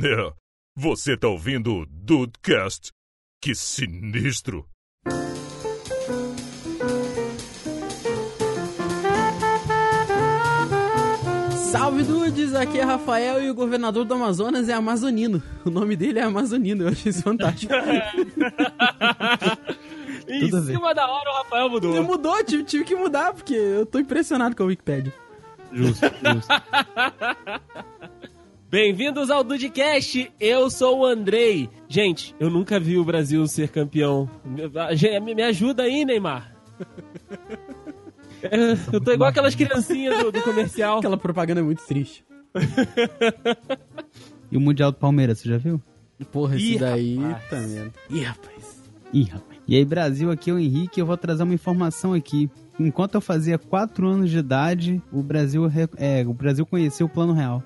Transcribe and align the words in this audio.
É, 0.00 0.32
você 0.76 1.16
tá 1.16 1.26
ouvindo 1.26 1.74
o 1.74 1.84
Dudecast? 1.84 2.92
Que 3.42 3.52
sinistro! 3.52 4.64
Salve 11.72 12.04
Dudes, 12.04 12.54
aqui 12.54 12.78
é 12.78 12.84
Rafael 12.84 13.42
e 13.42 13.50
o 13.50 13.54
governador 13.54 14.04
do 14.04 14.14
Amazonas 14.14 14.68
é 14.68 14.72
Amazonino. 14.72 15.42
O 15.64 15.70
nome 15.70 15.96
dele 15.96 16.20
é 16.20 16.22
Amazonino, 16.22 16.84
eu 16.84 16.90
achei 16.90 17.10
isso 17.10 17.24
fantástico. 17.24 17.74
em 20.28 20.48
Tudo 20.48 20.62
cima 20.62 20.94
da 20.94 21.10
hora 21.10 21.28
o 21.28 21.34
Rafael 21.38 21.68
mudou. 21.68 21.96
Ele 21.96 22.06
mudou, 22.06 22.44
tive, 22.44 22.62
tive 22.62 22.84
que 22.84 22.94
mudar, 22.94 23.34
porque 23.34 23.54
eu 23.54 23.84
tô 23.84 23.98
impressionado 23.98 24.54
com 24.54 24.62
a 24.62 24.66
Wikipedia. 24.66 25.12
Justo, 25.72 26.06
justo. 26.06 26.52
Bem-vindos 28.70 29.30
ao 29.30 29.42
Dudcast, 29.42 30.30
eu 30.38 30.68
sou 30.68 31.00
o 31.00 31.06
Andrei. 31.06 31.70
Gente, 31.88 32.34
eu 32.38 32.50
nunca 32.50 32.78
vi 32.78 32.98
o 32.98 33.04
Brasil 33.04 33.46
ser 33.46 33.70
campeão. 33.70 34.28
Me 34.44 35.34
me 35.34 35.42
ajuda 35.42 35.84
aí, 35.84 36.04
Neymar. 36.04 36.54
Eu 38.92 39.00
tô 39.00 39.10
igual 39.10 39.30
aquelas 39.30 39.56
criancinhas 39.56 40.22
do, 40.22 40.30
do 40.30 40.40
comercial. 40.42 40.98
Aquela 40.98 41.16
propaganda 41.16 41.60
é 41.60 41.64
muito 41.64 41.84
triste. 41.84 42.24
E 44.48 44.56
o 44.56 44.60
Mundial 44.60 44.92
do 44.92 44.98
Palmeiras, 44.98 45.40
você 45.40 45.48
já 45.48 45.58
viu? 45.58 45.82
Porra, 46.30 46.54
esse 46.54 46.74
Ih, 46.74 46.78
daí 46.78 47.16
rapaz. 47.16 47.50
tá 47.50 47.56
vendo. 47.56 47.92
Ih, 48.10 48.22
rapaz. 48.22 48.82
Ih, 49.12 49.24
rapaz. 49.24 49.60
E 49.66 49.76
aí, 49.76 49.84
Brasil, 49.84 50.30
aqui 50.30 50.50
é 50.50 50.54
o 50.54 50.58
Henrique 50.58 51.00
eu 51.00 51.06
vou 51.06 51.16
trazer 51.16 51.42
uma 51.42 51.54
informação 51.54 52.14
aqui. 52.14 52.48
Enquanto 52.78 53.16
eu 53.16 53.20
fazia 53.20 53.58
4 53.58 54.06
anos 54.06 54.30
de 54.30 54.38
idade, 54.38 55.02
o 55.12 55.22
Brasil, 55.22 55.70
é, 55.96 56.24
o 56.26 56.32
Brasil 56.32 56.64
conheceu 56.64 57.06
o 57.06 57.08
Plano 57.08 57.32
Real. 57.32 57.62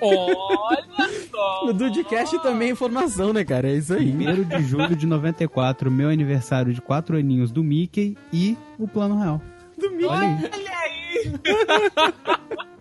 Olha 0.00 0.86
só. 1.30 1.62
O 1.66 1.72
Dudcast 1.72 2.40
também 2.42 2.68
é 2.68 2.72
informação, 2.72 3.32
né, 3.32 3.44
cara? 3.44 3.68
É 3.68 3.74
isso 3.74 3.94
aí. 3.94 4.12
1 4.12 4.44
de 4.44 4.62
julho 4.62 4.94
de 4.94 5.06
94, 5.06 5.90
meu 5.90 6.08
aniversário 6.08 6.72
de 6.72 6.80
4 6.80 7.16
aninhos 7.16 7.50
do 7.50 7.64
Mickey 7.64 8.16
e 8.32 8.56
o 8.78 8.86
Plano 8.86 9.18
Real. 9.18 9.40
Do 9.78 9.90
Mickey. 9.90 10.06
Olha 10.06 10.20
aí. 10.20 10.50
Olha 10.52 10.78
aí. 10.78 12.62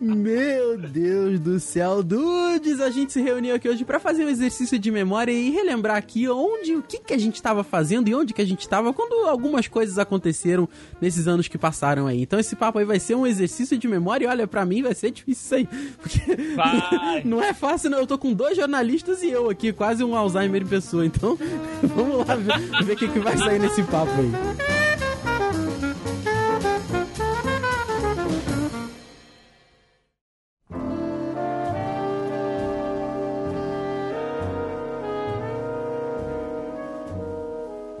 Meu 0.00 0.78
Deus 0.78 1.40
do 1.40 1.60
céu, 1.60 2.02
dudes, 2.02 2.80
a 2.80 2.90
gente 2.90 3.12
se 3.12 3.20
reuniu 3.20 3.54
aqui 3.54 3.68
hoje 3.68 3.84
pra 3.84 3.98
fazer 3.98 4.24
um 4.24 4.28
exercício 4.28 4.78
de 4.78 4.90
memória 4.90 5.32
e 5.32 5.50
relembrar 5.50 5.96
aqui 5.96 6.28
onde, 6.28 6.74
o 6.74 6.82
que 6.82 6.98
que 6.98 7.14
a 7.14 7.18
gente 7.18 7.40
tava 7.42 7.62
fazendo 7.64 8.08
e 8.08 8.14
onde 8.14 8.32
que 8.32 8.42
a 8.42 8.46
gente 8.46 8.68
tava 8.68 8.92
quando 8.92 9.28
algumas 9.28 9.68
coisas 9.68 9.98
aconteceram 9.98 10.68
nesses 11.00 11.26
anos 11.26 11.48
que 11.48 11.58
passaram 11.58 12.06
aí. 12.06 12.22
Então 12.22 12.38
esse 12.38 12.56
papo 12.56 12.78
aí 12.78 12.84
vai 12.84 12.98
ser 12.98 13.14
um 13.14 13.26
exercício 13.26 13.78
de 13.78 13.88
memória 13.88 14.24
e 14.24 14.28
olha, 14.28 14.46
pra 14.46 14.64
mim 14.64 14.82
vai 14.82 14.94
ser 14.94 15.10
difícil 15.10 15.34
isso 15.44 15.54
aí, 15.54 15.66
porque 16.00 16.20
Vai. 16.54 17.22
não 17.24 17.42
é 17.42 17.52
fácil 17.52 17.90
não, 17.90 17.98
eu 17.98 18.06
tô 18.06 18.16
com 18.18 18.32
dois 18.32 18.56
jornalistas 18.56 19.22
e 19.22 19.30
eu 19.30 19.50
aqui, 19.50 19.72
quase 19.72 20.04
um 20.04 20.14
Alzheimer 20.14 20.62
em 20.62 20.66
pessoa, 20.66 21.04
então 21.04 21.38
vamos 21.82 22.26
lá 22.26 22.36
ver, 22.36 22.84
ver 22.84 22.92
o 22.92 22.96
que 22.96 23.08
que 23.08 23.18
vai 23.18 23.36
sair 23.36 23.58
nesse 23.58 23.82
papo 23.84 24.12
aí. 24.12 24.32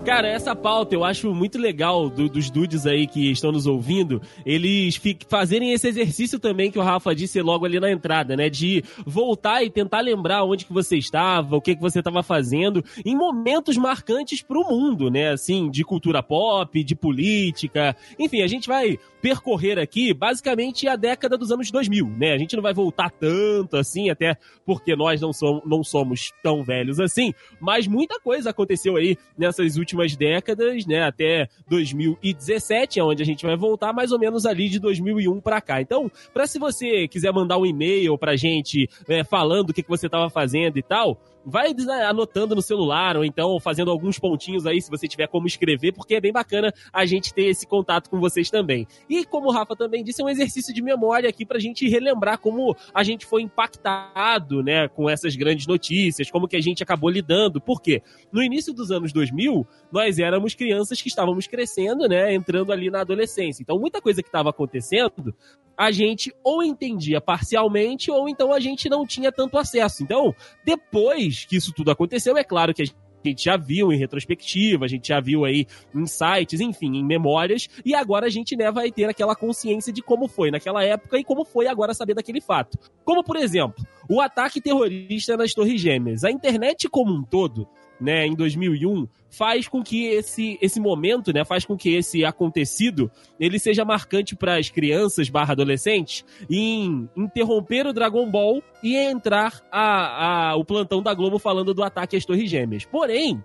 Cara, 0.04 0.28
essa 0.28 0.54
pauta 0.54 0.94
eu 0.94 1.02
acho 1.02 1.34
muito 1.34 1.56
legal 1.58 2.10
do- 2.10 2.28
dos 2.28 2.50
dudes 2.50 2.86
aí 2.86 3.06
que 3.06 3.30
estão 3.32 3.50
nos 3.50 3.66
ouvindo, 3.66 4.20
eles 4.44 5.00
fazerem 5.28 5.72
esse 5.72 5.88
exercício 5.88 6.38
também 6.38 6.70
que 6.70 6.78
o 6.78 6.82
Rafa 6.82 7.14
disse 7.14 7.40
logo 7.40 7.64
ali 7.64 7.80
na 7.80 7.90
entrada, 7.90 8.36
né? 8.36 8.50
De 8.50 8.84
voltar 9.06 9.62
e 9.64 9.70
tentar 9.70 10.02
lembrar 10.02 10.44
onde 10.44 10.66
que 10.66 10.74
você 10.74 10.98
estava, 10.98 11.56
o 11.56 11.60
que 11.60 11.74
que 11.74 11.80
você 11.80 12.00
estava 12.00 12.22
fazendo, 12.22 12.84
em 13.02 13.16
momentos 13.16 13.78
marcantes 13.78 14.42
pro 14.42 14.62
mundo, 14.68 15.10
né? 15.10 15.30
Assim, 15.30 15.70
de 15.70 15.82
cultura 15.82 16.22
pop, 16.22 16.84
de 16.84 16.94
política. 16.94 17.96
Enfim, 18.18 18.42
a 18.42 18.46
gente 18.46 18.68
vai 18.68 18.98
percorrer 19.22 19.78
aqui 19.78 20.12
basicamente 20.12 20.86
a 20.86 20.96
década 20.96 21.38
dos 21.38 21.50
anos 21.50 21.70
2000, 21.70 22.06
né? 22.10 22.34
A 22.34 22.38
gente 22.38 22.54
não 22.54 22.62
vai 22.62 22.74
voltar 22.74 23.10
tanto 23.10 23.78
assim, 23.78 24.10
até 24.10 24.36
porque 24.66 24.94
nós 24.94 25.18
não 25.22 25.32
somos, 25.32 25.62
não 25.64 25.82
somos 25.82 26.30
tão 26.42 26.62
velhos 26.62 27.00
assim, 27.00 27.32
mas 27.58 27.86
muita 27.86 28.20
coisa 28.20 28.50
aconteceu 28.50 28.96
aí 28.96 29.16
nessas 29.38 29.76
últimas 29.78 29.93
décadas, 30.16 30.86
né, 30.86 31.02
até 31.02 31.48
2017, 31.68 33.00
é 33.00 33.04
onde 33.04 33.22
a 33.22 33.26
gente 33.26 33.44
vai 33.44 33.56
voltar 33.56 33.92
mais 33.92 34.12
ou 34.12 34.18
menos 34.18 34.46
ali 34.46 34.68
de 34.68 34.78
2001 34.78 35.40
pra 35.40 35.60
cá. 35.60 35.80
Então, 35.80 36.10
para 36.32 36.46
se 36.46 36.58
você 36.58 37.08
quiser 37.08 37.32
mandar 37.32 37.58
um 37.58 37.66
e-mail 37.66 38.18
pra 38.18 38.36
gente 38.36 38.88
é, 39.08 39.24
falando 39.24 39.70
o 39.70 39.72
que, 39.72 39.82
que 39.82 39.88
você 39.88 40.08
tava 40.08 40.28
fazendo 40.28 40.78
e 40.78 40.82
tal, 40.82 41.18
vai 41.44 41.74
anotando 42.08 42.54
no 42.54 42.62
celular 42.62 43.16
ou 43.16 43.24
então 43.24 43.58
fazendo 43.60 43.90
alguns 43.90 44.18
pontinhos 44.18 44.66
aí 44.66 44.80
se 44.80 44.90
você 44.90 45.06
tiver 45.06 45.26
como 45.26 45.46
escrever, 45.46 45.92
porque 45.92 46.14
é 46.14 46.20
bem 46.20 46.32
bacana 46.32 46.72
a 46.92 47.04
gente 47.04 47.34
ter 47.34 47.46
esse 47.46 47.66
contato 47.66 48.08
com 48.08 48.18
vocês 48.18 48.50
também. 48.50 48.86
E 49.08 49.24
como 49.24 49.48
o 49.48 49.52
Rafa 49.52 49.76
também 49.76 50.02
disse, 50.02 50.22
é 50.22 50.24
um 50.24 50.28
exercício 50.28 50.72
de 50.74 50.82
memória 50.82 51.28
aqui 51.28 51.44
pra 51.44 51.58
gente 51.58 51.88
relembrar 51.88 52.38
como 52.38 52.76
a 52.92 53.02
gente 53.02 53.26
foi 53.26 53.42
impactado, 53.42 54.62
né, 54.62 54.88
com 54.88 55.08
essas 55.08 55.36
grandes 55.36 55.66
notícias, 55.66 56.30
como 56.30 56.48
que 56.48 56.56
a 56.56 56.60
gente 56.60 56.82
acabou 56.82 57.10
lidando. 57.10 57.60
Por 57.60 57.80
quê? 57.80 58.02
No 58.32 58.42
início 58.42 58.72
dos 58.72 58.90
anos 58.90 59.12
2000, 59.12 59.66
nós 59.92 60.18
éramos 60.18 60.54
crianças 60.54 61.00
que 61.00 61.08
estávamos 61.08 61.46
crescendo, 61.46 62.08
né, 62.08 62.34
entrando 62.34 62.72
ali 62.72 62.90
na 62.90 63.00
adolescência. 63.00 63.62
Então, 63.62 63.78
muita 63.78 64.00
coisa 64.00 64.22
que 64.22 64.28
estava 64.28 64.50
acontecendo, 64.50 65.34
a 65.76 65.90
gente 65.90 66.32
ou 66.42 66.62
entendia 66.62 67.20
parcialmente 67.20 68.10
ou 68.10 68.28
então 68.28 68.52
a 68.52 68.60
gente 68.60 68.88
não 68.88 69.06
tinha 69.06 69.32
tanto 69.32 69.58
acesso. 69.58 70.02
Então, 70.02 70.34
depois 70.64 71.33
que 71.34 71.56
isso 71.56 71.72
tudo 71.72 71.90
aconteceu, 71.90 72.36
é 72.36 72.44
claro 72.44 72.72
que 72.72 72.82
a 72.82 72.86
gente 73.28 73.44
já 73.44 73.56
viu 73.56 73.92
em 73.92 73.98
retrospectiva, 73.98 74.84
a 74.84 74.88
gente 74.88 75.08
já 75.08 75.20
viu 75.20 75.44
aí 75.44 75.66
em 75.94 76.06
sites, 76.06 76.60
enfim, 76.60 76.96
em 76.96 77.04
memórias, 77.04 77.68
e 77.84 77.94
agora 77.94 78.26
a 78.26 78.30
gente 78.30 78.56
né, 78.56 78.70
vai 78.70 78.90
ter 78.90 79.08
aquela 79.08 79.34
consciência 79.34 79.92
de 79.92 80.02
como 80.02 80.28
foi 80.28 80.50
naquela 80.50 80.84
época 80.84 81.18
e 81.18 81.24
como 81.24 81.44
foi 81.44 81.66
agora 81.66 81.94
saber 81.94 82.14
daquele 82.14 82.40
fato. 82.40 82.78
Como, 83.04 83.24
por 83.24 83.36
exemplo, 83.36 83.84
o 84.08 84.20
ataque 84.20 84.60
terrorista 84.60 85.36
nas 85.36 85.54
Torres 85.54 85.80
Gêmeas. 85.80 86.24
A 86.24 86.30
internet 86.30 86.88
como 86.88 87.14
um 87.14 87.22
todo, 87.22 87.66
né, 88.00 88.26
em 88.26 88.34
2001, 88.34 89.08
faz 89.34 89.66
com 89.66 89.82
que 89.82 90.06
esse, 90.06 90.58
esse 90.62 90.78
momento, 90.80 91.32
né, 91.32 91.44
faz 91.44 91.64
com 91.64 91.76
que 91.76 91.94
esse 91.94 92.24
acontecido, 92.24 93.10
ele 93.38 93.58
seja 93.58 93.84
marcante 93.84 94.36
para 94.36 94.58
as 94.58 94.70
crianças 94.70 95.28
barra 95.28 95.52
adolescentes 95.52 96.24
em 96.48 97.08
interromper 97.16 97.86
o 97.86 97.92
Dragon 97.92 98.30
Ball 98.30 98.62
e 98.82 98.96
entrar 98.96 99.60
a, 99.70 100.50
a, 100.50 100.56
o 100.56 100.64
plantão 100.64 101.02
da 101.02 101.12
Globo 101.12 101.38
falando 101.38 101.74
do 101.74 101.82
ataque 101.82 102.16
às 102.16 102.24
Torres 102.24 102.48
Gêmeas. 102.48 102.84
Porém, 102.84 103.42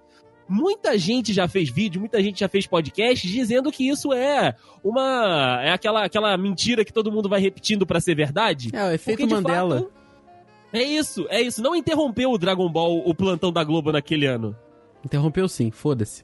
muita 0.47 0.97
gente 0.97 1.33
já 1.33 1.47
fez 1.47 1.69
vídeo, 1.69 1.99
muita 1.99 2.21
gente 2.21 2.39
já 2.39 2.47
fez 2.47 2.67
podcast 2.67 3.27
dizendo 3.27 3.71
que 3.71 3.87
isso 3.87 4.13
é 4.13 4.55
uma 4.83 5.59
é 5.63 5.71
aquela 5.71 6.05
aquela 6.05 6.37
mentira 6.37 6.85
que 6.85 6.93
todo 6.93 7.11
mundo 7.11 7.27
vai 7.27 7.39
repetindo 7.39 7.85
pra 7.85 7.99
ser 7.99 8.15
verdade. 8.15 8.69
É, 8.73 8.83
o 8.83 8.91
efeito 8.91 9.19
Porque, 9.19 9.27
de 9.27 9.41
Mandela. 9.41 9.79
fato, 9.79 9.91
é 10.71 10.83
isso, 10.83 11.25
é 11.29 11.41
isso. 11.41 11.61
Não 11.61 11.75
interrompeu 11.75 12.31
o 12.31 12.37
Dragon 12.37 12.69
Ball, 12.69 13.01
o 13.03 13.15
plantão 13.15 13.51
da 13.51 13.63
Globo 13.63 13.91
naquele 13.91 14.27
ano. 14.27 14.55
Interrompeu 15.03 15.47
sim, 15.47 15.71
foda-se. 15.71 16.23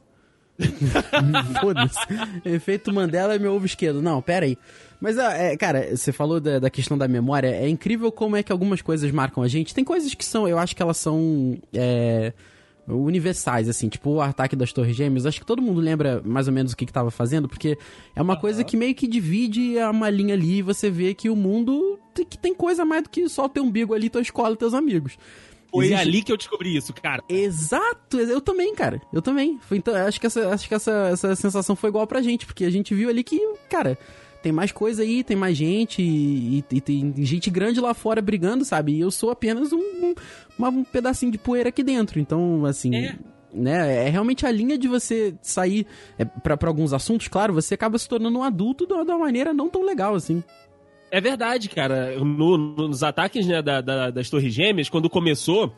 foda-se. 1.62 2.00
Efeito 2.46 2.94
Mandela 2.94 3.36
é 3.36 3.40
meu 3.40 3.54
ovo 3.54 3.66
esquerdo. 3.66 4.02
Não, 4.02 4.22
pera 4.22 4.46
aí. 4.46 4.58
Mas, 5.00 5.18
ah, 5.18 5.34
é, 5.34 5.58
cara, 5.58 5.96
você 5.96 6.12
falou 6.12 6.40
da, 6.40 6.60
da 6.60 6.70
questão 6.70 6.98
da 6.98 7.08
memória. 7.08 7.50
É 7.50 7.68
incrível 7.68 8.12
como 8.12 8.36
é 8.36 8.44
que 8.44 8.52
algumas 8.52 8.82
coisas 8.82 9.12
marcam 9.12 9.44
a 9.44 9.48
gente. 9.48 9.74
Tem 9.74 9.84
coisas 9.84 10.14
que 10.14 10.24
são, 10.24 10.48
eu 10.48 10.58
acho 10.58 10.76
que 10.76 10.82
elas 10.82 10.98
são 10.98 11.58
é, 11.74 12.34
universais, 12.88 13.68
assim. 13.68 13.90
Tipo 13.90 14.12
o 14.12 14.22
ataque 14.22 14.56
das 14.56 14.72
Torres 14.72 14.96
Gêmeas. 14.96 15.26
Acho 15.26 15.40
que 15.40 15.46
todo 15.46 15.62
mundo 15.62 15.82
lembra 15.82 16.22
mais 16.24 16.48
ou 16.48 16.54
menos 16.54 16.72
o 16.72 16.78
que, 16.78 16.86
que 16.86 16.94
tava 16.94 17.12
fazendo, 17.12 17.50
porque 17.50 17.78
é 18.16 18.22
uma 18.22 18.40
coisa 18.40 18.64
que 18.64 18.78
meio 18.78 18.96
que 18.96 19.08
divide 19.08 19.76
uma 19.92 20.10
linha 20.10 20.34
ali 20.34 20.58
e 20.58 20.62
você 20.62 20.90
vê 20.90 21.14
que 21.14 21.30
o 21.30 21.36
mundo 21.36 22.00
tem, 22.14 22.26
que 22.26 22.38
tem 22.38 22.54
coisa 22.54 22.86
mais 22.86 23.04
do 23.04 23.10
que 23.10 23.28
só 23.28 23.50
teu 23.50 23.64
umbigo 23.64 23.94
ali, 23.94 24.10
tua 24.10 24.22
escola 24.22 24.54
e 24.54 24.58
teus 24.58 24.74
amigos. 24.74 25.18
Foi 25.72 25.86
Existe- 25.86 26.02
ali 26.02 26.24
que 26.24 26.32
eu 26.32 26.38
descobri 26.38 26.76
isso, 26.76 26.94
cara. 26.94 27.24
Exato, 27.28 28.20
eu 28.20 28.40
também, 28.42 28.74
cara. 28.76 29.02
Eu 29.14 29.22
também. 29.22 29.58
Foi, 29.62 29.78
então, 29.78 29.94
acho 29.96 30.20
que, 30.20 30.28
essa, 30.28 30.50
acho 30.50 30.68
que 30.68 30.74
essa, 30.74 31.10
essa 31.12 31.36
sensação 31.36 31.76
foi 31.76 31.90
igual 31.90 32.06
pra 32.08 32.22
gente, 32.22 32.46
porque 32.46 32.66
a 32.66 32.70
gente 32.70 32.94
viu 32.94 33.10
ali 33.10 33.24
que, 33.24 33.40
cara, 33.70 33.98
tem 34.42 34.52
mais 34.52 34.72
coisa 34.72 35.02
aí, 35.02 35.24
tem 35.24 35.36
mais 35.36 35.58
gente, 35.58 36.02
e, 36.02 36.64
e 36.72 36.80
tem 36.82 37.14
gente 37.18 37.50
grande 37.50 37.80
lá 37.82 37.94
fora 37.94 38.22
brigando, 38.22 38.64
sabe? 38.64 38.94
E 38.94 39.00
eu 39.02 39.10
sou 39.10 39.32
apenas 39.32 39.74
um, 39.74 39.80
um, 39.80 40.66
um 40.68 40.84
pedacinho 40.84 41.32
de 41.32 41.38
poeira 41.38 41.70
aqui 41.70 41.84
dentro. 41.84 42.20
Então, 42.20 42.66
assim. 42.66 42.96
É. 42.96 43.16
Né, 43.58 44.08
é 44.08 44.10
realmente 44.10 44.46
a 44.46 44.52
linha 44.52 44.78
de 44.78 44.86
você 44.86 45.34
sair 45.42 45.88
é, 46.20 46.26
pra 46.26 46.58
pra 46.58 46.70
alguns 46.70 46.92
assuntos, 46.92 47.30
claro, 47.30 47.54
você 47.54 47.74
acaba 47.74 47.98
se 47.98 48.06
tornando 48.06 48.38
um 48.38 48.44
adulto 48.44 48.86
de 48.86 48.92
uma 48.92 49.18
maneira 49.18 49.54
não 49.54 49.70
tão 49.70 49.82
legal 49.86 50.14
assim. 50.14 50.44
É 51.12 51.22
verdade, 51.22 51.70
cara. 51.70 52.20
No- 52.20 52.58
nos 52.58 53.04
ataques 53.04 53.46
né, 53.48 53.62
da- 53.62 53.82
da- 53.82 54.10
das 54.12 54.30
Torres 54.30 54.54
Gêmeas, 54.54 54.90
quando 54.90 55.10
começou, 55.10 55.74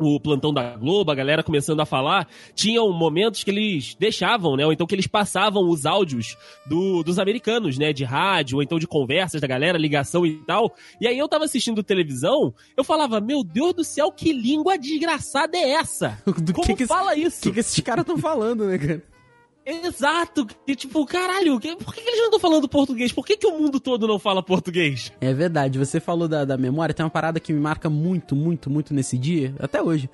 o 0.00 0.20
plantão 0.20 0.54
da 0.54 0.76
Globo, 0.76 1.10
a 1.10 1.14
galera 1.14 1.42
começando 1.42 1.80
a 1.80 1.84
falar, 1.84 2.28
tinham 2.54 2.92
momentos 2.92 3.42
que 3.42 3.50
eles 3.50 3.96
deixavam, 3.98 4.54
né? 4.56 4.64
Ou 4.64 4.72
então 4.72 4.86
que 4.86 4.94
eles 4.94 5.08
passavam 5.08 5.68
os 5.68 5.84
áudios 5.84 6.36
do, 6.66 7.02
dos 7.02 7.18
americanos, 7.18 7.76
né? 7.76 7.92
De 7.92 8.04
rádio, 8.04 8.58
ou 8.58 8.62
então 8.62 8.78
de 8.78 8.86
conversas 8.86 9.40
da 9.40 9.48
galera, 9.48 9.76
ligação 9.76 10.24
e 10.24 10.36
tal. 10.46 10.72
E 11.00 11.08
aí 11.08 11.18
eu 11.18 11.26
tava 11.28 11.46
assistindo 11.46 11.82
televisão, 11.82 12.54
eu 12.76 12.84
falava, 12.84 13.20
meu 13.20 13.42
Deus 13.42 13.74
do 13.74 13.82
céu, 13.82 14.12
que 14.12 14.32
língua 14.32 14.78
desgraçada 14.78 15.56
é 15.56 15.70
essa? 15.70 16.16
Do 16.40 16.52
Como 16.52 16.64
que 16.64 16.74
que 16.76 16.86
fala 16.86 17.16
isso? 17.16 17.40
O 17.40 17.42
que, 17.42 17.52
que 17.54 17.60
esses 17.60 17.80
caras 17.80 18.02
estão 18.02 18.18
falando, 18.18 18.66
né, 18.66 18.78
cara? 18.78 19.02
Exato! 19.68 20.46
E, 20.66 20.74
tipo, 20.74 21.04
caralho, 21.04 21.60
por 21.60 21.94
que, 21.94 22.00
eles 22.00 22.16
não 22.18 22.24
estão 22.26 22.40
falando 22.40 22.66
português? 22.68 23.12
Por 23.12 23.26
que, 23.26 23.36
que 23.36 23.46
o 23.46 23.58
mundo 23.58 23.78
todo 23.78 24.06
não 24.06 24.18
fala 24.18 24.42
português? 24.42 25.12
É 25.20 25.34
verdade, 25.34 25.78
você 25.78 26.00
falou 26.00 26.26
da, 26.26 26.44
da 26.44 26.56
memória, 26.56 26.94
tem 26.94 27.04
uma 27.04 27.10
parada 27.10 27.38
que 27.38 27.52
me 27.52 27.60
marca 27.60 27.90
muito, 27.90 28.34
muito, 28.34 28.70
muito 28.70 28.94
nesse 28.94 29.18
dia, 29.18 29.54
até 29.58 29.82
hoje. 29.82 30.08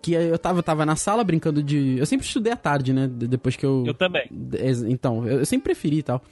Que 0.00 0.12
eu 0.12 0.38
tava, 0.38 0.62
tava 0.62 0.84
na 0.86 0.96
sala 0.96 1.24
brincando 1.24 1.62
de. 1.62 1.96
Eu 1.98 2.06
sempre 2.06 2.26
estudei 2.26 2.52
à 2.52 2.56
tarde, 2.56 2.92
né? 2.92 3.08
de- 3.08 3.26
Depois 3.26 3.56
que 3.56 3.64
eu. 3.66 3.84
Eu 3.86 3.94
também. 3.94 4.28
Então, 4.88 5.26
eu, 5.26 5.38
eu 5.40 5.46
sempre 5.46 5.64
preferi 5.72 5.98
e 5.98 6.02
tal. 6.02 6.22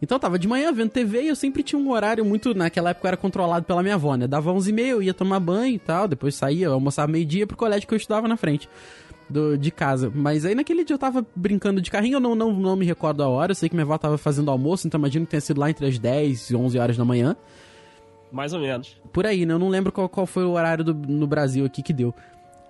Então 0.00 0.14
eu 0.14 0.20
tava 0.20 0.38
de 0.38 0.46
manhã 0.46 0.72
vendo 0.72 0.90
TV 0.90 1.22
e 1.22 1.26
eu 1.28 1.34
sempre 1.34 1.64
tinha 1.64 1.76
um 1.80 1.90
horário 1.90 2.24
muito. 2.24 2.54
Naquela 2.54 2.90
época 2.90 3.06
eu 3.06 3.08
era 3.08 3.16
controlado 3.16 3.66
pela 3.66 3.82
minha 3.82 3.96
avó, 3.96 4.14
né? 4.14 4.28
Dava 4.28 4.52
11h30, 4.52 4.86
eu 4.86 5.02
ia 5.02 5.12
tomar 5.12 5.40
banho 5.40 5.74
e 5.74 5.78
tal, 5.80 6.06
depois 6.06 6.36
saía, 6.36 6.66
eu 6.66 6.74
almoçava 6.74 7.10
meio-dia 7.10 7.44
pro 7.48 7.56
colégio 7.56 7.88
que 7.88 7.92
eu 7.92 7.96
estudava 7.96 8.28
na 8.28 8.36
frente 8.36 8.68
do, 9.28 9.56
de 9.58 9.70
casa. 9.70 10.10
Mas 10.14 10.44
aí 10.44 10.54
naquele 10.54 10.84
dia 10.84 10.94
eu 10.94 10.98
tava 10.98 11.26
brincando 11.34 11.80
de 11.80 11.90
carrinho, 11.90 12.16
eu 12.16 12.20
não, 12.20 12.34
não, 12.34 12.52
não 12.52 12.76
me 12.76 12.84
recordo 12.86 13.22
a 13.22 13.28
hora, 13.28 13.52
eu 13.52 13.54
sei 13.56 13.68
que 13.68 13.74
minha 13.74 13.84
avó 13.84 13.96
tava 13.98 14.16
fazendo 14.18 14.50
almoço, 14.50 14.86
então 14.86 14.98
imagino 14.98 15.24
que 15.26 15.30
tenha 15.30 15.40
sido 15.40 15.60
lá 15.60 15.70
entre 15.70 15.86
as 15.86 15.98
10 15.98 16.50
e 16.50 16.56
11 16.56 16.78
horas 16.78 16.96
da 16.96 17.04
manhã. 17.04 17.36
Mais 18.30 18.52
ou 18.52 18.60
menos. 18.60 18.96
Por 19.12 19.26
aí, 19.26 19.46
né? 19.46 19.54
Eu 19.54 19.58
não 19.58 19.68
lembro 19.68 19.90
qual, 19.90 20.08
qual 20.08 20.26
foi 20.26 20.44
o 20.44 20.50
horário 20.50 20.84
do- 20.84 20.94
no 20.94 21.26
Brasil 21.26 21.64
aqui 21.64 21.82
que 21.82 21.92
deu. 21.92 22.14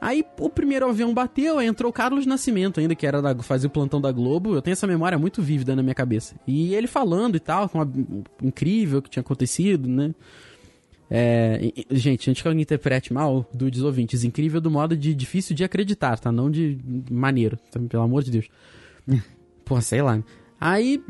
Aí 0.00 0.24
o 0.38 0.48
primeiro 0.48 0.88
avião 0.88 1.12
bateu, 1.12 1.58
aí 1.58 1.66
entrou 1.66 1.90
o 1.90 1.92
Carlos 1.92 2.24
Nascimento 2.24 2.78
ainda, 2.78 2.94
que 2.94 3.04
era 3.04 3.20
da, 3.20 3.34
fazia 3.42 3.66
o 3.66 3.70
plantão 3.70 4.00
da 4.00 4.12
Globo. 4.12 4.54
Eu 4.54 4.62
tenho 4.62 4.72
essa 4.74 4.86
memória 4.86 5.18
muito 5.18 5.42
vívida 5.42 5.74
na 5.74 5.82
minha 5.82 5.94
cabeça. 5.94 6.36
E 6.46 6.72
ele 6.72 6.86
falando 6.86 7.34
e 7.34 7.40
tal, 7.40 7.68
com 7.68 7.78
uma, 7.78 7.92
incrível 8.40 9.02
que 9.02 9.10
tinha 9.10 9.20
acontecido, 9.20 9.88
né? 9.88 10.14
É, 11.10 11.72
gente, 11.90 12.30
antes 12.30 12.42
que 12.42 12.48
alguém 12.48 12.62
interprete 12.62 13.12
mal, 13.12 13.48
dudes 13.52 13.82
ouvintes, 13.82 14.24
incrível 14.24 14.60
do 14.60 14.70
modo 14.70 14.96
de 14.96 15.14
difícil 15.14 15.56
de 15.56 15.64
acreditar, 15.64 16.18
tá? 16.18 16.30
Não 16.30 16.50
de 16.50 16.78
maneiro, 17.10 17.58
tá? 17.70 17.80
pelo 17.80 18.02
amor 18.02 18.22
de 18.22 18.30
Deus. 18.30 18.48
Pô, 19.64 19.80
sei 19.80 20.02
lá. 20.02 20.22
Aí 20.60 21.02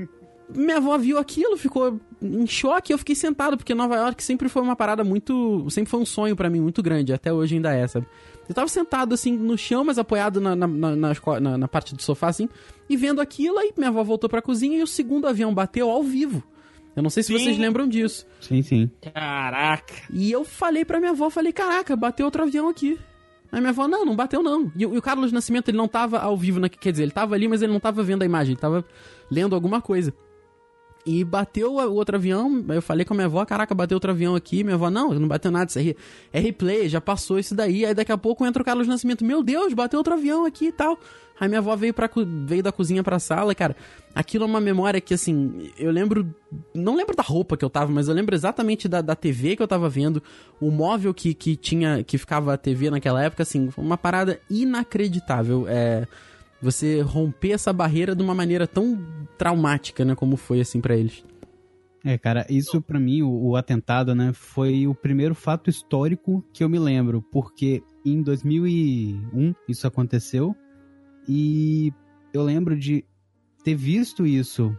minha 0.54 0.76
avó 0.78 0.96
viu 0.96 1.18
aquilo, 1.18 1.56
ficou 1.56 2.00
em 2.22 2.46
choque, 2.46 2.92
eu 2.92 2.98
fiquei 2.98 3.14
sentado, 3.14 3.56
porque 3.56 3.74
Nova 3.74 3.96
York 3.96 4.22
sempre 4.22 4.48
foi 4.48 4.62
uma 4.62 4.74
parada 4.76 5.02
muito. 5.04 5.66
Sempre 5.70 5.90
foi 5.90 6.00
um 6.00 6.06
sonho 6.06 6.34
pra 6.36 6.48
mim 6.48 6.60
muito 6.60 6.82
grande, 6.82 7.12
até 7.12 7.32
hoje 7.32 7.56
ainda 7.56 7.72
é, 7.72 7.86
sabe? 7.86 8.06
Eu 8.48 8.54
tava 8.54 8.68
sentado 8.68 9.12
assim 9.14 9.36
no 9.36 9.58
chão, 9.58 9.84
mas 9.84 9.98
apoiado 9.98 10.40
na, 10.40 10.56
na, 10.56 10.66
na- 10.66 11.58
na 11.58 11.68
parte 11.68 11.94
do 11.94 12.00
sofá, 12.02 12.28
assim, 12.28 12.48
e 12.88 12.96
vendo 12.96 13.20
aquilo, 13.20 13.58
aí 13.58 13.72
minha 13.76 13.90
avó 13.90 14.02
voltou 14.02 14.30
pra 14.30 14.40
cozinha 14.40 14.78
e 14.78 14.82
o 14.82 14.86
segundo 14.86 15.26
avião 15.26 15.52
bateu 15.52 15.90
ao 15.90 16.02
vivo. 16.02 16.42
Eu 16.98 17.02
não 17.02 17.10
sei 17.10 17.22
se 17.22 17.32
Sim. 17.32 17.38
vocês 17.44 17.58
lembram 17.58 17.86
disso. 17.88 18.26
Sim, 18.40 18.60
sim. 18.62 18.90
Caraca. 19.14 19.94
E 20.12 20.30
eu 20.32 20.44
falei 20.44 20.84
pra 20.84 20.98
minha 20.98 21.12
avó, 21.12 21.30
falei, 21.30 21.52
caraca, 21.52 21.94
bateu 21.94 22.26
outro 22.26 22.42
avião 22.42 22.68
aqui. 22.68 22.98
Aí 23.52 23.60
minha 23.60 23.70
avó, 23.70 23.86
não, 23.88 24.04
não 24.04 24.16
bateu 24.16 24.42
não. 24.42 24.70
E, 24.76 24.84
o- 24.84 24.94
e 24.94 24.98
o 24.98 25.02
Carlos 25.02 25.32
Nascimento, 25.32 25.68
ele 25.68 25.78
não 25.78 25.88
tava 25.88 26.18
ao 26.18 26.36
vivo, 26.36 26.60
na, 26.60 26.68
quer 26.68 26.90
dizer, 26.90 27.04
ele 27.04 27.12
tava 27.12 27.34
ali, 27.34 27.48
mas 27.48 27.62
ele 27.62 27.72
não 27.72 27.80
tava 27.80 28.02
vendo 28.02 28.22
a 28.22 28.26
imagem, 28.26 28.52
ele 28.52 28.60
tava 28.60 28.84
lendo 29.30 29.54
alguma 29.54 29.80
coisa. 29.80 30.12
E 31.06 31.24
bateu 31.24 31.74
o 31.74 31.94
outro 31.94 32.16
avião, 32.16 32.64
eu 32.68 32.82
falei 32.82 33.04
com 33.04 33.14
a 33.14 33.16
minha 33.16 33.26
avó, 33.26 33.42
caraca, 33.44 33.74
bateu 33.74 33.96
outro 33.96 34.10
avião 34.10 34.34
aqui. 34.34 34.62
Minha 34.62 34.74
avó, 34.74 34.90
não, 34.90 35.14
não 35.14 35.28
bateu 35.28 35.50
nada, 35.50 35.66
isso 35.68 35.78
aí 35.78 35.96
é 36.32 36.38
replay, 36.38 36.88
já 36.88 37.00
passou 37.00 37.38
isso 37.38 37.54
daí. 37.54 37.86
Aí 37.86 37.94
daqui 37.94 38.12
a 38.12 38.18
pouco 38.18 38.44
entra 38.44 38.60
o 38.60 38.64
Carlos 38.64 38.86
Nascimento, 38.86 39.24
meu 39.24 39.42
Deus, 39.42 39.72
bateu 39.72 39.98
outro 39.98 40.14
avião 40.14 40.44
aqui 40.44 40.66
e 40.66 40.72
tal. 40.72 40.98
Aí 41.40 41.48
minha 41.48 41.60
avó 41.60 41.74
veio, 41.76 41.94
pra, 41.94 42.10
veio 42.44 42.62
da 42.62 42.72
cozinha 42.72 43.02
pra 43.02 43.18
sala, 43.18 43.54
cara. 43.54 43.76
Aquilo 44.14 44.44
é 44.44 44.46
uma 44.46 44.60
memória 44.60 45.00
que, 45.00 45.14
assim, 45.14 45.70
eu 45.78 45.90
lembro. 45.90 46.28
Não 46.74 46.96
lembro 46.96 47.14
da 47.14 47.22
roupa 47.22 47.56
que 47.56 47.64
eu 47.64 47.70
tava, 47.70 47.92
mas 47.92 48.08
eu 48.08 48.14
lembro 48.14 48.34
exatamente 48.34 48.88
da, 48.88 49.00
da 49.00 49.14
TV 49.14 49.54
que 49.54 49.62
eu 49.62 49.68
tava 49.68 49.88
vendo, 49.88 50.22
o 50.60 50.70
móvel 50.70 51.14
que, 51.14 51.34
que 51.34 51.54
tinha. 51.54 52.02
que 52.02 52.18
ficava 52.18 52.54
a 52.54 52.56
TV 52.56 52.90
naquela 52.90 53.22
época, 53.22 53.44
assim, 53.44 53.70
uma 53.76 53.96
parada 53.96 54.40
inacreditável. 54.50 55.66
É. 55.68 56.06
Você 56.60 57.00
romper 57.00 57.52
essa 57.52 57.72
barreira 57.72 58.14
de 58.14 58.22
uma 58.22 58.34
maneira 58.34 58.66
tão 58.66 58.98
traumática, 59.36 60.04
né? 60.04 60.14
Como 60.14 60.36
foi, 60.36 60.60
assim, 60.60 60.80
pra 60.80 60.96
eles. 60.96 61.24
É, 62.04 62.16
cara, 62.16 62.46
isso 62.48 62.80
pra 62.80 62.98
mim, 63.00 63.22
o, 63.22 63.50
o 63.50 63.56
atentado, 63.56 64.14
né, 64.14 64.32
foi 64.32 64.86
o 64.86 64.94
primeiro 64.94 65.34
fato 65.34 65.68
histórico 65.68 66.44
que 66.52 66.62
eu 66.62 66.68
me 66.68 66.78
lembro, 66.78 67.22
porque 67.22 67.82
em 68.04 68.22
2001 68.22 69.54
isso 69.68 69.86
aconteceu 69.86 70.54
e 71.28 71.92
eu 72.32 72.42
lembro 72.42 72.78
de 72.78 73.04
ter 73.64 73.74
visto 73.74 74.26
isso 74.26 74.74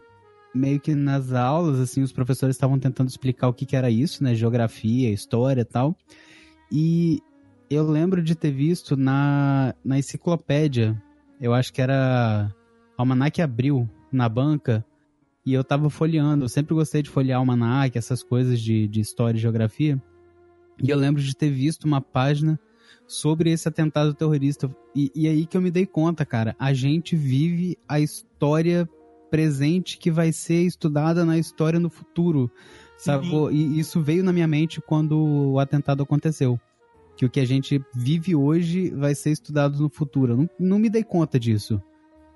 meio 0.56 0.80
que 0.80 0.96
nas 0.96 1.34
aulas, 1.34 1.80
assim, 1.80 2.02
os 2.02 2.12
professores 2.12 2.56
estavam 2.56 2.80
tentando 2.80 3.10
explicar 3.10 3.50
o 3.50 3.54
que, 3.54 3.66
que 3.66 3.76
era 3.76 3.92
isso, 3.92 4.24
né, 4.24 4.34
geografia, 4.34 5.12
história 5.12 5.62
e 5.62 5.66
tal, 5.66 5.96
e 6.72 7.20
eu 7.70 7.88
lembro 7.88 8.24
de 8.24 8.34
ter 8.34 8.52
visto 8.52 8.98
na, 8.98 9.76
na 9.84 10.00
enciclopédia, 10.00 11.00
eu 11.40 11.54
acho 11.54 11.72
que 11.72 11.82
era 11.82 12.54
Almanac 12.98 13.42
Abril, 13.42 13.90
na 14.12 14.28
banca, 14.28 14.86
e 15.46 15.54
eu 15.54 15.64
tava 15.64 15.90
folheando. 15.90 16.46
Eu 16.46 16.50
sempre 16.50 16.76
gostei 16.76 17.02
de 17.02 17.10
folhear 17.10 17.40
almanac, 17.40 17.98
essas 17.98 18.22
coisas 18.22 18.60
de, 18.60 18.88
de 18.88 19.00
história 19.00 19.38
e 19.38 19.42
geografia. 19.42 20.02
E 20.82 20.90
eu 20.90 20.98
lembro 20.98 21.22
de 21.22 21.36
ter 21.36 21.50
visto 21.50 21.86
uma 21.86 22.02
página 22.02 22.60
sobre 23.08 23.52
esse 23.52 23.68
atentado 23.68 24.14
terrorista. 24.14 24.70
E, 24.96 25.12
e 25.16 25.28
aí 25.28 25.46
que 25.46 25.58
eu 25.58 25.62
me 25.62 25.72
dei 25.72 25.86
conta, 25.86 26.26
cara. 26.26 26.56
A 26.60 26.74
gente 26.74 27.16
vive 27.16 27.78
a 27.88 28.00
história 28.00 28.88
presente 29.30 29.98
que 29.98 30.12
vai 30.12 30.32
ser 30.32 30.64
estudada 30.64 31.26
na 31.26 31.38
história 31.38 31.80
no 31.80 31.90
futuro. 31.90 32.52
Sacou? 32.98 33.52
E 33.52 33.80
isso 33.80 34.02
veio 34.02 34.24
na 34.24 34.34
minha 34.34 34.48
mente 34.48 34.82
quando 34.82 35.18
o 35.18 35.60
atentado 35.60 36.04
aconteceu. 36.04 36.60
Que 37.20 37.26
o 37.26 37.30
que 37.30 37.42
a 37.42 37.46
gente 37.46 37.84
vive 37.94 38.34
hoje 38.34 38.92
vai 38.92 39.14
ser 39.14 39.32
estudado 39.32 39.78
no 39.78 39.90
futuro. 39.90 40.38
Não, 40.38 40.50
não 40.58 40.80
me 40.80 40.90
dei 40.90 41.04
conta 41.04 41.38
disso. 41.38 41.82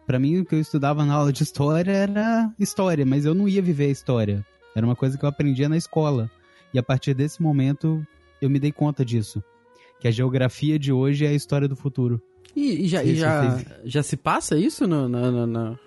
Pra 0.06 0.19
mim, 0.19 0.39
o 0.39 0.45
que 0.45 0.53
eu 0.56 0.59
estudava 0.59 1.06
na 1.06 1.13
aula 1.13 1.31
de 1.31 1.41
história 1.41 1.89
era 1.94 2.53
história, 2.59 3.06
mas 3.06 3.24
eu 3.24 3.33
não 3.33 3.47
ia 3.47 3.62
viver 3.62 3.85
a 3.85 3.91
história. 3.91 4.45
Era 4.75 4.85
uma 4.85 4.94
coisa 4.97 5.18
que 5.18 5.24
eu 5.24 5.30
aprendia 5.30 5.69
na 5.69 5.77
escola. 5.77 6.30
E 6.74 6.77
a 6.80 6.83
partir 6.83 7.13
desse 7.13 7.41
momento, 7.41 8.06
eu 8.41 8.50
me 8.50 8.59
dei 8.59 8.74
conta 8.74 9.06
disso. 9.06 9.41
Que 10.01 10.09
a 10.09 10.12
geografia 10.12 10.77
de 10.77 10.91
hoje 10.91 11.25
é 11.25 11.30
a 11.30 11.33
história 11.33 11.65
do 11.69 11.77
futuro. 11.77 12.21
E, 12.53 12.83
e 12.83 12.88
já, 12.89 13.01
e 13.06 13.15
já, 13.15 13.62
já 13.85 14.03
se 14.03 14.18
passa 14.18 14.57
isso 14.57 14.85
no- 14.85 15.07
na- 15.07 15.47
na- 15.47 15.77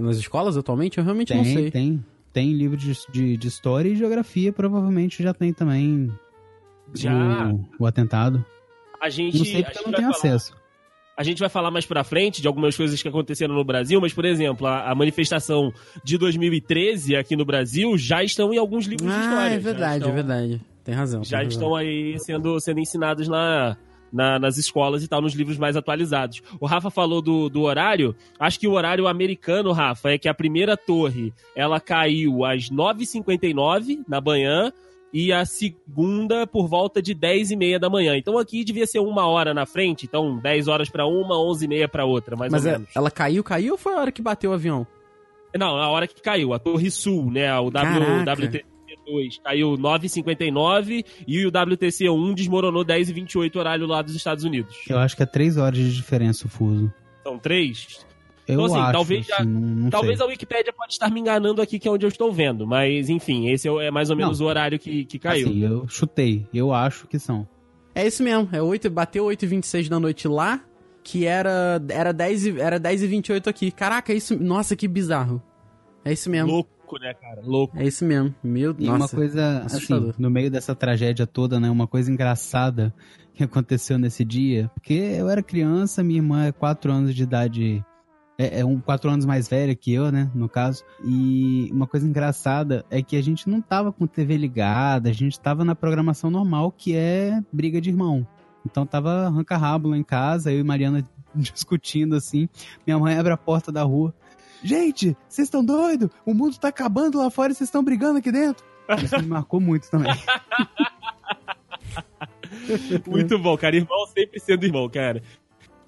nas 0.00 0.16
escolas 0.16 0.56
atualmente? 0.56 0.98
Eu 0.98 1.04
realmente 1.04 1.32
não 1.32 1.44
Tem, 1.44 1.54
sei. 1.54 1.70
tem. 1.70 2.04
Tem 2.32 2.52
livro 2.52 2.76
de, 2.76 2.92
de, 3.12 3.36
de 3.36 3.46
história 3.46 3.88
e 3.88 3.94
geografia, 3.94 4.52
provavelmente 4.52 5.22
já 5.22 5.32
tem 5.32 5.52
também 5.52 6.10
Já. 6.94 7.12
O, 7.52 7.64
o 7.80 7.86
atentado. 7.86 8.44
A 9.00 9.08
gente. 9.08 9.38
Não 9.38 9.44
sei 9.44 9.60
a 9.62 9.64
porque 9.64 9.74
gente 9.74 9.78
eu 9.78 9.82
não 9.84 9.92
vai 9.92 10.00
tenho 10.00 10.12
falar- 10.14 10.34
acesso. 10.34 10.60
A 11.16 11.22
gente 11.22 11.38
vai 11.38 11.50
falar 11.50 11.70
mais 11.70 11.84
pra 11.84 12.02
frente 12.02 12.40
de 12.40 12.48
algumas 12.48 12.74
coisas 12.74 13.02
que 13.02 13.06
aconteceram 13.06 13.54
no 13.54 13.62
Brasil, 13.62 14.00
mas, 14.00 14.10
por 14.14 14.24
exemplo, 14.24 14.66
a, 14.66 14.90
a 14.90 14.94
manifestação 14.94 15.70
de 16.02 16.16
2013 16.16 17.14
aqui 17.14 17.36
no 17.36 17.44
Brasil 17.44 17.98
já 17.98 18.24
estão 18.24 18.54
em 18.54 18.56
alguns 18.58 18.86
livros 18.86 19.12
de 19.12 19.18
história. 19.20 19.38
Ah, 19.38 19.50
é 19.50 19.58
verdade, 19.58 19.96
estão- 19.98 20.10
é 20.10 20.14
verdade. 20.14 20.60
Tem 20.82 20.94
razão. 20.94 21.22
Já 21.22 21.38
tem 21.38 21.44
razão. 21.46 21.48
estão 21.60 21.76
aí 21.76 22.18
sendo, 22.20 22.58
sendo 22.58 22.80
ensinados 22.80 23.28
na, 23.28 23.76
na- 24.10 24.38
nas 24.38 24.56
escolas 24.56 25.04
e 25.04 25.08
tal, 25.08 25.20
nos 25.20 25.34
livros 25.34 25.58
mais 25.58 25.76
atualizados. 25.76 26.40
O 26.58 26.64
Rafa 26.64 26.88
falou 26.90 27.20
do, 27.20 27.50
do 27.50 27.62
horário. 27.62 28.16
Acho 28.38 28.58
que 28.58 28.66
o 28.66 28.72
horário 28.72 29.06
americano, 29.06 29.72
Rafa, 29.72 30.12
é 30.12 30.16
que 30.18 30.28
a 30.28 30.32
primeira 30.32 30.74
torre 30.74 31.34
ela 31.54 31.78
caiu 31.78 32.46
às 32.46 32.70
9h59 32.70 33.98
na 34.08 34.22
manhã 34.22 34.72
e 35.12 35.32
a 35.32 35.44
segunda 35.44 36.46
por 36.46 36.68
volta 36.68 37.00
de 37.02 37.12
10 37.14 37.50
e 37.50 37.56
meia 37.56 37.78
da 37.78 37.90
manhã. 37.90 38.16
Então 38.16 38.38
aqui 38.38 38.62
devia 38.64 38.86
ser 38.86 39.00
uma 39.00 39.26
hora 39.26 39.52
na 39.52 39.66
frente, 39.66 40.06
então 40.06 40.38
10 40.38 40.68
horas 40.68 40.88
pra 40.88 41.06
uma, 41.06 41.38
11 41.38 41.64
e 41.64 41.68
meia 41.68 41.88
pra 41.88 42.04
outra, 42.04 42.36
mais 42.36 42.52
Mas 42.52 42.64
ou 42.64 42.70
é- 42.70 42.72
menos. 42.74 42.88
ela 42.94 43.10
caiu, 43.10 43.42
caiu 43.44 43.72
ou 43.72 43.78
foi 43.78 43.94
a 43.94 43.98
hora 43.98 44.12
que 44.12 44.22
bateu 44.22 44.50
o 44.50 44.54
avião? 44.54 44.86
Não, 45.56 45.76
na 45.76 45.88
hora 45.88 46.06
que 46.06 46.20
caiu, 46.22 46.52
a 46.54 46.58
Torre 46.60 46.90
Sul, 46.92 47.30
né, 47.30 47.52
o 47.58 47.72
Caraca. 47.72 48.24
w, 48.24 48.48
WTC2 48.48 49.40
caiu 49.42 49.76
9h59 49.76 51.04
e 51.26 51.44
o 51.44 51.50
WTC1 51.50 52.34
desmoronou 52.34 52.84
10h28 52.84 53.56
horário 53.56 53.86
lá 53.86 54.00
dos 54.02 54.14
Estados 54.14 54.44
Unidos. 54.44 54.76
Eu 54.88 54.98
acho 54.98 55.16
que 55.16 55.22
é 55.22 55.26
três 55.26 55.56
horas 55.56 55.76
de 55.78 55.92
diferença 55.94 56.46
o 56.46 56.48
fuso. 56.48 56.92
São 57.24 57.36
três? 57.38 58.06
Eu 58.50 58.60
Então, 58.60 58.64
assim, 58.66 58.78
acho, 58.78 58.92
talvez 58.92 59.26
já- 59.26 59.36
assim, 59.36 59.46
não, 59.46 59.60
não 59.60 59.90
Talvez 59.90 60.18
sei. 60.18 60.26
a 60.26 60.28
Wikipédia 60.30 60.72
pode 60.72 60.92
estar 60.92 61.10
me 61.10 61.20
enganando 61.20 61.60
aqui, 61.62 61.78
que 61.78 61.88
é 61.88 61.90
onde 61.90 62.04
eu 62.04 62.08
estou 62.08 62.32
vendo. 62.32 62.66
Mas, 62.66 63.08
enfim, 63.08 63.48
esse 63.48 63.68
é 63.68 63.86
é 63.86 63.90
mais 63.90 64.10
ou 64.10 64.16
menos 64.16 64.38
Não. 64.40 64.46
o 64.46 64.48
horário 64.48 64.78
que, 64.78 65.04
que 65.04 65.18
caiu. 65.18 65.48
Assim, 65.48 65.60
eu 65.64 65.88
chutei. 65.88 66.46
Eu 66.52 66.72
acho 66.72 67.06
que 67.06 67.18
são. 67.18 67.46
É 67.94 68.06
isso 68.06 68.22
mesmo, 68.22 68.48
é 68.52 68.62
8, 68.62 68.88
bateu 68.90 69.24
8h26 69.24 69.88
da 69.88 69.98
noite 69.98 70.28
lá, 70.28 70.60
que 71.02 71.26
era, 71.26 71.82
era, 71.88 72.12
10 72.12 72.46
e, 72.46 72.60
era 72.60 72.78
10 72.78 73.02
e 73.02 73.06
28 73.06 73.50
aqui. 73.50 73.70
Caraca, 73.70 74.12
isso. 74.12 74.38
Nossa, 74.38 74.76
que 74.76 74.86
bizarro. 74.86 75.42
É 76.04 76.12
isso 76.12 76.30
mesmo. 76.30 76.50
louco, 76.50 76.98
né, 77.00 77.12
cara? 77.14 77.40
Louco. 77.44 77.76
É 77.78 77.84
isso 77.84 78.04
mesmo. 78.04 78.34
Meu 78.42 78.74
E 78.78 78.86
nossa. 78.86 78.96
uma 78.96 79.08
coisa, 79.08 79.62
assustador. 79.64 80.10
assim, 80.10 80.22
no 80.22 80.30
meio 80.30 80.50
dessa 80.50 80.74
tragédia 80.74 81.26
toda, 81.26 81.58
né? 81.60 81.68
Uma 81.70 81.86
coisa 81.86 82.10
engraçada 82.10 82.94
que 83.34 83.42
aconteceu 83.44 83.98
nesse 83.98 84.24
dia. 84.24 84.70
Porque 84.74 84.94
eu 84.94 85.28
era 85.28 85.42
criança, 85.42 86.02
minha 86.02 86.18
irmã 86.20 86.46
é 86.46 86.52
4 86.52 86.90
anos 86.92 87.14
de 87.14 87.22
idade. 87.22 87.84
É, 88.40 88.60
é 88.60 88.64
um 88.64 88.80
4 88.80 89.10
anos 89.10 89.26
mais 89.26 89.46
velha 89.46 89.74
que 89.74 89.92
eu, 89.92 90.10
né? 90.10 90.30
No 90.34 90.48
caso. 90.48 90.82
E 91.04 91.68
uma 91.70 91.86
coisa 91.86 92.06
engraçada 92.06 92.86
é 92.88 93.02
que 93.02 93.14
a 93.14 93.22
gente 93.22 93.50
não 93.50 93.60
tava 93.60 93.92
com 93.92 94.06
TV 94.06 94.38
ligada, 94.38 95.10
a 95.10 95.12
gente 95.12 95.38
tava 95.38 95.62
na 95.62 95.74
programação 95.74 96.30
normal, 96.30 96.72
que 96.72 96.96
é 96.96 97.38
briga 97.52 97.82
de 97.82 97.90
irmão. 97.90 98.26
Então 98.64 98.86
tava 98.86 99.26
arranca-rabo 99.26 99.90
lá 99.90 99.96
em 99.98 100.02
casa, 100.02 100.50
eu 100.50 100.60
e 100.60 100.62
Mariana 100.62 101.06
discutindo 101.36 102.16
assim. 102.16 102.48
Minha 102.86 102.98
mãe 102.98 103.14
abre 103.14 103.30
a 103.30 103.36
porta 103.36 103.70
da 103.70 103.82
rua. 103.82 104.14
Gente, 104.62 105.14
vocês 105.28 105.46
estão 105.46 105.62
doidos? 105.62 106.08
O 106.24 106.32
mundo 106.32 106.56
tá 106.58 106.68
acabando 106.68 107.18
lá 107.18 107.28
fora 107.28 107.52
e 107.52 107.54
vocês 107.54 107.68
estão 107.68 107.84
brigando 107.84 108.20
aqui 108.20 108.32
dentro. 108.32 108.64
Isso 109.04 109.18
me 109.18 109.26
marcou 109.26 109.60
muito 109.60 109.90
também. 109.90 110.12
Muito 113.06 113.38
bom, 113.38 113.56
cara. 113.56 113.76
Irmão 113.76 114.06
sempre 114.06 114.40
sendo 114.40 114.64
irmão, 114.64 114.88
cara. 114.88 115.22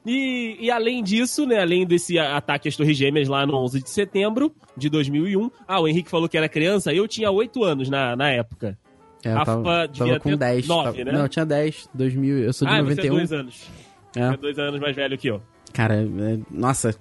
E, 0.04 0.56
e 0.60 0.70
além 0.70 1.02
disso, 1.02 1.46
né, 1.46 1.60
além 1.60 1.86
desse 1.86 2.18
ataque 2.18 2.68
às 2.68 2.76
Torres 2.76 2.96
Gêmeas 2.96 3.28
lá 3.28 3.46
no 3.46 3.54
11 3.56 3.82
de 3.82 3.90
setembro 3.90 4.52
de 4.76 4.88
2001, 4.90 5.50
ah, 5.66 5.80
o 5.80 5.86
Henrique 5.86 6.10
falou 6.10 6.28
que 6.28 6.36
era 6.36 6.48
criança, 6.48 6.92
eu 6.92 7.06
tinha 7.06 7.30
8 7.30 7.62
anos 7.62 7.88
na, 7.88 8.16
na 8.16 8.28
época. 8.30 8.76
É, 9.24 9.30
Rafa 9.32 9.44
tava, 9.52 9.86
devia 9.88 10.06
tava 10.14 10.20
com 10.20 10.30
ter 10.30 10.36
10. 10.36 10.66
nove, 10.66 10.98
tava- 10.98 11.04
né? 11.04 11.12
Não, 11.12 11.20
eu 11.24 11.28
tinha 11.28 11.46
10. 11.46 11.88
2000, 11.94 12.38
eu 12.38 12.52
sou 12.52 12.66
de 12.66 12.74
ah, 12.74 12.82
você 12.82 12.92
é 12.92 13.04
91. 13.04 13.14
dois 13.14 13.32
anos. 13.32 13.70
É. 14.16 14.20
É 14.20 14.36
dois 14.36 14.58
anos 14.58 14.80
mais 14.80 14.96
velho 14.96 15.16
que 15.16 15.28
eu. 15.28 15.40
Cara, 15.72 15.94
é- 16.02 16.38
nossa, 16.50 16.94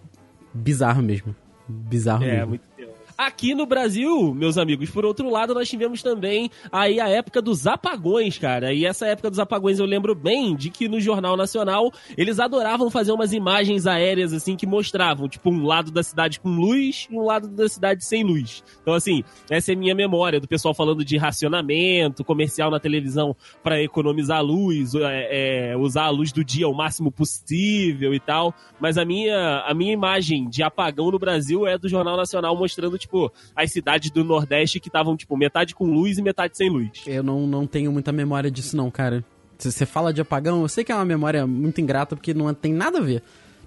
bizarro 0.53 1.01
mesmo. 1.01 1.35
Bizarro 1.67 2.23
É, 2.23 2.33
mesmo. 2.33 2.47
muito. 2.49 2.63
Aqui 3.21 3.53
no 3.53 3.67
Brasil, 3.67 4.33
meus 4.33 4.57
amigos, 4.57 4.89
por 4.89 5.05
outro 5.05 5.29
lado, 5.29 5.53
nós 5.53 5.69
tivemos 5.69 6.01
também 6.01 6.49
aí 6.71 6.99
a 6.99 7.07
época 7.07 7.39
dos 7.39 7.67
apagões, 7.67 8.39
cara. 8.39 8.73
E 8.73 8.83
essa 8.83 9.05
época 9.05 9.29
dos 9.29 9.37
apagões 9.37 9.77
eu 9.77 9.85
lembro 9.85 10.15
bem 10.15 10.55
de 10.55 10.71
que 10.71 10.89
no 10.89 10.99
Jornal 10.99 11.37
Nacional 11.37 11.91
eles 12.17 12.39
adoravam 12.39 12.89
fazer 12.89 13.11
umas 13.11 13.31
imagens 13.31 13.85
aéreas 13.85 14.33
assim 14.33 14.55
que 14.55 14.65
mostravam, 14.65 15.29
tipo, 15.29 15.51
um 15.51 15.63
lado 15.63 15.91
da 15.91 16.01
cidade 16.01 16.39
com 16.39 16.49
luz 16.49 17.07
e 17.11 17.15
um 17.15 17.23
lado 17.23 17.47
da 17.47 17.69
cidade 17.69 18.03
sem 18.03 18.23
luz. 18.23 18.63
Então, 18.81 18.95
assim, 18.95 19.23
essa 19.51 19.71
é 19.71 19.75
minha 19.75 19.93
memória 19.93 20.39
do 20.39 20.47
pessoal 20.47 20.73
falando 20.73 21.05
de 21.05 21.15
racionamento, 21.15 22.25
comercial 22.25 22.71
na 22.71 22.79
televisão 22.79 23.35
para 23.61 23.79
economizar 23.79 24.43
luz, 24.43 24.95
é, 24.95 25.73
é, 25.73 25.77
usar 25.77 26.05
a 26.05 26.09
luz 26.09 26.31
do 26.31 26.43
dia 26.43 26.67
o 26.67 26.73
máximo 26.73 27.11
possível 27.11 28.15
e 28.15 28.19
tal. 28.19 28.51
Mas 28.79 28.97
a 28.97 29.05
minha, 29.05 29.59
a 29.59 29.75
minha 29.75 29.93
imagem 29.93 30.49
de 30.49 30.63
apagão 30.63 31.11
no 31.11 31.19
Brasil 31.19 31.67
é 31.67 31.77
do 31.77 31.87
Jornal 31.87 32.17
Nacional 32.17 32.57
mostrando, 32.57 32.97
tipo, 32.97 33.10
as 33.55 33.71
cidades 33.71 34.11
do 34.11 34.23
Nordeste 34.23 34.79
que 34.79 34.89
estavam, 34.89 35.15
tipo, 35.17 35.35
metade 35.37 35.75
com 35.75 35.85
luz 35.85 36.17
e 36.17 36.21
metade 36.21 36.57
sem 36.57 36.69
luz. 36.69 36.89
Eu 37.05 37.23
não, 37.23 37.45
não 37.47 37.67
tenho 37.67 37.91
muita 37.91 38.11
memória 38.11 38.51
disso, 38.51 38.75
não, 38.77 38.89
cara. 38.91 39.23
Se 39.57 39.71
você 39.71 39.85
fala 39.85 40.13
de 40.13 40.21
apagão, 40.21 40.61
eu 40.61 40.67
sei 40.67 40.83
que 40.83 40.91
é 40.91 40.95
uma 40.95 41.05
memória 41.05 41.45
muito 41.45 41.79
ingrata 41.79 42.15
porque 42.15 42.33
não 42.33 42.51
tem 42.53 42.73
nada 42.73 42.97
a 42.97 43.01
ver. 43.01 43.21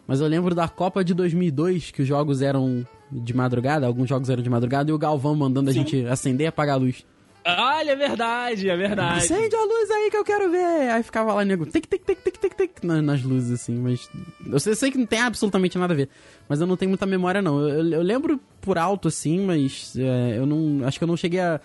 Mas 0.06 0.20
eu 0.20 0.26
lembro 0.26 0.54
da 0.54 0.68
Copa 0.68 1.04
de 1.04 1.14
2002, 1.14 1.90
que 1.90 2.02
os 2.02 2.08
jogos 2.08 2.42
eram 2.42 2.86
de 3.10 3.32
madrugada, 3.34 3.86
alguns 3.86 4.08
jogos 4.08 4.28
eram 4.28 4.42
de 4.42 4.50
madrugada, 4.50 4.90
e 4.90 4.94
o 4.94 4.98
Galvão 4.98 5.34
mandando 5.34 5.72
Sim. 5.72 5.78
a 5.78 5.82
gente 5.82 6.06
acender 6.06 6.46
e 6.46 6.48
apagar 6.48 6.74
a 6.74 6.78
luz. 6.78 7.04
Olha, 7.46 7.90
é 7.90 7.96
verdade, 7.96 8.70
é 8.70 8.76
verdade. 8.76 9.18
Acende 9.24 9.54
a 9.54 9.62
luz 9.64 9.90
aí 9.90 10.10
que 10.10 10.16
eu 10.16 10.24
quero 10.24 10.50
ver! 10.50 10.90
Aí 10.90 11.02
ficava 11.02 11.34
lá, 11.34 11.44
nego, 11.44 11.66
tic, 11.66 11.86
tic, 11.86 12.02
tic, 12.02 12.18
tic, 12.24 12.38
tic, 12.38 12.54
tic, 12.56 12.70
na- 12.82 13.02
nas 13.02 13.22
luzes, 13.22 13.50
assim, 13.60 13.74
mas... 13.76 14.08
Eu 14.46 14.58
sei, 14.58 14.74
sei 14.74 14.90
que 14.90 14.96
não 14.96 15.04
tem 15.04 15.20
absolutamente 15.20 15.76
nada 15.76 15.92
a 15.92 15.96
ver, 15.96 16.08
mas 16.48 16.60
eu 16.60 16.66
não 16.66 16.76
tenho 16.76 16.88
muita 16.88 17.04
memória, 17.04 17.42
não. 17.42 17.60
Eu, 17.68 17.86
eu- 17.92 18.02
lembro 18.02 18.40
por 18.62 18.78
alto, 18.78 19.08
assim, 19.08 19.40
mas 19.40 19.94
é, 19.98 20.38
eu 20.38 20.46
não... 20.46 20.86
Acho 20.86 20.96
que 20.98 21.04
eu 21.04 21.08
não 21.08 21.16
cheguei 21.18 21.40
a... 21.40 21.60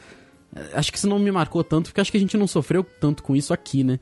Acho 0.74 0.92
que 0.92 0.98
isso 0.98 1.08
não 1.08 1.18
me 1.20 1.32
marcou 1.32 1.64
tanto, 1.64 1.86
porque 1.92 2.02
acho 2.02 2.12
que 2.12 2.18
a 2.18 2.20
gente 2.20 2.36
não 2.36 2.48
sofreu 2.48 2.84
tanto 2.84 3.24
com 3.24 3.34
isso 3.36 3.54
aqui, 3.54 3.84
né? 3.84 4.00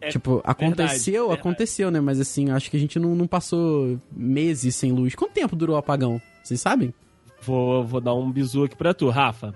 É 0.00 0.08
tipo, 0.08 0.42
aconteceu, 0.44 1.28
verdade. 1.28 1.40
aconteceu, 1.40 1.90
né? 1.90 2.00
Mas 2.00 2.18
assim, 2.18 2.50
acho 2.50 2.70
que 2.70 2.76
a 2.76 2.80
gente 2.80 2.98
não, 2.98 3.14
não 3.14 3.26
passou 3.26 4.00
meses 4.10 4.74
sem 4.74 4.90
luz. 4.92 5.14
Quanto 5.14 5.32
tempo 5.32 5.54
durou 5.54 5.76
o 5.76 5.78
apagão? 5.78 6.20
Vocês 6.42 6.60
sabem? 6.60 6.92
Vou, 7.40 7.84
vou 7.86 8.00
dar 8.00 8.14
um 8.14 8.30
bisu 8.30 8.64
aqui 8.64 8.74
pra 8.76 8.92
tu, 8.92 9.08
Rafa. 9.10 9.54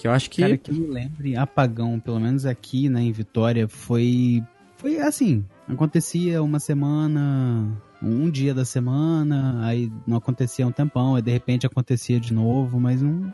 Que 0.00 0.08
eu 0.08 0.12
acho 0.12 0.30
que... 0.30 0.40
Cara, 0.40 0.56
que 0.56 0.72
me 0.72 0.86
lembre, 0.86 1.36
apagão, 1.36 2.00
pelo 2.00 2.18
menos 2.18 2.46
aqui, 2.46 2.88
né, 2.88 3.02
em 3.02 3.12
Vitória, 3.12 3.68
foi. 3.68 4.42
Foi 4.78 4.98
assim. 4.98 5.44
Acontecia 5.68 6.42
uma 6.42 6.58
semana, 6.58 7.70
um 8.02 8.30
dia 8.30 8.54
da 8.54 8.64
semana, 8.64 9.62
aí 9.62 9.92
não 10.06 10.16
acontecia 10.16 10.66
um 10.66 10.72
tempão, 10.72 11.16
aí 11.16 11.20
de 11.20 11.30
repente 11.30 11.66
acontecia 11.66 12.18
de 12.18 12.32
novo, 12.32 12.80
mas 12.80 13.02
não, 13.02 13.30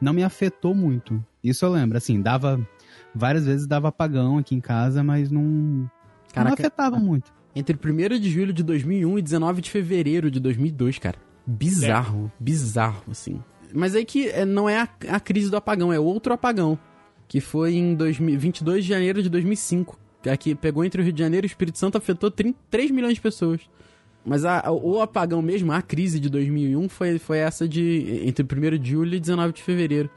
não 0.00 0.12
me 0.12 0.22
afetou 0.22 0.72
muito. 0.72 1.20
Isso 1.42 1.64
eu 1.64 1.72
lembro, 1.72 1.98
assim, 1.98 2.22
dava. 2.22 2.64
Várias 3.12 3.44
vezes 3.44 3.66
dava 3.66 3.88
apagão 3.88 4.38
aqui 4.38 4.54
em 4.54 4.60
casa, 4.60 5.02
mas 5.02 5.32
não. 5.32 5.42
não 5.42 5.90
Caraca, 6.32 6.54
afetava 6.54 6.96
muito. 6.96 7.32
Entre 7.56 7.76
1 7.76 8.20
de 8.20 8.30
julho 8.30 8.52
de 8.52 8.62
2001 8.62 9.18
e 9.18 9.22
19 9.22 9.60
de 9.60 9.68
fevereiro 9.68 10.30
de 10.30 10.38
2002, 10.38 10.96
cara. 10.96 11.18
Bizarro, 11.44 12.30
bizarro, 12.38 13.02
assim. 13.10 13.42
Mas 13.74 13.94
aí 13.94 14.04
que 14.04 14.28
é, 14.28 14.44
não 14.44 14.68
é 14.68 14.78
a, 14.80 14.88
a 15.08 15.18
crise 15.20 15.50
do 15.50 15.56
apagão, 15.56 15.92
é 15.92 15.98
outro 15.98 16.32
apagão. 16.32 16.78
Que 17.26 17.40
foi 17.40 17.74
em 17.74 17.94
2000, 17.94 18.38
22 18.38 18.84
de 18.84 18.88
janeiro 18.90 19.22
de 19.22 19.28
2005. 19.28 19.98
que 20.22 20.30
Aqui 20.30 20.54
pegou 20.54 20.84
entre 20.84 21.00
o 21.00 21.04
Rio 21.04 21.12
de 21.12 21.20
Janeiro 21.22 21.44
e 21.44 21.48
o 21.48 21.50
Espírito 21.50 21.78
Santo, 21.78 21.98
afetou 21.98 22.30
30, 22.30 22.58
3 22.70 22.90
milhões 22.90 23.14
de 23.14 23.20
pessoas. 23.20 23.60
Mas 24.24 24.44
a- 24.44 24.70
o 24.70 25.02
apagão 25.02 25.42
mesmo, 25.42 25.70
a 25.72 25.82
crise 25.82 26.18
de 26.20 26.30
2001, 26.30 26.88
foi, 26.88 27.18
foi 27.18 27.38
essa 27.38 27.68
de 27.68 28.22
entre 28.26 28.42
1 28.46 28.78
de 28.78 28.90
julho 28.92 29.14
e 29.16 29.20
19 29.20 29.52
de 29.52 29.62
fevereiro. 29.62 30.08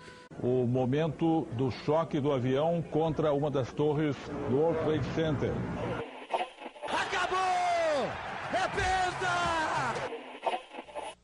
o 0.42 0.66
momento 0.68 1.48
do 1.58 1.72
choque 1.72 2.20
do 2.22 2.32
avião 2.32 2.82
contra 2.92 3.34
uma 3.34 3.50
das 3.50 3.74
torres 3.74 4.16
do 4.50 4.56
World 4.58 4.80
Trade 4.86 5.06
Center. 5.16 5.52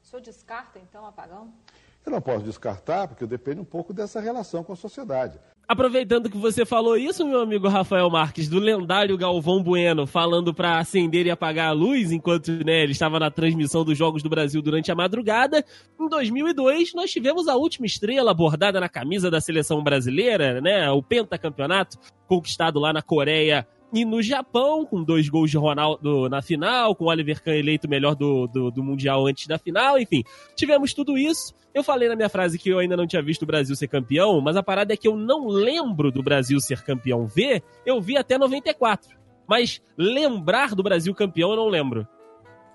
O 0.02 0.06
senhor 0.06 0.22
descarta, 0.22 0.80
então, 0.80 1.06
apagão? 1.06 1.54
Eu 2.06 2.12
não 2.12 2.22
posso 2.22 2.44
descartar, 2.44 3.08
porque 3.08 3.26
depende 3.26 3.62
um 3.62 3.66
pouco 3.66 3.94
dessa 3.94 4.20
relação 4.20 4.64
com 4.64 4.74
a 4.74 4.76
sociedade. 4.76 5.40
Aproveitando 5.66 6.30
que 6.30 6.38
você 6.38 6.66
falou 6.66 6.98
isso, 6.98 7.26
meu 7.26 7.40
amigo 7.40 7.70
Rafael 7.70 8.10
Marques, 8.10 8.50
do 8.50 8.60
lendário 8.60 9.18
Galvão 9.18 9.64
Bueno, 9.64 10.06
falando 10.06 10.54
pra 10.54 10.78
acender 10.78 11.26
e 11.26 11.32
apagar 11.32 11.70
a 11.70 11.72
luz 11.72 12.12
enquanto 12.12 12.52
né, 12.66 12.84
ele 12.84 12.92
estava 12.92 13.18
na 13.18 13.32
transmissão 13.32 13.86
dos 13.86 13.98
Jogos 13.98 14.22
do 14.22 14.30
Brasil 14.30 14.62
durante 14.62 14.92
a 14.92 14.96
madrugada, 14.96 15.64
em 15.98 16.10
2002 16.10 16.94
nós 16.94 17.10
tivemos 17.10 17.48
a 17.48 17.56
última 17.56 17.86
estrela 17.86 18.34
bordada 18.34 18.82
na 18.82 18.90
camisa 18.90 19.32
da 19.32 19.40
seleção 19.40 19.82
brasileira, 19.82 20.60
né, 20.60 20.92
o 20.92 21.02
pentacampeonato, 21.02 21.98
conquistado 22.28 22.78
lá 22.78 22.92
na 22.92 23.02
Coreia 23.02 23.66
e 23.94 24.04
no 24.04 24.24
Japão, 24.24 24.86
com 24.86 25.04
dois 25.04 25.30
gols 25.30 25.52
de 25.52 25.58
Ronaldo 25.58 26.28
na 26.28 26.42
final, 26.42 26.96
com 26.96 27.06
o 27.06 27.10
Oliver 27.10 27.42
Kahn 27.44 27.54
eleito 27.54 27.88
melhor 27.88 28.16
do, 28.16 28.48
do, 28.48 28.72
do 28.72 28.84
Mundial 28.84 29.28
antes 29.28 29.46
da 29.46 29.60
final, 29.60 30.00
enfim. 30.00 30.24
Tivemos 30.56 30.94
tudo 30.94 31.16
isso. 31.16 31.54
Eu 31.74 31.84
falei 31.84 32.10
na 32.10 32.16
minha 32.16 32.30
frase 32.30 32.58
que 32.58 32.70
eu 32.70 32.80
ainda 32.80 32.98
não 32.98 33.06
tinha 33.06 33.22
visto 33.22 33.44
o 33.44 33.46
Brasil 33.46 33.76
ser 33.76 33.88
campeão, 33.88 34.42
mas 34.42 34.56
a 34.56 34.64
parada 34.64 34.94
é 34.94 34.98
que 34.98 35.08
eu 35.08 35.16
não 35.16 35.48
lembro 35.48 36.12
do 36.12 36.24
Brasil 36.24 36.60
ser 36.60 36.82
campeão 36.82 37.28
V, 37.28 37.62
eu 37.86 38.02
vi 38.02 38.18
até 38.18 38.36
94. 38.36 39.16
Mas 39.48 39.80
lembrar 39.96 40.74
do 40.74 40.82
Brasil 40.82 41.14
campeão 41.14 41.52
eu 41.52 41.58
não 41.58 41.68
lembro. 41.68 42.08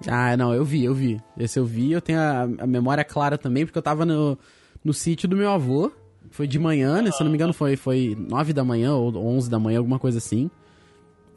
Ah, 0.07 0.37
não, 0.37 0.55
eu 0.55 0.65
vi, 0.65 0.85
eu 0.85 0.95
vi. 0.95 1.21
Esse 1.37 1.59
eu 1.59 1.65
vi, 1.65 1.91
eu 1.91 2.01
tenho 2.01 2.21
a, 2.21 2.43
a 2.43 2.67
memória 2.67 3.03
clara 3.03 3.37
também, 3.37 3.65
porque 3.65 3.79
eu 3.79 3.83
tava 3.83 4.07
no, 4.07 4.39
no 4.85 4.93
sítio 4.93 5.29
do 5.29 5.37
meu 5.37 5.51
avô. 5.51 5.91
Foi 6.31 6.47
de 6.47 6.59
manhã, 6.59 7.03
né? 7.03 7.11
Se 7.11 7.21
eu 7.21 7.25
não 7.25 7.33
me 7.33 7.37
engano, 7.37 7.53
foi, 7.53 7.75
foi 7.75 8.17
9 8.17 8.53
da 8.53 8.63
manhã 8.63 8.95
ou 8.95 9.17
11 9.17 9.51
da 9.51 9.59
manhã, 9.59 9.79
alguma 9.79 9.99
coisa 9.99 10.19
assim. 10.19 10.51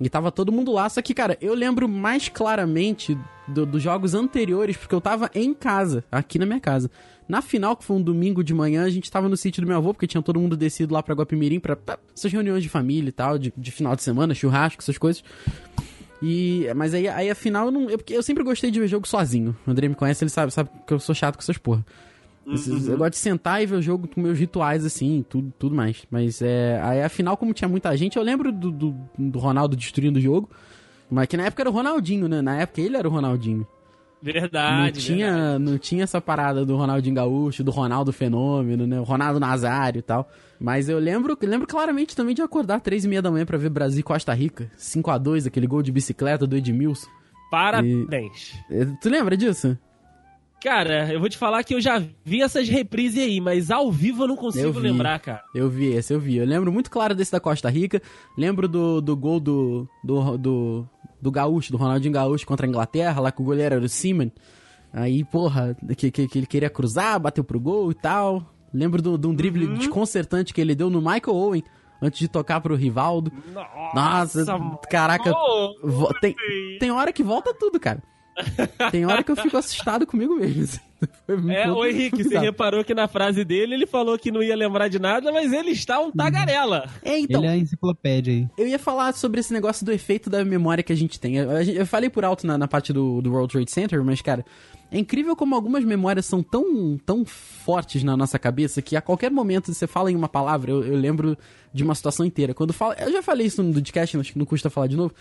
E 0.03 0.09
tava 0.09 0.31
todo 0.31 0.51
mundo 0.51 0.71
lá. 0.71 0.89
Só 0.89 1.01
que, 1.01 1.13
cara, 1.13 1.37
eu 1.39 1.53
lembro 1.53 1.87
mais 1.87 2.27
claramente 2.27 3.15
do- 3.47 3.65
dos 3.65 3.83
jogos 3.83 4.13
anteriores, 4.15 4.75
porque 4.75 4.95
eu 4.95 5.01
tava 5.01 5.29
em 5.35 5.53
casa, 5.53 6.03
aqui 6.11 6.39
na 6.39 6.45
minha 6.45 6.59
casa. 6.59 6.89
Na 7.29 7.41
final, 7.41 7.77
que 7.77 7.85
foi 7.85 7.95
um 7.97 8.01
domingo 8.01 8.43
de 8.43 8.53
manhã, 8.53 8.83
a 8.83 8.89
gente 8.89 9.09
tava 9.11 9.29
no 9.29 9.37
sítio 9.37 9.61
do 9.61 9.67
meu 9.67 9.77
avô, 9.77 9.93
porque 9.93 10.07
tinha 10.07 10.21
todo 10.21 10.39
mundo 10.39 10.57
descido 10.57 10.93
lá 10.93 11.01
pra 11.03 11.13
Guapimirim 11.15 11.59
pra, 11.59 11.75
pra 11.75 11.97
essas 12.15 12.31
reuniões 12.33 12.63
de 12.63 12.67
família 12.67 13.09
e 13.09 13.11
tal, 13.11 13.37
de, 13.37 13.53
de 13.55 13.71
final 13.71 13.95
de 13.95 14.01
semana, 14.03 14.33
churrasco, 14.33 14.81
essas 14.81 14.97
coisas. 14.97 15.23
E, 16.21 16.67
mas 16.75 16.93
aí, 16.93 17.07
aí 17.07 17.29
afinal, 17.29 17.67
eu, 17.67 17.71
não, 17.71 17.89
eu, 17.89 17.99
eu 18.09 18.21
sempre 18.23 18.43
gostei 18.43 18.69
de 18.69 18.79
ver 18.79 18.87
jogo 18.87 19.07
sozinho. 19.07 19.55
O 19.65 19.71
André 19.71 19.87
me 19.87 19.95
conhece, 19.95 20.23
ele 20.23 20.29
sabe, 20.29 20.51
sabe 20.51 20.69
que 20.85 20.93
eu 20.93 20.99
sou 20.99 21.15
chato 21.15 21.35
com 21.35 21.41
essas 21.41 21.57
porra. 21.57 21.85
Esses- 22.47 22.87
Eu 22.87 22.97
gosto 22.97 23.11
de 23.11 23.17
sentar 23.19 23.61
e 23.61 23.65
ver 23.65 23.75
o 23.75 23.81
jogo 23.81 24.07
com 24.07 24.19
meus 24.21 24.37
rituais, 24.37 24.83
assim, 24.85 25.23
tudo, 25.29 25.53
tudo 25.59 25.75
mais. 25.75 26.05
Mas 26.09 26.41
é. 26.41 26.79
Aí 26.83 27.01
afinal, 27.03 27.37
como 27.37 27.53
tinha 27.53 27.67
muita 27.69 27.95
gente, 27.95 28.17
eu 28.17 28.23
lembro 28.23 28.51
do, 28.51 28.71
do, 28.71 28.95
do 29.17 29.39
Ronaldo 29.39 29.75
destruindo 29.75 30.19
o 30.19 30.21
jogo. 30.21 30.49
Mas 31.09 31.27
que 31.27 31.35
na 31.37 31.43
época 31.43 31.61
era 31.63 31.69
o 31.69 31.73
Ronaldinho, 31.73 32.27
né? 32.27 32.41
Na 32.41 32.57
época 32.61 32.81
ele 32.81 32.95
era 32.97 33.07
o 33.07 33.11
Ronaldinho. 33.11 33.67
Verdade. 34.23 34.83
não, 34.99 35.01
tinha, 35.01 35.31
verdade. 35.33 35.63
não 35.63 35.77
tinha 35.79 36.03
essa 36.03 36.21
parada 36.21 36.63
do 36.63 36.75
Ronaldinho 36.77 37.15
Gaúcho, 37.15 37.63
do 37.63 37.71
Ronaldo 37.71 38.13
Fenômeno, 38.13 38.85
né? 38.85 38.99
O 38.99 39.03
Ronaldo 39.03 39.39
Nazário 39.39 39.99
e 39.99 40.03
tal. 40.03 40.29
Mas 40.59 40.87
eu 40.87 40.99
lembro, 40.99 41.35
lembro 41.41 41.65
claramente 41.67 42.15
também 42.15 42.35
de 42.35 42.41
acordar 42.41 42.79
três 42.81 43.03
e 43.03 43.07
meia 43.07 43.21
da 43.21 43.31
manhã 43.31 43.45
pra 43.47 43.57
ver 43.57 43.69
Brasil 43.69 43.99
e 43.99 44.03
Costa 44.03 44.31
Rica. 44.33 44.69
5 44.77 45.09
a 45.09 45.17
2 45.17 45.47
aquele 45.47 45.65
gol 45.65 45.81
de 45.81 45.91
bicicleta 45.91 46.45
do 46.45 46.55
Edmilson. 46.55 47.07
Parabéns. 47.49 48.53
Eh, 48.69 48.85
Tu 49.01 49.09
lembra 49.09 49.35
disso? 49.35 49.77
Cara, 50.63 51.11
eu 51.11 51.19
vou 51.19 51.27
te 51.27 51.37
falar 51.37 51.63
que 51.63 51.73
eu 51.73 51.81
já 51.81 52.01
vi 52.23 52.41
essas 52.41 52.69
reprises 52.69 53.23
aí, 53.23 53.41
mas 53.41 53.71
ao 53.71 53.91
vivo 53.91 54.23
eu 54.23 54.27
não 54.27 54.35
consigo 54.35 54.67
Eu 54.67 54.73
vi. 54.73 54.79
lembrar, 54.79 55.19
cara. 55.19 55.43
Eu 55.55 55.67
vi 55.69 55.87
esse, 55.87 56.13
eu 56.13 56.19
vi. 56.19 56.37
Eu 56.37 56.45
lembro 56.45 56.71
muito 56.71 56.91
claro 56.91 57.15
desse 57.15 57.31
da 57.31 57.39
Costa 57.39 57.67
Rica. 57.69 57.99
Lembro 58.37 58.67
do, 58.67 59.01
do 59.01 59.17
gol 59.17 59.39
do, 59.39 59.87
do, 60.03 60.37
do, 60.37 60.87
do 61.19 61.31
Gaúcho, 61.31 61.71
do 61.71 61.77
Ronaldinho 61.77 62.13
Gaúcho 62.13 62.45
contra 62.45 62.67
a 62.67 62.69
Inglaterra, 62.69 63.19
lá 63.19 63.31
que 63.31 63.41
o 63.41 63.45
goleiro 63.45 63.73
era 63.75 63.83
o 63.83 63.89
Seaman. 63.89 64.31
Aí, 64.93 65.23
porra, 65.23 65.75
que, 65.97 66.11
que, 66.11 66.27
que 66.27 66.37
ele 66.37 66.45
queria 66.45 66.69
cruzar, 66.69 67.19
bateu 67.19 67.43
pro 67.43 67.59
gol 67.59 67.89
e 67.91 67.95
tal. 67.95 68.45
Lembro 68.73 69.01
de 69.17 69.27
um 69.27 69.33
drible 69.33 69.65
Uhum. 69.65 69.73
desconcertante 69.75 70.53
que 70.53 70.61
ele 70.61 70.75
deu 70.75 70.89
no 70.91 70.99
Michael 71.01 71.35
Owen 71.35 71.63
antes 72.01 72.19
de 72.19 72.27
tocar 72.27 72.61
pro 72.61 72.75
Rivaldo. 72.75 73.31
Nossa, 73.95 74.45
caraca. 74.89 75.31
Ô, 75.31 75.75
vo- 75.83 76.13
tem, 76.21 76.35
tem 76.79 76.91
hora 76.91 77.11
que 77.11 77.23
volta 77.23 77.53
tudo, 77.53 77.79
cara. 77.79 78.01
Tem 78.91 79.05
hora 79.05 79.23
que 79.23 79.31
eu 79.31 79.35
fico 79.35 79.57
assustado 79.57 80.05
comigo 80.05 80.35
mesmo. 80.35 80.63
assim. 80.63 80.79
Foi 81.25 81.53
É, 81.53 81.71
ô 81.71 81.85
Henrique, 81.85 82.23
você 82.23 82.37
reparou 82.37 82.83
que 82.83 82.93
na 82.93 83.07
frase 83.07 83.43
dele 83.43 83.73
ele 83.73 83.87
falou 83.87 84.17
que 84.17 84.31
não 84.31 84.41
ia 84.41 84.55
lembrar 84.55 84.87
de 84.87 84.99
nada, 84.99 85.31
mas 85.31 85.51
ele 85.51 85.71
está 85.71 85.99
um 85.99 86.11
tagarela. 86.11 86.87
É, 87.03 87.17
então, 87.17 87.41
Ele 87.41 87.47
é 87.47 87.51
a 87.51 87.57
enciclopédia 87.57 88.33
aí. 88.33 88.47
Eu 88.57 88.67
ia 88.67 88.79
falar 88.79 89.13
sobre 89.13 89.39
esse 89.39 89.51
negócio 89.51 89.85
do 89.85 89.91
efeito 89.91 90.29
da 90.29 90.45
memória 90.45 90.83
que 90.83 90.93
a 90.93 90.95
gente 90.95 91.19
tem. 91.19 91.37
Eu, 91.37 91.49
eu 91.51 91.85
falei 91.85 92.09
por 92.09 92.23
alto 92.23 92.45
na, 92.45 92.57
na 92.57 92.67
parte 92.67 92.93
do, 92.93 93.21
do 93.21 93.31
World 93.31 93.51
Trade 93.51 93.71
Center, 93.71 94.03
mas, 94.03 94.21
cara, 94.21 94.45
é 94.91 94.99
incrível 94.99 95.35
como 95.35 95.55
algumas 95.55 95.83
memórias 95.83 96.25
são 96.25 96.43
tão, 96.43 96.97
tão 97.05 97.25
fortes 97.25 98.03
na 98.03 98.15
nossa 98.15 98.37
cabeça 98.37 98.81
que 98.81 98.95
a 98.95 99.01
qualquer 99.01 99.31
momento 99.31 99.73
você 99.73 99.87
fala 99.87 100.11
em 100.11 100.15
uma 100.15 100.29
palavra, 100.29 100.71
eu, 100.71 100.83
eu 100.83 100.95
lembro 100.95 101.37
de 101.73 101.83
uma 101.83 101.95
situação 101.95 102.25
inteira. 102.25 102.53
Quando 102.53 102.73
fala, 102.73 102.95
eu 102.99 103.11
já 103.11 103.23
falei 103.23 103.47
isso 103.47 103.63
no 103.63 103.73
podcast, 103.73 104.17
acho 104.17 104.33
que 104.33 104.39
não 104.39 104.45
custa 104.45 104.69
falar 104.69 104.87
de 104.87 104.97
novo, 104.97 105.13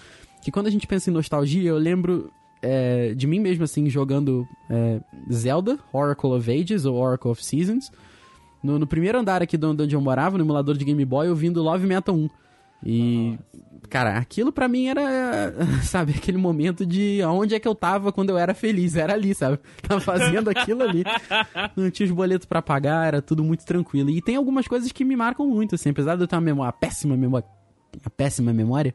que 0.43 0.51
quando 0.51 0.67
a 0.67 0.71
gente 0.71 0.87
pensa 0.87 1.09
em 1.09 1.13
nostalgia, 1.13 1.71
eu 1.71 1.79
lembro 1.79 2.31
é, 2.63 3.15
de 3.15 3.27
mim 3.27 3.41
mesmo, 3.41 3.65
assim, 3.65 3.89
jogando 3.89 4.47
é, 4.69 5.01
Zelda, 5.33 5.79
Oracle 5.93 6.31
of 6.31 6.51
Ages 6.51 6.85
ou 6.85 6.97
Oracle 6.97 7.31
of 7.31 7.45
Seasons. 7.45 7.91
No, 8.63 8.79
no 8.79 8.87
primeiro 8.87 9.19
andar 9.19 9.43
aqui 9.43 9.57
de 9.57 9.67
onde 9.67 9.95
eu 9.95 10.01
morava, 10.01 10.37
no 10.37 10.45
emulador 10.45 10.77
de 10.77 10.85
Game 10.85 11.05
Boy, 11.05 11.29
ouvindo 11.29 11.63
Love 11.63 11.87
Metal 11.87 12.15
1. 12.15 12.29
E, 12.85 13.39
cara, 13.89 14.17
aquilo 14.17 14.53
pra 14.53 14.69
mim 14.69 14.87
era, 14.87 15.53
sabe, 15.83 16.13
aquele 16.17 16.39
momento 16.39 16.85
de 16.85 17.23
onde 17.25 17.55
é 17.55 17.61
que 17.61 17.69
eu 17.69 17.75
tava 17.75 18.13
quando 18.13 18.31
eu 18.31 18.39
era 18.39 18.55
feliz. 18.55 18.97
Era 18.97 19.15
ali, 19.15 19.35
sabe? 19.35 19.59
Tava 19.87 20.01
fazendo 20.01 20.49
aquilo 20.49 20.83
ali. 20.83 21.05
Não 21.77 21.91
tinha 21.91 22.07
os 22.07 22.13
boletos 22.13 22.47
pra 22.47 22.63
pagar, 22.63 23.07
era 23.07 23.23
tudo 23.23 23.43
muito 23.45 23.65
tranquilo. 23.65 24.11
E 24.11 24.21
tem 24.21 24.37
algumas 24.37 24.67
coisas 24.67 24.93
que 24.93 25.05
me 25.05 25.17
marcam 25.17 25.47
muito, 25.47 25.75
assim, 25.75 25.91
apesar 25.91 26.17
de 26.17 26.23
eu 26.23 26.29
ter 26.29 26.37
uma 26.37 26.43
memória, 26.43 26.69
uma 26.69 26.73
péssima 26.73 27.17
memória, 27.17 27.49
uma 28.03 28.11
péssima 28.11 28.53
memória, 28.53 28.95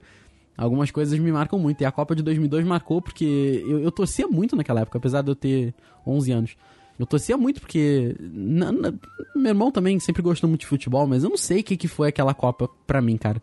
algumas 0.57 0.91
coisas 0.91 1.17
me 1.19 1.31
marcam 1.31 1.59
muito. 1.59 1.81
E 1.81 1.85
a 1.85 1.91
Copa 1.91 2.15
de 2.15 2.23
2002 2.23 2.65
marcou 2.65 3.01
porque 3.01 3.63
eu, 3.67 3.79
eu 3.79 3.91
torcia 3.91 4.27
muito 4.27 4.55
naquela 4.55 4.81
época, 4.81 4.97
apesar 4.97 5.21
de 5.21 5.29
eu 5.31 5.35
ter 5.35 5.73
11 6.05 6.31
anos. 6.31 6.55
Eu 6.97 7.05
torcia 7.05 7.35
muito 7.37 7.59
porque. 7.59 8.15
na- 8.21 8.71
na- 8.71 8.93
meu 9.35 9.47
irmão 9.49 9.69
também 9.71 9.99
sempre 9.99 10.21
gostou 10.21 10.47
muito 10.49 10.61
de 10.61 10.67
futebol, 10.67 11.05
mas 11.05 11.23
eu 11.23 11.29
não 11.29 11.37
sei 11.37 11.59
o 11.59 11.63
que, 11.63 11.75
que 11.75 11.87
foi 11.87 12.07
aquela 12.07 12.33
Copa 12.33 12.69
pra 12.87 13.01
mim, 13.01 13.17
cara. 13.17 13.41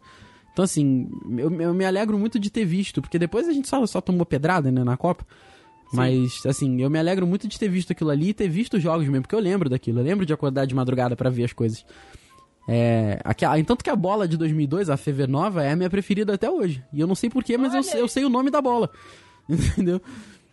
Então, 0.52 0.64
assim, 0.64 1.08
eu, 1.38 1.50
eu 1.60 1.74
me 1.74 1.84
alegro 1.84 2.18
muito 2.18 2.38
de 2.38 2.50
ter 2.50 2.64
visto, 2.64 3.00
porque 3.00 3.18
depois 3.18 3.48
a 3.48 3.52
gente 3.52 3.68
só, 3.68 3.84
só 3.86 4.00
tomou 4.00 4.24
pedrada, 4.26 4.70
né, 4.70 4.82
na 4.84 4.96
Copa. 4.96 5.26
Mas, 5.94 6.40
assim, 6.46 6.80
eu 6.80 6.88
me 6.88 6.98
alegro 6.98 7.26
muito 7.26 7.46
de 7.46 7.58
ter 7.58 7.68
visto 7.68 7.90
aquilo 7.92 8.08
ali 8.08 8.30
e 8.30 8.34
ter 8.34 8.48
visto 8.48 8.78
os 8.78 8.82
jogos 8.82 9.06
mesmo, 9.06 9.22
porque 9.22 9.34
eu 9.34 9.40
lembro 9.40 9.68
daquilo. 9.68 10.00
Eu 10.00 10.04
lembro 10.04 10.24
de 10.24 10.32
acordar 10.32 10.66
de 10.66 10.74
madrugada 10.74 11.14
pra 11.14 11.28
ver 11.28 11.44
as 11.44 11.52
coisas. 11.52 11.84
É, 12.68 13.18
aquela, 13.24 13.62
tanto 13.64 13.82
que 13.82 13.90
a 13.90 13.96
bola 13.96 14.26
de 14.28 14.36
2002, 14.36 14.88
a 14.88 14.96
Fever 14.96 15.28
Nova, 15.28 15.62
é 15.64 15.72
a 15.72 15.76
minha 15.76 15.90
preferida 15.90 16.34
até 16.34 16.48
hoje. 16.50 16.82
E 16.92 17.00
eu 17.00 17.06
não 17.06 17.14
sei 17.14 17.28
porquê, 17.28 17.56
mas 17.58 17.74
eu, 17.74 17.82
sei- 17.82 18.00
eu 18.00 18.08
sei 18.08 18.24
o 18.24 18.28
nome 18.28 18.50
da 18.50 18.60
bola. 18.62 18.88
Entendeu? 19.48 20.00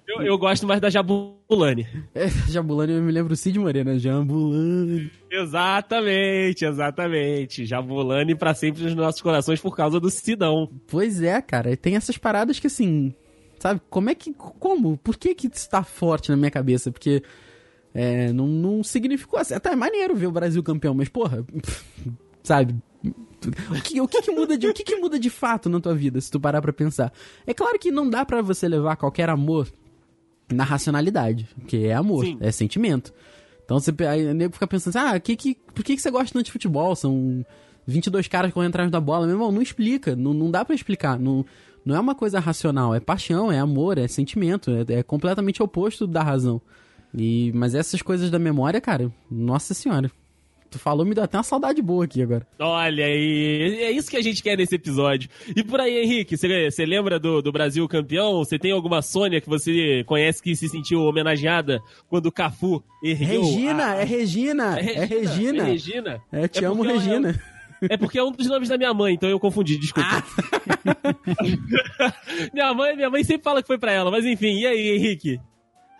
Eu, 0.07 0.23
eu 0.23 0.37
gosto 0.39 0.65
mais 0.65 0.81
da 0.81 0.89
Jabulani. 0.89 1.87
É, 2.15 2.27
Jabulani, 2.49 2.93
eu 2.93 3.01
me 3.03 3.11
lembro 3.11 3.33
o 3.33 3.37
Cid 3.37 3.59
Moreira, 3.59 3.99
Jabulani. 3.99 5.11
Exatamente, 5.29 6.65
exatamente. 6.65 7.65
Jabulani 7.65 8.33
pra 8.35 8.55
sempre 8.55 8.83
nos 8.83 8.95
nossos 8.95 9.21
corações 9.21 9.61
por 9.61 9.75
causa 9.75 9.99
do 9.99 10.09
Sidão. 10.09 10.67
Pois 10.87 11.21
é, 11.21 11.39
cara, 11.41 11.77
tem 11.77 11.95
essas 11.95 12.17
paradas 12.17 12.59
que 12.59 12.65
assim, 12.65 13.13
sabe, 13.59 13.79
como 13.87 14.09
é 14.09 14.15
que, 14.15 14.33
como, 14.33 14.97
por 14.97 15.15
que 15.15 15.35
que 15.35 15.47
isso 15.47 15.69
tá 15.69 15.83
forte 15.83 16.31
na 16.31 16.37
minha 16.37 16.49
cabeça? 16.49 16.91
Porque 16.91 17.21
é, 17.93 18.31
não, 18.31 18.47
não 18.47 18.83
significou 18.83 19.39
assim, 19.39 19.53
até 19.53 19.71
é 19.71 19.75
maneiro 19.75 20.15
ver 20.15 20.27
o 20.27 20.31
Brasil 20.31 20.61
campeão, 20.63 20.93
mas 20.93 21.09
porra, 21.09 21.45
sabe, 22.43 22.75
o 23.03 23.81
que, 23.81 24.01
o 24.01 24.07
que 24.07 24.21
que 24.21 24.31
muda 24.31 24.57
de, 24.57 24.67
o 24.67 24.73
que 24.73 24.83
que 24.83 24.95
muda 24.97 25.19
de 25.19 25.29
fato 25.29 25.69
na 25.69 25.79
tua 25.79 25.95
vida, 25.95 26.19
se 26.19 26.29
tu 26.29 26.39
parar 26.39 26.61
pra 26.61 26.73
pensar? 26.73 27.11
É 27.47 27.53
claro 27.53 27.79
que 27.79 27.91
não 27.91 28.09
dá 28.09 28.25
pra 28.25 28.41
você 28.41 28.67
levar 28.67 28.95
qualquer 28.95 29.29
amor 29.29 29.67
na 30.51 30.63
racionalidade, 30.63 31.47
porque 31.55 31.77
é 31.77 31.93
amor, 31.93 32.25
Sim. 32.25 32.37
é 32.39 32.51
sentimento. 32.51 33.13
Então 33.63 33.79
você 33.79 33.93
aí, 34.07 34.25
o 34.25 34.33
nego 34.33 34.53
fica 34.53 34.65
pensando 34.67 34.97
assim, 34.97 35.07
ah, 35.07 35.19
que, 35.19 35.35
que, 35.35 35.55
por 35.73 35.83
que, 35.83 35.95
que 35.95 36.01
você 36.01 36.09
gosta 36.09 36.33
tanto 36.33 36.45
de 36.45 36.51
futebol? 36.51 36.95
São 36.95 37.45
22 37.85 38.27
caras 38.27 38.51
correndo 38.51 38.71
atrás 38.71 38.91
da 38.91 38.99
bola. 38.99 39.27
Meu 39.27 39.35
irmão, 39.35 39.51
não 39.51 39.61
explica, 39.61 40.15
não, 40.15 40.33
não 40.33 40.49
dá 40.49 40.65
pra 40.65 40.73
explicar. 40.73 41.19
Não, 41.19 41.45
não 41.85 41.95
é 41.95 41.99
uma 41.99 42.15
coisa 42.15 42.39
racional, 42.39 42.95
é 42.95 42.99
paixão, 42.99 43.51
é 43.51 43.59
amor, 43.59 43.97
é 43.97 44.07
sentimento, 44.07 44.71
é, 44.71 44.95
é 44.95 45.03
completamente 45.03 45.61
oposto 45.61 46.07
da 46.07 46.23
razão. 46.23 46.59
E, 47.15 47.51
mas 47.55 47.73
essas 47.75 48.01
coisas 48.01 48.29
da 48.29 48.37
memória, 48.39 48.79
cara, 48.79 49.11
nossa 49.29 49.73
senhora. 49.73 50.11
Tu 50.71 50.77
falou, 50.77 51.03
me 51.03 51.15
deu 51.15 51.23
até 51.23 51.35
uma 51.35 51.41
saudade 51.43 51.81
boa 51.81 52.05
aqui 52.05 52.21
agora. 52.21 52.45
Olha 52.59 53.03
aí, 53.03 53.79
é 53.81 53.89
isso 53.89 54.07
que 54.07 54.15
a 54.17 54.21
gente 54.21 54.43
quer 54.43 54.55
nesse 54.55 54.75
episódio. 54.75 55.27
E 55.55 55.63
por 55.63 55.79
aí, 55.79 55.97
Henrique, 56.03 56.37
você 56.37 56.85
lembra 56.85 57.19
do, 57.19 57.41
do 57.41 57.51
Brasil 57.51 57.87
campeão? 57.87 58.37
Você 58.37 58.59
tem 58.59 58.71
alguma 58.71 59.01
Sônia 59.01 59.41
que 59.41 59.49
você 59.49 60.03
conhece 60.05 60.43
que 60.43 60.55
se 60.55 60.69
sentiu 60.69 60.99
homenageada 61.01 61.81
quando 62.07 62.27
o 62.27 62.31
Cafu 62.31 62.83
ergueu 63.03 63.41
Regina, 63.41 63.85
a- 63.93 63.95
é 63.95 64.03
Regina, 64.03 64.79
é 64.79 65.05
Regina. 65.05 65.63
É 65.63 65.65
Regina? 65.65 66.21
É, 66.31 66.47
te 66.47 66.63
É 66.63 66.67
amo, 66.67 66.85
ela- 66.85 66.93
Regina. 66.93 67.41
É 67.89 67.97
porque 67.97 68.19
é 68.19 68.23
um 68.23 68.31
dos 68.31 68.45
nomes 68.45 68.69
da 68.69 68.77
minha 68.77 68.93
mãe, 68.93 69.15
então 69.15 69.27
eu 69.29 69.39
confundi, 69.39 69.75
desculpa. 69.79 70.07
Ah. 70.07 71.15
minha 72.53 72.73
mãe, 72.73 72.95
minha 72.95 73.09
mãe 73.09 73.23
sempre 73.23 73.43
fala 73.43 73.61
que 73.61 73.67
foi 73.67 73.77
pra 73.79 73.91
ela, 73.91 74.11
mas 74.11 74.25
enfim, 74.25 74.59
e 74.59 74.67
aí, 74.67 74.89
Henrique? 74.97 75.39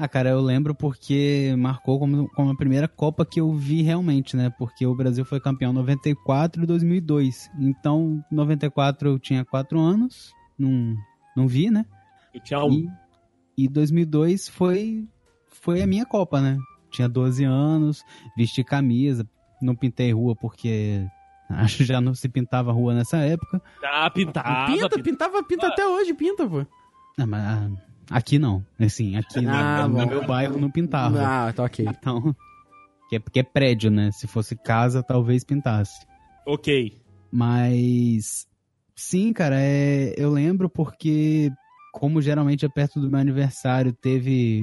Ah, 0.02 0.08
cara, 0.08 0.30
eu 0.30 0.40
lembro 0.40 0.74
porque 0.74 1.54
marcou 1.58 2.00
como, 2.00 2.30
como 2.30 2.52
a 2.52 2.56
primeira 2.56 2.88
Copa 2.88 3.26
que 3.26 3.42
eu 3.42 3.52
vi 3.52 3.82
realmente, 3.82 4.38
né? 4.38 4.50
Porque 4.50 4.86
o 4.86 4.96
Brasil 4.96 5.26
foi 5.26 5.42
campeão 5.42 5.72
em 5.72 5.76
94 5.76 6.64
e 6.64 6.66
2002. 6.66 7.52
Então, 7.60 8.24
94 8.32 9.10
eu 9.10 9.20
tinha 9.20 9.44
4 9.44 9.78
anos, 9.78 10.34
não, 10.58 10.96
não 11.36 11.50
vi, 11.50 11.70
né? 11.70 11.86
Tchau. 12.46 12.72
E, 12.72 12.90
e 13.58 13.68
2002 13.68 14.48
foi, 14.48 15.06
foi 15.50 15.82
a 15.82 15.88
minha 15.88 16.06
Copa, 16.06 16.40
né? 16.40 16.58
Tinha 16.90 17.10
12 17.10 17.44
anos, 17.44 18.02
vesti 18.38 18.64
camisa, 18.64 19.28
não 19.62 19.76
pintei 19.76 20.14
rua 20.14 20.34
porque 20.34 21.06
acho 21.52 21.76
que 21.76 21.84
já 21.84 22.00
não 22.00 22.16
se 22.16 22.30
pintava 22.30 22.72
rua 22.72 22.94
nessa 22.94 23.18
época. 23.18 23.62
Ah, 23.84 24.10
pintava. 24.10 24.66
pinta, 24.66 24.90
pintava. 24.90 25.04
pintava, 25.04 25.44
pinta 25.44 25.68
até 25.68 25.86
hoje, 25.86 26.14
pinta, 26.14 26.48
pô. 26.48 26.66
Ah, 27.18 27.28
mas, 27.28 27.44
ah, 27.44 27.89
aqui 28.10 28.40
não, 28.40 28.66
assim, 28.80 29.16
aqui 29.16 29.46
Ah, 29.46 29.88
no, 29.88 30.00
no 30.00 30.08
meu 30.08 30.26
bairro 30.26 30.60
não 30.60 30.70
pintava. 30.72 31.24
Ah, 31.26 31.54
tá 31.54 31.64
ok. 31.64 31.86
Então, 31.88 32.36
que 33.10 33.16
é, 33.16 33.20
porque 33.20 33.40
é 33.40 33.44
prédio, 33.44 33.90
né? 33.92 34.12
Se 34.12 34.28
fosse 34.28 34.56
casa, 34.56 35.02
talvez 35.04 35.44
pintasse. 35.44 36.06
Ok. 36.46 37.00
Mas, 37.32 38.48
sim, 38.96 39.32
cara, 39.34 39.56
é, 39.60 40.14
eu 40.18 40.32
lembro 40.32 40.70
porque, 40.70 41.52
como 41.94 42.22
geralmente 42.22 42.66
é 42.66 42.70
perto 42.70 43.00
do 43.00 43.10
meu 43.10 43.20
aniversário, 43.20 43.94
teve 43.94 44.62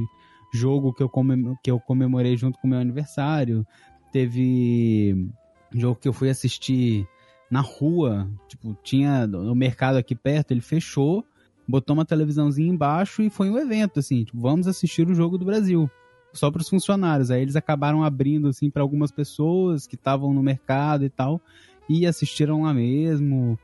jogo 0.53 0.93
que 0.93 1.03
eu, 1.03 1.09
comem- 1.09 1.55
que 1.63 1.71
eu 1.71 1.79
comemorei 1.81 2.37
junto 2.37 2.59
com 2.59 2.67
o 2.67 2.71
meu 2.71 2.79
aniversário, 2.79 3.67
teve 4.13 5.29
jogo 5.73 6.01
que 6.01 6.09
eu 6.09 6.13
fui 6.13 6.29
assistir 6.31 7.07
na 7.51 7.61
rua, 7.61 8.29
tipo, 8.49 8.77
tinha 8.83 9.27
no 9.27 9.55
mercado 9.55 9.97
aqui 9.97 10.15
perto, 10.17 10.51
ele 10.51 10.61
fechou, 10.61 11.25
botou 11.69 11.95
uma 11.95 12.05
televisãozinha 12.05 12.73
embaixo 12.73 13.23
e 13.23 13.31
foi 13.31 13.51
um 13.51 13.59
evento, 13.59 14.01
assim, 14.01 14.25
tipo, 14.25 14.41
vamos 14.41 14.67
assistir 14.67 15.09
o 15.09 15.15
jogo 15.15 15.39
do 15.39 15.45
Brasil. 15.45 15.91
Só 16.33 16.51
para 16.51 16.61
os 16.61 16.69
funcionários. 16.69 17.31
Aí 17.31 17.41
eles 17.41 17.57
acabaram 17.57 18.05
abrindo, 18.05 18.49
assim, 18.49 18.71
para 18.71 18.83
algumas 18.83 19.11
pessoas 19.11 19.87
que 19.87 19.95
estavam 19.95 20.35
no 20.35 20.43
mercado 20.43 21.05
e 21.05 21.09
tal 21.09 21.41
e 21.89 22.07
assistiram 22.07 22.63
lá 22.63 22.75
mesmo. 22.75 23.59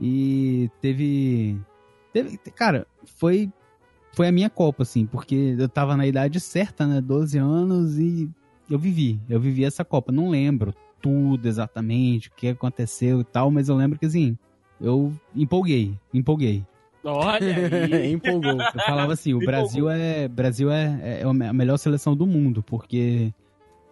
E 0.00 0.70
teve. 0.80 1.58
teve 2.12 2.38
cara, 2.54 2.86
foi. 3.04 3.50
Foi 4.12 4.26
a 4.26 4.32
minha 4.32 4.50
Copa, 4.50 4.82
assim, 4.82 5.06
porque 5.06 5.54
eu 5.56 5.68
tava 5.68 5.96
na 5.96 6.06
idade 6.06 6.40
certa, 6.40 6.86
né? 6.86 7.00
12 7.00 7.38
anos 7.38 7.98
e 7.98 8.28
eu 8.68 8.78
vivi. 8.78 9.20
Eu 9.28 9.38
vivi 9.38 9.64
essa 9.64 9.84
Copa. 9.84 10.10
Não 10.10 10.30
lembro 10.30 10.74
tudo 11.00 11.46
exatamente, 11.46 12.28
o 12.28 12.32
que 12.32 12.48
aconteceu 12.48 13.20
e 13.20 13.24
tal, 13.24 13.50
mas 13.50 13.68
eu 13.68 13.76
lembro 13.76 13.96
que, 13.96 14.06
assim, 14.06 14.36
eu 14.80 15.12
empolguei, 15.36 15.96
empolguei. 16.12 16.64
Olha 17.04 17.56
aí. 17.84 18.12
Empolgou. 18.12 18.60
Eu 18.60 18.82
falava 18.84 19.12
assim, 19.12 19.34
o 19.34 19.38
Brasil 19.38 19.88
é 19.88 20.28
Brasil 20.28 20.70
é, 20.70 21.20
é 21.20 21.22
a 21.24 21.52
melhor 21.52 21.76
seleção 21.76 22.16
do 22.16 22.26
mundo, 22.26 22.62
porque 22.62 23.32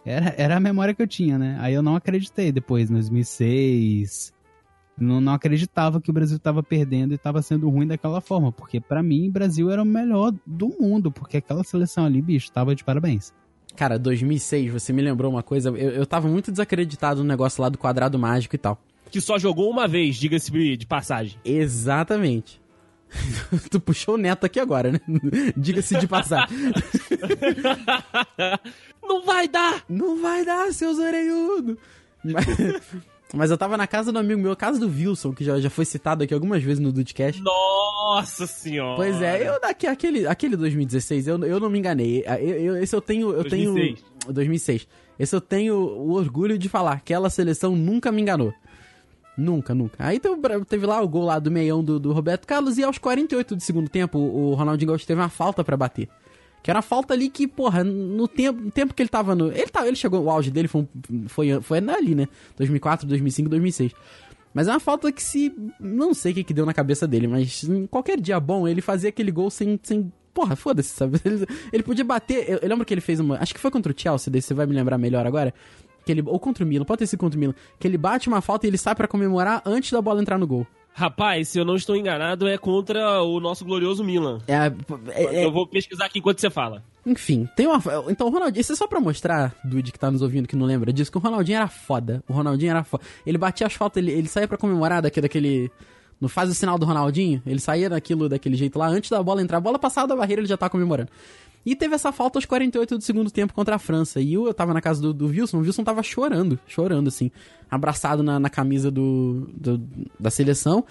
era, 0.05 0.33
era 0.37 0.55
a 0.57 0.59
memória 0.59 0.93
que 0.93 1.01
eu 1.01 1.07
tinha, 1.07 1.37
né? 1.37 1.57
Aí 1.59 1.73
eu 1.73 1.81
não 1.81 1.95
acreditei 1.95 2.51
depois, 2.51 2.89
em 2.89 2.93
2006. 2.93 4.33
Não, 4.99 5.21
não 5.21 5.33
acreditava 5.33 6.01
que 6.01 6.09
o 6.09 6.13
Brasil 6.13 6.37
estava 6.37 6.63
perdendo 6.63 7.11
e 7.11 7.15
estava 7.15 7.41
sendo 7.41 7.69
ruim 7.69 7.85
daquela 7.85 8.19
forma, 8.19 8.51
porque 8.51 8.79
pra 8.79 9.03
mim 9.03 9.27
o 9.27 9.31
Brasil 9.31 9.69
era 9.69 9.81
o 9.81 9.85
melhor 9.85 10.33
do 10.45 10.69
mundo, 10.79 11.11
porque 11.11 11.37
aquela 11.37 11.63
seleção 11.63 12.05
ali, 12.05 12.21
bicho, 12.21 12.51
tava 12.51 12.73
de 12.73 12.83
parabéns. 12.83 13.31
Cara, 13.75 13.99
2006, 13.99 14.71
você 14.71 14.91
me 14.91 15.03
lembrou 15.03 15.31
uma 15.31 15.43
coisa. 15.43 15.69
Eu, 15.69 15.91
eu 15.91 16.05
tava 16.05 16.27
muito 16.27 16.49
desacreditado 16.51 17.21
no 17.21 17.27
negócio 17.27 17.61
lá 17.61 17.69
do 17.69 17.77
quadrado 17.77 18.17
mágico 18.17 18.55
e 18.55 18.57
tal. 18.57 18.81
Que 19.11 19.21
só 19.21 19.37
jogou 19.37 19.69
uma 19.69 19.87
vez, 19.87 20.15
diga-se 20.15 20.51
de 20.75 20.85
passagem. 20.87 21.37
Exatamente. 21.45 22.59
tu 23.71 23.79
puxou 23.79 24.15
o 24.15 24.17
neto 24.17 24.45
aqui 24.45 24.59
agora, 24.59 24.91
né? 24.91 24.99
Diga-se 25.55 25.97
de 25.97 26.07
passar. 26.07 26.47
Não 29.01 29.23
vai 29.23 29.47
dar! 29.47 29.83
Não 29.87 30.21
vai 30.21 30.43
dar, 30.45 30.71
seus 30.73 30.97
orelhudos! 30.99 31.77
Mas, 32.23 32.45
mas 33.33 33.51
eu 33.51 33.57
tava 33.57 33.77
na 33.77 33.87
casa 33.87 34.11
do 34.11 34.19
amigo 34.19 34.41
meu, 34.41 34.55
casa 34.55 34.79
do 34.79 34.87
Wilson, 34.87 35.33
que 35.33 35.43
já, 35.45 35.59
já 35.59 35.69
foi 35.69 35.85
citado 35.85 36.23
aqui 36.23 36.33
algumas 36.33 36.61
vezes 36.61 36.79
no 36.79 36.91
Dudcast. 36.91 37.41
Nossa 37.41 38.45
senhora! 38.45 38.95
Pois 38.97 39.21
é, 39.21 39.47
eu 39.47 39.59
daqui, 39.61 39.87
aquele, 39.87 40.27
aquele 40.27 40.57
2016, 40.57 41.27
eu, 41.27 41.43
eu 41.45 41.59
não 41.59 41.69
me 41.69 41.79
enganei. 41.79 42.23
Eu, 42.39 42.75
eu- 42.75 42.77
esse 42.77 42.95
eu 42.95 43.01
tenho. 43.01 43.29
Eu 43.31 43.43
2006. 43.43 44.01
tenho. 44.01 44.33
2006. 44.33 44.87
Esse 45.17 45.35
eu 45.35 45.41
tenho 45.41 45.75
o 45.75 46.11
orgulho 46.13 46.57
de 46.57 46.67
falar. 46.69 46.93
Aquela 46.93 47.29
seleção 47.29 47.75
nunca 47.75 48.11
me 48.11 48.21
enganou. 48.21 48.53
Nunca, 49.37 49.75
nunca. 49.75 49.95
Aí 49.99 50.19
teve, 50.19 50.85
lá 50.85 50.99
o 51.01 51.07
gol 51.07 51.23
lá 51.23 51.37
do 51.37 51.51
meião 51.51 51.83
do, 51.83 51.99
do 51.99 52.11
Roberto 52.11 52.47
Carlos 52.47 52.77
e 52.79 52.83
aos 52.83 52.97
48 52.97 53.55
do 53.55 53.61
segundo 53.61 53.87
tempo 53.87 54.17
o, 54.17 54.55
Ronaldinho 54.55 54.89
Gaúcho 54.89 55.05
teve 55.05 55.21
uma 55.21 55.29
falta 55.29 55.63
pra 55.63 55.77
bater. 55.77 56.09
Que 56.63 56.71
era 56.71 56.79
uma 56.79 56.83
falta 56.83 57.13
ali 57.13 57.29
que, 57.29 57.47
porra, 57.47 57.83
no 57.83 58.27
tempo, 58.27 58.71
tempo 58.71 58.93
que 58.95 59.01
ele 59.01 59.09
tava 59.09 59.35
no. 59.35 59.51
Ele, 59.51 59.67
tava, 59.67 59.87
ele 59.87 59.95
chegou, 59.95 60.23
o 60.23 60.29
auge 60.29 60.49
dele 60.49 60.67
foi, 60.67 60.87
foi, 61.27 61.61
foi 61.61 61.77
ali, 61.77 62.15
né? 62.15 62.27
2004, 62.57 63.07
2005, 63.07 63.47
2006. 63.47 63.91
Mas 64.53 64.67
é 64.67 64.71
uma 64.71 64.79
falta 64.79 65.11
que 65.11 65.21
se. 65.21 65.53
Não 65.79 66.15
sei 66.15 66.31
o 66.31 66.35
que, 66.35 66.43
que 66.43 66.53
deu 66.53 66.65
na 66.65 66.73
cabeça 66.73 67.07
dele, 67.07 67.27
mas 67.27 67.63
em 67.63 67.85
qualquer 67.85 68.19
dia 68.19 68.39
bom 68.39 68.67
ele 68.67 68.81
fazia 68.81 69.09
aquele 69.09 69.31
gol 69.31 69.51
sem. 69.51 69.79
sem 69.83 70.11
porra, 70.33 70.55
foda-se, 70.55 70.89
sabe? 70.89 71.21
Ele, 71.23 71.45
ele 71.71 71.83
podia 71.83 72.03
bater. 72.03 72.49
Eu, 72.49 72.57
eu 72.57 72.69
lembro 72.69 72.83
que 72.83 72.93
ele 72.93 73.01
fez 73.01 73.19
uma. 73.19 73.37
Acho 73.37 73.53
que 73.53 73.59
foi 73.59 73.69
contra 73.69 73.91
o 73.91 73.95
Chelsea, 73.95 74.31
daí 74.31 74.41
você 74.41 74.55
vai 74.55 74.65
me 74.65 74.73
lembrar 74.73 74.97
melhor 74.97 75.27
agora. 75.27 75.53
Que 76.07 76.11
ele, 76.13 76.23
ou 76.25 76.39
contra 76.39 76.63
o 76.63 76.67
Milan, 76.67 76.85
pode 76.85 76.99
ter 76.99 77.07
sido 77.07 77.19
contra 77.19 77.37
o 77.37 77.39
Milan. 77.39 77.53
Que 77.77 77.85
ele 77.85 77.97
bate 77.97 78.29
uma 78.29 78.39
falta 78.41 78.65
e 78.65 78.69
ele 78.69 78.77
sai 78.77 78.95
pra 78.95 79.07
comemorar 79.07 79.61
antes 79.65 79.91
da 79.91 80.01
bola 80.01 80.21
entrar 80.21 80.37
no 80.37 80.47
gol. 80.47 80.65
Rapaz, 80.93 81.49
se 81.49 81.59
eu 81.59 81.65
não 81.65 81.75
estou 81.75 81.95
enganado, 81.95 82.47
é 82.47 82.57
contra 82.57 83.21
o 83.21 83.39
nosso 83.39 83.63
glorioso 83.63 84.03
Milan. 84.03 84.39
É, 84.47 84.71
é- 85.13 85.35
é- 85.41 85.45
Eu 85.45 85.51
vou 85.51 85.67
pesquisar 85.67 86.05
aqui 86.05 86.17
enquanto 86.17 86.39
você 86.39 86.49
fala. 86.49 86.81
Enfim, 87.05 87.47
tem 87.55 87.67
uma. 87.67 87.79
Então, 88.09 88.25
o 88.27 88.29
Ronaldinho, 88.31 88.61
isso 88.61 88.73
é 88.73 88.75
só 88.75 88.87
pra 88.87 88.99
mostrar, 88.99 89.53
Dude, 89.63 89.91
que 89.91 89.99
tá 89.99 90.09
nos 90.09 90.21
ouvindo, 90.23 90.47
que 90.47 90.55
não 90.55 90.65
lembra 90.65 90.91
disso, 90.91 91.11
que 91.11 91.17
o 91.17 91.21
Ronaldinho 91.21 91.57
era 91.57 91.67
foda. 91.67 92.23
O 92.27 92.33
Ronaldinho 92.33 92.71
era 92.71 92.83
foda. 92.83 93.03
Ele 93.25 93.37
batia 93.37 93.67
as 93.67 93.73
faltas, 93.73 94.01
ele, 94.01 94.11
ele 94.11 94.27
saía 94.27 94.47
pra 94.47 94.57
comemorar 94.57 95.01
daqui, 95.01 95.21
daquele. 95.21 95.69
Não 96.19 96.27
faz 96.27 96.49
o 96.49 96.53
sinal 96.55 96.79
do 96.79 96.85
Ronaldinho, 96.87 97.43
ele 97.45 97.59
saía 97.59 97.87
daquilo, 97.91 98.27
daquele 98.27 98.55
jeito 98.55 98.79
lá, 98.79 98.87
antes 98.87 99.11
da 99.11 99.21
bola 99.21 99.39
entrar. 99.43 99.57
A 99.59 99.61
bola 99.61 99.77
passada 99.77 100.07
da 100.07 100.15
barreira, 100.15 100.41
ele 100.41 100.47
já 100.49 100.57
tá 100.57 100.67
comemorando. 100.67 101.09
E 101.65 101.75
teve 101.75 101.95
essa 101.95 102.11
falta 102.13 102.37
aos 102.37 102.45
48 102.45 102.97
do 102.97 103.03
segundo 103.03 103.29
tempo 103.29 103.53
contra 103.53 103.75
a 103.75 103.79
França. 103.79 104.21
E 104.21 104.33
eu, 104.33 104.45
eu 104.47 104.53
tava 104.53 104.73
na 104.73 104.79
casa 104.81 105.01
do, 105.01 105.13
do 105.13 105.27
Wilson, 105.27 105.57
o 105.57 105.61
Wilson 105.61 105.83
tava 105.83 106.01
chorando, 106.01 106.57
chorando, 106.65 107.09
assim, 107.09 107.29
abraçado 107.69 108.23
na, 108.23 108.39
na 108.39 108.49
camisa 108.49 108.89
do, 108.89 109.49
do- 109.53 109.81
da 110.17 110.29
seleção. 110.29 110.85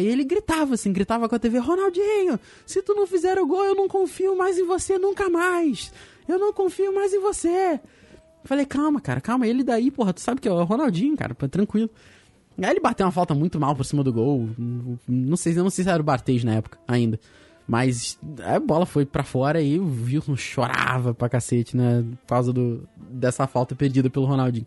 E 0.00 0.06
ele 0.06 0.24
gritava, 0.24 0.74
assim, 0.74 0.92
gritava 0.92 1.28
com 1.28 1.34
a 1.36 1.38
TV: 1.38 1.58
Ronaldinho, 1.58 2.38
se 2.66 2.82
tu 2.82 2.94
não 2.94 3.06
fizer 3.06 3.38
o 3.38 3.46
gol, 3.46 3.64
eu 3.64 3.76
não 3.76 3.86
confio 3.86 4.36
mais 4.36 4.58
em 4.58 4.64
você 4.66 4.98
nunca 4.98 5.30
mais. 5.30 5.92
Eu 6.26 6.38
não 6.38 6.52
confio 6.52 6.92
mais 6.92 7.12
em 7.14 7.20
você. 7.20 7.78
Falei, 8.44 8.66
calma, 8.66 9.00
cara, 9.00 9.20
calma. 9.20 9.46
Ele 9.46 9.62
daí, 9.62 9.90
porra, 9.90 10.12
tu 10.12 10.20
sabe 10.20 10.40
que 10.40 10.48
é 10.48 10.52
o 10.52 10.64
Ronaldinho, 10.64 11.16
cara, 11.16 11.32
tranquilo. 11.34 11.88
Aí 12.60 12.70
ele 12.70 12.80
bateu 12.80 13.06
uma 13.06 13.12
falta 13.12 13.34
muito 13.36 13.60
mal 13.60 13.76
por 13.76 13.84
cima 13.84 14.02
do 14.02 14.12
gol. 14.12 14.48
Não 15.06 15.36
sei, 15.36 15.54
não 15.54 15.70
sei 15.70 15.84
se 15.84 15.90
era 15.90 16.00
o 16.02 16.04
Bartês 16.04 16.42
na 16.42 16.54
época 16.54 16.76
ainda. 16.88 17.20
Mas 17.68 18.18
a 18.42 18.58
bola 18.58 18.86
foi 18.86 19.04
pra 19.04 19.22
fora 19.22 19.60
e 19.60 19.78
o 19.78 19.84
Wilson 19.84 20.34
chorava 20.36 21.12
pra 21.12 21.28
cacete, 21.28 21.76
né? 21.76 22.02
Por 22.22 22.28
causa 22.28 22.50
do, 22.50 22.88
dessa 22.96 23.46
falta 23.46 23.74
perdida 23.74 24.08
pelo 24.08 24.24
Ronaldinho. 24.24 24.66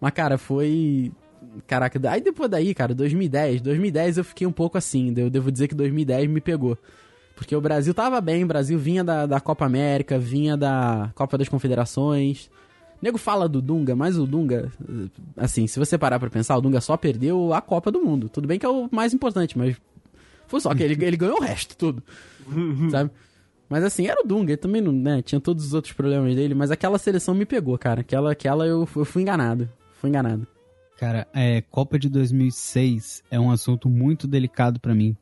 Mas, 0.00 0.12
cara, 0.12 0.36
foi. 0.36 1.12
Caraca, 1.68 2.00
aí 2.10 2.20
depois 2.20 2.50
daí, 2.50 2.74
cara, 2.74 2.94
2010. 2.94 3.60
2010 3.60 4.18
eu 4.18 4.24
fiquei 4.24 4.44
um 4.44 4.52
pouco 4.52 4.76
assim. 4.76 5.14
Eu 5.16 5.30
devo 5.30 5.52
dizer 5.52 5.68
que 5.68 5.74
2010 5.76 6.28
me 6.28 6.40
pegou. 6.40 6.76
Porque 7.36 7.54
o 7.54 7.60
Brasil 7.60 7.94
tava 7.94 8.20
bem, 8.20 8.42
o 8.42 8.46
Brasil 8.46 8.76
vinha 8.76 9.04
da, 9.04 9.24
da 9.24 9.40
Copa 9.40 9.64
América, 9.64 10.18
vinha 10.18 10.56
da 10.56 11.12
Copa 11.14 11.38
das 11.38 11.48
Confederações. 11.48 12.50
O 13.00 13.04
nego 13.04 13.18
fala 13.18 13.48
do 13.48 13.62
Dunga, 13.62 13.94
mas 13.94 14.18
o 14.18 14.26
Dunga, 14.26 14.70
assim, 15.36 15.68
se 15.68 15.78
você 15.78 15.96
parar 15.96 16.18
pra 16.18 16.28
pensar, 16.28 16.56
o 16.56 16.60
Dunga 16.60 16.80
só 16.80 16.96
perdeu 16.96 17.54
a 17.54 17.60
Copa 17.60 17.90
do 17.92 18.00
Mundo. 18.00 18.28
Tudo 18.28 18.48
bem 18.48 18.58
que 18.58 18.66
é 18.66 18.68
o 18.68 18.88
mais 18.90 19.14
importante, 19.14 19.56
mas 19.56 19.76
foi 20.52 20.60
só 20.60 20.74
que 20.74 20.82
ele, 20.82 21.02
ele 21.02 21.16
ganhou 21.16 21.38
o 21.38 21.42
resto 21.42 21.74
tudo, 21.74 22.02
sabe? 22.90 23.10
Mas 23.70 23.82
assim, 23.84 24.06
era 24.06 24.20
o 24.20 24.26
Dunga, 24.28 24.52
ele 24.52 24.58
também 24.58 24.82
não, 24.82 24.92
né, 24.92 25.22
tinha 25.22 25.40
todos 25.40 25.64
os 25.64 25.72
outros 25.72 25.94
problemas 25.94 26.36
dele, 26.36 26.54
mas 26.54 26.70
aquela 26.70 26.98
seleção 26.98 27.34
me 27.34 27.46
pegou, 27.46 27.78
cara. 27.78 28.02
Aquela, 28.02 28.32
aquela 28.32 28.66
eu, 28.66 28.86
eu 28.94 29.04
fui 29.06 29.22
enganado, 29.22 29.66
fui 29.98 30.10
enganado. 30.10 30.46
Cara, 30.98 31.26
é, 31.32 31.62
Copa 31.62 31.98
de 31.98 32.10
2006 32.10 33.24
é 33.30 33.40
um 33.40 33.50
assunto 33.50 33.88
muito 33.88 34.26
delicado 34.26 34.78
pra 34.78 34.94
mim. 34.94 35.16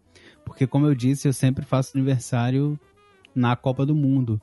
Porque, 0.44 0.66
como 0.66 0.84
eu 0.84 0.96
disse, 0.96 1.28
eu 1.28 1.32
sempre 1.32 1.64
faço 1.64 1.96
aniversário 1.96 2.76
na 3.32 3.54
Copa 3.54 3.86
do 3.86 3.94
Mundo. 3.94 4.42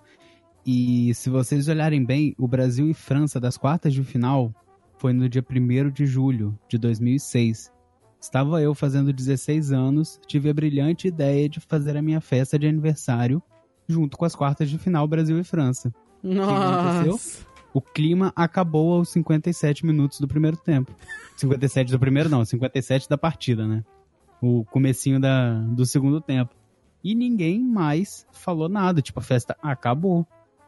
E 0.65 1.13
se 1.13 1.30
vocês 1.30 1.67
olharem 1.67 2.06
bem, 2.06 2.34
o 2.38 2.47
Brasil 2.47 2.89
e 2.89 2.93
França 2.93 3.41
das 3.41 3.58
quartas 3.58 3.93
de 3.93 4.02
final 4.06 4.54
foi 4.97 5.12
no 5.12 5.28
dia 5.28 5.43
1 5.43 5.89
de 5.89 6.06
julho 6.06 6.58
de 6.69 6.78
2006. 6.78 7.76
Estava 8.28 8.62
eu 8.62 8.76
fazendo 8.76 9.13
16 9.13 9.72
anos, 9.72 10.20
tive 10.28 10.50
a 10.50 10.54
brilhante 10.54 11.08
ideia 11.08 11.48
de 11.48 11.62
fazer 11.62 11.96
a 11.96 12.02
minha 12.02 12.20
festa 12.20 12.60
de 12.60 12.68
aniversário 12.68 13.42
junto 13.88 14.18
com 14.18 14.26
as 14.26 14.36
quartas 14.36 14.70
de 14.70 14.78
final 14.78 15.08
Brasil 15.08 15.40
e 15.40 15.46
França. 15.46 15.94
Nossa. 16.22 17.06
aconteceu? 17.06 17.46
O 17.74 17.80
clima 17.80 18.34
acabou 18.36 18.96
aos 18.96 19.10
57 19.12 19.86
minutos 19.86 20.20
do 20.20 20.28
primeiro 20.28 20.58
tempo. 20.58 20.94
57 21.38 21.90
do 21.90 21.98
primeiro 21.98 22.28
não, 22.28 22.44
57 22.44 23.08
da 23.08 23.18
partida, 23.18 23.66
né? 23.66 23.82
O 24.42 24.66
comecinho 24.66 25.22
da, 25.22 25.60
do 25.62 25.86
segundo 25.86 26.20
tempo. 26.20 26.54
E 27.02 27.16
ninguém 27.16 27.62
mais 27.62 28.28
falou 28.34 28.68
nada, 28.68 29.02
tipo, 29.02 29.22
a 29.22 29.24
festa 29.24 29.56
acabou. 29.62 30.28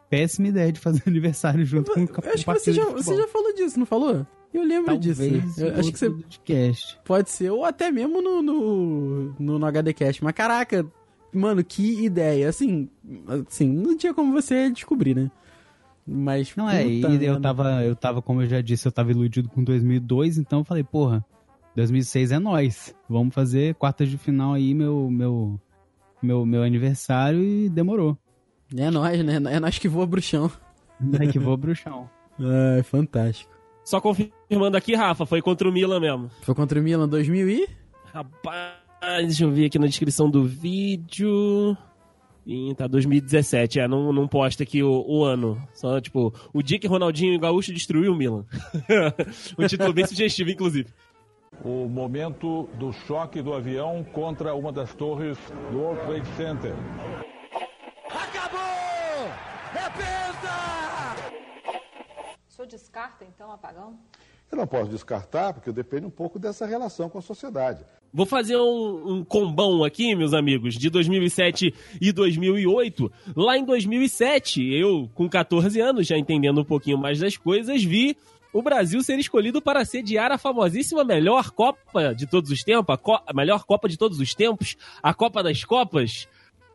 Péssima 0.09 0.47
ideia 0.47 0.71
de 0.71 0.79
fazer 0.79 1.03
aniversário 1.05 1.65
junto 1.65 1.91
com 1.91 1.99
o 1.99 2.09
Eu 2.23 2.33
acho 2.33 2.45
que 2.45 2.53
você 2.53 2.71
já, 2.71 2.85
você 2.85 3.17
já 3.17 3.27
falou 3.27 3.53
disso, 3.53 3.77
não 3.77 3.85
falou? 3.85 4.25
Eu 4.53 4.63
lembro 4.63 4.97
disso. 4.97 5.21
Eu 5.57 5.75
acho 5.75 5.91
que 5.91 5.99
você 5.99 6.09
podcast. 6.09 6.99
pode 7.05 7.29
ser, 7.29 7.51
ou 7.51 7.63
até 7.63 7.91
mesmo 7.91 8.21
no, 8.21 8.41
no, 8.41 9.35
no, 9.39 9.59
no 9.59 9.65
HDcast. 9.65 10.23
Mas 10.23 10.33
caraca, 10.33 10.85
mano, 11.33 11.63
que 11.63 12.03
ideia. 12.03 12.49
Assim, 12.49 12.89
assim, 13.47 13.67
não 13.67 13.95
tinha 13.95 14.13
como 14.13 14.33
você 14.33 14.69
descobrir, 14.71 15.15
né? 15.15 15.31
Mas. 16.05 16.55
Não 16.55 16.69
é, 16.69 16.85
e 16.85 17.01
puta 17.01 17.23
eu 17.23 17.39
tava, 17.39 17.83
eu 17.83 17.95
tava, 17.95 18.21
como 18.21 18.41
eu 18.41 18.47
já 18.47 18.61
disse, 18.61 18.87
eu 18.87 18.91
tava 18.91 19.11
iludido 19.11 19.49
com 19.49 19.63
2002, 19.63 20.39
então 20.39 20.59
eu 20.59 20.65
falei, 20.65 20.83
porra, 20.83 21.23
2006 21.75 22.31
é 22.31 22.39
nós. 22.39 22.95
Vamos 23.07 23.33
fazer 23.33 23.75
quartas 23.75 24.09
de 24.09 24.17
final 24.17 24.53
aí, 24.53 24.73
meu, 24.73 25.09
meu, 25.11 25.59
meu, 26.21 26.45
meu 26.45 26.63
aniversário 26.63 27.43
e 27.43 27.69
demorou. 27.69 28.17
É 28.75 28.89
nós, 28.89 29.23
né? 29.23 29.39
É 29.51 29.59
nós 29.59 29.77
que 29.77 29.87
voa 29.87 30.07
bruxão. 30.07 30.51
Daí 30.99 31.31
que 31.31 31.39
vou 31.39 31.57
pro 31.57 31.75
chão. 31.75 32.09
É, 32.39 32.81
fantástico. 32.83 33.58
Só 33.89 33.99
confirmando 33.99 34.77
aqui, 34.77 34.93
Rafa, 34.93 35.25
foi 35.25 35.41
contra 35.41 35.67
o 35.67 35.71
Milan 35.71 35.99
mesmo. 35.99 36.29
Foi 36.43 36.53
contra 36.53 36.79
o 36.79 36.83
Milan 36.83 37.09
2000 37.09 37.49
e. 37.49 37.67
Rapaz, 38.13 39.25
deixa 39.25 39.45
eu 39.45 39.49
ver 39.49 39.65
aqui 39.65 39.79
na 39.79 39.87
descrição 39.87 40.29
do 40.29 40.45
vídeo. 40.45 41.75
Ih, 42.45 42.75
tá 42.75 42.85
2017, 42.85 43.79
é, 43.79 43.87
não, 43.87 44.13
não 44.13 44.27
posta 44.27 44.61
aqui 44.61 44.83
o, 44.83 45.03
o 45.07 45.23
ano. 45.23 45.59
Só, 45.73 45.99
tipo, 45.99 46.31
o 46.53 46.61
dia 46.61 46.77
que 46.77 46.85
Ronaldinho 46.85 47.33
e 47.33 47.39
Gaúcho 47.39 47.73
destruiu 47.73 48.11
o 48.11 48.15
Milan. 48.15 48.45
o 49.57 49.67
título 49.67 49.91
bem 49.91 50.05
sugestivo, 50.05 50.51
inclusive. 50.51 50.89
O 51.65 51.89
momento 51.89 52.69
do 52.77 52.93
choque 52.93 53.41
do 53.41 53.55
avião 53.55 54.05
contra 54.13 54.53
uma 54.53 54.71
das 54.71 54.93
torres 54.93 55.35
do 55.71 55.79
World 55.79 56.05
Trade 56.05 56.27
Center. 56.37 56.75
Descarta, 62.69 63.25
então, 63.25 63.51
apagão? 63.51 63.97
Eu 64.51 64.57
não 64.57 64.65
posso 64.65 64.89
descartar, 64.89 65.53
porque 65.53 65.71
depende 65.71 66.05
um 66.05 66.09
pouco 66.09 66.39
dessa 66.39 66.65
relação 66.65 67.07
com 67.09 67.17
a 67.19 67.21
sociedade. 67.21 67.83
Vou 68.11 68.25
fazer 68.25 68.57
um, 68.57 69.17
um 69.17 69.23
combão 69.23 69.83
aqui, 69.83 70.15
meus 70.15 70.33
amigos, 70.33 70.73
de 70.75 70.89
2007 70.89 71.71
e 72.01 72.11
2008. 72.11 73.11
Lá 73.35 73.55
em 73.57 73.63
2007, 73.63 74.63
eu, 74.73 75.07
com 75.13 75.29
14 75.29 75.79
anos, 75.79 76.07
já 76.07 76.17
entendendo 76.17 76.61
um 76.61 76.65
pouquinho 76.65 76.97
mais 76.97 77.19
das 77.19 77.37
coisas, 77.37 77.83
vi 77.83 78.17
o 78.51 78.63
Brasil 78.63 79.03
ser 79.03 79.19
escolhido 79.19 79.61
para 79.61 79.85
sediar 79.85 80.31
a 80.31 80.37
famosíssima 80.39 81.03
melhor 81.03 81.51
Copa 81.51 82.15
de 82.15 82.25
todos 82.25 82.49
os 82.49 82.63
tempos, 82.63 82.95
a, 82.95 82.97
co- 82.97 83.21
a 83.27 83.31
melhor 83.33 83.63
Copa 83.63 83.87
de 83.87 83.95
todos 83.95 84.19
os 84.19 84.33
tempos, 84.33 84.75
a 85.03 85.13
Copa 85.13 85.43
das 85.43 85.63
Copas. 85.63 86.27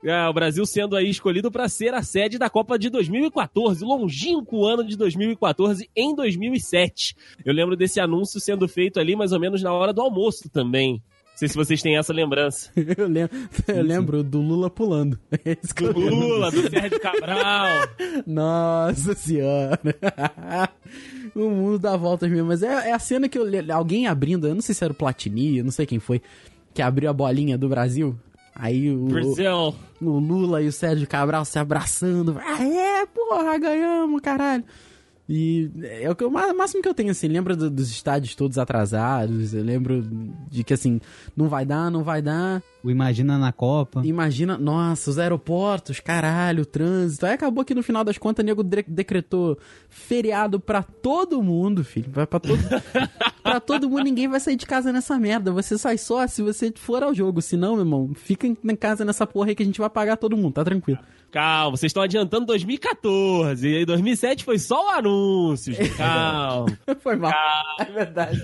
É, 0.05 0.29
o 0.29 0.33
Brasil 0.35 0.67
sendo 0.67 0.97
aí 0.97 1.09
escolhido 1.09 1.51
para 1.51 1.67
ser 1.67 1.95
a 1.95 2.03
sede 2.03 2.37
da 2.37 2.51
Copa 2.51 2.79
de 2.79 2.91
2014, 2.91 3.83
longínquo 3.83 4.67
ano 4.67 4.85
de 4.85 4.99
2014 4.99 5.89
em 5.97 6.15
2007. 6.15 7.17
Eu 7.43 7.55
lembro 7.55 7.75
desse 7.75 7.99
anúncio 7.99 8.39
sendo 8.39 8.69
feito 8.69 9.01
ali 9.01 9.17
mais 9.17 9.33
ou 9.33 9.41
menos 9.41 9.63
na 9.63 9.73
hora 9.73 9.95
do 9.95 10.03
almoço 10.03 10.51
também. 10.51 11.03
Não 11.35 11.39
sei 11.39 11.49
se 11.49 11.57
vocês 11.57 11.81
têm 11.81 11.97
essa 11.97 12.13
lembrança. 12.13 12.71
Eu 12.97 13.09
lembro, 13.09 13.37
eu 13.67 13.83
lembro 13.83 14.23
do 14.23 14.41
Lula 14.41 14.71
pulando. 14.71 15.19
É 15.45 15.57
Do. 15.57 15.99
Lula, 15.99 16.51
do 16.51 16.71
Sérgio 16.71 17.01
Cabral. 17.01 17.89
Nossa 18.25 19.15
senhora. 19.15 19.81
o 21.35 21.51
mundo 21.51 21.79
dá 21.79 21.97
voltas 21.97 22.31
mesmo. 22.31 22.47
Mas 22.47 22.63
é, 22.63 22.91
é 22.91 22.93
a 22.93 22.99
cena 23.01 23.29
que 23.29 23.37
eu, 23.37 23.47
alguém 23.75 24.07
abrindo, 24.07 24.47
eu 24.47 24.55
não 24.55 24.63
sei 24.63 24.75
se 24.77 24.85
era 24.85 24.93
o 24.93 24.97
Platini, 24.97 25.59
eu 25.59 25.65
não 25.65 25.73
sei 25.73 25.87
quem 25.87 25.99
foi, 25.99 26.23
que 26.73 26.81
abriu 26.81 27.11
a 27.11 27.13
bolinha 27.13 27.59
do 27.59 27.69
Brasil. 27.69 28.17
Aí 28.55 28.95
o, 28.95 29.07
Brasil. 29.07 29.75
o 30.01 30.19
Lula 30.19 30.63
e 30.63 30.69
o 30.69 30.73
Sérgio 30.73 31.09
Cabral 31.09 31.45
se 31.45 31.59
abraçando. 31.59 32.39
Ah, 32.39 32.65
é, 32.65 33.05
porra, 33.07 33.59
ganhamos, 33.59 34.21
caralho. 34.21 34.65
E 35.27 35.71
é 35.83 36.11
o 36.11 36.15
que 36.15 36.23
o 36.23 36.31
máximo 36.31 36.83
que 36.83 36.89
eu 36.89 36.93
tenho, 36.93 37.11
assim, 37.11 37.29
lembro 37.29 37.57
do- 37.57 37.71
dos 37.71 37.91
estádios 37.91 38.35
todos 38.35 38.59
atrasados, 38.59 39.55
eu 39.55 39.65
lembro 39.65 40.03
de 40.51 40.63
que, 40.63 40.75
assim, 40.75 41.01
não 41.35 41.49
vai 41.49 41.65
dar, 41.65 41.91
não 41.91 42.03
vai 42.05 42.21
dar. 42.21 42.63
O 42.83 42.91
Imagina 42.91 43.39
na 43.39 43.51
Copa. 43.51 44.03
Imagina, 44.05 44.59
nossa, 44.59 45.09
os 45.11 45.19
aeroportos, 45.19 45.99
caralho, 45.99 46.65
o 46.65 46.67
trânsito. 46.67 47.25
Aí 47.25 47.33
acabou 47.33 47.65
que 47.65 47.75
no 47.75 47.83
final 47.83 48.05
das 48.05 48.19
contas 48.19 48.43
o 48.43 48.47
nego 48.47 48.63
de- 48.63 48.85
decretou 48.87 49.57
feriado 49.89 50.61
pra 50.61 50.83
todo 50.83 51.43
mundo, 51.43 51.83
filho. 51.83 52.11
Vai 52.13 52.27
pra 52.27 52.39
todo, 52.39 52.59
pra 53.43 53.61
todo 53.61 53.89
mundo, 53.89 54.03
ninguém 54.05 54.29
vai 54.29 54.41
sair 54.41 54.57
de 54.57 54.67
casa 54.67 54.93
nessa 54.93 55.19
merda. 55.19 55.51
Você 55.53 55.79
sai 55.79 55.97
só 55.97 56.27
se 56.27 56.43
você 56.43 56.71
for 56.77 57.03
ao 57.03 57.15
jogo. 57.15 57.41
Se 57.41 57.57
não, 57.57 57.73
meu 57.77 57.81
irmão, 57.85 58.11
fica 58.15 58.47
em 58.47 58.55
em 58.63 58.77
casa 58.77 59.05
nessa 59.05 59.27
porra 59.27 59.49
aí 59.49 59.55
que 59.55 59.63
a 59.63 59.67
gente 59.67 59.81
vai 59.81 59.89
pagar 59.89 60.17
todo 60.19 60.37
mundo, 60.37 60.53
tá 60.53 60.65
tranquilo. 60.65 60.99
Calma, 61.35 61.77
vocês 61.77 61.91
estão 61.91 62.01
adiantando 62.01 62.47
2014. 62.47 63.69
E 63.69 63.79
aí 63.79 63.85
2007 63.85 64.45
foi 64.45 64.57
só 64.57 64.87
o 64.87 64.91
anúncio. 64.91 65.75
gente. 65.75 65.91
Calma. 65.99 66.79
Foi 67.03 67.17
mal. 67.17 67.33
É 67.81 67.85
verdade. 67.87 68.41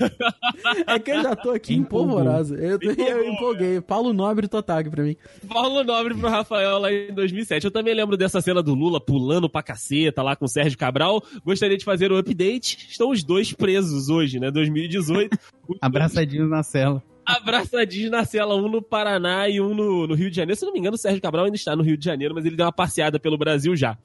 É 0.89 0.99
que 0.99 1.13
eu 1.13 1.23
já 1.23 1.37
tô 1.37 1.51
aqui 1.51 1.73
empolvorosa. 1.79 2.57
Eu, 2.57 2.81
eu 2.83 3.33
empolguei. 3.33 3.81
Paulo 3.81 4.13
Nobre 4.13 4.49
total 4.49 4.79
aqui 4.79 4.91
pra 4.91 5.05
mim. 5.05 5.17
Paulo 5.49 5.85
Nobre 5.85 6.17
pro 6.17 6.29
Rafael 6.29 6.81
lá 6.81 6.93
em 6.93 7.15
2007. 7.15 7.65
Eu 7.67 7.71
também 7.71 7.95
lembro 7.95 8.17
dessa 8.17 8.41
cena 8.41 8.61
do 8.61 8.75
Lula 8.75 9.01
pulando 9.01 9.49
pra 9.49 9.63
caceta 9.63 10.21
lá 10.21 10.35
com 10.35 10.47
o 10.47 10.49
Sérgio 10.49 10.77
Cabral. 10.77 11.23
Gostaria 11.45 11.79
de 11.79 11.85
fazer 11.85 12.11
o 12.11 12.19
update. 12.19 12.89
Estão 12.91 13.11
os 13.11 13.23
dois 13.23 13.53
presos 13.53 14.09
hoje, 14.09 14.41
né? 14.41 14.51
2018. 14.51 15.39
Os 15.69 15.79
Abraçadinhos 15.81 16.51
na 16.51 16.65
cela. 16.65 17.01
Abraçadinhos 17.37 18.11
na 18.11 18.25
cela, 18.25 18.55
um 18.55 18.69
no 18.69 18.83
Paraná 18.83 19.49
e 19.49 19.61
um 19.61 19.75
no, 19.75 20.07
no 20.07 20.15
Rio 20.15 20.31
de 20.31 20.37
Janeiro. 20.37 20.59
Se 20.59 20.65
não 20.65 20.73
me 20.73 20.79
engano, 20.79 20.95
o 20.95 20.99
Sérgio 20.99 21.21
Cabral 21.21 21.45
ainda 21.45 21.57
está 21.57 21.75
no 21.75 21.83
Rio 21.83 21.97
de 21.97 22.05
Janeiro, 22.05 22.35
mas 22.35 22.45
ele 22.45 22.57
deu 22.57 22.67
uma 22.67 22.73
passeada 22.73 23.19
pelo 23.19 23.39
Brasil 23.39 23.77
já. 23.77 23.97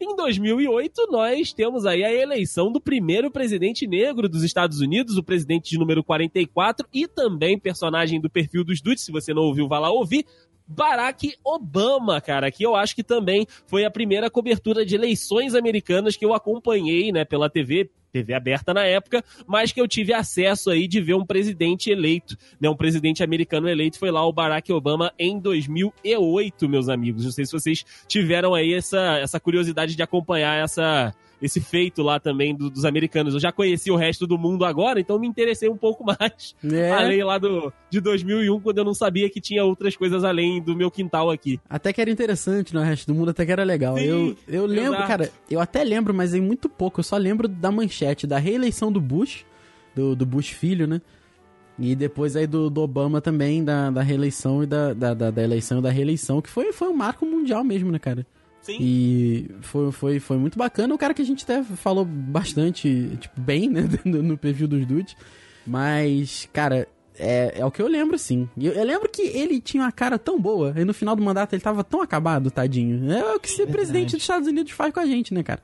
Em 0.00 0.14
2008, 0.14 1.08
nós 1.10 1.52
temos 1.52 1.86
aí 1.86 2.04
a 2.04 2.12
eleição 2.12 2.70
do 2.70 2.80
primeiro 2.80 3.30
presidente 3.30 3.86
negro 3.86 4.28
dos 4.28 4.42
Estados 4.42 4.80
Unidos, 4.80 5.16
o 5.16 5.22
presidente 5.22 5.70
de 5.70 5.78
número 5.78 6.04
44, 6.04 6.86
e 6.92 7.06
também 7.08 7.58
personagem 7.58 8.20
do 8.20 8.28
perfil 8.28 8.64
dos 8.64 8.82
Dudes, 8.82 9.04
se 9.04 9.12
você 9.12 9.32
não 9.32 9.42
ouviu, 9.42 9.66
vá 9.66 9.78
lá 9.78 9.90
ouvir, 9.90 10.26
Barack 10.68 11.34
Obama, 11.42 12.20
cara, 12.20 12.50
que 12.50 12.64
eu 12.64 12.76
acho 12.76 12.94
que 12.94 13.02
também 13.02 13.46
foi 13.66 13.84
a 13.84 13.90
primeira 13.90 14.30
cobertura 14.30 14.84
de 14.84 14.94
eleições 14.94 15.54
americanas 15.54 16.16
que 16.16 16.24
eu 16.24 16.34
acompanhei, 16.34 17.10
né, 17.10 17.24
pela 17.24 17.48
TV, 17.48 17.90
TV 18.12 18.34
aberta 18.34 18.74
na 18.74 18.84
época, 18.84 19.24
mas 19.46 19.72
que 19.72 19.80
eu 19.80 19.88
tive 19.88 20.12
acesso 20.12 20.70
aí 20.70 20.86
de 20.86 21.00
ver 21.00 21.14
um 21.14 21.24
presidente 21.24 21.90
eleito, 21.90 22.36
né, 22.60 22.68
um 22.68 22.76
presidente 22.76 23.22
americano 23.22 23.68
eleito, 23.68 23.98
foi 23.98 24.10
lá 24.10 24.26
o 24.26 24.32
Barack 24.32 24.70
Obama 24.72 25.12
em 25.18 25.38
2008, 25.38 26.68
meus 26.68 26.88
amigos. 26.88 27.24
Não 27.24 27.32
sei 27.32 27.46
se 27.46 27.52
vocês 27.52 27.84
tiveram 28.06 28.54
aí 28.54 28.74
essa, 28.74 29.18
essa 29.18 29.40
curiosidade 29.40 29.96
de 29.96 30.02
acompanhar 30.02 30.62
essa 30.62 31.14
esse 31.40 31.60
feito 31.60 32.02
lá 32.02 32.18
também 32.18 32.54
do- 32.54 32.68
dos 32.70 32.84
americanos. 32.84 33.34
Eu 33.34 33.40
já 33.40 33.52
conheci 33.52 33.90
o 33.90 33.96
resto 33.96 34.26
do 34.26 34.36
mundo 34.36 34.64
agora, 34.64 34.98
então 35.00 35.18
me 35.18 35.26
interessei 35.28 35.68
um 35.68 35.76
pouco 35.76 36.04
mais 36.18 36.54
É. 36.64 36.90
além 36.92 37.22
lá 37.22 37.38
do, 37.38 37.72
de 37.90 38.00
2001, 38.00 38.58
quando 38.60 38.78
eu 38.78 38.84
não 38.84 38.94
sabia 38.94 39.30
que 39.30 39.40
tinha 39.40 39.64
outras 39.64 39.96
coisas 39.96 40.24
além 40.24 40.60
do 40.60 40.74
meu 40.74 40.90
quintal 40.90 41.30
aqui. 41.30 41.60
Até 41.70 41.92
que 41.92 42.00
era 42.00 42.10
interessante 42.10 42.74
no 42.74 42.80
resto 42.80 43.06
do 43.06 43.14
mundo, 43.14 43.30
até 43.30 43.46
que 43.46 43.52
era 43.52 43.62
legal. 43.64 43.96
Sim, 43.96 44.04
eu, 44.04 44.36
eu 44.48 44.66
lembro, 44.66 44.94
exato. 44.94 45.06
cara, 45.08 45.30
eu 45.50 45.60
até 45.60 45.84
lembro, 45.84 46.12
mas 46.12 46.34
em 46.34 46.40
muito 46.40 46.68
pouco. 46.68 47.00
Eu 47.00 47.04
só 47.04 47.16
lembro 47.16 47.46
da 47.46 47.70
manchete 47.70 48.26
da 48.26 48.38
reeleição 48.38 48.90
do 48.90 49.00
Bush, 49.00 49.44
do, 49.94 50.16
do 50.16 50.26
Bush 50.26 50.48
filho, 50.50 50.86
né? 50.86 51.00
E 51.78 51.94
depois 51.94 52.34
aí 52.34 52.44
do, 52.46 52.68
do 52.68 52.80
Obama 52.80 53.20
também, 53.20 53.62
da, 53.62 53.88
da 53.90 54.02
reeleição 54.02 54.64
e 54.64 54.66
da, 54.66 54.92
da, 54.92 55.14
da, 55.14 55.30
da 55.30 55.42
eleição 55.44 55.78
e 55.78 55.82
da 55.82 55.90
reeleição, 55.90 56.42
que 56.42 56.48
foi, 56.50 56.72
foi 56.72 56.88
um 56.88 56.96
marco 56.96 57.24
mundial 57.24 57.62
mesmo, 57.62 57.92
né, 57.92 58.00
cara? 58.00 58.26
Sim. 58.68 58.76
E 58.80 59.50
foi, 59.62 59.90
foi, 59.90 60.20
foi 60.20 60.36
muito 60.36 60.58
bacana. 60.58 60.94
O 60.94 60.98
cara 60.98 61.14
que 61.14 61.22
a 61.22 61.24
gente 61.24 61.44
até 61.44 61.62
falou 61.62 62.04
bastante, 62.04 63.16
tipo, 63.18 63.40
bem, 63.40 63.70
né, 63.70 63.88
no 64.04 64.36
perfil 64.36 64.68
dos 64.68 64.84
dudes. 64.84 65.16
Mas, 65.66 66.46
cara, 66.52 66.86
é, 67.18 67.54
é 67.60 67.64
o 67.64 67.70
que 67.70 67.80
eu 67.80 67.88
lembro. 67.88 68.16
E 68.56 68.66
Eu, 68.66 68.72
eu 68.72 68.84
lembro 68.84 69.08
que 69.08 69.22
ele 69.22 69.58
tinha 69.60 69.82
uma 69.82 69.92
cara 69.92 70.18
tão 70.18 70.38
boa, 70.38 70.74
e 70.76 70.84
no 70.84 70.92
final 70.92 71.16
do 71.16 71.22
mandato 71.22 71.54
ele 71.54 71.62
tava 71.62 71.82
tão 71.82 72.02
acabado, 72.02 72.50
tadinho. 72.50 73.10
É 73.10 73.34
o 73.34 73.40
que 73.40 73.50
ser 73.50 73.66
presidente 73.66 74.12
dos 74.12 74.22
Estados 74.22 74.46
Unidos 74.46 74.72
faz 74.72 74.92
com 74.92 75.00
a 75.00 75.06
gente, 75.06 75.32
né, 75.32 75.42
cara? 75.42 75.62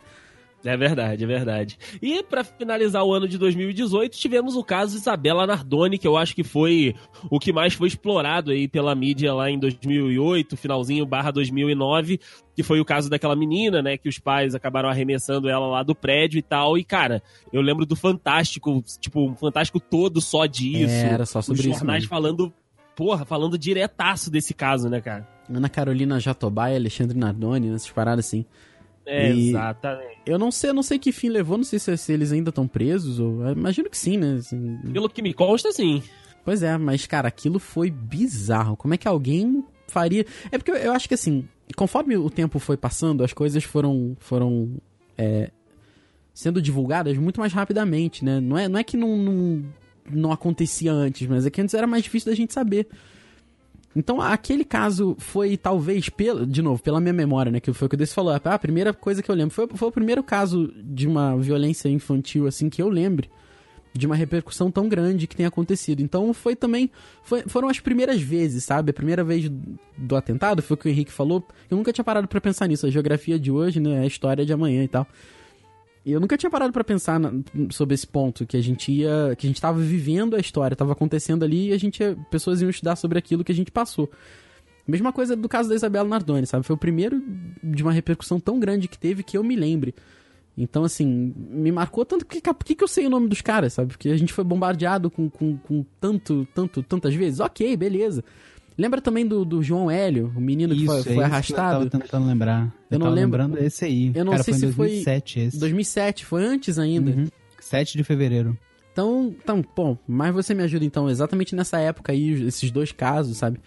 É 0.65 0.77
verdade, 0.77 1.25
é 1.25 1.27
verdade. 1.27 1.79
E 2.01 2.23
pra 2.23 2.43
finalizar 2.43 3.05
o 3.05 3.13
ano 3.13 3.29
de 3.29 3.37
2018, 3.37 4.17
tivemos 4.17 4.57
o 4.57 4.65
caso 4.65 4.97
Isabela 4.97 5.47
Nardoni, 5.47 5.99
que 5.99 6.09
eu 6.09 6.17
acho 6.17 6.35
que 6.35 6.43
foi 6.43 6.95
o 7.31 7.39
que 7.39 7.53
mais 7.53 7.75
foi 7.75 7.89
explorado 7.89 8.51
aí 8.51 8.67
pela 8.67 8.95
mídia 8.95 9.35
lá 9.35 9.51
em 9.51 9.59
2008, 9.59 10.57
finalzinho 10.57 11.05
barra 11.05 11.31
2009, 11.31 12.19
que 12.57 12.63
foi 12.63 12.81
o 12.81 12.85
caso 12.85 13.11
daquela 13.11 13.37
menina, 13.37 13.83
né, 13.83 13.99
que 13.99 14.09
os 14.09 14.19
pais 14.19 14.55
acabaram 14.55 14.89
arremessando 14.89 15.49
ela 15.51 15.67
lá 15.67 15.83
do 15.83 15.95
prédio 15.95 16.39
e 16.39 16.43
tal. 16.43 16.79
E, 16.79 16.85
cara, 16.85 17.23
eu 17.53 17.61
lembro 17.61 17.85
do 17.85 17.95
Fantástico, 17.95 18.83
tipo, 18.99 19.21
um 19.21 19.37
Fantástico 19.37 19.79
todo 19.79 20.21
só 20.21 20.47
disso. 20.47 20.95
É, 20.95 21.13
era 21.13 21.27
só 21.27 21.43
sobre 21.43 21.61
os 21.61 21.67
isso 21.67 21.79
jornais 21.79 22.05
mesmo. 22.05 22.09
falando, 22.09 22.53
porra, 22.97 23.27
falando 23.27 23.59
diretaço 23.59 24.31
desse 24.31 24.55
caso, 24.55 24.89
né, 24.89 25.01
cara? 25.01 25.29
Ana 25.53 25.69
Carolina 25.69 26.19
Jatobá, 26.19 26.69
Alexandre 26.69 27.19
Nardoni, 27.19 27.69
essas 27.69 27.91
paradas 27.91 28.27
assim. 28.27 28.47
É, 29.07 29.31
Exatamente. 29.31 30.19
Eu 30.25 30.39
não 30.39 30.51
sei, 30.51 30.71
eu 30.71 30.75
não 30.75 30.83
sei 30.83 30.99
que 30.99 31.13
fim 31.13 31.29
levou, 31.29 31.57
não 31.57 31.65
sei 31.65 31.79
se, 31.79 31.97
se 31.97 32.13
eles 32.13 32.33
ainda 32.33 32.49
estão 32.49 32.67
presos, 32.67 33.19
ou. 33.19 33.47
Imagino 33.51 33.91
que 33.91 33.99
sim, 33.99 34.17
né? 34.17 34.37
assim. 34.39 34.79
Pelo 34.93 35.09
que 35.09 35.23
me 35.23 35.35
consta, 35.35 35.73
sim. 35.73 36.03
Pois 36.45 36.63
é, 36.63 36.77
mas, 36.77 37.07
cara, 37.07 37.29
aquilo 37.29 37.59
foi 37.59 37.91
bizarro. 37.91 38.77
Como 38.77 38.95
é 38.95 38.97
que 38.97 39.09
alguém 39.09 39.65
faria. 39.89 40.25
É 40.51 40.59
porque 40.59 40.71
eu, 40.71 40.77
eu 40.77 40.93
acho 40.93 41.09
que 41.09 41.15
assim, 41.15 41.49
conforme 41.77 42.17
o 42.17 42.31
tempo 42.31 42.59
foi 42.59 42.77
passando, 42.77 43.23
as 43.25 43.33
coisas 43.33 43.65
foram. 43.65 44.17
foram. 44.19 44.77
é, 45.17 45.51
sendo 46.35 46.61
divulgadas 46.61 47.17
muito 47.17 47.39
mais 47.39 47.53
rapidamente, 47.53 48.25
né? 48.25 48.41
Não 48.41 48.59
é, 48.59 48.69
não 48.69 48.79
é 48.79 48.83
que 48.83 48.97
não, 48.97 49.17
não, 49.17 49.65
não 50.11 50.33
acontecia 50.33 50.93
antes, 50.93 51.29
mas 51.29 51.47
é 51.47 51.51
que 51.51 51.61
antes 51.61 51.75
era 51.75 51.87
mais 51.87 52.03
difícil 52.03 52.31
da 52.31 52.37
gente 52.37 52.53
saber. 52.53 52.89
Então, 53.97 54.21
aquele 54.21 54.65
caso 54.65 55.15
foi, 55.19 55.57
talvez, 55.57 56.09
pela, 56.09 56.45
de 56.47 56.61
novo, 56.61 56.83
pela 56.83 57.01
minha 57.01 57.13
memória, 57.13 57.53
né? 57.53 57.61
Que 57.61 57.73
foi 57.73 57.87
o 57.87 57.89
que 57.89 57.95
o 57.95 57.99
Desse 57.99 58.15
falou. 58.15 58.33
A 58.45 58.59
primeira 58.59 58.93
coisa 58.93 59.23
que 59.23 59.31
eu 59.31 59.35
lembro. 59.35 59.55
Foi, 59.55 59.69
foi 59.75 59.89
o 59.89 59.93
primeiro 59.93 60.23
caso 60.23 60.73
de 60.83 61.07
uma 61.07 61.37
violência 61.37 61.89
infantil, 61.89 62.47
assim, 62.47 62.69
que 62.69 62.83
eu 62.83 62.89
lembre 62.89 63.31
de 63.97 64.07
uma 64.07 64.17
repercussão 64.17 64.73
tão 64.73 64.89
grande 64.89 65.29
que 65.29 65.37
tem 65.37 65.47
acontecido. 65.47 66.01
Então 66.03 66.35
foi 66.35 66.57
também. 66.57 66.91
foi- 67.23 67.43
foram 67.47 67.69
as 67.69 67.79
primeiras 67.79 68.21
vezes, 68.21 68.65
sabe? 68.65 68.91
A 68.91 68.93
primeira 68.93 69.23
vez 69.23 69.49
do 69.97 70.17
atentado 70.17 70.61
foi 70.63 70.75
o 70.75 70.79
que 70.79 70.89
o 70.89 70.91
Henrique 70.91 71.13
falou. 71.13 71.47
Eu 71.71 71.77
nunca 71.77 71.93
tinha 71.93 72.05
parado 72.05 72.27
pra 72.27 72.41
pensar 72.41 72.67
nisso. 72.67 72.87
A 72.87 72.91
geografia 72.91 73.39
de 73.39 73.53
hoje, 73.53 73.79
né? 73.79 73.95
É 73.95 74.01
a 74.01 74.07
história 74.07 74.45
de 74.45 74.53
amanhã 74.53 74.83
e 74.83 74.89
tal. 74.89 75.07
E 76.05 76.13
eu 76.13 76.21
nunca 76.21 76.37
tinha 76.37 76.51
parado 76.51 76.73
pra 76.73 76.85
pensar 76.85 77.19
na- 77.19 77.33
sobre 77.71 77.95
esse 77.95 78.07
ponto, 78.07 78.45
que 78.47 78.57
a 78.57 78.63
gente 78.63 78.93
ia. 78.93 79.35
que 79.39 79.47
a 79.47 79.49
gente 79.49 79.61
tava 79.61 79.79
vivendo 79.81 80.37
a 80.37 80.39
história, 80.39 80.77
tava 80.77 80.93
acontecendo 80.93 81.45
ali 81.45 81.69
e 81.69 81.73
a 81.73 81.79
gente 81.79 82.01
ia- 82.03 82.17
pessoas 82.31 82.61
iam 82.61 82.69
estudar 82.71 82.97
sobre 82.97 83.19
aquilo 83.19 83.43
que 83.43 83.53
a 83.53 83.55
gente 83.55 83.71
passou. 83.71 84.11
Mesma 84.87 85.13
coisa 85.15 85.35
do 85.35 85.49
caso 85.49 85.69
da 85.71 85.75
Isabela 85.75 86.07
Nardoni, 86.07 86.47
sabe? 86.47 86.67
Foi 86.67 86.75
o 86.77 86.79
primeiro 86.79 87.23
de 87.63 87.83
uma 87.83 87.91
repercussão 87.91 88.39
tão 88.39 88.61
grande 88.61 88.87
que 88.87 88.99
teve 88.99 89.23
que 89.23 89.39
eu 89.39 89.43
me 89.43 89.57
lembre. 89.57 89.95
Então, 90.57 90.85
assim, 90.85 91.35
me 91.51 91.73
marcou 91.73 92.05
tanto. 92.05 92.25
Que, 92.27 92.41
por 92.41 92.55
que 92.65 92.75
que 92.75 92.85
eu 92.85 92.89
sei 92.89 93.07
o 93.07 93.11
nome 93.11 93.27
dos 93.27 93.41
caras, 93.41 93.73
sabe? 93.73 93.89
Porque 93.89 94.11
a 94.11 94.17
gente 94.17 94.33
foi 94.33 94.45
bombardeado 94.45 95.11
com, 95.11 95.29
com, 95.31 95.57
com 95.57 95.85
tanto, 95.99 96.47
tanto, 96.55 96.83
tantas 96.83 97.15
vezes. 97.15 97.41
Ok, 97.41 97.77
beleza. 97.79 98.23
Lembra 98.77 99.01
também 99.01 99.27
do, 99.27 99.45
do 99.45 99.63
João 99.63 99.89
Hélio, 99.91 100.33
o 100.37 100.41
menino 100.41 100.75
que 100.75 100.85
foi, 100.85 100.99
é 100.99 101.03
foi 101.03 101.13
isso 101.13 101.23
arrastado? 101.23 101.85
Eu 101.85 101.91
tava 101.91 102.03
tentando 102.03 102.27
lembrar. 102.27 102.75
Eu 102.91 102.99
não 102.99 103.07
tava 103.07 103.15
lembro. 103.15 103.41
lembrando 103.41 103.65
esse 103.65 103.85
aí. 103.85 104.13
Eu 104.15 104.25
não 104.25 104.33
Cara, 104.33 104.43
sei 104.43 104.55
foi 104.55 104.61
se 104.69 104.73
foi 104.73 104.87
2007 104.89 105.41
esse. 105.41 105.59
2007, 105.59 106.25
foi 106.27 106.45
antes 106.45 106.79
ainda. 106.79 107.13
Uhum. 107.13 107.27
7 107.61 107.97
de 107.97 108.05
fevereiro. 108.05 108.59
Então, 108.93 109.35
então, 109.43 109.65
bom, 109.75 109.97
mas 110.07 110.35
você 110.35 110.55
me 110.55 110.63
ajuda 110.63 110.85
então, 110.85 111.09
exatamente 111.09 111.57
nessa 111.57 111.79
época 111.79 112.13
aí, 112.13 112.47
esses 112.47 112.71
dois 112.71 112.93
casos, 112.93 113.39
sabe? 113.39 113.59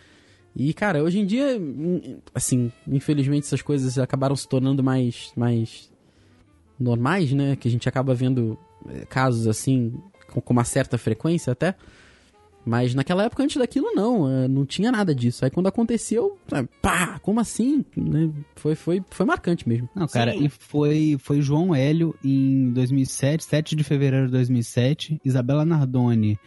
E, 0.56 0.74
cara, 0.74 1.04
hoje 1.04 1.20
em 1.20 1.26
dia, 1.26 1.58
hum, 1.60 2.20
assim, 2.34 2.72
infelizmente 2.88 3.46
essas 3.46 3.62
coisas 3.62 3.98
acabaram 4.00 4.36
se 4.36 4.48
tornando 4.48 4.84
mais, 4.84 5.32
mais 5.36 5.92
normais, 6.80 7.32
né? 7.32 7.56
Que 7.56 7.68
a 7.68 7.72
gente 7.72 7.88
acaba 7.88 8.14
vendo 8.14 8.58
eh, 8.90 9.06
casos 9.06 9.48
assim, 9.48 9.94
com, 10.32 10.42
com 10.42 10.54
uma 10.54 10.64
certa 10.64 10.98
frequência 10.98 11.52
até. 11.54 11.76
Mas 12.68 12.94
naquela 12.94 13.24
época, 13.24 13.42
antes 13.44 13.56
daquilo, 13.56 13.94
não, 13.96 14.30
eh, 14.30 14.46
não 14.50 14.66
tinha 14.66 14.92
nada 14.92 15.16
disso. 15.16 15.46
Aí 15.46 15.50
quando 15.50 15.68
aconteceu, 15.68 16.38
eh, 16.52 16.68
pá, 16.82 17.18
como 17.20 17.40
assim? 17.40 17.86
Né? 17.96 18.30
Foi, 18.58 18.76
foi, 18.76 19.02
foi 19.10 19.26
marcante 19.26 19.68
mesmo. 19.70 19.88
Não, 19.96 20.06
cara, 20.06 20.34
Sim. 20.34 20.44
e 20.44 20.50
foi, 20.50 21.16
foi 21.18 21.40
João 21.40 21.74
Hélio 21.74 22.14
em 22.22 22.70
2007, 22.74 23.46
7 23.46 23.74
de 23.74 23.86
fevereiro 23.86 24.26
de 24.26 24.34
2007, 24.34 25.18
Isabela 25.24 25.64
Nardoni, 25.64 26.38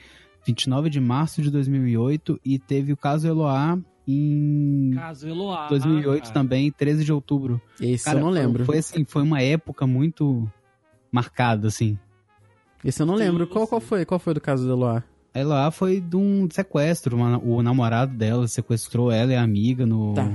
29 0.47 0.91
de 0.91 1.01
março 1.01 1.41
de 1.41 1.51
2008 1.51 2.39
e 2.45 2.59
teve 2.59 2.93
o 2.93 2.99
caso 2.99 3.27
Eloá 3.27 3.79
em 4.07 4.91
Caso 4.95 5.27
Eloá. 5.27 5.69
2008 5.69 6.23
cara. 6.25 6.35
também, 6.35 6.71
13 6.71 7.03
de 7.03 7.13
outubro. 7.15 7.59
Esse 7.81 8.05
Cara, 8.05 8.19
eu 8.19 8.25
não 8.27 8.33
foi- 8.33 8.41
lembro. 8.43 8.65
Foi 8.67 8.77
assim, 8.79 9.05
foi 9.07 9.23
uma 9.23 9.41
época 9.41 9.87
muito 9.87 10.47
marcada, 11.11 11.69
assim. 11.69 11.99
Esse 12.85 13.01
eu 13.01 13.07
não 13.07 13.17
Sim, 13.17 13.25
lembro. 13.25 13.47
Qual, 13.47 13.67
qual 13.67 13.81
foi? 13.81 14.05
Qual 14.05 14.19
foi 14.21 14.35
do 14.35 14.41
caso 14.41 14.67
do 14.67 14.73
Eloá? 14.73 15.03
A 15.35 15.39
Eloá 15.41 15.71
foi 15.71 16.01
de 16.01 16.17
um 16.17 16.49
sequestro. 16.51 17.17
uma- 17.17 17.39
o 17.39 17.63
namorado 17.63 18.15
dela 18.17 18.47
sequestrou 18.49 19.11
ela 19.13 19.33
e 19.33 19.37
a 19.37 19.43
amiga 19.43 19.87
no, 19.87 20.15
Tá. 20.15 20.29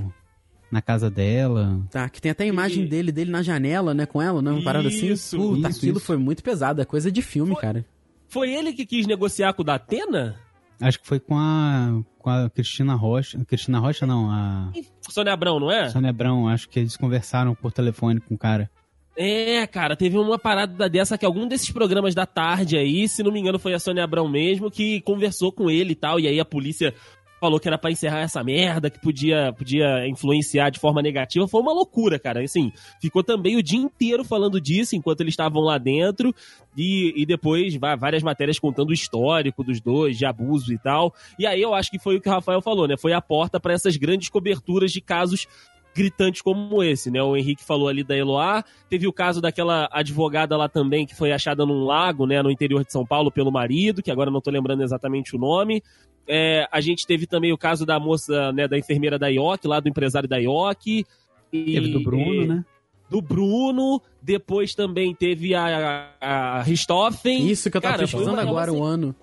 na 0.72 0.82
casa 0.82 1.10
dela. 1.10 1.82
Tá, 1.92 2.08
que 2.10 2.22
tem 2.22 2.32
até 2.32 2.44
a 2.46 2.48
imagem 2.48 2.84
E- 2.84 2.88
dele, 2.88 3.12
dele 3.12 3.32
na 3.32 3.42
janela, 3.44 3.94
né, 3.94 4.06
com 4.06 4.22
ela, 4.22 4.42
né? 4.42 4.52
Uma 4.52 4.64
parada 4.64 4.88
assim. 4.88 5.08
Isso, 5.12 5.36
Puta, 5.38 5.70
isso, 5.70 5.78
aquilo 5.80 5.98
isso. 5.98 6.06
foi 6.06 6.18
muito 6.18 6.42
pesado. 6.44 6.82
É 6.82 6.86
coisa 6.86 7.12
de 7.12 7.22
filme, 7.22 7.54
Foi- 7.54 7.62
cara. 7.62 7.86
Foi 8.28 8.50
ele 8.54 8.74
que 8.74 8.86
quis 8.86 9.06
negociar 9.06 9.54
com 9.54 9.62
o 9.62 9.66
da 9.66 9.76
Atena? 9.76 10.36
Acho 10.82 11.00
que 11.00 11.08
foi 11.08 11.20
com 11.20 11.38
a, 11.38 12.02
com 12.20 12.30
a 12.30 12.50
Cristina 12.50 12.96
Rocha. 12.96 13.40
Cristina 13.46 13.80
Rocha, 13.80 14.06
não, 14.06 14.30
a 14.30 14.72
Sônia 15.10 15.32
Abrão, 15.34 15.60
não 15.60 15.72
é? 15.72 15.88
Sônia 15.90 16.10
Abrão. 16.10 16.48
Acho 16.50 16.68
que 16.68 16.80
eles 16.80 16.98
conversaram 16.98 17.54
por 17.56 17.72
telefone 17.72 18.20
com 18.20 18.36
o 18.36 18.38
cara. 18.38 18.70
É, 19.18 19.66
cara, 19.68 19.96
teve 19.96 20.18
uma 20.18 20.38
parada 20.38 20.90
dessa 20.90 21.18
que 21.18 21.26
algum 21.26 21.48
desses 21.48 21.72
programas 21.72 22.14
da 22.14 22.26
tarde 22.26 22.78
aí, 22.78 23.08
se 23.08 23.24
não 23.24 23.32
me 23.32 23.40
engano 23.40 23.58
foi 23.58 23.74
a 23.74 23.80
Sônia 23.80 24.04
Abrão 24.04 24.28
mesmo, 24.28 24.70
que 24.70 25.00
conversou 25.02 25.52
com 25.52 25.70
ele 25.70 25.94
e 25.94 25.96
tal, 25.96 26.20
e 26.20 26.28
aí 26.28 26.38
a 26.40 26.46
polícia 26.46 26.94
falou 27.40 27.60
que 27.60 27.68
era 27.68 27.78
pra 27.78 27.92
encerrar 27.92 28.22
essa 28.22 28.44
merda, 28.44 28.90
que 28.90 29.00
podia, 29.00 29.54
podia 29.54 30.08
influenciar 30.08 30.70
de 30.70 30.80
forma 30.80 31.02
negativa. 31.02 31.48
Foi 31.48 31.62
uma 31.62 31.74
loucura, 31.74 32.18
cara. 32.18 32.44
Assim, 32.44 32.72
ficou 33.00 33.24
também 33.24 33.56
o 33.56 33.64
dia 33.64 33.80
inteiro 33.80 34.24
falando 34.24 34.60
disso 34.60 34.96
enquanto 34.96 35.22
eles 35.22 35.34
estavam 35.34 35.62
lá 35.62 35.78
dentro, 35.78 36.34
e, 36.76 37.14
e 37.16 37.26
depois 37.26 37.76
várias 37.76 38.24
matérias 38.24 38.58
contando 38.58 38.90
o 38.90 38.94
histórico 38.94 39.64
dos 39.64 39.80
dois, 39.80 40.18
de 40.18 40.26
abuso 40.26 40.74
e 40.74 40.78
tal. 40.78 41.14
E 41.38 41.46
aí 41.46 41.62
eu 41.62 41.74
acho 41.74 41.92
que 41.92 42.00
foi 42.00 42.18
o 42.18 42.22
que 42.22 42.28
o 42.28 42.32
Rafael 42.32 42.62
falou, 42.62 42.88
né? 42.88 42.96
Foi 42.98 43.14
a 43.14 43.22
porta 43.22 43.60
pra 43.60 43.74
essas 43.74 43.96
grandes 43.96 44.30
coberturas 44.30 44.92
de 44.92 45.02
casos 45.02 45.48
gritantes 45.96 46.42
como 46.42 46.84
esse, 46.84 47.10
né? 47.10 47.24
O 47.24 47.38
Henrique 47.38 47.64
falou 47.64 47.88
ali 47.88 48.04
da 48.04 48.16
Eloá, 48.18 48.64
teve 48.90 49.08
o 49.08 49.14
caso 49.14 49.40
daquela 49.40 49.88
advogada 49.92 50.58
lá 50.58 50.68
também 50.68 51.06
que 51.06 51.16
foi 51.16 51.32
achada 51.32 51.66
num 51.66 51.86
lago, 51.86 52.28
né, 52.28 52.44
no 52.44 52.52
interior 52.52 52.84
de 52.84 52.92
São 52.92 53.06
Paulo 53.06 53.32
pelo 53.32 53.50
marido, 53.50 54.04
que 54.04 54.12
agora 54.12 54.30
não 54.30 54.42
tô 54.42 54.52
lembrando 54.52 54.84
exatamente 54.84 55.36
o 55.36 55.40
nome. 55.40 55.82
É, 56.28 56.68
a 56.70 56.82
gente 56.82 57.08
teve 57.08 57.26
também 57.26 57.54
o 57.54 57.58
caso 57.58 57.86
da 57.86 57.98
moça, 57.98 58.52
né, 58.52 58.68
da 58.68 58.78
enfermeira 58.78 59.18
da 59.18 59.30
IOC, 59.30 59.66
lá 59.68 59.80
do 59.80 59.88
empresário 59.88 60.28
da 60.28 60.38
IOC. 60.38 61.06
E, 61.54 61.74
Teve 61.74 61.92
do 61.92 62.04
Bruno, 62.04 62.44
e- 62.44 62.48
né? 62.48 62.66
Do 63.10 63.22
Bruno, 63.22 64.02
depois 64.20 64.74
também 64.74 65.14
teve 65.14 65.54
a, 65.54 66.10
a, 66.20 66.58
a 66.58 66.62
Richthofen. 66.64 67.48
Isso 67.48 67.70
que 67.70 67.78
eu 67.78 67.82
tava 67.82 67.94
Cara, 67.94 68.04
pesquisando 68.04 68.40
agora, 68.42 68.72
é 68.72 68.74
uma 68.74 68.82
o 68.82 68.84
ano. 68.84 69.16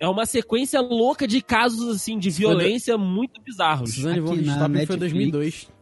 É 0.00 0.08
uma 0.08 0.24
sequência 0.24 0.80
louca 0.80 1.26
de 1.26 1.42
casos, 1.42 1.96
assim, 1.96 2.16
de 2.16 2.30
violência 2.30 2.96
muito 2.96 3.42
bizarros. 3.42 3.92
Suzane 3.92 4.20
von 4.20 4.34
Richthofen 4.34 4.58
foi 4.86 4.96
Netflix. 4.96 4.98
2002. 5.00 5.77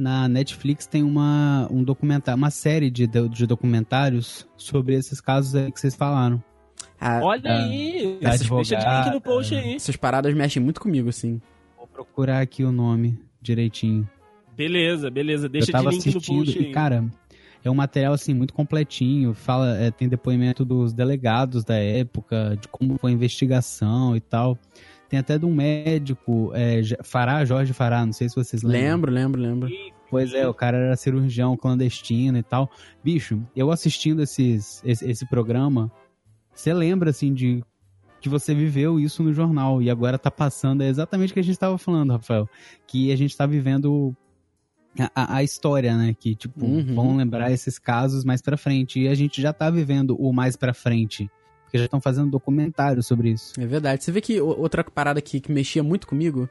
Na 0.00 0.26
Netflix 0.26 0.86
tem 0.86 1.02
uma, 1.02 1.68
um 1.70 1.84
documentário, 1.84 2.38
uma 2.38 2.50
série 2.50 2.90
de, 2.90 3.06
de 3.06 3.46
documentários 3.46 4.48
sobre 4.56 4.94
esses 4.94 5.20
casos 5.20 5.54
aí 5.54 5.70
que 5.70 5.78
vocês 5.78 5.94
falaram. 5.94 6.42
Ah, 6.98 7.20
Olha 7.22 7.42
Ah, 7.44 7.64
aí, 7.64 8.18
da 8.22 8.30
deixa 8.30 8.76
de 8.76 8.86
link 8.86 9.12
no 9.12 9.20
post 9.20 9.54
aí. 9.54 9.74
essas 9.74 9.96
paradas 9.96 10.32
mexem 10.32 10.62
muito 10.62 10.80
comigo, 10.80 11.10
assim. 11.10 11.38
Vou 11.76 11.86
procurar 11.86 12.40
aqui 12.40 12.64
o 12.64 12.72
nome 12.72 13.20
direitinho. 13.42 14.08
Beleza, 14.56 15.10
beleza, 15.10 15.50
deixa 15.50 15.68
eu 15.68 15.72
tava 15.72 15.90
de 15.90 15.96
link 15.96 16.06
no 16.06 16.10
assistindo 16.16 16.44
post 16.44 16.58
e, 16.58 16.66
aí. 16.68 16.72
cara, 16.72 17.04
é 17.62 17.70
um 17.70 17.74
material 17.74 18.14
assim 18.14 18.32
muito 18.32 18.54
completinho. 18.54 19.34
Fala, 19.34 19.76
é, 19.76 19.90
tem 19.90 20.08
depoimento 20.08 20.64
dos 20.64 20.94
delegados 20.94 21.62
da 21.62 21.76
época, 21.76 22.56
de 22.58 22.68
como 22.68 22.96
foi 22.98 23.10
a 23.10 23.14
investigação 23.14 24.16
e 24.16 24.20
tal. 24.20 24.58
Tem 25.10 25.18
até 25.18 25.36
de 25.36 25.44
um 25.44 25.52
médico, 25.54 26.52
é, 26.54 26.80
Fará, 27.02 27.44
Jorge 27.44 27.72
Fará, 27.74 28.06
não 28.06 28.12
sei 28.12 28.28
se 28.28 28.36
vocês 28.36 28.62
lembram. 28.62 28.80
Lembro, 28.90 29.12
lembro, 29.12 29.40
lembro. 29.42 29.68
Pois 30.08 30.32
é, 30.32 30.48
o 30.48 30.54
cara 30.54 30.76
era 30.76 30.96
cirurgião 30.96 31.56
clandestino 31.56 32.38
e 32.38 32.42
tal. 32.42 32.70
Bicho, 33.04 33.42
eu 33.54 33.70
assistindo 33.70 34.22
esses, 34.22 34.80
esse, 34.84 35.08
esse 35.08 35.26
programa, 35.28 35.90
você 36.54 36.72
lembra, 36.72 37.10
assim, 37.10 37.34
de 37.34 37.62
que 38.20 38.28
você 38.28 38.54
viveu 38.54 39.00
isso 39.00 39.22
no 39.22 39.32
jornal 39.32 39.82
e 39.82 39.90
agora 39.90 40.18
tá 40.18 40.30
passando, 40.30 40.82
é 40.82 40.88
exatamente 40.88 41.30
o 41.30 41.34
que 41.34 41.40
a 41.40 41.44
gente 41.44 41.58
tava 41.58 41.76
falando, 41.78 42.12
Rafael, 42.12 42.48
que 42.86 43.10
a 43.12 43.16
gente 43.16 43.36
tá 43.36 43.46
vivendo 43.46 44.14
a, 44.98 45.10
a- 45.14 45.36
a 45.36 45.42
história, 45.42 45.96
né, 45.96 46.14
que, 46.18 46.34
tipo, 46.34 46.64
Uhum. 46.66 46.94
vão 46.94 47.16
lembrar 47.16 47.50
esses 47.50 47.78
casos 47.78 48.24
mais 48.24 48.42
pra 48.42 48.56
frente 48.56 49.00
e 49.00 49.08
a 49.08 49.14
gente 49.14 49.40
já 49.40 49.52
tá 49.52 49.70
vivendo 49.70 50.16
o 50.20 50.32
mais 50.32 50.54
pra 50.56 50.74
frente, 50.74 51.30
porque 51.70 51.78
já 51.78 51.84
estão 51.84 52.00
fazendo 52.00 52.28
documentário 52.28 53.00
sobre 53.00 53.30
isso. 53.30 53.52
É 53.56 53.64
verdade. 53.64 54.02
Você 54.02 54.10
vê 54.10 54.20
que 54.20 54.40
outra 54.40 54.82
parada 54.82 55.20
que, 55.22 55.38
que 55.38 55.52
mexia 55.52 55.84
muito 55.84 56.04
comigo 56.04 56.48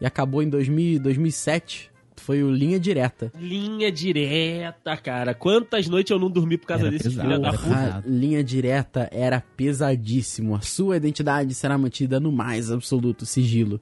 e 0.00 0.04
acabou 0.04 0.42
em 0.42 0.48
2000, 0.48 0.98
2007 0.98 1.92
foi 2.16 2.42
o 2.42 2.50
Linha 2.50 2.80
Direta. 2.80 3.30
Linha 3.38 3.92
direta, 3.92 4.96
cara. 4.96 5.34
Quantas 5.34 5.86
noites 5.86 6.10
eu 6.10 6.18
não 6.18 6.28
dormi 6.28 6.58
por 6.58 6.66
causa 6.66 6.88
Era 6.88 6.90
desse 6.90 7.10
filho 7.10 7.38
da 7.40 7.52
puta? 7.52 8.02
linha 8.04 8.42
direta 8.42 9.08
era 9.12 9.40
pesadíssimo. 9.56 10.56
A 10.56 10.60
sua 10.62 10.96
identidade 10.96 11.54
será 11.54 11.78
mantida 11.78 12.18
no 12.18 12.32
mais 12.32 12.72
absoluto 12.72 13.24
sigilo. 13.24 13.80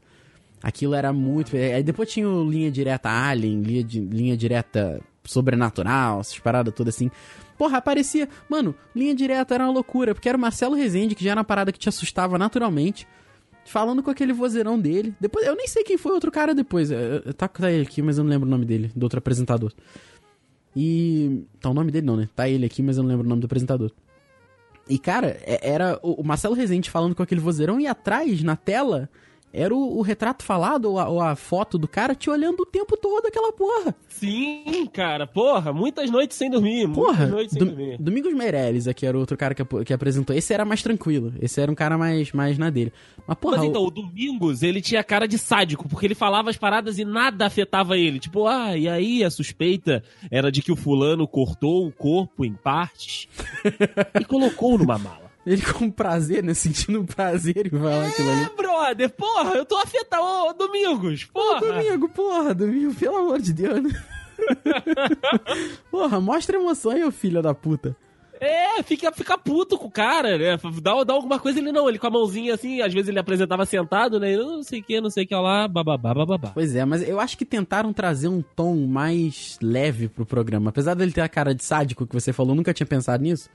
Aquilo 0.62 0.94
era 0.94 1.14
muito. 1.14 1.56
Aí 1.56 1.82
depois 1.82 2.10
tinha 2.12 2.28
o 2.28 2.50
linha 2.50 2.70
direta 2.70 3.08
Alien, 3.08 3.62
linha, 3.62 3.86
linha 3.90 4.36
direta 4.36 5.00
sobrenatural, 5.24 6.20
essas 6.20 6.38
paradas 6.38 6.74
todas 6.74 6.94
assim. 6.94 7.10
Porra, 7.58 7.78
aparecia. 7.78 8.28
Mano, 8.48 8.74
linha 8.94 9.14
direta 9.14 9.54
era 9.54 9.64
uma 9.64 9.72
loucura, 9.72 10.14
porque 10.14 10.28
era 10.28 10.36
o 10.38 10.40
Marcelo 10.40 10.74
Rezende, 10.74 11.14
que 11.14 11.24
já 11.24 11.30
era 11.32 11.38
uma 11.40 11.44
parada 11.44 11.70
que 11.72 11.78
te 11.78 11.88
assustava 11.88 12.36
naturalmente. 12.38 13.06
Falando 13.66 14.02
com 14.02 14.10
aquele 14.10 14.32
vozeirão 14.34 14.78
dele. 14.78 15.14
Depois, 15.18 15.46
eu 15.46 15.56
nem 15.56 15.66
sei 15.66 15.82
quem 15.84 15.96
foi 15.96 16.12
outro 16.12 16.30
cara 16.30 16.54
depois. 16.54 16.90
Eu- 16.90 16.98
eu- 16.98 17.32
Tá, 17.34 17.48
tá 17.48 17.70
ele 17.72 17.84
aqui, 17.84 18.02
mas 18.02 18.18
eu 18.18 18.24
não 18.24 18.30
lembro 18.30 18.46
o 18.46 18.50
nome 18.50 18.66
dele, 18.66 18.92
do 18.94 19.02
outro 19.04 19.18
apresentador. 19.18 19.72
E. 20.76 21.44
Tá 21.60 21.70
o 21.70 21.74
nome 21.74 21.90
dele 21.90 22.06
não, 22.06 22.16
né? 22.16 22.28
Tá 22.34 22.48
ele 22.48 22.66
aqui, 22.66 22.82
mas 22.82 22.96
eu 22.96 23.02
não 23.02 23.10
lembro 23.10 23.24
o 23.24 23.28
nome 23.28 23.40
do 23.40 23.46
apresentador. 23.46 23.90
E, 24.88 24.98
cara, 24.98 25.38
é- 25.46 25.60
era 25.70 25.98
o 26.02 26.22
Marcelo 26.22 26.54
Rezende 26.54 26.90
falando 26.90 27.14
com 27.14 27.22
aquele 27.22 27.40
vozeirão 27.40 27.80
e 27.80 27.86
atrás, 27.86 28.42
na 28.42 28.54
tela, 28.54 29.08
era 29.56 29.74
o, 29.74 29.98
o 29.98 30.02
retrato 30.02 30.42
falado 30.44 30.86
ou 30.90 30.98
a, 30.98 31.08
ou 31.08 31.20
a 31.20 31.36
foto 31.36 31.78
do 31.78 31.86
cara 31.86 32.14
te 32.14 32.28
olhando 32.28 32.60
o 32.60 32.66
tempo 32.66 32.96
todo, 32.96 33.26
aquela 33.26 33.52
porra. 33.52 33.94
Sim, 34.08 34.86
cara. 34.92 35.26
Porra, 35.26 35.72
muitas 35.72 36.10
noites 36.10 36.36
sem 36.36 36.50
dormir. 36.50 36.88
Porra, 36.88 37.12
muitas 37.12 37.30
noites 37.30 37.52
sem 37.56 37.64
dormir. 37.64 37.96
Domingos 38.00 38.34
Meirelles 38.34 38.88
aqui 38.88 39.06
era 39.06 39.16
outro 39.16 39.36
cara 39.36 39.54
que, 39.54 39.64
que 39.84 39.92
apresentou. 39.92 40.34
Esse 40.34 40.52
era 40.52 40.64
mais 40.64 40.82
tranquilo. 40.82 41.32
Esse 41.40 41.60
era 41.60 41.70
um 41.70 41.74
cara 41.74 41.96
mais, 41.96 42.32
mais 42.32 42.58
na 42.58 42.68
dele. 42.68 42.92
Mas, 43.26 43.38
porra, 43.38 43.58
Mas 43.58 43.66
o- 43.66 43.68
então, 43.70 43.84
o 43.84 43.90
Domingos, 43.90 44.62
ele 44.62 44.80
tinha 44.82 45.04
cara 45.04 45.26
de 45.28 45.38
sádico, 45.38 45.88
porque 45.88 46.06
ele 46.06 46.14
falava 46.14 46.50
as 46.50 46.56
paradas 46.56 46.98
e 46.98 47.04
nada 47.04 47.46
afetava 47.46 47.96
ele. 47.96 48.18
Tipo, 48.18 48.46
ah, 48.48 48.76
e 48.76 48.88
aí 48.88 49.22
a 49.22 49.30
suspeita 49.30 50.02
era 50.30 50.50
de 50.50 50.62
que 50.62 50.72
o 50.72 50.76
fulano 50.76 51.28
cortou 51.28 51.86
o 51.86 51.92
corpo 51.92 52.44
em 52.44 52.54
partes 52.54 53.28
e 54.20 54.24
colocou 54.24 54.76
numa 54.78 54.98
mala. 54.98 55.23
Ele 55.46 55.62
com 55.62 55.90
prazer, 55.90 56.42
né? 56.42 56.54
Sentindo 56.54 57.04
prazer 57.04 57.66
em 57.66 57.78
falar 57.78 58.06
aquilo 58.06 58.30
ali. 58.30 58.44
É, 58.44 58.50
brother, 58.56 59.10
porra, 59.10 59.54
eu 59.54 59.64
tô 59.64 59.76
afetado. 59.76 60.22
Ô, 60.22 60.52
Domingos, 60.52 61.24
porra. 61.24 61.60
Domingo, 61.60 62.08
porra, 62.08 62.54
Domingo, 62.54 62.94
pelo 62.94 63.16
amor 63.16 63.40
de 63.40 63.52
Deus, 63.52 63.82
né? 63.82 64.04
porra, 65.90 66.20
mostra 66.20 66.56
emoção 66.56 66.92
aí, 66.92 67.04
ô 67.04 67.10
filho 67.10 67.42
da 67.42 67.54
puta. 67.54 67.96
É, 68.40 68.82
fica, 68.82 69.12
fica 69.12 69.38
puto 69.38 69.78
com 69.78 69.86
o 69.86 69.90
cara, 69.90 70.36
né? 70.36 70.58
Dá, 70.82 71.04
dá 71.04 71.14
alguma 71.14 71.38
coisa, 71.38 71.60
ele 71.60 71.72
não, 71.72 71.88
ele 71.88 71.98
com 71.98 72.06
a 72.06 72.10
mãozinha 72.10 72.54
assim, 72.54 72.82
às 72.82 72.92
vezes 72.92 73.08
ele 73.08 73.18
apresentava 73.18 73.64
sentado, 73.64 74.18
né? 74.18 74.36
Não 74.36 74.62
sei 74.62 74.80
o 74.80 74.82
que, 74.82 75.00
não 75.00 75.08
sei 75.08 75.24
o 75.24 75.26
que 75.26 75.34
lá, 75.34 75.68
bababá, 75.68 76.12
bababá. 76.12 76.50
Pois 76.52 76.74
é, 76.74 76.84
mas 76.84 77.08
eu 77.08 77.20
acho 77.20 77.38
que 77.38 77.44
tentaram 77.44 77.92
trazer 77.92 78.28
um 78.28 78.42
tom 78.42 78.86
mais 78.86 79.58
leve 79.62 80.08
pro 80.08 80.26
programa. 80.26 80.70
Apesar 80.70 80.94
dele 80.94 81.12
ter 81.12 81.20
a 81.20 81.28
cara 81.28 81.54
de 81.54 81.64
sádico 81.64 82.06
que 82.06 82.12
você 82.12 82.32
falou, 82.32 82.54
nunca 82.54 82.74
tinha 82.74 82.86
pensado 82.86 83.22
nisso. 83.22 83.48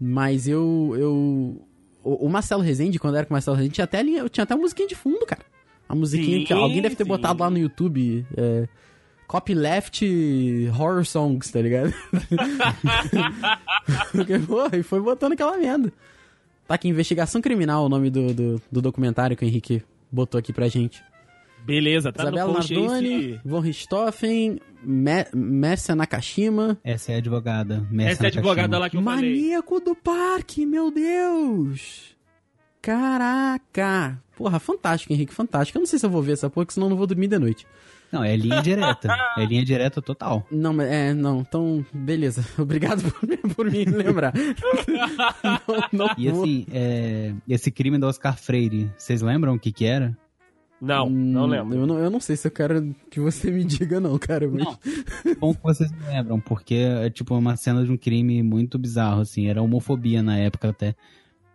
Mas 0.00 0.46
eu. 0.46 0.94
eu 0.98 1.62
o, 2.04 2.26
o 2.26 2.28
Marcelo 2.28 2.62
Rezende, 2.62 2.98
quando 2.98 3.16
era 3.16 3.26
com 3.26 3.32
o 3.32 3.34
Marcelo 3.34 3.56
Rezende, 3.56 3.74
tinha 3.74 3.84
até, 3.84 4.02
linha- 4.02 4.28
tinha 4.28 4.44
até 4.44 4.54
uma 4.54 4.60
musiquinha 4.62 4.86
de 4.88 4.94
fundo, 4.94 5.24
cara. 5.26 5.42
A 5.88 5.94
musiquinha 5.94 6.40
que 6.44 6.54
Sim, 6.54 6.60
alguém 6.60 6.82
deve 6.82 6.94
ter 6.96 7.04
sim. 7.04 7.08
botado 7.08 7.42
lá 7.42 7.50
no 7.50 7.58
YouTube. 7.58 8.24
É, 8.36 8.68
Copyleft 9.26 10.04
Horror 10.78 11.04
Songs, 11.04 11.50
tá 11.50 11.60
ligado? 11.60 11.92
Porque, 14.12 14.38
porra, 14.38 14.76
e 14.76 14.82
foi 14.82 15.00
botando 15.00 15.32
aquela 15.32 15.56
merda. 15.56 15.92
Tá 16.66 16.74
aqui, 16.74 16.88
Investigação 16.88 17.40
Criminal, 17.40 17.84
o 17.84 17.88
nome 17.88 18.10
do, 18.10 18.34
do, 18.34 18.62
do 18.70 18.82
documentário 18.82 19.36
que 19.36 19.44
o 19.44 19.48
Henrique 19.48 19.82
botou 20.10 20.38
aqui 20.38 20.52
pra 20.52 20.68
gente. 20.68 21.02
Beleza, 21.66 22.12
tá 22.12 22.22
Isabela 22.22 22.48
no 22.48 22.54
post. 22.54 22.74
Nardoni, 22.74 23.40
Von 23.44 23.60
Richthofen, 23.60 24.60
Me 24.82 25.26
Messia 25.34 25.94
Nakashima. 25.96 26.78
Essa 26.84 27.12
é 27.12 27.14
a 27.16 27.18
advogada. 27.18 27.86
Messi 27.90 28.10
Essa 28.12 28.22
é 28.22 28.26
a 28.26 28.28
advogada 28.28 28.78
lá 28.78 28.88
que 28.88 28.96
eu 28.96 29.02
falei. 29.02 29.30
Maníaco 29.34 29.80
do 29.80 29.94
Parque, 29.96 30.64
meu 30.64 30.90
Deus! 30.92 32.14
Caraca! 32.80 34.22
Porra, 34.36 34.58
fantástico, 34.60 35.12
Henrique, 35.12 35.34
fantástico. 35.34 35.76
Eu 35.76 35.80
não 35.80 35.86
sei 35.86 35.98
se 35.98 36.06
eu 36.06 36.10
vou 36.10 36.22
ver 36.22 36.32
essa 36.34 36.48
porra, 36.48 36.64
porque 36.66 36.74
senão 36.74 36.86
eu 36.86 36.90
não 36.90 36.96
vou 36.96 37.06
dormir 37.06 37.26
de 37.28 37.38
noite. 37.38 37.66
Não, 38.12 38.22
é 38.22 38.36
linha 38.36 38.62
direta. 38.62 39.08
É 39.36 39.44
linha 39.44 39.64
direta 39.64 40.00
total. 40.00 40.46
Não, 40.50 40.72
mas 40.72 40.88
é, 40.88 41.12
não, 41.12 41.40
então, 41.40 41.84
beleza. 41.92 42.44
Obrigado 42.58 43.02
por, 43.12 43.28
me- 43.28 43.36
por 43.54 43.70
me 43.70 43.84
lembrar. 43.84 44.32
não, 45.92 46.06
não 46.06 46.14
E 46.16 46.30
vou- 46.30 46.42
assim, 46.44 46.66
é, 46.72 47.34
esse 47.48 47.70
crime 47.70 47.98
do 47.98 48.06
Oscar 48.06 48.36
Freire, 48.38 48.90
vocês 48.96 49.20
lembram 49.20 49.54
o 49.54 49.58
que 49.58 49.72
que 49.72 49.84
era? 49.84 50.16
Não, 50.80 51.08
não 51.08 51.44
Hum, 51.44 51.46
lembro. 51.46 51.78
Eu 51.78 51.86
não, 51.86 51.98
eu 51.98 52.10
não 52.10 52.20
sei 52.20 52.36
se 52.36 52.46
eu 52.46 52.50
quero 52.50 52.94
que 53.10 53.18
você 53.18 53.50
me 53.50 53.64
diga, 53.64 53.98
não, 53.98 54.18
cara. 54.18 54.46
Mas... 54.48 54.62
Não. 54.64 54.78
Bom 55.40 55.54
que 55.54 55.62
vocês 55.62 55.90
me 55.90 55.98
lembram, 56.06 56.38
porque 56.38 56.74
é 56.74 57.08
tipo 57.10 57.34
uma 57.34 57.56
cena 57.56 57.84
de 57.84 57.90
um 57.90 57.96
crime 57.96 58.42
muito 58.42 58.78
bizarro, 58.78 59.22
assim. 59.22 59.46
Era 59.48 59.62
homofobia 59.62 60.22
na 60.22 60.36
época 60.38 60.68
até. 60.68 60.94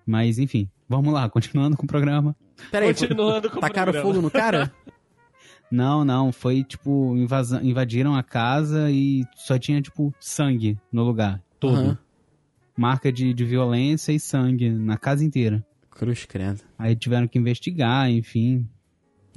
Mas 0.05 0.39
enfim, 0.39 0.67
vamos 0.89 1.13
lá, 1.13 1.29
continuando 1.29 1.77
com 1.77 1.83
o 1.83 1.87
programa. 1.87 2.35
Peraí, 2.71 2.93
Continuando 2.93 3.49
com 3.49 3.57
o 3.57 3.61
tacaram 3.61 3.91
programa. 3.91 4.13
fogo 4.15 4.21
no 4.25 4.31
cara? 4.31 4.71
Não, 5.71 6.03
não, 6.03 6.33
foi 6.33 6.65
tipo, 6.65 7.15
invasa- 7.15 7.61
invadiram 7.63 8.13
a 8.13 8.21
casa 8.21 8.91
e 8.91 9.23
só 9.37 9.57
tinha 9.57 9.81
tipo 9.81 10.13
sangue 10.19 10.77
no 10.91 11.01
lugar, 11.01 11.41
todo. 11.61 11.77
Aham. 11.77 11.97
Marca 12.75 13.09
de, 13.09 13.33
de 13.33 13.45
violência 13.45 14.11
e 14.11 14.19
sangue 14.19 14.69
na 14.69 14.97
casa 14.97 15.23
inteira. 15.23 15.65
Cruz 15.89 16.25
credo. 16.25 16.59
Aí 16.77 16.93
tiveram 16.93 17.25
que 17.25 17.39
investigar, 17.39 18.09
enfim. 18.11 18.67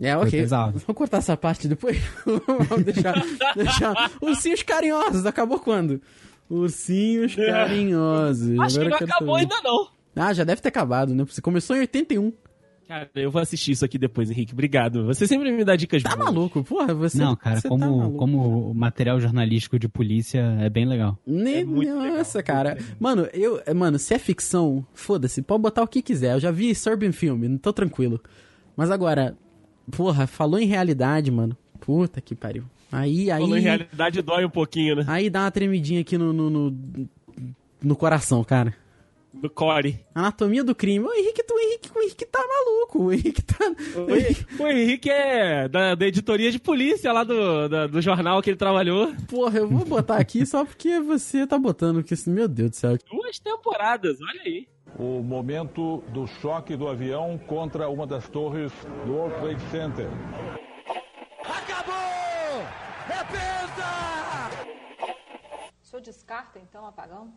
É, 0.01 0.12
Foi 0.14 0.26
ok. 0.26 0.40
pesado. 0.40 0.72
Vamos 0.78 0.97
cortar 0.97 1.18
essa 1.18 1.36
parte 1.36 1.68
depois? 1.68 1.99
Vamos 2.68 2.84
deixar, 2.84 3.14
deixar. 3.55 4.11
Ursinhos 4.20 4.62
carinhosos, 4.62 5.24
acabou 5.26 5.59
quando? 5.61 6.01
Ursinhos 6.51 7.34
carinhosos. 7.34 8.59
Acho 8.59 8.78
que 8.78 8.84
Agora 8.84 8.84
não 8.84 8.90
eu 8.95 8.99
quero 8.99 9.11
acabou 9.11 9.34
ainda 9.36 9.57
não. 9.62 9.88
Ah, 10.16 10.32
já 10.32 10.45
deve 10.45 10.61
ter 10.62 10.68
acabado, 10.68 11.14
né? 11.14 11.24
Você 11.24 11.40
começou 11.40 11.76
em 11.76 11.80
81. 11.80 12.32
Cara, 12.86 13.09
eu 13.14 13.30
vou 13.30 13.40
assistir 13.40 13.72
isso 13.72 13.84
aqui 13.84 13.97
depois, 13.97 14.30
Henrique. 14.30 14.53
Obrigado. 14.53 15.07
Você 15.07 15.26
sempre 15.26 15.51
me 15.51 15.64
dá 15.64 15.74
dicas 15.74 16.03
Tá 16.03 16.11
boas. 16.14 16.28
maluco, 16.28 16.62
porra, 16.62 16.92
você. 16.92 17.16
não, 17.18 17.34
cara, 17.34 17.57
você 17.57 17.62
tá 17.62 17.68
como, 17.70 17.97
maluco. 17.99 18.18
como 18.18 18.74
material 18.74 19.18
jornalístico 19.18 19.78
de 19.78 19.88
polícia 19.88 20.40
é 20.61 20.68
bem 20.68 20.84
legal. 20.86 21.18
Ne- 21.26 21.61
É 21.61 21.64
muito 21.64 21.92
Nossa, 21.95 22.38
legal, 22.38 22.57
cara. 22.57 22.78
Mano, 23.01 23.26
eu, 23.32 23.61
mano, 23.74 23.99
se 23.99 24.12
é 24.12 24.18
ficção, 24.18 24.86
foda-se, 24.92 25.40
pode 25.40 25.62
botar 25.62 25.82
o 25.82 25.88
que 25.88 26.03
quiser. 26.03 26.34
Eu 26.34 26.40
já 26.40 26.51
vi 26.51 26.74
Serbian 26.74 27.11
filme, 27.12 27.49
não 27.49 27.57
tô 27.59 27.72
tranquilo. 27.72 28.20
Mas 28.76 28.90
agora, 28.90 29.34
porra, 29.91 30.26
falou 30.26 30.59
em 30.61 30.66
realidade, 30.66 31.30
mano. 31.30 31.57
Puta 31.80 32.20
que 32.20 32.35
pariu. 32.35 32.64
Aí, 32.91 33.30
aí. 33.30 33.41
Falou 33.43 33.57
em 33.59 33.61
realidade 33.61 34.22
dói 34.22 34.45
um 34.45 34.51
pouquinho, 34.51 34.97
né? 34.97 35.05
Aí 35.09 35.28
dá 35.28 35.41
uma 35.43 35.51
tremidinha 35.51 36.01
aqui 36.01 36.16
no, 36.16 36.32
no, 36.32 36.49
no, 36.51 36.76
no 37.82 37.97
coração, 37.97 38.43
cara. 38.45 38.74
Do 39.32 39.51
Core. 39.51 39.99
Anatomia 40.14 40.62
do 40.62 40.76
crime. 40.76 41.05
O 41.05 41.12
Henrique, 41.12 41.43
tu- 41.43 41.55
o 41.55 41.59
Henrique, 41.59 41.91
o 41.93 42.01
Henrique 42.01 42.24
tá 42.24 42.39
maluco. 42.39 43.03
O 43.07 43.12
Henrique 43.12 43.43
tá. 43.43 43.64
O 44.09 44.14
Henrique, 44.14 44.47
o 44.62 44.66
Henrique 44.68 45.11
é 45.11 45.68
da, 45.68 45.97
da 45.97 46.07
editoria 46.07 46.53
de 46.53 46.59
polícia 46.61 47.12
lá 47.12 47.24
do, 47.24 47.68
da- 47.68 47.87
do 47.89 48.01
jornal 48.01 48.41
que 48.41 48.51
ele 48.51 48.57
trabalhou. 48.57 49.12
Porra, 49.28 49.59
eu 49.59 49.68
vou 49.68 49.85
botar 49.85 50.18
aqui 50.18 50.47
só 50.47 50.64
porque 50.64 51.01
você 51.01 51.45
tá 51.49 51.59
botando. 51.59 51.97
Porque, 51.97 52.14
meu 52.30 52.47
Deus 52.47 52.70
do 52.70 52.76
céu. 52.76 52.97
Duas 53.11 53.41
temporadas, 53.41 54.18
olha 54.22 54.43
aí. 54.47 54.68
O 54.97 55.22
momento 55.22 56.05
do 56.12 56.24
choque 56.26 56.76
do 56.76 56.86
avião 56.86 57.36
contra 57.36 57.88
uma 57.88 58.07
das 58.07 58.28
torres 58.28 58.72
do 59.05 59.12
World 59.12 59.34
Trade 59.40 59.61
Center. 59.70 60.09
O 65.82 65.86
senhor 65.86 66.01
descarta, 66.01 66.61
então, 66.61 66.86
apagão? 66.86 67.32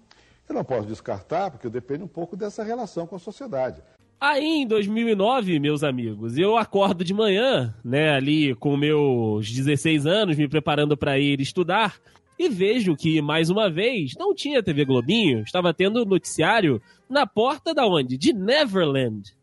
Eu 0.48 0.54
não 0.54 0.64
posso 0.64 0.88
descartar, 0.88 1.50
porque 1.50 1.68
depende 1.68 2.04
um 2.04 2.08
pouco 2.08 2.38
dessa 2.38 2.64
relação 2.64 3.08
com 3.08 3.16
a 3.16 3.20
sociedade. 3.20 3.82
Aí 4.20 4.62
em 4.62 4.68
2009, 4.68 5.60
meus 5.60 5.84
amigos, 5.84 6.38
eu 6.38 6.58
acordo 6.58 7.04
de 7.04 7.14
manhã, 7.14 7.76
né, 7.84 8.12
ali 8.12 8.56
com 8.56 8.78
meus 8.78 9.52
16 9.52 10.06
anos, 10.06 10.38
me 10.38 10.48
preparando 10.48 10.96
para 10.96 11.20
ir 11.20 11.42
estudar, 11.42 11.96
e 12.40 12.50
vejo 12.50 12.96
que, 12.96 13.22
mais 13.22 13.50
uma 13.50 13.70
vez, 13.70 14.14
não 14.18 14.34
tinha 14.34 14.62
TV 14.62 14.86
Globinho, 14.86 15.42
estava 15.42 15.74
tendo 15.74 16.06
noticiário 16.06 16.82
na 17.10 17.26
porta 17.26 17.74
da 17.74 17.86
onde? 17.86 18.18
De 18.18 18.34
Neverland. 18.34 19.36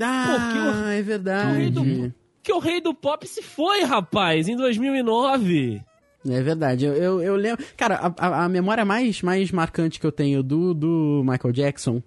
Ah, 0.00 0.92
é 0.92 1.02
verdade. 1.02 2.12
Que 2.42 2.52
o 2.52 2.58
rei 2.58 2.80
do 2.80 2.94
pop 2.94 3.26
se 3.26 3.42
foi, 3.42 3.84
rapaz, 3.84 4.48
em 4.48 4.56
2009. 4.56 5.82
É 6.28 6.42
verdade, 6.42 6.86
eu, 6.86 6.94
eu, 6.94 7.22
eu 7.22 7.36
lembro. 7.36 7.64
Cara, 7.76 7.96
a, 7.96 8.26
a, 8.26 8.44
a 8.44 8.48
memória 8.48 8.84
mais, 8.84 9.20
mais 9.20 9.50
marcante 9.52 10.00
que 10.00 10.06
eu 10.06 10.12
tenho 10.12 10.42
do, 10.42 10.72
do 10.72 11.22
Michael 11.24 11.52
Jackson 11.52 12.02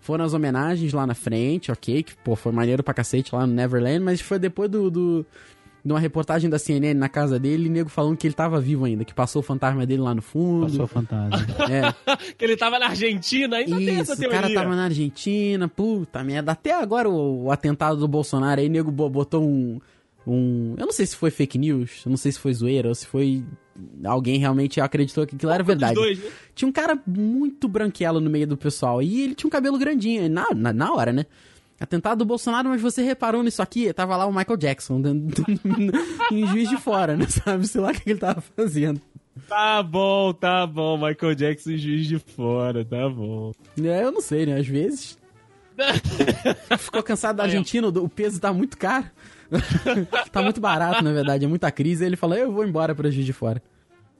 foram 0.00 0.24
as 0.24 0.32
homenagens 0.32 0.92
lá 0.92 1.06
na 1.06 1.14
frente, 1.14 1.70
ok? 1.70 2.02
Que, 2.02 2.16
pô, 2.16 2.34
foi 2.34 2.52
maneiro 2.52 2.82
pra 2.82 2.94
cacete 2.94 3.34
lá 3.34 3.46
no 3.46 3.52
Neverland, 3.52 4.00
mas 4.00 4.20
foi 4.20 4.38
depois 4.38 4.70
do. 4.70 4.90
do 4.90 5.26
de 5.84 5.92
uma 5.92 5.98
reportagem 6.00 6.48
da 6.50 6.58
CNN 6.58 6.94
na 6.98 7.08
casa 7.08 7.38
dele, 7.38 7.66
e 7.66 7.70
nego 7.70 7.88
falando 7.88 8.16
que 8.16 8.26
ele 8.26 8.34
tava 8.34 8.60
vivo 8.60 8.84
ainda, 8.84 9.04
que 9.04 9.14
passou 9.14 9.40
o 9.40 9.42
fantasma 9.42 9.86
dele 9.86 10.02
lá 10.02 10.14
no 10.14 10.22
fundo. 10.22 10.66
Passou 10.66 10.86
fantasma. 10.86 11.46
É. 11.70 12.16
que 12.36 12.44
ele 12.44 12.56
tava 12.56 12.78
na 12.78 12.88
Argentina, 12.88 13.56
ainda 13.56 13.76
tem 13.76 13.90
essa 13.96 14.12
Isso, 14.12 14.12
o 14.12 14.16
teoria. 14.16 14.40
cara 14.42 14.54
tava 14.54 14.76
na 14.76 14.84
Argentina, 14.84 15.68
puta 15.68 16.22
merda. 16.22 16.52
Até 16.52 16.72
agora 16.72 17.08
o, 17.08 17.44
o 17.44 17.50
atentado 17.52 17.98
do 17.98 18.06
Bolsonaro 18.08 18.60
aí, 18.60 18.68
nego 18.68 18.90
bo- 18.90 19.08
botou 19.08 19.42
um, 19.42 19.80
um. 20.26 20.74
Eu 20.76 20.84
não 20.86 20.92
sei 20.92 21.06
se 21.06 21.16
foi 21.16 21.30
fake 21.30 21.56
news, 21.58 22.02
eu 22.04 22.10
não 22.10 22.16
sei 22.16 22.30
se 22.32 22.38
foi 22.38 22.52
zoeira 22.52 22.88
ou 22.88 22.94
se 22.94 23.06
foi. 23.06 23.42
Alguém 24.04 24.38
realmente 24.38 24.78
acreditou 24.80 25.26
que 25.26 25.34
aquilo 25.34 25.50
era 25.52 25.62
verdade. 25.64 25.94
dois, 25.94 26.18
né? 26.18 26.28
Tinha 26.54 26.68
um 26.68 26.72
cara 26.72 26.98
muito 27.06 27.66
branquelo 27.66 28.20
no 28.20 28.28
meio 28.28 28.46
do 28.46 28.56
pessoal 28.56 29.02
e 29.02 29.22
ele 29.22 29.34
tinha 29.34 29.48
um 29.48 29.50
cabelo 29.50 29.78
grandinho, 29.78 30.28
na, 30.28 30.46
na, 30.54 30.72
na 30.72 30.92
hora, 30.92 31.12
né? 31.12 31.24
Atentado 31.80 32.18
do 32.18 32.24
Bolsonaro, 32.26 32.68
mas 32.68 32.80
você 32.82 33.02
reparou 33.02 33.42
nisso 33.42 33.62
aqui? 33.62 33.90
Tava 33.92 34.14
lá 34.16 34.26
o 34.26 34.32
Michael 34.32 34.58
Jackson, 34.58 35.00
dentro- 35.00 35.44
em 36.30 36.46
juiz 36.46 36.68
de 36.68 36.76
fora, 36.76 37.16
né? 37.16 37.26
Sabe? 37.26 37.66
Sei 37.66 37.80
lá 37.80 37.90
o 37.90 37.94
que 37.94 38.10
ele 38.10 38.18
tava 38.18 38.40
fazendo. 38.42 39.00
Tá 39.48 39.82
bom, 39.82 40.32
tá 40.34 40.66
bom, 40.66 40.96
Michael 40.98 41.34
Jackson 41.34 41.76
juiz 41.76 42.06
de 42.06 42.18
fora, 42.18 42.84
tá 42.84 43.08
bom. 43.08 43.52
É, 43.82 44.04
eu 44.04 44.12
não 44.12 44.20
sei, 44.20 44.44
né? 44.44 44.58
Às 44.58 44.66
vezes. 44.66 45.18
Ficou 46.78 47.02
cansado 47.02 47.36
da 47.36 47.44
Argentina, 47.44 47.88
o 47.88 48.08
peso 48.08 48.38
tá 48.40 48.52
muito 48.52 48.76
caro. 48.76 49.06
tá 50.30 50.42
muito 50.42 50.60
barato, 50.60 51.02
na 51.02 51.12
verdade, 51.12 51.44
é 51.44 51.48
muita 51.48 51.70
crise. 51.72 52.04
Ele 52.04 52.16
falou: 52.16 52.36
eu 52.36 52.52
vou 52.52 52.64
embora 52.66 52.94
pra 52.94 53.10
Juiz 53.10 53.24
de 53.24 53.32
Fora. 53.32 53.62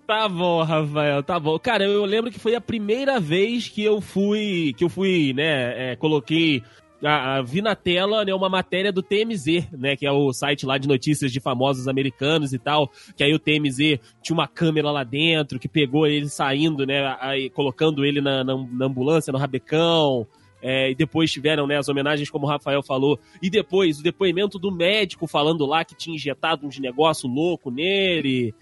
Tá 0.06 0.28
bom, 0.28 0.62
Rafael, 0.62 1.22
tá 1.22 1.38
bom. 1.38 1.56
Cara, 1.58 1.84
eu 1.84 2.04
lembro 2.04 2.30
que 2.32 2.38
foi 2.40 2.54
a 2.56 2.60
primeira 2.60 3.20
vez 3.20 3.68
que 3.68 3.84
eu 3.84 4.00
fui, 4.00 4.74
que 4.76 4.82
eu 4.82 4.88
fui, 4.88 5.32
né, 5.34 5.92
é, 5.92 5.96
coloquei, 5.96 6.64
a, 7.04 7.42
vi 7.42 7.62
na 7.62 7.74
tela, 7.74 8.24
né, 8.24 8.34
uma 8.34 8.48
matéria 8.48 8.92
do 8.92 9.02
TMZ, 9.02 9.68
né, 9.72 9.96
que 9.96 10.06
é 10.06 10.12
o 10.12 10.32
site 10.32 10.66
lá 10.66 10.76
de 10.78 10.86
notícias 10.88 11.32
de 11.32 11.40
famosos 11.40 11.88
americanos 11.88 12.52
e 12.52 12.58
tal, 12.58 12.90
que 13.16 13.24
aí 13.24 13.32
o 13.32 13.38
TMZ 13.38 13.98
tinha 14.22 14.34
uma 14.34 14.46
câmera 14.46 14.90
lá 14.90 15.02
dentro 15.04 15.58
que 15.58 15.68
pegou 15.68 16.06
ele 16.06 16.28
saindo, 16.28 16.84
né, 16.86 17.16
aí, 17.20 17.48
colocando 17.50 18.04
ele 18.04 18.20
na, 18.20 18.44
na- 18.44 18.66
na 18.70 18.86
ambulância, 18.86 19.32
no 19.32 19.38
rabecão, 19.38 20.26
é, 20.62 20.90
e 20.90 20.94
depois 20.94 21.32
tiveram 21.32 21.66
né, 21.66 21.78
as 21.78 21.88
homenagens, 21.88 22.28
como 22.28 22.46
o 22.46 22.48
Rafael 22.48 22.82
falou, 22.82 23.18
e 23.40 23.48
depois 23.48 23.98
o 24.00 24.02
depoimento 24.02 24.58
do 24.58 24.70
médico 24.70 25.26
falando 25.26 25.64
lá 25.64 25.84
que 25.84 25.94
tinha 25.94 26.16
injetado 26.16 26.66
uns 26.66 26.78
negócio 26.78 27.28
louco 27.28 27.70
nele. 27.70 28.54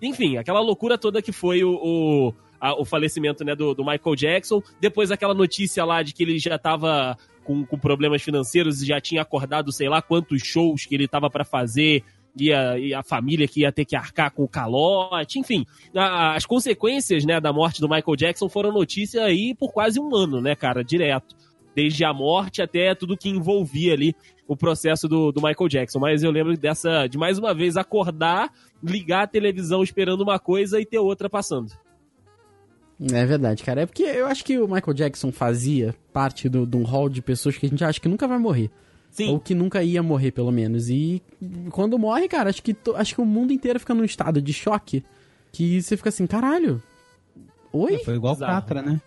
Enfim, 0.00 0.38
aquela 0.38 0.60
loucura 0.60 0.96
toda 0.96 1.20
que 1.20 1.32
foi 1.32 1.62
o, 1.62 1.74
o, 1.74 2.34
o 2.80 2.84
falecimento 2.86 3.44
né, 3.44 3.54
do, 3.54 3.74
do 3.74 3.84
Michael 3.84 4.16
Jackson. 4.16 4.62
Depois 4.80 5.10
aquela 5.10 5.34
notícia 5.34 5.84
lá 5.84 6.02
de 6.02 6.14
que 6.14 6.22
ele 6.22 6.38
já 6.38 6.58
tava 6.58 7.16
com, 7.46 7.64
com 7.64 7.78
problemas 7.78 8.22
financeiros 8.22 8.82
e 8.82 8.86
já 8.86 9.00
tinha 9.00 9.22
acordado 9.22 9.70
sei 9.72 9.88
lá 9.88 10.02
quantos 10.02 10.42
shows 10.42 10.84
que 10.84 10.94
ele 10.94 11.06
tava 11.08 11.30
para 11.30 11.44
fazer. 11.44 12.02
E 12.38 12.52
a, 12.52 12.78
e 12.78 12.92
a 12.92 13.02
família 13.02 13.48
que 13.48 13.60
ia 13.60 13.72
ter 13.72 13.86
que 13.86 13.96
arcar 13.96 14.30
com 14.30 14.42
o 14.44 14.48
calote, 14.48 15.38
enfim, 15.38 15.64
a- 15.96 16.34
as 16.34 16.44
consequências 16.44 17.24
né, 17.24 17.40
da 17.40 17.50
morte 17.50 17.80
do 17.80 17.88
Michael 17.88 18.14
Jackson 18.14 18.46
foram 18.46 18.70
notícia 18.70 19.24
aí 19.24 19.54
por 19.58 19.72
quase 19.72 19.98
um 19.98 20.14
ano, 20.14 20.38
né, 20.42 20.54
cara, 20.54 20.84
direto. 20.84 21.34
Desde 21.74 22.04
a 22.04 22.12
morte 22.12 22.60
até 22.60 22.94
tudo 22.94 23.16
que 23.16 23.30
envolvia 23.30 23.94
ali 23.94 24.14
o 24.46 24.54
processo 24.54 25.08
do, 25.08 25.32
do 25.32 25.40
Michael 25.40 25.68
Jackson. 25.68 25.98
Mas 25.98 26.22
eu 26.22 26.30
lembro 26.30 26.54
dessa, 26.58 27.06
de 27.06 27.16
mais 27.16 27.38
uma 27.38 27.54
vez 27.54 27.74
acordar, 27.76 28.50
ligar 28.82 29.22
a 29.22 29.26
televisão 29.26 29.82
esperando 29.82 30.20
uma 30.20 30.38
coisa 30.38 30.78
e 30.78 30.84
ter 30.84 30.98
outra 30.98 31.30
passando. 31.30 31.72
É 33.00 33.26
verdade, 33.26 33.62
cara. 33.62 33.82
É 33.82 33.86
porque 33.86 34.02
eu 34.02 34.26
acho 34.26 34.44
que 34.44 34.58
o 34.58 34.66
Michael 34.66 34.94
Jackson 34.94 35.30
fazia 35.30 35.94
parte 36.12 36.48
do- 36.48 36.66
de 36.66 36.76
um 36.76 36.82
hall 36.82 37.08
de 37.08 37.20
pessoas 37.20 37.56
que 37.58 37.66
a 37.66 37.68
gente 37.68 37.84
acha 37.84 38.00
que 38.00 38.08
nunca 38.08 38.26
vai 38.26 38.38
morrer. 38.38 38.70
Sim. 39.10 39.30
Ou 39.30 39.40
que 39.40 39.54
nunca 39.54 39.82
ia 39.82 40.02
morrer, 40.02 40.30
pelo 40.30 40.50
menos. 40.50 40.88
E 40.90 41.22
quando 41.70 41.98
morre, 41.98 42.28
cara, 42.28 42.50
acho 42.50 42.62
que, 42.62 42.72
to- 42.74 42.94
acho 42.96 43.14
que 43.14 43.20
o 43.20 43.24
mundo 43.26 43.52
inteiro 43.52 43.78
fica 43.80 43.94
num 43.94 44.04
estado 44.04 44.40
de 44.42 44.52
choque. 44.52 45.04
Que 45.52 45.80
você 45.80 45.96
fica 45.96 46.08
assim, 46.10 46.26
caralho. 46.26 46.82
Oi? 47.72 47.98
Foi 48.04 48.14
igual 48.14 48.32
o 48.32 48.36
Bizarro. 48.36 48.52
Catra, 48.60 48.82
né? 48.82 49.00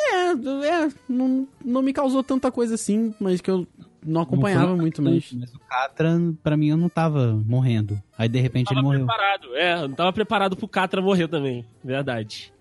É, 0.00 0.30
é, 0.30 0.88
não, 1.08 1.46
não 1.64 1.82
me 1.82 1.92
causou 1.92 2.22
tanta 2.22 2.50
coisa 2.50 2.74
assim, 2.74 3.14
mas 3.20 3.40
que 3.40 3.50
eu 3.50 3.66
não 4.04 4.22
acompanhava 4.22 4.68
Não 4.68 4.76
muito, 4.78 5.02
mas. 5.02 5.32
Mas 5.32 5.52
o 5.54 5.58
Catra, 5.58 6.16
pra 6.42 6.56
mim, 6.56 6.68
eu 6.68 6.76
não 6.76 6.88
tava 6.88 7.34
morrendo. 7.46 8.00
Aí, 8.16 8.28
de 8.28 8.40
repente, 8.40 8.68
tava 8.68 8.80
ele 8.80 8.84
morreu. 8.86 9.06
preparado, 9.06 9.54
é, 9.56 9.86
não 9.88 9.94
tava 9.94 10.12
preparado 10.12 10.56
pro 10.56 10.66
Catra 10.68 11.02
morrer 11.02 11.28
também, 11.28 11.64
verdade. 11.84 12.52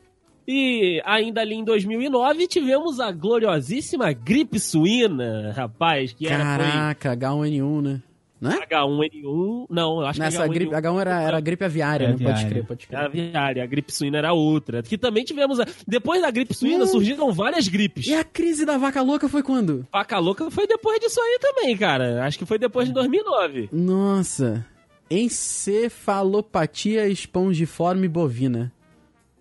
E 0.52 1.00
ainda 1.06 1.42
ali 1.42 1.54
em 1.54 1.64
2009 1.64 2.48
tivemos 2.48 3.00
a 3.00 3.12
gloriosíssima 3.12 4.12
gripe 4.12 4.60
suína, 4.60 5.54
rapaz, 5.56 6.12
que 6.12 6.26
era 6.26 6.38
foi 6.44 6.66
Caraca, 6.66 7.16
H1N1, 7.16 7.82
né? 7.84 8.02
Não 8.42 8.52
é? 8.52 8.66
H1N1. 8.66 9.66
Não, 9.70 10.00
eu 10.02 10.08
acho 10.08 10.20
Nessa 10.20 10.48
que 10.48 10.54
gripe, 10.56 10.72
H1 10.74 11.02
era, 11.02 11.22
era 11.22 11.40
gripe 11.40 11.66
aviária, 11.66 12.06
É 12.06 12.08
né? 12.08 12.14
Pode 12.14 12.24
aviária. 12.30 12.50
crer, 12.50 12.66
pode 12.66 12.88
crer. 12.88 12.98
Era 12.98 13.08
aviária, 13.08 13.64
a 13.64 13.66
gripe 13.68 13.94
suína 13.94 14.18
era 14.18 14.34
outra. 14.34 14.82
Que 14.82 14.98
também 14.98 15.24
tivemos. 15.24 15.60
a- 15.60 15.68
Depois 15.88 16.20
da 16.22 16.32
gripe 16.32 16.54
suína 16.56 16.86
Hum. 16.86 16.88
surgiram 16.88 17.32
várias 17.32 17.68
gripes. 17.68 18.08
E 18.08 18.16
a 18.16 18.24
crise 18.24 18.66
da 18.66 18.76
vaca 18.78 19.04
louca 19.04 19.30
foi 19.30 19.44
quando? 19.44 19.86
Vaca 19.92 20.18
louca 20.18 20.50
foi 20.50 20.66
depois 20.66 21.00
disso 21.00 21.20
aí 21.22 21.38
também, 21.40 21.78
cara. 21.78 22.26
Acho 22.26 22.40
que 22.40 22.46
foi 22.46 22.58
depois 22.58 22.88
de 22.88 22.94
2009. 22.96 23.70
Nossa. 23.72 24.66
Encefalopatia 25.12 27.08
espongiforme 27.08 28.08
bovina. 28.08 28.72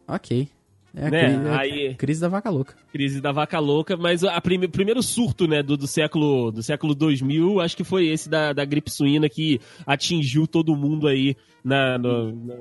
Ok. 0.06 0.48
É 0.94 1.06
a, 1.06 1.10
Né? 1.10 1.20
crise, 1.20 1.46
é 1.46 1.50
a 1.50 1.58
Aí- 1.58 1.94
crise 1.94 2.20
da 2.20 2.28
vaca 2.28 2.50
louca. 2.50 2.74
Crise 2.92 3.20
da 3.20 3.30
vaca 3.32 3.58
louca, 3.58 3.96
mas 3.96 4.22
o 4.22 4.28
primeiro 4.72 5.02
surto, 5.02 5.46
né, 5.46 5.62
do, 5.62 5.76
do 5.76 5.86
século 5.86 6.50
do 6.50 6.62
século 6.62 6.94
2000, 6.94 7.60
acho 7.60 7.76
que 7.76 7.84
foi 7.84 8.06
esse 8.08 8.28
da, 8.28 8.52
da 8.52 8.64
gripe 8.64 8.90
suína 8.90 9.28
que 9.28 9.60
atingiu 9.86 10.46
todo 10.46 10.74
mundo 10.74 11.06
aí 11.06 11.36
na, 11.62 11.98
no- 11.98 12.34
na- 12.34 12.54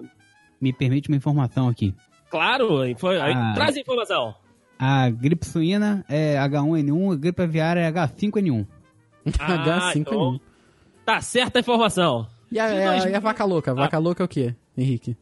Me 0.60 0.74
permite 0.74 1.08
uma 1.10 1.16
informação 1.18 1.68
aqui. 1.70 1.94
Claro, 2.30 2.68
foi, 2.98 3.20
aí, 3.22 3.34
Ah. 3.34 3.54
traz 3.56 3.78
a 3.78 3.80
informação. 3.80 4.36
A 4.78 5.10
gripe 5.10 5.46
suína 5.46 6.04
é 6.10 6.36
H1N1, 6.38 7.14
a 7.14 7.16
gripe 7.16 7.42
aviária 7.42 7.80
é 7.82 7.88
H5N1. 7.92 8.66
Ah, 9.40 9.92
H5N1. 9.92 9.98
então, 10.02 10.40
Tá 11.06 11.22
certa 11.22 11.60
a 11.60 11.62
informação. 11.62 12.28
E 12.52 12.60
a, 12.60 12.66
a- 12.66 12.92
2000. 12.94 13.12
e 13.12 13.16
a 13.16 13.20
vaca 13.20 13.46
louca? 13.46 13.72
A 13.72 13.74
vaca 13.74 13.98
louca 13.98 14.24
é 14.24 14.26
o 14.26 14.28
quê, 14.28 14.54
Henrique? 14.78 15.16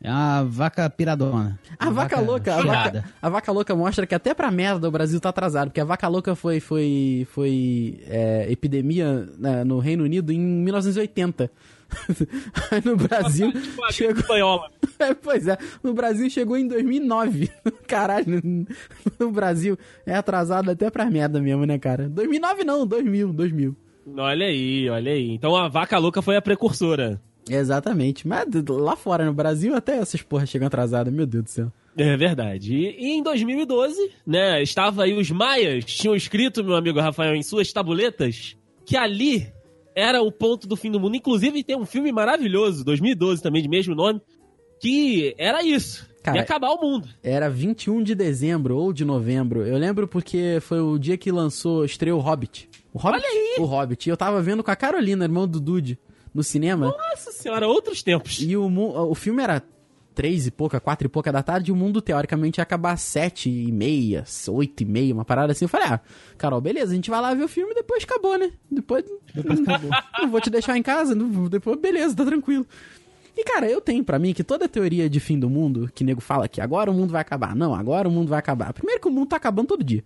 É 0.00 0.08
a 0.08 0.44
vaca 0.44 0.88
piradona. 0.88 1.58
A 1.78 1.90
vaca, 1.90 2.20
louca, 2.20 2.54
a 2.54 2.62
vaca, 2.62 3.04
a 3.20 3.28
vaca 3.28 3.50
louca 3.52 3.74
mostra 3.74 4.06
que 4.06 4.14
até 4.14 4.32
pra 4.32 4.48
merda 4.50 4.86
o 4.88 4.92
Brasil 4.92 5.18
tá 5.20 5.28
atrasado, 5.30 5.70
porque 5.70 5.80
a 5.80 5.84
vaca 5.84 6.06
louca 6.06 6.36
foi, 6.36 6.60
foi, 6.60 7.26
foi 7.32 8.00
é, 8.06 8.46
epidemia 8.48 9.28
né, 9.36 9.64
no 9.64 9.80
Reino 9.80 10.04
Unido 10.04 10.32
em 10.32 10.38
1980. 10.38 11.50
Aí 12.70 12.82
no 12.84 12.96
Brasil 12.96 13.52
chegou, 13.90 14.20
espanhola. 14.20 14.70
É, 15.00 15.14
pois 15.14 15.46
é, 15.46 15.56
no 15.82 15.94
Brasil 15.94 16.28
chegou 16.28 16.56
em 16.56 16.66
2009. 16.66 17.50
Caralho, 17.86 18.40
no- 18.42 18.66
no 19.18 19.30
Brasil 19.30 19.78
é 20.04 20.14
atrasado 20.16 20.70
até 20.72 20.90
pra 20.90 21.06
merda 21.08 21.40
mesmo, 21.40 21.64
né, 21.64 21.78
cara? 21.78 22.08
2009 22.08 22.64
não, 22.64 22.84
2000, 22.86 23.32
2000. 23.32 23.76
Olha 24.16 24.46
aí, 24.46 24.88
olha 24.90 25.12
aí. 25.12 25.30
Então 25.30 25.54
a 25.54 25.68
vaca 25.68 25.98
louca 25.98 26.20
foi 26.22 26.36
a 26.36 26.42
precursora. 26.42 27.20
Exatamente, 27.48 28.26
mas 28.26 28.46
lá 28.68 28.96
fora, 28.96 29.24
no 29.24 29.32
Brasil, 29.32 29.74
até 29.74 29.98
essas 29.98 30.22
porras 30.22 30.48
chegam 30.48 30.66
atrasadas, 30.66 31.12
meu 31.12 31.26
Deus 31.26 31.44
do 31.44 31.50
céu. 31.50 31.72
É 31.96 32.16
verdade. 32.16 32.74
E, 32.74 33.08
em 33.08 33.22
2012, 33.22 34.10
né, 34.26 34.62
estava 34.62 35.04
aí 35.04 35.18
os 35.18 35.30
maias, 35.30 35.84
tinham 35.84 36.14
escrito, 36.14 36.62
meu 36.62 36.76
amigo 36.76 37.00
Rafael, 37.00 37.34
em 37.34 37.42
suas 37.42 37.72
tabuletas, 37.72 38.56
que 38.86 38.96
ali 38.96 39.52
era 39.94 40.22
o 40.22 40.30
ponto 40.30 40.68
do 40.68 40.76
fim 40.76 40.92
do 40.92 41.00
mundo. 41.00 41.16
Inclusive 41.16 41.64
tem 41.64 41.76
um 41.76 41.84
filme 41.84 42.12
maravilhoso, 42.12 42.84
2012 42.84 43.42
também, 43.42 43.62
de 43.62 43.68
mesmo 43.68 43.96
nome, 43.96 44.20
que 44.80 45.34
era 45.36 45.64
isso. 45.64 46.08
Cara, 46.22 46.38
ia 46.38 46.42
acabar 46.42 46.70
o 46.70 46.80
mundo. 46.80 47.08
Era 47.22 47.50
21 47.50 48.02
de 48.02 48.14
dezembro 48.14 48.76
ou 48.76 48.92
de 48.92 49.04
novembro. 49.04 49.66
Eu 49.66 49.76
lembro 49.76 50.06
porque 50.06 50.58
foi 50.60 50.80
o 50.80 50.98
dia 50.98 51.16
que 51.16 51.32
lançou, 51.32 51.84
estreou 51.84 52.20
o 52.20 52.22
Hobbit. 52.22 52.68
O 52.92 52.98
Hobbit? 52.98 53.26
O 53.58 53.64
Hobbit. 53.64 54.06
E 54.06 54.10
eu 54.10 54.16
tava 54.16 54.40
vendo 54.40 54.62
com 54.62 54.70
a 54.70 54.76
Carolina, 54.76 55.24
irmão 55.24 55.48
do 55.48 55.60
Dude, 55.60 55.98
no 56.34 56.42
cinema. 56.42 56.94
Nossa 57.10 57.30
senhora, 57.32 57.66
outros 57.68 58.02
tempos. 58.02 58.40
E 58.40 58.56
o, 58.56 58.66
o 59.10 59.14
filme 59.14 59.42
era 59.42 59.62
três 60.14 60.48
e 60.48 60.50
pouca, 60.50 60.80
quatro 60.80 61.06
e 61.06 61.08
pouca 61.08 61.30
da 61.30 61.42
tarde, 61.44 61.70
e 61.70 61.72
o 61.72 61.76
mundo 61.76 62.02
teoricamente 62.02 62.58
ia 62.58 62.62
acabar 62.62 62.92
às 62.92 63.02
sete 63.02 63.48
e 63.48 63.70
meia, 63.70 64.24
oito 64.48 64.82
e 64.82 64.84
meia, 64.84 65.14
uma 65.14 65.24
parada 65.24 65.52
assim. 65.52 65.64
Eu 65.64 65.68
falei, 65.68 65.86
ah, 65.88 66.00
Carol, 66.36 66.60
beleza, 66.60 66.90
a 66.90 66.94
gente 66.96 67.08
vai 67.08 67.20
lá 67.20 67.32
ver 67.34 67.44
o 67.44 67.48
filme 67.48 67.70
e 67.70 67.74
depois 67.76 68.02
acabou, 68.02 68.36
né? 68.36 68.50
Depois, 68.68 69.04
depois 69.32 69.60
acabou. 69.60 69.90
Não 70.20 70.28
vou 70.30 70.40
te 70.40 70.50
deixar 70.50 70.76
em 70.76 70.82
casa, 70.82 71.14
não- 71.14 71.44
depois 71.48 71.78
beleza, 71.80 72.16
tá 72.16 72.24
tranquilo. 72.24 72.66
E, 73.36 73.44
cara, 73.44 73.70
eu 73.70 73.80
tenho 73.80 74.02
pra 74.02 74.18
mim 74.18 74.34
que 74.34 74.42
toda 74.42 74.68
teoria 74.68 75.08
de 75.08 75.20
fim 75.20 75.38
do 75.38 75.48
mundo, 75.48 75.88
que 75.94 76.02
nego 76.02 76.20
fala 76.20 76.48
que 76.48 76.60
agora 76.60 76.90
o 76.90 76.94
mundo 76.94 77.12
vai 77.12 77.20
acabar. 77.20 77.54
Não, 77.54 77.72
agora 77.72 78.08
o 78.08 78.10
mundo 78.10 78.28
vai 78.30 78.40
acabar. 78.40 78.72
Primeiro 78.72 79.00
que 79.00 79.06
o 79.06 79.12
mundo 79.12 79.28
tá 79.28 79.36
acabando 79.36 79.68
todo 79.68 79.84
dia. 79.84 80.02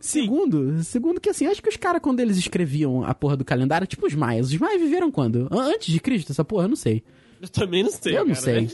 Segundo, 0.00 0.82
segundo 0.84 1.20
que 1.20 1.30
assim, 1.30 1.46
acho 1.46 1.62
que 1.62 1.68
os 1.68 1.76
caras 1.76 2.00
quando 2.02 2.20
eles 2.20 2.36
escreviam 2.36 3.02
a 3.04 3.14
porra 3.14 3.36
do 3.36 3.44
calendário, 3.44 3.86
tipo 3.86 4.06
os 4.06 4.14
maias, 4.14 4.48
os 4.48 4.58
maias 4.58 4.80
viveram 4.80 5.10
quando? 5.10 5.48
An- 5.50 5.62
Antes 5.74 5.92
de 5.92 5.98
Cristo, 6.00 6.30
essa 6.32 6.44
porra, 6.44 6.64
eu 6.64 6.68
não 6.68 6.76
sei. 6.76 7.02
Eu 7.40 7.48
também 7.48 7.82
não 7.82 7.90
sei. 7.90 8.16
Eu 8.16 8.24
não 8.24 8.34
cara, 8.34 8.40
sei. 8.40 8.68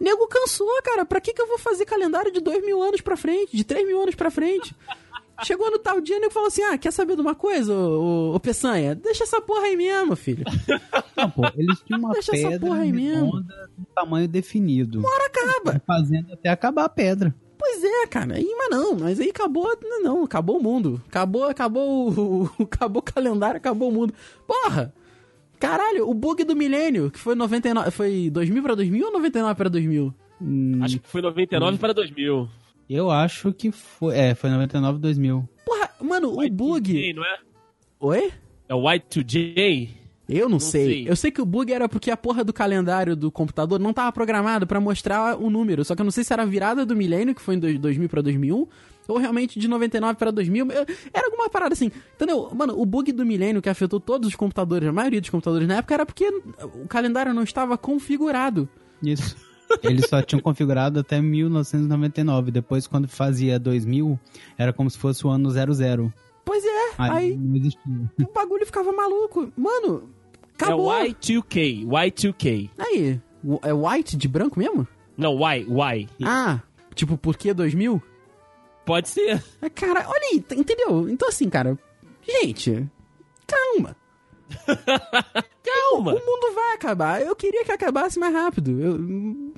Nego 0.00 0.26
cansou, 0.26 0.66
cara. 0.82 1.04
Pra 1.04 1.20
que, 1.20 1.32
que 1.32 1.40
eu 1.40 1.46
vou 1.46 1.58
fazer 1.58 1.84
calendário 1.84 2.32
de 2.32 2.40
dois 2.40 2.64
mil 2.64 2.82
anos 2.82 3.00
pra 3.00 3.16
frente? 3.16 3.56
De 3.56 3.62
três 3.62 3.86
mil 3.86 4.00
anos 4.02 4.14
pra 4.16 4.30
frente? 4.30 4.74
Chegou 5.44 5.70
no 5.70 5.78
tal 5.78 6.00
dia, 6.00 6.18
nego 6.18 6.32
falou 6.32 6.48
assim: 6.48 6.62
Ah, 6.62 6.76
quer 6.78 6.92
saber 6.92 7.14
de 7.14 7.20
uma 7.22 7.34
coisa, 7.34 7.72
ô, 7.74 8.30
ô, 8.32 8.34
ô 8.34 8.40
Peçanha? 8.40 8.94
Deixa 8.94 9.24
essa 9.24 9.40
porra 9.40 9.62
aí 9.66 9.76
mesmo, 9.76 10.14
filho. 10.16 10.44
Não, 11.16 11.30
pô, 11.30 11.42
eles 11.56 11.80
tinham 11.84 12.00
uma 12.00 12.12
Deixa 12.12 12.34
essa 12.36 12.48
pedra 12.50 12.66
porra 12.68 12.80
aí 12.82 12.92
mesmo. 12.92 13.44
tamanho 13.94 14.26
definido. 14.28 15.00
Bora 15.00 15.26
acaba. 15.26 15.82
Fazendo 15.86 16.32
até 16.32 16.48
acabar 16.48 16.84
a 16.84 16.88
pedra. 16.88 17.34
Pois 17.64 17.84
é, 17.84 18.06
cara. 18.08 18.34
Aí, 18.34 18.54
mas 18.58 18.70
não, 18.70 18.96
mas 18.96 19.20
aí 19.20 19.30
acabou. 19.30 19.78
Não, 19.80 20.02
não, 20.02 20.24
acabou 20.24 20.58
o 20.58 20.62
mundo. 20.62 21.00
Acabou, 21.06 21.44
acabou 21.44 22.10
o. 22.10 22.50
Acabou 22.64 22.98
o 22.98 23.04
calendário, 23.04 23.56
acabou 23.58 23.88
o 23.88 23.92
mundo. 23.92 24.12
Porra! 24.48 24.92
Caralho, 25.60 26.10
o 26.10 26.12
bug 26.12 26.42
do 26.42 26.56
milênio, 26.56 27.08
que 27.08 27.20
foi 27.20 27.36
99. 27.36 27.92
Foi 27.92 28.30
2000 28.30 28.62
pra 28.64 28.74
2000 28.74 29.06
ou 29.06 29.12
99 29.12 29.54
pra 29.54 29.68
2000? 29.68 30.12
Hum, 30.40 30.80
Acho 30.82 30.98
que 30.98 31.08
foi 31.08 31.22
99 31.22 31.78
para 31.78 31.92
2000. 31.94 32.48
Eu 32.90 33.12
acho 33.12 33.52
que 33.52 33.70
foi. 33.70 34.16
É, 34.16 34.34
foi 34.34 34.50
99, 34.50 34.98
2000. 34.98 35.48
Porra, 35.64 35.90
mano, 36.00 36.32
o 36.32 36.50
bug. 36.50 36.92
Y2J, 36.92 37.14
não 37.14 37.24
é? 37.24 37.38
Oi? 38.00 38.32
É 38.68 38.74
o 38.74 38.82
Y2J? 38.82 39.88
Eu 40.32 40.48
não, 40.48 40.58
sei. 40.60 40.84
sei. 40.86 41.08
Eu 41.10 41.16
sei 41.16 41.30
que 41.30 41.40
o 41.40 41.44
bug 41.46 41.72
era 41.72 41.88
porque 41.88 42.10
a 42.10 42.16
porra 42.16 42.42
do 42.44 42.52
calendário 42.52 43.14
do 43.16 43.30
computador 43.30 43.78
não 43.78 43.92
tava 43.92 44.10
programado 44.12 44.66
pra 44.66 44.80
mostrar 44.80 45.36
o 45.40 45.48
número. 45.50 45.84
Só 45.84 45.94
que 45.94 46.00
eu 46.00 46.04
não 46.04 46.10
sei 46.10 46.24
se 46.24 46.32
era 46.32 46.42
a 46.42 46.46
virada 46.46 46.84
do 46.86 46.94
milênio, 46.96 47.34
que 47.34 47.42
foi 47.42 47.54
em 47.54 47.58
dois- 47.58 47.78
2000 47.78 48.08
pra 48.08 48.20
2001, 48.22 48.66
ou 49.08 49.18
realmente 49.18 49.58
de 49.58 49.66
99 49.68 50.16
pra 50.18 50.30
2000. 50.30 50.70
Eu- 50.70 50.86
Era 51.12 51.26
alguma 51.26 51.48
parada 51.50 51.72
assim. 51.72 51.90
Entendeu? 52.14 52.50
Mano, 52.54 52.80
o 52.80 52.86
bug 52.86 53.10
do 53.12 53.24
milênio 53.26 53.60
que 53.62 53.68
afetou 53.68 53.98
todos 54.00 54.28
os 54.28 54.34
computadores, 54.36 54.88
a 54.88 54.92
maioria 54.92 55.20
dos 55.20 55.30
computadores 55.30 55.66
na 55.68 55.76
época, 55.76 55.94
era 55.94 56.06
porque 56.06 56.28
o 56.82 56.86
calendário 56.88 57.32
não 57.34 57.42
estava 57.42 57.76
configurado. 57.78 58.68
Isso. 59.02 59.36
Eles 59.82 60.06
só 60.06 60.20
tinham 60.20 60.40
configurado 60.40 61.00
até 61.00 61.20
1999. 61.20 62.50
Depois, 62.50 62.86
quando 62.86 63.08
fazia 63.08 63.58
2000, 63.58 64.18
era 64.58 64.72
como 64.72 64.90
se 64.90 64.98
fosse 64.98 65.26
o 65.26 65.30
ano 65.30 65.50
00. 65.50 66.12
Pois 66.44 66.64
é, 66.64 66.90
Aí, 66.98 67.10
aí 67.10 67.36
não 67.36 68.10
o 68.28 68.32
bagulho 68.32 68.66
ficava 68.66 68.92
maluco. 68.92 69.50
Mano, 69.56 70.10
acabou. 70.64 70.92
É 70.94 71.04
o 71.04 71.06
Y2K. 71.08 71.86
Y2K. 71.86 72.70
Aí, 72.78 73.20
é 73.62 73.72
white 73.72 74.16
de 74.16 74.28
branco 74.28 74.58
mesmo? 74.58 74.86
Não, 75.16 75.34
Y, 75.38 75.66
Y. 75.68 76.08
Ah, 76.24 76.60
tipo, 76.94 77.16
por 77.16 77.36
que 77.36 77.52
2000? 77.52 78.02
Pode 78.84 79.08
ser. 79.08 79.42
Ah, 79.60 79.70
Cara, 79.70 80.04
olha 80.08 80.28
aí, 80.32 80.44
entendeu? 80.56 81.08
Então 81.08 81.28
assim, 81.28 81.48
cara, 81.48 81.78
gente, 82.26 82.88
calma. 83.46 83.96
Calma. 85.64 86.12
O 86.12 86.14
mundo 86.14 86.54
vai 86.54 86.74
acabar. 86.74 87.22
Eu 87.22 87.36
queria 87.36 87.64
que 87.64 87.70
acabasse 87.72 88.18
mais 88.18 88.34
rápido. 88.34 88.80
Eu- 88.80 88.98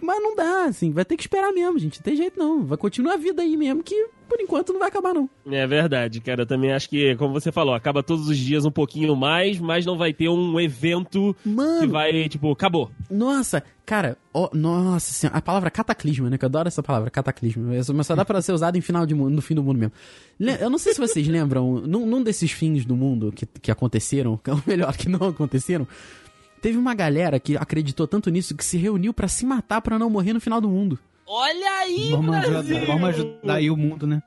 mas 0.03 0.23
não 0.23 0.35
dá, 0.37 0.65
assim, 0.65 0.91
vai 0.93 1.05
ter 1.05 1.17
que 1.17 1.23
esperar 1.23 1.51
mesmo, 1.53 1.79
gente. 1.79 1.99
Não 1.99 2.05
tem 2.05 2.17
jeito 2.17 2.39
não. 2.39 2.65
Vai 2.65 2.77
continuar 2.77 3.15
a 3.15 3.17
vida 3.19 3.41
aí 3.43 3.57
mesmo, 3.57 3.83
que 3.83 4.09
por 4.29 4.41
enquanto 4.41 4.73
não 4.73 4.81
vai 4.81 4.89
acabar, 4.89 5.15
não. 5.15 5.29
É 5.51 5.67
verdade, 5.67 6.21
cara. 6.21 6.43
Eu 6.43 6.47
também 6.47 6.73
acho 6.73 6.89
que, 6.89 7.15
como 7.17 7.33
você 7.33 7.51
falou, 7.53 7.75
acaba 7.75 8.03
todos 8.03 8.29
os 8.29 8.37
dias 8.37 8.65
um 8.65 8.71
pouquinho 8.71 9.15
mais, 9.17 9.59
mas 9.59 9.87
não 9.87 9.97
vai 9.97 10.13
ter 10.13 10.29
um 10.29 10.59
evento 10.61 11.35
que 11.43 11.49
Mano, 11.49 11.91
vai, 11.93 12.29
tipo, 12.29 12.51
acabou. 12.51 12.91
nossa, 13.11 13.63
cara, 13.87 14.17
ó, 14.33 14.49
nossa 14.53 15.13
senhora, 15.13 15.39
a 15.39 15.43
palavra 15.43 15.71
cataclisma, 15.71 16.31
né? 16.31 16.39
Que 16.39 16.45
eu 16.45 16.49
adoro 16.49 16.69
essa 16.69 16.83
palavra, 16.83 17.11
cataclisma. 17.11 17.71
Mas 17.95 18.07
só 18.07 18.15
dá 18.15 18.25
pra 18.25 18.41
ser 18.43 18.53
usada 18.53 18.77
em 18.79 18.81
final 18.81 19.05
de 19.07 19.15
mundo, 19.15 19.35
no 19.35 19.43
fim 19.43 19.55
do 19.55 19.63
mundo 19.63 19.79
mesmo. 19.79 19.93
Eu 20.61 20.71
não 20.71 20.79
sei 20.79 20.95
se 20.95 21.01
vocês 21.01 21.27
lembram, 21.29 21.81
num, 21.81 22.07
num 22.07 22.23
desses 22.23 22.51
fins 22.51 22.85
do 22.85 22.97
mundo 22.97 23.33
que, 23.33 23.47
que 23.47 23.71
aconteceram, 23.71 24.41
ou 24.49 24.63
melhor, 24.67 24.97
que 24.97 25.09
não 25.09 25.29
aconteceram, 25.29 25.87
teve 26.63 26.79
uma 26.79 26.95
galera 26.95 27.39
que 27.39 27.57
acreditou 27.57 28.07
tanto 28.07 28.31
nisso 28.31 28.55
que 28.57 28.65
se 28.65 28.77
reuniu 28.79 29.13
pra 29.13 29.29
se 29.29 29.45
matar 29.47 29.81
pra 29.81 29.99
não 29.99 30.09
morrer 30.11 30.33
no 30.33 30.41
final 30.41 30.61
do 30.61 30.69
mundo. 30.69 30.99
Olha 31.27 31.71
aí, 31.81 32.11
Vamos 32.11 32.27
Brasil! 32.37 32.59
ajudar, 32.59 32.87
vamos 32.87 33.09
ajudar 33.11 33.55
aí 33.55 33.71
o 33.71 33.77
mundo, 33.77 34.07
né? 34.07 34.23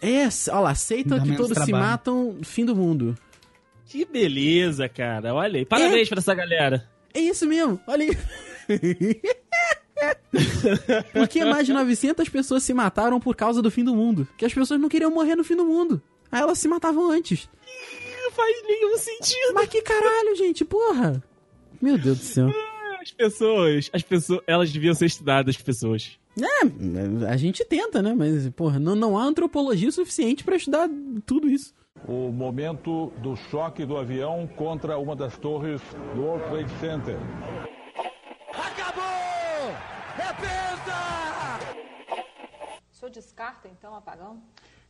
É, 0.00 0.26
olha 0.50 0.60
lá, 0.60 0.70
aceita 0.70 1.16
Dá 1.16 1.22
que 1.22 1.36
todos 1.36 1.56
se 1.56 1.64
trabalho. 1.64 1.76
matam, 1.84 2.36
fim 2.42 2.64
do 2.64 2.74
mundo. 2.74 3.16
Que 3.86 4.04
beleza, 4.04 4.88
cara. 4.88 5.32
Olha 5.32 5.58
aí. 5.58 5.64
Parabéns 5.64 6.08
pra 6.08 6.18
essa 6.18 6.34
galera. 6.34 6.88
É 7.14 7.20
isso 7.20 7.46
mesmo, 7.46 7.78
olha 7.86 8.06
aí. 8.06 8.18
Porque 11.12 11.44
mais 11.44 11.66
de 11.66 11.72
900 11.72 12.28
pessoas 12.28 12.62
se 12.62 12.72
mataram 12.72 13.20
por 13.20 13.36
causa 13.36 13.60
do 13.60 13.70
fim 13.70 13.84
do 13.84 13.94
mundo. 13.94 14.26
Que 14.36 14.44
as 14.44 14.54
pessoas 14.54 14.80
não 14.80 14.88
queriam 14.88 15.10
morrer 15.10 15.36
no 15.36 15.44
fim 15.44 15.56
do 15.56 15.64
mundo. 15.64 16.00
Aí 16.30 16.40
elas 16.40 16.58
se 16.58 16.68
matavam 16.68 17.10
antes. 17.10 17.48
Não 18.22 18.30
faz 18.32 18.62
nenhum 18.66 18.96
sentido. 18.96 19.54
Mas 19.54 19.68
que 19.68 19.82
caralho, 19.82 20.36
gente, 20.36 20.64
porra. 20.64 21.22
Meu 21.80 21.98
Deus 21.98 22.18
do 22.18 22.24
céu. 22.24 22.48
As 23.00 23.10
pessoas, 23.10 23.90
as 23.92 24.02
pessoas, 24.02 24.40
elas 24.46 24.70
deviam 24.70 24.94
ser 24.94 25.06
estudadas, 25.06 25.56
as 25.56 25.62
pessoas. 25.62 26.18
É, 26.40 27.26
a 27.28 27.36
gente 27.36 27.64
tenta, 27.64 28.00
né? 28.00 28.14
Mas, 28.16 28.48
porra, 28.50 28.78
não, 28.78 28.94
não 28.94 29.18
há 29.18 29.24
antropologia 29.24 29.90
suficiente 29.90 30.44
pra 30.44 30.56
estudar 30.56 30.88
tudo 31.26 31.48
isso. 31.50 31.74
o 32.08 32.30
momento 32.32 33.12
do 33.22 33.36
choque 33.36 33.84
do 33.84 33.96
avião 33.96 34.48
contra 34.56 34.96
uma 34.98 35.14
das 35.14 35.36
torres 35.36 35.80
do 36.14 36.22
World 36.22 36.44
Trade 36.48 36.70
Center. 36.80 37.16
Descarta, 43.12 43.68
então, 43.68 43.94
apagão? 43.94 44.42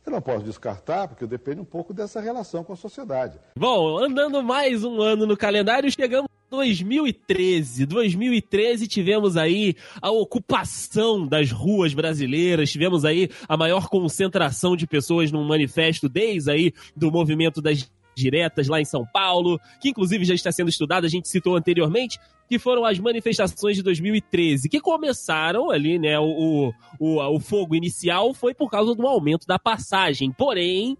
Eu 0.05 0.11
não 0.11 0.21
posso 0.21 0.43
descartar, 0.43 1.07
porque 1.07 1.25
depende 1.25 1.61
um 1.61 1.65
pouco 1.65 1.93
dessa 1.93 2.19
relação 2.19 2.63
com 2.63 2.73
a 2.73 2.75
sociedade. 2.75 3.39
Bom, 3.57 4.03
andando 4.03 4.43
mais 4.43 4.83
um 4.83 5.01
ano 5.01 5.25
no 5.25 5.37
calendário, 5.37 5.89
chegamos 5.91 6.29
2013. 6.49 7.85
2013 7.85 8.87
tivemos 8.87 9.37
aí 9.37 9.75
a 10.01 10.11
ocupação 10.11 11.25
das 11.25 11.51
ruas 11.51 11.93
brasileiras, 11.93 12.69
tivemos 12.69 13.03
aí 13.05 13.29
a 13.47 13.57
maior 13.57 13.87
concentração 13.87 14.75
de 14.75 14.85
pessoas 14.85 15.31
num 15.31 15.43
manifesto 15.47 16.07
desde 16.07 16.51
aí 16.51 16.73
do 16.95 17.11
movimento 17.11 17.61
das 17.61 17.89
diretas 18.15 18.67
lá 18.67 18.79
em 18.79 18.85
São 18.85 19.05
Paulo, 19.05 19.59
que 19.79 19.89
inclusive 19.89 20.25
já 20.25 20.33
está 20.33 20.51
sendo 20.51 20.69
estudado, 20.69 21.05
a 21.05 21.09
gente 21.09 21.27
citou 21.27 21.55
anteriormente, 21.55 22.19
que 22.47 22.59
foram 22.59 22.85
as 22.85 22.99
manifestações 22.99 23.75
de 23.75 23.83
2013, 23.83 24.69
que 24.69 24.79
começaram 24.79 25.69
ali, 25.71 25.97
né, 25.97 26.19
o, 26.19 26.71
o, 26.99 27.35
o 27.35 27.39
fogo 27.39 27.75
inicial 27.75 28.33
foi 28.33 28.53
por 28.53 28.69
causa 28.69 28.93
do 28.93 29.07
aumento 29.07 29.47
da 29.47 29.57
passagem, 29.57 30.31
porém, 30.31 30.97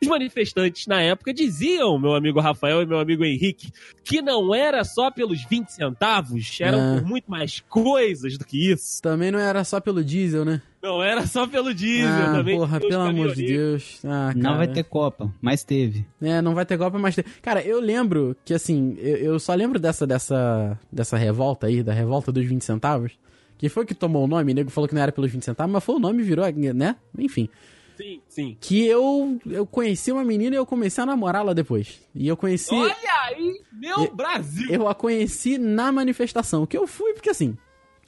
os 0.00 0.08
manifestantes 0.08 0.86
na 0.86 1.00
época 1.00 1.32
diziam, 1.32 1.98
meu 1.98 2.14
amigo 2.14 2.38
Rafael 2.40 2.82
e 2.82 2.86
meu 2.86 2.98
amigo 2.98 3.24
Henrique, 3.24 3.72
que 4.04 4.20
não 4.20 4.54
era 4.54 4.84
só 4.84 5.10
pelos 5.10 5.44
20 5.48 5.68
centavos, 5.68 6.58
eram 6.60 6.78
É. 6.78 7.00
por 7.00 7.08
muito 7.08 7.30
mais 7.30 7.60
coisas 7.68 8.36
do 8.36 8.44
que 8.44 8.70
isso. 8.72 9.00
Também 9.02 9.30
não 9.30 9.38
era 9.38 9.64
só 9.64 9.80
pelo 9.80 10.04
diesel, 10.04 10.44
né? 10.44 10.60
Não 10.82 11.02
era 11.02 11.26
só 11.26 11.46
pelo 11.48 11.74
diesel, 11.74 12.08
ah, 12.10 12.32
também. 12.36 12.56
porra, 12.56 12.78
pelo 12.78 13.02
amor 13.02 13.34
de. 13.34 13.46
Deus. 13.46 13.98
Ah, 14.04 14.32
Não 14.36 14.56
vai 14.56 14.68
ter 14.68 14.84
Copa, 14.84 15.32
mas 15.40 15.64
teve. 15.64 16.06
É, 16.22 16.40
não 16.40 16.54
vai 16.54 16.64
ter 16.64 16.76
golpe, 16.76 16.96
mas 16.98 17.14
tem. 17.16 17.24
Cara, 17.42 17.60
eu 17.62 17.80
lembro 17.80 18.36
que 18.44 18.54
assim, 18.54 18.94
eu, 18.98 19.16
eu 19.16 19.38
só 19.40 19.52
lembro 19.54 19.80
dessa, 19.80 20.06
dessa, 20.06 20.78
dessa 20.92 21.16
revolta 21.16 21.66
aí, 21.66 21.82
da 21.82 21.92
revolta 21.92 22.30
dos 22.30 22.44
20 22.44 22.62
centavos. 22.62 23.12
Que 23.58 23.68
foi 23.70 23.86
que 23.86 23.94
tomou 23.94 24.22
o 24.24 24.28
nome, 24.28 24.52
o 24.52 24.54
nego 24.54 24.70
falou 24.70 24.86
que 24.86 24.94
não 24.94 25.00
era 25.02 25.10
pelos 25.10 25.30
20 25.32 25.42
centavos, 25.44 25.72
mas 25.72 25.82
foi 25.82 25.94
o 25.96 25.98
nome 25.98 26.22
e 26.22 26.24
virou, 26.26 26.44
né? 26.74 26.94
Enfim. 27.18 27.48
Sim, 27.96 28.20
sim. 28.28 28.56
Que 28.60 28.86
eu, 28.86 29.38
eu 29.46 29.66
conheci 29.66 30.12
uma 30.12 30.24
menina 30.24 30.54
e 30.54 30.58
eu 30.58 30.66
comecei 30.66 31.02
a 31.02 31.06
namorá-la 31.06 31.52
depois. 31.54 32.00
E 32.14 32.28
eu 32.28 32.36
conheci. 32.36 32.74
Olha 32.74 32.94
aí, 33.24 33.60
meu 33.72 34.04
Eu- 34.04 34.14
Brasil! 34.14 34.68
Eu 34.70 34.86
a 34.88 34.94
conheci 34.94 35.58
na 35.58 35.90
manifestação. 35.90 36.66
Que 36.66 36.76
eu 36.76 36.86
fui, 36.86 37.12
porque 37.14 37.30
assim, 37.30 37.56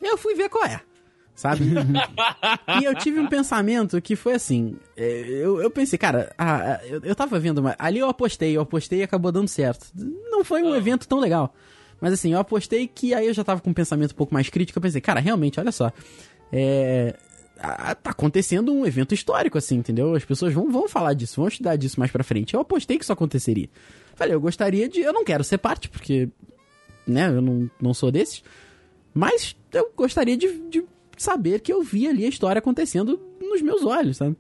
eu 0.03 0.17
fui 0.19 0.35
ver 0.35 0.49
qual 0.49 0.65
é. 0.65 0.81
Sabe? 1.35 1.63
e 2.81 2.85
eu 2.85 2.95
tive 2.97 3.21
um 3.21 3.29
pensamento 3.29 4.03
que 4.03 4.17
foi 4.17 4.35
assim. 4.35 4.77
é, 4.97 5.21
Eu, 5.29 5.63
eu 5.63 5.71
pensei, 5.71 5.97
cara, 5.99 6.35
ah, 6.37 6.75
ah, 6.75 6.87
eu, 6.87 7.01
eu 7.05 7.15
tava 7.15 7.39
vendo, 7.39 7.59
uma, 7.59 7.77
ali 7.79 8.01
eu 8.01 8.09
apostei, 8.09 8.57
eu 8.57 8.61
apostei 8.63 8.99
e 8.99 9.03
acabou 9.05 9.31
dando 9.31 9.47
certo. 9.49 9.87
Não 9.95 10.45
foi 10.45 10.63
um 10.65 10.75
evento 10.75 11.07
tão 11.07 11.19
legal. 11.21 11.55
Mas 12.01 12.13
assim, 12.13 12.33
eu 12.33 12.41
apostei 12.41 12.87
que 12.89 13.15
aí 13.15 13.27
eu 13.29 13.35
já 13.35 13.43
tava 13.45 13.61
com 13.61 13.71
um 13.71 13.75
pensamento 13.75 14.13
um 14.13 14.17
pouco 14.17 14.35
mais 14.35 14.49
crítico. 14.49 14.79
Eu 14.79 14.83
pensei, 14.83 15.01
cara, 15.01 15.21
realmente, 15.21 15.59
olha 15.61 15.71
só. 15.73 15.93
É. 16.53 17.15
Tá 17.59 18.11
acontecendo 18.11 18.73
um 18.73 18.87
evento 18.87 19.15
histórico, 19.15 19.59
assim, 19.59 19.77
entendeu? 19.77 20.15
As 20.15 20.25
pessoas 20.25 20.55
vão, 20.55 20.71
vão 20.71 20.89
falar 20.89 21.13
disso, 21.13 21.41
vão 21.41 21.49
estudar 21.49 21.75
disso 21.75 21.99
mais 21.99 22.13
pra 22.13 22.23
frente. 22.23 22.55
Eu 22.55 22.61
apostei 22.61 22.97
que 22.97 23.03
isso 23.03 23.13
aconteceria. 23.13 23.69
Falei, 24.15 24.35
eu 24.35 24.41
gostaria 24.41 24.89
de. 24.89 25.01
Eu 25.01 25.13
não 25.13 25.25
quero 25.25 25.43
ser 25.43 25.59
parte, 25.59 25.89
porque. 25.89 26.29
Né, 27.07 27.29
eu 27.29 27.43
não, 27.43 27.69
não 27.81 27.93
sou 27.93 28.13
desses. 28.13 28.45
Mas 29.13 29.57
eu 29.73 29.91
gostaria 29.97 30.37
de, 30.37 30.47
de 30.69 30.85
saber 31.17 31.61
que 31.61 31.73
eu 31.73 31.83
vi 31.83 32.07
ali 32.07 32.25
a 32.25 32.29
história 32.29 32.61
acontecendo 32.61 33.21
nos 33.41 33.61
meus 33.61 33.83
olhos, 33.85 34.19
sabe? 34.19 34.37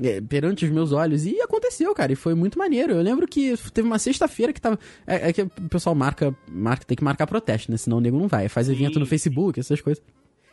É, 0.00 0.20
perante 0.20 0.64
os 0.64 0.70
meus 0.70 0.92
olhos. 0.92 1.24
E 1.24 1.40
aconteceu, 1.40 1.92
cara, 1.94 2.12
e 2.12 2.16
foi 2.16 2.34
muito 2.34 2.58
maneiro. 2.58 2.92
Eu 2.92 3.02
lembro 3.02 3.26
que 3.26 3.54
teve 3.72 3.88
uma 3.88 3.98
sexta-feira 3.98 4.52
que 4.52 4.60
tava. 4.60 4.78
É, 5.06 5.30
é 5.30 5.32
que 5.32 5.42
o 5.42 5.48
pessoal 5.70 5.94
marca, 5.94 6.36
marca. 6.50 6.84
Tem 6.84 6.96
que 6.96 7.02
marcar 7.02 7.26
protesto, 7.26 7.70
né? 7.70 7.78
Senão 7.78 7.96
o 7.96 8.00
nego 8.00 8.18
não 8.18 8.28
vai. 8.28 8.48
Faz 8.48 8.68
evento 8.68 9.00
no 9.00 9.06
Facebook, 9.06 9.58
essas 9.58 9.80
coisas. 9.80 10.02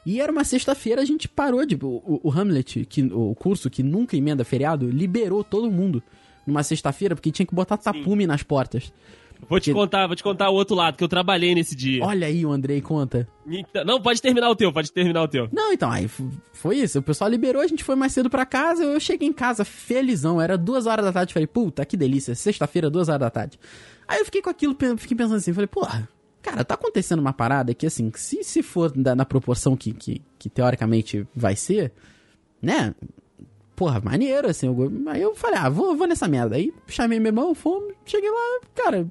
E 0.06 0.22
era 0.22 0.32
uma 0.32 0.44
sexta-feira, 0.44 1.02
a 1.02 1.06
gente 1.06 1.28
parou 1.28 1.66
de. 1.66 1.76
O, 1.82 2.20
o 2.24 2.32
Hamlet, 2.32 2.86
que, 2.86 3.02
o 3.04 3.34
curso 3.36 3.70
que 3.70 3.82
nunca 3.82 4.16
emenda 4.16 4.44
feriado, 4.46 4.90
liberou 4.90 5.44
todo 5.44 5.72
mundo 5.72 6.04
numa 6.46 6.62
sexta-feira, 6.62 7.16
porque 7.16 7.32
tinha 7.32 7.46
que 7.46 7.56
botar 7.56 7.76
tapume 7.78 8.28
nas 8.28 8.44
portas. 8.44 8.94
Vou 9.50 9.60
te 9.60 9.74
contar, 9.74 10.08
vou 10.08 10.16
te 10.16 10.24
contar 10.24 10.50
o 10.50 10.54
outro 10.54 10.76
lado, 10.76 10.96
que 10.98 11.04
eu 11.04 11.08
trabalhei 11.08 11.54
nesse 11.54 11.76
dia. 11.76 12.04
Olha 12.04 12.28
aí 12.28 12.46
o 12.46 12.52
Andrei 12.52 12.82
conta. 12.82 13.28
Então- 13.46 13.84
não, 13.84 14.02
pode 14.02 14.22
terminar 14.22 14.50
o 14.50 14.56
teu, 14.56 14.72
pode 14.72 14.92
terminar 14.92 15.24
o 15.24 15.28
teu. 15.28 15.50
Não, 15.52 15.74
então, 15.74 15.92
aí 15.92 16.08
foi 16.54 16.78
isso. 16.78 17.00
O 17.00 17.02
pessoal 17.04 17.30
liberou, 17.30 17.62
a 17.62 17.68
gente 17.68 17.84
foi 17.84 17.96
mais 17.96 18.14
cedo 18.14 18.30
pra 18.30 18.46
casa. 18.46 18.84
Eu 18.84 19.00
cheguei 19.00 19.28
em 19.28 19.34
casa 19.34 19.66
felizão. 19.66 20.42
Era 20.42 20.58
duas 20.58 20.86
horas 20.86 21.06
da 21.06 21.12
tarde. 21.12 21.34
Falei, 21.34 21.48
puta, 21.48 21.86
que 21.86 21.98
delícia. 21.98 22.34
Sexta-feira, 22.34 22.90
duas 22.90 23.10
horas 23.10 23.22
da 23.22 23.30
tarde. 23.30 23.60
Aí 24.08 24.20
eu 24.20 24.26
fiquei 24.26 24.42
com 24.42 24.50
aquilo, 24.50 24.76
fiquei 24.98 25.18
pensando 25.18 25.36
assim. 25.38 25.54
Falei, 25.54 25.68
porra, 25.68 26.08
cara, 26.46 26.64
tá 26.64 26.76
acontecendo 26.76 27.20
uma 27.20 27.34
parada 27.34 27.74
que, 27.74 27.86
assim, 27.88 28.12
se, 28.16 28.44
se 28.44 28.62
for 28.62 28.92
da- 28.92 29.16
na 29.16 29.26
proporção 29.26 29.76
que, 29.76 29.92
que, 29.94 30.22
que 30.38 30.48
teoricamente 30.50 31.28
vai 31.36 31.56
ser, 31.56 31.92
né? 32.62 32.94
Porra, 33.76 34.00
maneiro, 34.00 34.48
assim. 34.50 34.68
eu- 34.68 34.92
aí 35.08 35.22
eu 35.22 35.36
falei, 35.36 35.60
ah, 35.60 35.70
vou, 35.70 35.96
vou 35.96 36.08
nessa 36.08 36.28
merda. 36.28 36.56
Aí 36.56 36.72
chamei 36.88 37.20
meu 37.20 37.30
irmão, 37.30 37.54
fomos, 37.56 37.94
cheguei 38.06 38.30
lá, 38.30 38.60
cara, 38.76 39.08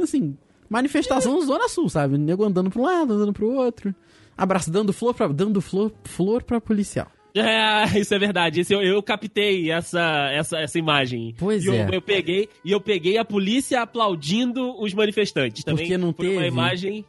assim, 0.00 0.36
manifestação 0.68 1.40
Zona 1.40 1.68
Sul, 1.68 1.88
sabe? 1.88 2.16
Nego 2.18 2.44
andando 2.44 2.70
pra 2.70 2.80
um 2.80 2.84
lado, 2.84 3.14
andando 3.14 3.32
pro 3.32 3.50
outro. 3.50 3.94
Abraço, 4.36 4.70
dando 4.70 4.92
flor 4.92 5.14
pra, 5.14 5.26
dando 5.28 5.60
flor, 5.60 5.90
flor 6.04 6.42
pra 6.42 6.60
policial. 6.60 7.10
É, 7.34 7.84
isso 7.98 8.14
é 8.14 8.18
verdade. 8.18 8.60
Esse 8.60 8.72
eu, 8.72 8.82
eu 8.82 9.02
captei 9.02 9.70
essa, 9.70 10.30
essa, 10.32 10.58
essa 10.58 10.78
imagem. 10.78 11.34
Pois 11.36 11.64
eu, 11.64 11.74
é. 11.74 11.88
eu 11.92 12.00
peguei 12.00 12.48
e 12.64 12.70
eu 12.70 12.80
peguei 12.80 13.18
a 13.18 13.24
polícia 13.24 13.82
aplaudindo 13.82 14.80
os 14.80 14.94
manifestantes. 14.94 15.64
Também 15.64 15.86
Porque 15.86 15.98
não 15.98 16.12
foi 16.12 16.28
uma 16.28 16.42
teve. 16.42 16.48
imagem. 16.48 17.04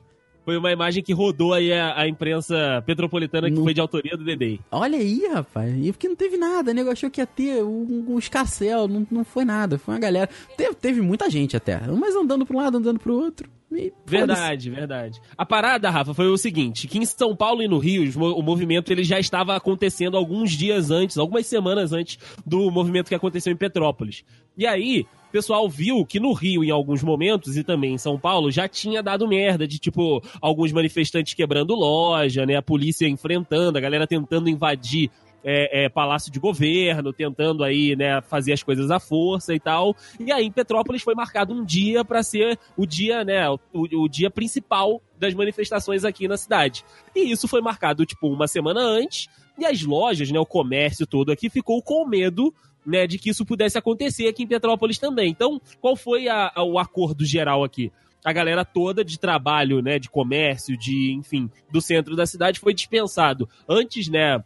Foi 0.45 0.55
uma 0.57 0.71
imagem 0.71 1.03
que 1.03 1.11
rodou 1.11 1.53
aí 1.53 1.73
a, 1.73 1.99
a 2.01 2.07
imprensa 2.07 2.81
petropolitana 2.85 3.49
que 3.49 3.55
Não- 3.55 3.63
foi 3.63 3.73
de 3.73 3.81
autoria 3.81 4.15
do 4.15 4.23
Dedei. 4.23 4.59
Olha 4.71 4.97
aí, 4.99 5.27
rapaz. 5.33 5.73
E 5.83 5.91
porque 5.91 6.07
não 6.07 6.15
teve 6.15 6.37
nada, 6.37 6.73
nego 6.73 6.91
achou 6.91 7.09
que 7.09 7.19
ia 7.19 7.25
ter 7.25 7.63
um, 7.63 8.05
um 8.09 8.19
escarcel, 8.19 8.87
não, 8.87 9.07
não 9.09 9.25
foi 9.25 9.43
nada. 9.43 9.79
Foi 9.79 9.95
uma 9.95 9.99
galera. 9.99 10.29
Teve, 10.55 10.75
teve 10.75 11.01
muita 11.01 11.29
gente 11.29 11.57
até. 11.57 11.81
Mas 11.87 12.15
andando 12.15 12.45
pra 12.45 12.55
um 12.55 12.59
lado, 12.61 12.77
andando 12.77 12.99
pro 12.99 13.13
outro. 13.15 13.49
E. 13.71 13.91
Verdade, 14.05 14.69
verdade. 14.69 15.19
A 15.37 15.45
parada, 15.45 15.89
Rafa, 15.89 16.13
foi 16.13 16.27
o 16.27 16.37
seguinte, 16.37 16.87
que 16.87 16.97
em 16.99 17.05
São 17.05 17.35
Paulo 17.35 17.61
e 17.63 17.67
no 17.67 17.77
Rio, 17.79 18.09
o 18.37 18.41
movimento 18.41 18.91
ele 18.91 19.03
já 19.03 19.19
estava 19.19 19.55
acontecendo 19.55 20.15
alguns 20.15 20.51
dias 20.51 20.91
antes, 20.91 21.17
algumas 21.17 21.45
semanas 21.47 21.91
antes 21.91 22.17
do 22.45 22.69
movimento 22.71 23.09
que 23.09 23.15
aconteceu 23.15 23.51
em 23.51 23.57
Petrópolis. 23.57 24.23
E 24.57 24.65
aí, 24.65 25.05
o 25.24 25.24
pessoal 25.35 25.67
viu 25.67 26.05
que 26.05 26.17
no 26.17 26.31
Rio, 26.31 26.63
em 26.63 26.71
alguns 26.71 27.03
momentos, 27.03 27.57
e 27.57 27.63
também 27.63 27.95
em 27.95 27.97
São 27.97 28.17
Paulo, 28.17 28.49
já 28.49 28.69
tinha 28.69 29.03
dado 29.03 29.27
merda, 29.27 29.67
de 29.67 29.77
tipo, 29.77 30.23
alguns 30.39 30.71
manifestantes 30.71 31.33
quebrando 31.33 31.75
loja, 31.75 32.45
né, 32.45 32.55
a 32.55 32.61
polícia 32.61 33.05
enfrentando, 33.05 33.77
a 33.77 33.81
galera 33.81 34.07
tentando 34.07 34.47
invadir 34.47 35.11
é, 35.43 35.83
é, 35.83 35.89
palácio 35.89 36.31
de 36.31 36.39
governo, 36.39 37.11
tentando 37.11 37.65
aí, 37.65 37.97
né, 37.97 38.21
fazer 38.21 38.53
as 38.53 38.63
coisas 38.63 38.89
à 38.89 38.97
força 38.97 39.53
e 39.53 39.59
tal. 39.59 39.93
E 40.17 40.31
aí 40.31 40.45
em 40.45 40.51
Petrópolis 40.53 41.01
foi 41.01 41.13
marcado 41.13 41.53
um 41.53 41.65
dia 41.65 42.05
para 42.05 42.23
ser 42.23 42.57
o 42.77 42.85
dia, 42.85 43.25
né, 43.25 43.49
o, 43.49 43.59
o 43.73 44.07
dia 44.07 44.31
principal 44.31 45.01
das 45.19 45.33
manifestações 45.33 46.05
aqui 46.05 46.29
na 46.29 46.37
cidade. 46.37 46.85
E 47.13 47.29
isso 47.29 47.45
foi 47.45 47.59
marcado 47.59 48.05
tipo 48.05 48.29
uma 48.29 48.47
semana 48.47 48.79
antes, 48.79 49.27
e 49.59 49.65
as 49.65 49.83
lojas, 49.83 50.31
né, 50.31 50.39
o 50.39 50.45
comércio 50.45 51.05
todo 51.05 51.29
aqui 51.29 51.49
ficou 51.49 51.81
com 51.81 52.07
medo 52.07 52.53
né, 52.85 53.07
de 53.07 53.17
que 53.17 53.29
isso 53.29 53.45
pudesse 53.45 53.77
acontecer 53.77 54.27
aqui 54.27 54.43
em 54.43 54.47
Petrópolis 54.47 54.97
também. 54.99 55.29
Então, 55.29 55.59
qual 55.81 55.95
foi 55.95 56.27
a- 56.27 56.51
a- 56.55 56.63
o 56.63 56.77
acordo 56.77 57.25
geral 57.25 57.63
aqui? 57.63 57.91
A 58.23 58.33
galera 58.33 58.65
toda 58.65 59.03
de 59.05 59.19
trabalho, 59.19 59.81
né, 59.81 59.99
de 59.99 60.09
comércio, 60.09 60.77
de, 60.77 61.13
enfim, 61.13 61.49
do 61.71 61.79
centro 61.81 62.15
da 62.15 62.25
cidade 62.25 62.59
foi 62.59 62.73
dispensado 62.73 63.47
antes, 63.69 64.07
né, 64.07 64.43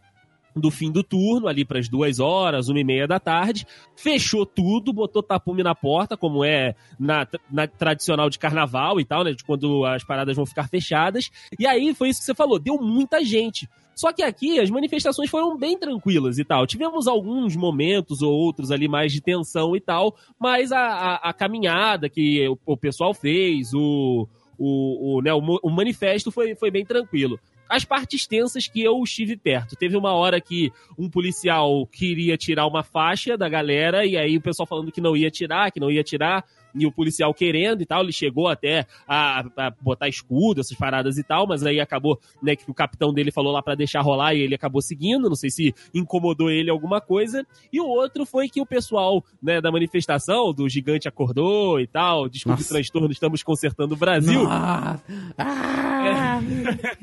do 0.54 0.70
fim 0.70 0.90
do 0.90 1.02
turno, 1.04 1.46
ali 1.46 1.64
para 1.64 1.78
as 1.78 1.88
duas 1.88 2.18
horas, 2.18 2.68
uma 2.68 2.80
e 2.80 2.84
meia 2.84 3.06
da 3.06 3.20
tarde, 3.20 3.64
fechou 3.96 4.44
tudo, 4.44 4.92
botou 4.92 5.22
tapume 5.22 5.62
na 5.62 5.74
porta, 5.76 6.16
como 6.16 6.44
é 6.44 6.74
na, 6.98 7.26
na 7.50 7.66
tradicional 7.68 8.28
de 8.28 8.38
carnaval 8.38 8.98
e 9.00 9.04
tal, 9.04 9.22
né? 9.22 9.32
De 9.32 9.44
quando 9.44 9.84
as 9.86 10.02
paradas 10.02 10.34
vão 10.34 10.44
ficar 10.44 10.68
fechadas. 10.68 11.30
E 11.58 11.66
aí 11.68 11.94
foi 11.94 12.08
isso 12.08 12.18
que 12.18 12.26
você 12.26 12.34
falou, 12.34 12.58
deu 12.58 12.76
muita 12.78 13.24
gente. 13.24 13.68
Só 14.00 14.14
que 14.14 14.22
aqui 14.22 14.58
as 14.58 14.70
manifestações 14.70 15.28
foram 15.28 15.58
bem 15.58 15.78
tranquilas 15.78 16.38
e 16.38 16.44
tal. 16.44 16.66
Tivemos 16.66 17.06
alguns 17.06 17.54
momentos 17.54 18.22
ou 18.22 18.32
outros 18.32 18.70
ali 18.70 18.88
mais 18.88 19.12
de 19.12 19.20
tensão 19.20 19.76
e 19.76 19.80
tal, 19.80 20.16
mas 20.38 20.72
a, 20.72 20.80
a, 20.80 21.14
a 21.28 21.32
caminhada 21.34 22.08
que 22.08 22.48
o, 22.48 22.58
o 22.64 22.76
pessoal 22.78 23.12
fez, 23.12 23.74
o, 23.74 24.26
o, 24.58 25.18
o, 25.18 25.20
né, 25.20 25.34
o, 25.34 25.40
o 25.62 25.68
manifesto 25.68 26.32
foi, 26.32 26.54
foi 26.54 26.70
bem 26.70 26.82
tranquilo 26.82 27.38
as 27.68 27.84
partes 27.84 28.26
tensas 28.26 28.66
que 28.66 28.82
eu 28.82 29.00
estive 29.04 29.36
perto. 29.36 29.76
Teve 29.76 29.96
uma 29.96 30.12
hora 30.12 30.40
que 30.40 30.72
um 30.98 31.08
policial 31.08 31.86
queria 31.86 32.36
tirar 32.36 32.66
uma 32.66 32.82
faixa 32.82 33.38
da 33.38 33.48
galera, 33.48 34.04
e 34.04 34.16
aí 34.16 34.36
o 34.36 34.40
pessoal 34.40 34.66
falando 34.66 34.90
que 34.90 35.00
não 35.00 35.16
ia 35.16 35.30
tirar, 35.30 35.70
que 35.70 35.78
não 35.78 35.88
ia 35.88 36.02
tirar. 36.02 36.44
E 36.74 36.86
o 36.86 36.92
policial 36.92 37.32
querendo 37.34 37.82
e 37.82 37.86
tal, 37.86 38.02
ele 38.02 38.12
chegou 38.12 38.48
até 38.48 38.86
a, 39.06 39.40
a 39.56 39.70
botar 39.80 40.08
escudo, 40.08 40.60
essas 40.60 40.76
paradas 40.76 41.18
e 41.18 41.22
tal, 41.22 41.46
mas 41.46 41.64
aí 41.64 41.80
acabou, 41.80 42.18
né, 42.42 42.56
que 42.56 42.70
o 42.70 42.74
capitão 42.74 43.12
dele 43.12 43.30
falou 43.30 43.52
lá 43.52 43.62
para 43.62 43.74
deixar 43.74 44.00
rolar 44.00 44.34
e 44.34 44.40
ele 44.40 44.54
acabou 44.54 44.82
seguindo, 44.82 45.28
não 45.28 45.36
sei 45.36 45.50
se 45.50 45.74
incomodou 45.94 46.50
ele 46.50 46.70
alguma 46.70 47.00
coisa. 47.00 47.46
E 47.72 47.80
o 47.80 47.86
outro 47.86 48.24
foi 48.24 48.48
que 48.48 48.60
o 48.60 48.66
pessoal, 48.66 49.24
né, 49.42 49.60
da 49.60 49.70
manifestação, 49.70 50.52
do 50.52 50.68
gigante 50.68 51.08
acordou 51.08 51.80
e 51.80 51.86
tal, 51.86 52.28
desculpe 52.28 52.62
o 52.62 52.68
transtorno, 52.68 53.10
estamos 53.10 53.42
consertando 53.42 53.94
o 53.94 53.98
Brasil. 53.98 54.46
Ah, 54.48 54.98
ah, 55.38 56.40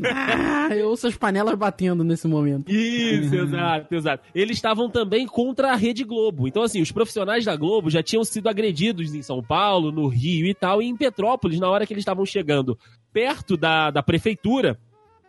ah, 0.03 0.75
eu 0.75 0.89
ouço 0.89 1.07
as 1.07 1.17
panelas 1.17 1.55
batendo 1.55 2.03
nesse 2.03 2.27
momento. 2.27 2.71
Isso, 2.71 3.35
exato, 3.35 3.95
exato. 3.95 4.23
Eles 4.33 4.57
estavam 4.57 4.89
também 4.89 5.25
contra 5.25 5.71
a 5.71 5.75
Rede 5.75 6.03
Globo. 6.03 6.47
Então, 6.47 6.63
assim, 6.63 6.81
os 6.81 6.91
profissionais 6.91 7.45
da 7.45 7.55
Globo 7.55 7.89
já 7.89 8.01
tinham 8.01 8.23
sido 8.23 8.49
agredidos 8.49 9.13
em 9.13 9.21
São 9.21 9.41
Paulo, 9.41 9.56
no 9.91 10.07
Rio 10.07 10.45
e 10.45 10.53
tal, 10.53 10.81
e 10.81 10.85
em 10.85 10.95
Petrópolis, 10.95 11.59
na 11.59 11.69
hora 11.69 11.85
que 11.85 11.93
eles 11.93 12.01
estavam 12.01 12.25
chegando 12.25 12.77
perto 13.11 13.57
da, 13.57 13.89
da 13.89 14.03
prefeitura, 14.03 14.77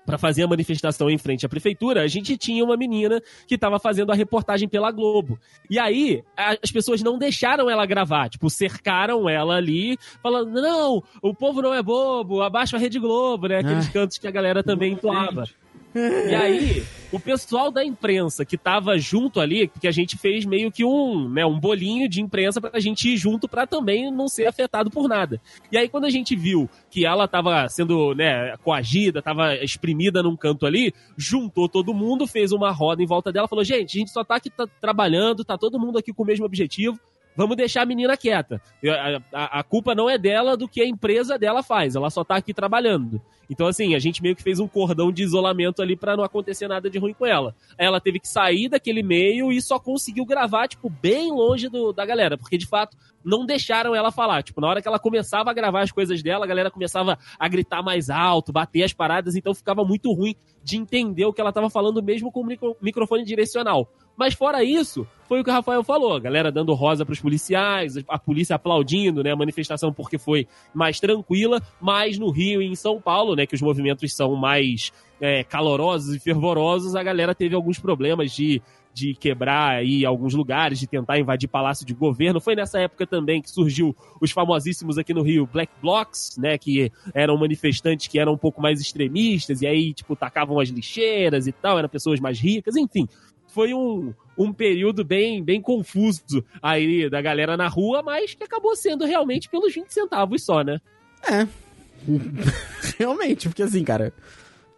para 0.08 0.16
fazer 0.16 0.42
a 0.42 0.48
manifestação 0.48 1.10
em 1.10 1.18
frente 1.18 1.44
à 1.44 1.50
prefeitura, 1.50 2.02
a 2.02 2.06
gente 2.06 2.34
tinha 2.38 2.64
uma 2.64 2.78
menina 2.78 3.20
que 3.46 3.56
estava 3.56 3.78
fazendo 3.78 4.10
a 4.10 4.14
reportagem 4.14 4.66
pela 4.66 4.90
Globo. 4.90 5.38
E 5.68 5.78
aí, 5.78 6.24
as 6.34 6.72
pessoas 6.72 7.02
não 7.02 7.18
deixaram 7.18 7.68
ela 7.68 7.84
gravar, 7.84 8.30
tipo, 8.30 8.48
cercaram 8.48 9.28
ela 9.28 9.56
ali, 9.56 9.98
falando: 10.22 10.62
não, 10.62 11.02
o 11.20 11.34
povo 11.34 11.60
não 11.60 11.74
é 11.74 11.82
bobo, 11.82 12.40
abaixa 12.40 12.78
a 12.78 12.80
Rede 12.80 12.98
Globo, 12.98 13.48
né? 13.48 13.58
Aqueles 13.58 13.84
Ai. 13.84 13.92
cantos 13.92 14.16
que 14.16 14.26
a 14.26 14.30
galera 14.30 14.62
também 14.62 14.94
entoava. 14.94 15.44
E 16.28 16.34
aí, 16.34 16.84
o 17.10 17.18
pessoal 17.18 17.70
da 17.70 17.84
imprensa 17.84 18.44
que 18.44 18.56
tava 18.56 18.98
junto 18.98 19.40
ali, 19.40 19.68
que 19.80 19.88
a 19.88 19.90
gente 19.90 20.16
fez 20.16 20.44
meio 20.44 20.70
que 20.70 20.84
um, 20.84 21.28
né, 21.28 21.44
um 21.44 21.58
bolinho 21.58 22.08
de 22.08 22.20
imprensa 22.20 22.60
pra 22.60 22.78
gente 22.80 23.08
ir 23.08 23.16
junto 23.16 23.48
pra 23.48 23.66
também 23.66 24.10
não 24.10 24.28
ser 24.28 24.46
afetado 24.46 24.90
por 24.90 25.08
nada. 25.08 25.40
E 25.72 25.78
aí, 25.78 25.88
quando 25.88 26.04
a 26.04 26.10
gente 26.10 26.36
viu 26.36 26.68
que 26.90 27.06
ela 27.06 27.26
tava 27.26 27.68
sendo, 27.68 28.14
né, 28.14 28.56
coagida, 28.58 29.22
tava 29.22 29.54
exprimida 29.56 30.22
num 30.22 30.36
canto 30.36 30.66
ali, 30.66 30.92
juntou 31.16 31.68
todo 31.68 31.94
mundo, 31.94 32.26
fez 32.26 32.52
uma 32.52 32.70
roda 32.70 33.02
em 33.02 33.06
volta 33.06 33.32
dela, 33.32 33.48
falou: 33.48 33.64
gente, 33.64 33.96
a 33.96 34.00
gente 34.00 34.10
só 34.10 34.22
tá 34.22 34.36
aqui 34.36 34.50
tá 34.50 34.66
trabalhando, 34.80 35.44
tá 35.44 35.56
todo 35.56 35.80
mundo 35.80 35.98
aqui 35.98 36.12
com 36.12 36.22
o 36.22 36.26
mesmo 36.26 36.44
objetivo. 36.44 36.98
Vamos 37.38 37.56
deixar 37.56 37.82
a 37.82 37.86
menina 37.86 38.16
quieta. 38.16 38.60
A, 38.84 39.22
a- 39.44 39.60
a 39.60 39.62
culpa 39.62 39.94
não 39.94 40.10
é 40.10 40.18
dela 40.18 40.56
do 40.56 40.66
que 40.66 40.80
a 40.82 40.84
empresa 40.86 41.38
dela 41.38 41.62
faz. 41.62 41.94
Ela 41.94 42.10
só 42.10 42.24
tá 42.24 42.34
aqui 42.34 42.52
trabalhando. 42.52 43.22
Então, 43.48 43.68
assim, 43.68 43.94
a 43.94 43.98
gente 44.00 44.20
meio 44.20 44.34
que 44.34 44.42
fez 44.42 44.58
um 44.58 44.66
cordão 44.66 45.12
de 45.12 45.22
isolamento 45.22 45.80
ali 45.80 45.96
pra 45.96 46.16
não 46.16 46.24
acontecer 46.24 46.66
nada 46.66 46.90
de 46.90 46.98
ruim 46.98 47.14
com 47.14 47.24
ela. 47.24 47.54
Aí 47.78 47.86
ela 47.86 48.00
teve 48.00 48.18
que 48.18 48.26
sair 48.28 48.68
daquele 48.68 49.04
meio 49.04 49.52
e 49.52 49.62
só 49.62 49.78
conseguiu 49.78 50.26
gravar, 50.26 50.66
tipo, 50.66 50.90
bem 50.90 51.30
longe 51.30 51.68
do- 51.68 51.92
da 51.92 52.04
galera. 52.04 52.36
Porque, 52.36 52.58
de 52.58 52.66
fato, 52.66 52.96
não 53.24 53.46
deixaram 53.46 53.94
ela 53.94 54.10
falar. 54.10 54.42
Tipo, 54.42 54.60
na 54.60 54.66
hora 54.68 54.82
que 54.82 54.88
ela 54.88 54.98
começava 54.98 55.48
a 55.50 55.54
gravar 55.54 55.82
as 55.82 55.92
coisas 55.92 56.20
dela, 56.20 56.44
a 56.44 56.48
galera 56.48 56.72
começava 56.72 57.16
a 57.38 57.48
gritar 57.48 57.82
mais 57.84 58.10
alto, 58.10 58.52
bater 58.52 58.82
as 58.82 58.92
paradas, 58.92 59.36
então 59.36 59.54
ficava 59.54 59.84
muito 59.84 60.12
ruim 60.12 60.34
de 60.62 60.76
entender 60.76 61.24
o 61.24 61.32
que 61.32 61.40
ela 61.40 61.52
tava 61.52 61.70
falando 61.70 62.02
mesmo 62.02 62.32
com 62.32 62.40
o 62.40 62.44
micro- 62.46 62.76
microfone 62.82 63.24
direcional. 63.24 63.88
Mas 64.18 64.34
fora 64.34 64.64
isso, 64.64 65.06
foi 65.28 65.40
o 65.40 65.44
que 65.44 65.50
o 65.50 65.52
Rafael 65.52 65.84
falou, 65.84 66.12
a 66.12 66.18
galera 66.18 66.50
dando 66.50 66.74
rosa 66.74 67.06
pros 67.06 67.20
policiais, 67.20 67.94
a 68.08 68.18
polícia 68.18 68.56
aplaudindo, 68.56 69.22
né, 69.22 69.30
a 69.30 69.36
manifestação 69.36 69.92
porque 69.92 70.18
foi 70.18 70.48
mais 70.74 70.98
tranquila, 70.98 71.62
mas 71.80 72.18
no 72.18 72.28
Rio 72.28 72.60
e 72.60 72.66
em 72.66 72.74
São 72.74 73.00
Paulo, 73.00 73.36
né, 73.36 73.46
que 73.46 73.54
os 73.54 73.62
movimentos 73.62 74.12
são 74.12 74.34
mais 74.34 74.90
é, 75.20 75.44
calorosos 75.44 76.16
e 76.16 76.18
fervorosos, 76.18 76.96
a 76.96 77.02
galera 77.02 77.32
teve 77.32 77.54
alguns 77.54 77.78
problemas 77.78 78.32
de 78.32 78.60
de 78.98 79.14
quebrar 79.14 79.76
aí 79.76 80.04
alguns 80.04 80.34
lugares, 80.34 80.80
de 80.80 80.86
tentar 80.88 81.20
invadir 81.20 81.46
palácio 81.46 81.86
de 81.86 81.94
governo. 81.94 82.40
Foi 82.40 82.56
nessa 82.56 82.80
época 82.80 83.06
também 83.06 83.40
que 83.40 83.48
surgiu 83.48 83.94
os 84.20 84.32
famosíssimos 84.32 84.98
aqui 84.98 85.14
no 85.14 85.22
Rio 85.22 85.46
Black 85.46 85.72
Blocs, 85.80 86.36
né, 86.36 86.58
que 86.58 86.90
eram 87.14 87.36
manifestantes 87.36 88.08
que 88.08 88.18
eram 88.18 88.32
um 88.32 88.38
pouco 88.38 88.60
mais 88.60 88.80
extremistas 88.80 89.62
e 89.62 89.68
aí, 89.68 89.94
tipo, 89.94 90.16
tacavam 90.16 90.58
as 90.58 90.68
lixeiras 90.68 91.46
e 91.46 91.52
tal, 91.52 91.78
eram 91.78 91.88
pessoas 91.88 92.18
mais 92.18 92.40
ricas, 92.40 92.74
enfim. 92.74 93.06
Foi 93.58 93.74
um, 93.74 94.14
um 94.38 94.52
período 94.52 95.04
bem, 95.04 95.42
bem 95.42 95.60
confuso 95.60 96.44
aí 96.62 97.10
da 97.10 97.20
galera 97.20 97.56
na 97.56 97.66
rua, 97.66 98.04
mas 98.04 98.32
que 98.32 98.44
acabou 98.44 98.76
sendo 98.76 99.04
realmente 99.04 99.48
pelos 99.48 99.74
20 99.74 99.90
centavos 99.90 100.44
só, 100.44 100.62
né? 100.62 100.80
É. 101.28 101.44
Realmente, 102.96 103.48
porque 103.48 103.64
assim, 103.64 103.82
cara, 103.82 104.14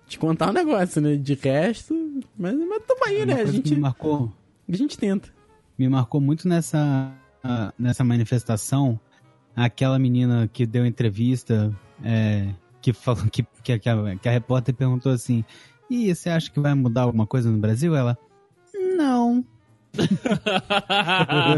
te 0.08 0.18
contar 0.18 0.48
um 0.48 0.54
negócio, 0.54 1.02
né? 1.02 1.14
De 1.14 1.34
resto, 1.34 1.94
mas, 2.38 2.54
mas 2.54 2.82
tamo 2.86 3.04
aí, 3.04 3.16
Uma 3.18 3.26
né? 3.26 3.42
A 3.42 3.44
gente, 3.44 3.74
me 3.74 3.80
marcou, 3.82 4.32
a 4.66 4.74
gente 4.74 4.96
tenta. 4.96 5.28
me 5.78 5.86
marcou 5.86 6.18
muito 6.18 6.48
nessa, 6.48 7.12
ah, 7.44 7.74
nessa 7.78 8.02
manifestação 8.02 8.98
aquela 9.54 9.98
menina 9.98 10.48
que 10.50 10.64
deu 10.64 10.86
entrevista 10.86 11.70
é, 12.02 12.48
que 12.80 12.94
falou 12.94 13.26
que, 13.30 13.44
que, 13.62 13.78
que 13.78 13.90
a, 13.90 14.16
que 14.16 14.26
a 14.26 14.32
repórter 14.32 14.74
perguntou 14.74 15.12
assim 15.12 15.44
e 15.90 16.14
você 16.14 16.30
acha 16.30 16.50
que 16.50 16.58
vai 16.58 16.72
mudar 16.72 17.02
alguma 17.02 17.26
coisa 17.26 17.50
no 17.50 17.58
Brasil? 17.58 17.94
Ela 17.94 18.16
não. 19.00 19.44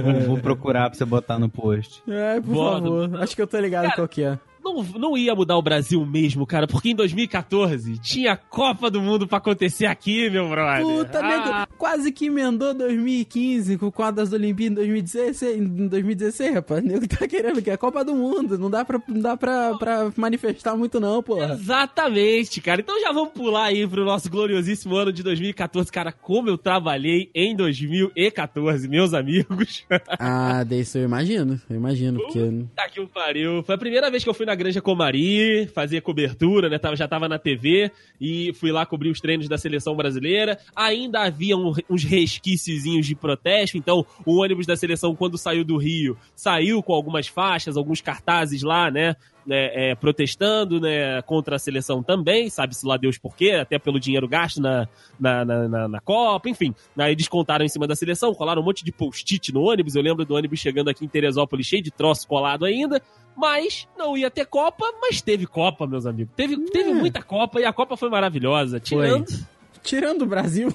vou, 0.02 0.20
vou 0.28 0.38
procurar 0.38 0.88
pra 0.88 0.98
você 0.98 1.04
botar 1.04 1.38
no 1.38 1.48
post. 1.48 2.02
É, 2.08 2.40
por 2.40 2.54
favor. 2.54 3.22
Acho 3.22 3.36
que 3.36 3.42
eu 3.42 3.46
tô 3.46 3.58
ligado 3.58 3.84
Cara, 3.84 3.96
qual 3.96 4.08
que 4.08 4.22
é. 4.22 4.38
Não, 4.62 4.82
não 4.82 5.16
ia 5.16 5.34
mudar 5.34 5.56
o 5.56 5.62
Brasil 5.62 6.04
mesmo, 6.06 6.46
cara, 6.46 6.66
porque 6.66 6.90
em 6.90 6.94
2014 6.94 7.98
tinha 7.98 8.36
Copa 8.36 8.90
do 8.90 9.00
Mundo 9.00 9.26
pra 9.26 9.38
acontecer 9.38 9.86
aqui, 9.86 10.28
meu 10.30 10.48
brother. 10.48 10.84
Puta, 10.84 11.18
Ah, 11.20 11.28
nego, 11.28 11.76
quase 11.78 12.12
que 12.12 12.26
emendou 12.26 12.74
2015 12.74 13.78
com 13.78 13.86
o 13.86 13.92
quadro 13.92 14.16
das 14.16 14.32
Olimpíadas 14.32 14.72
em 14.84 14.88
2016, 14.88 15.56
em 15.58 15.86
2016, 15.88 16.54
rapaz. 16.54 16.82
O 16.82 16.86
nego 16.86 17.06
tá 17.08 17.26
querendo 17.26 17.60
que 17.62 17.70
é 17.70 17.74
a 17.74 17.78
Copa 17.78 18.04
do 18.04 18.14
Mundo. 18.14 18.58
Não 18.58 18.70
dá 18.70 18.84
pra, 18.84 19.00
não 19.08 19.20
dá 19.20 19.36
pra, 19.36 19.74
pra 19.74 20.12
manifestar 20.16 20.76
muito, 20.76 20.98
não, 21.00 21.22
porra. 21.22 21.54
Exatamente, 21.54 22.60
cara. 22.60 22.80
Então 22.80 23.00
já 23.00 23.12
vamos 23.12 23.32
pular 23.32 23.64
aí 23.64 23.86
pro 23.86 24.04
nosso 24.04 24.30
gloriosíssimo 24.30 24.94
ano 24.96 25.12
de 25.12 25.22
2014. 25.22 25.90
Cara, 25.90 26.12
como 26.12 26.48
eu 26.48 26.58
trabalhei 26.58 27.30
em 27.34 27.54
2014, 27.56 28.88
meus 28.88 29.14
amigos. 29.14 29.84
Ah, 30.18 30.62
desse 30.66 30.98
eu 30.98 31.04
imagino. 31.04 31.60
Eu 31.68 31.76
imagino, 31.76 32.20
porque. 32.20 32.40
Tá 32.74 32.88
que 32.88 33.00
o 33.00 33.08
pariu. 33.08 33.62
Foi 33.62 33.74
a 33.74 33.78
primeira 33.78 34.10
vez 34.10 34.22
que 34.22 34.30
eu 34.30 34.34
fui 34.34 34.46
na 34.46 34.51
Granja 34.54 34.80
Comari, 34.80 35.66
fazer 35.74 36.00
cobertura, 36.02 36.68
né? 36.68 36.78
Tava, 36.78 36.96
já 36.96 37.06
tava 37.08 37.28
na 37.28 37.38
TV 37.38 37.90
e 38.20 38.52
fui 38.54 38.70
lá 38.72 38.84
cobrir 38.86 39.10
os 39.10 39.20
treinos 39.20 39.48
da 39.48 39.58
seleção 39.58 39.94
brasileira. 39.96 40.58
Ainda 40.74 41.20
havia 41.22 41.56
um- 41.56 41.72
uns 41.90 42.04
resquíciozinhos 42.04 43.06
de 43.06 43.14
protesto, 43.14 43.76
então 43.76 44.04
o 44.24 44.36
ônibus 44.40 44.66
da 44.66 44.76
seleção, 44.76 45.14
quando 45.14 45.38
saiu 45.38 45.64
do 45.64 45.76
Rio, 45.76 46.16
saiu 46.34 46.82
com 46.82 46.92
algumas 46.92 47.26
faixas, 47.28 47.76
alguns 47.76 48.00
cartazes 48.00 48.62
lá, 48.62 48.90
né? 48.90 49.16
Né, 49.46 49.90
é, 49.90 49.94
protestando 49.94 50.80
né, 50.80 51.20
contra 51.22 51.56
a 51.56 51.58
seleção 51.58 52.02
também, 52.02 52.48
sabe-se 52.48 52.86
lá 52.86 52.96
Deus 52.96 53.18
por 53.18 53.34
quê, 53.36 53.52
até 53.52 53.78
pelo 53.78 53.98
dinheiro 53.98 54.28
gasto 54.28 54.60
na, 54.60 54.88
na, 55.18 55.44
na, 55.44 55.68
na- 55.68 55.88
na 55.88 56.00
Copa, 56.00 56.48
enfim. 56.48 56.74
Aí 56.96 57.14
descontaram 57.16 57.64
em 57.64 57.68
cima 57.68 57.86
da 57.86 57.96
seleção, 57.96 58.34
colaram 58.34 58.62
um 58.62 58.64
monte 58.64 58.84
de 58.84 58.92
post-it 58.92 59.52
no 59.52 59.62
ônibus. 59.62 59.94
Eu 59.94 60.02
lembro 60.02 60.24
do 60.24 60.34
ônibus 60.34 60.60
chegando 60.60 60.88
aqui 60.88 61.04
em 61.04 61.08
Teresópolis 61.08 61.66
cheio 61.66 61.82
de 61.82 61.90
troço 61.90 62.26
colado 62.28 62.64
ainda. 62.64 63.02
Mas 63.34 63.88
não 63.96 64.14
ia 64.16 64.30
ter 64.30 64.44
Copa, 64.44 64.84
mas 65.00 65.22
teve 65.22 65.46
Copa, 65.46 65.86
meus 65.86 66.04
amigos. 66.04 66.34
Teve, 66.36 66.56
teve 66.70 66.92
muita 66.92 67.22
Copa 67.22 67.60
e 67.60 67.64
a 67.64 67.72
Copa 67.72 67.96
foi 67.96 68.10
maravilhosa. 68.10 68.78
Tirando, 68.78 69.24
Tirando 69.82 70.22
o 70.22 70.26
Brasil, 70.26 70.72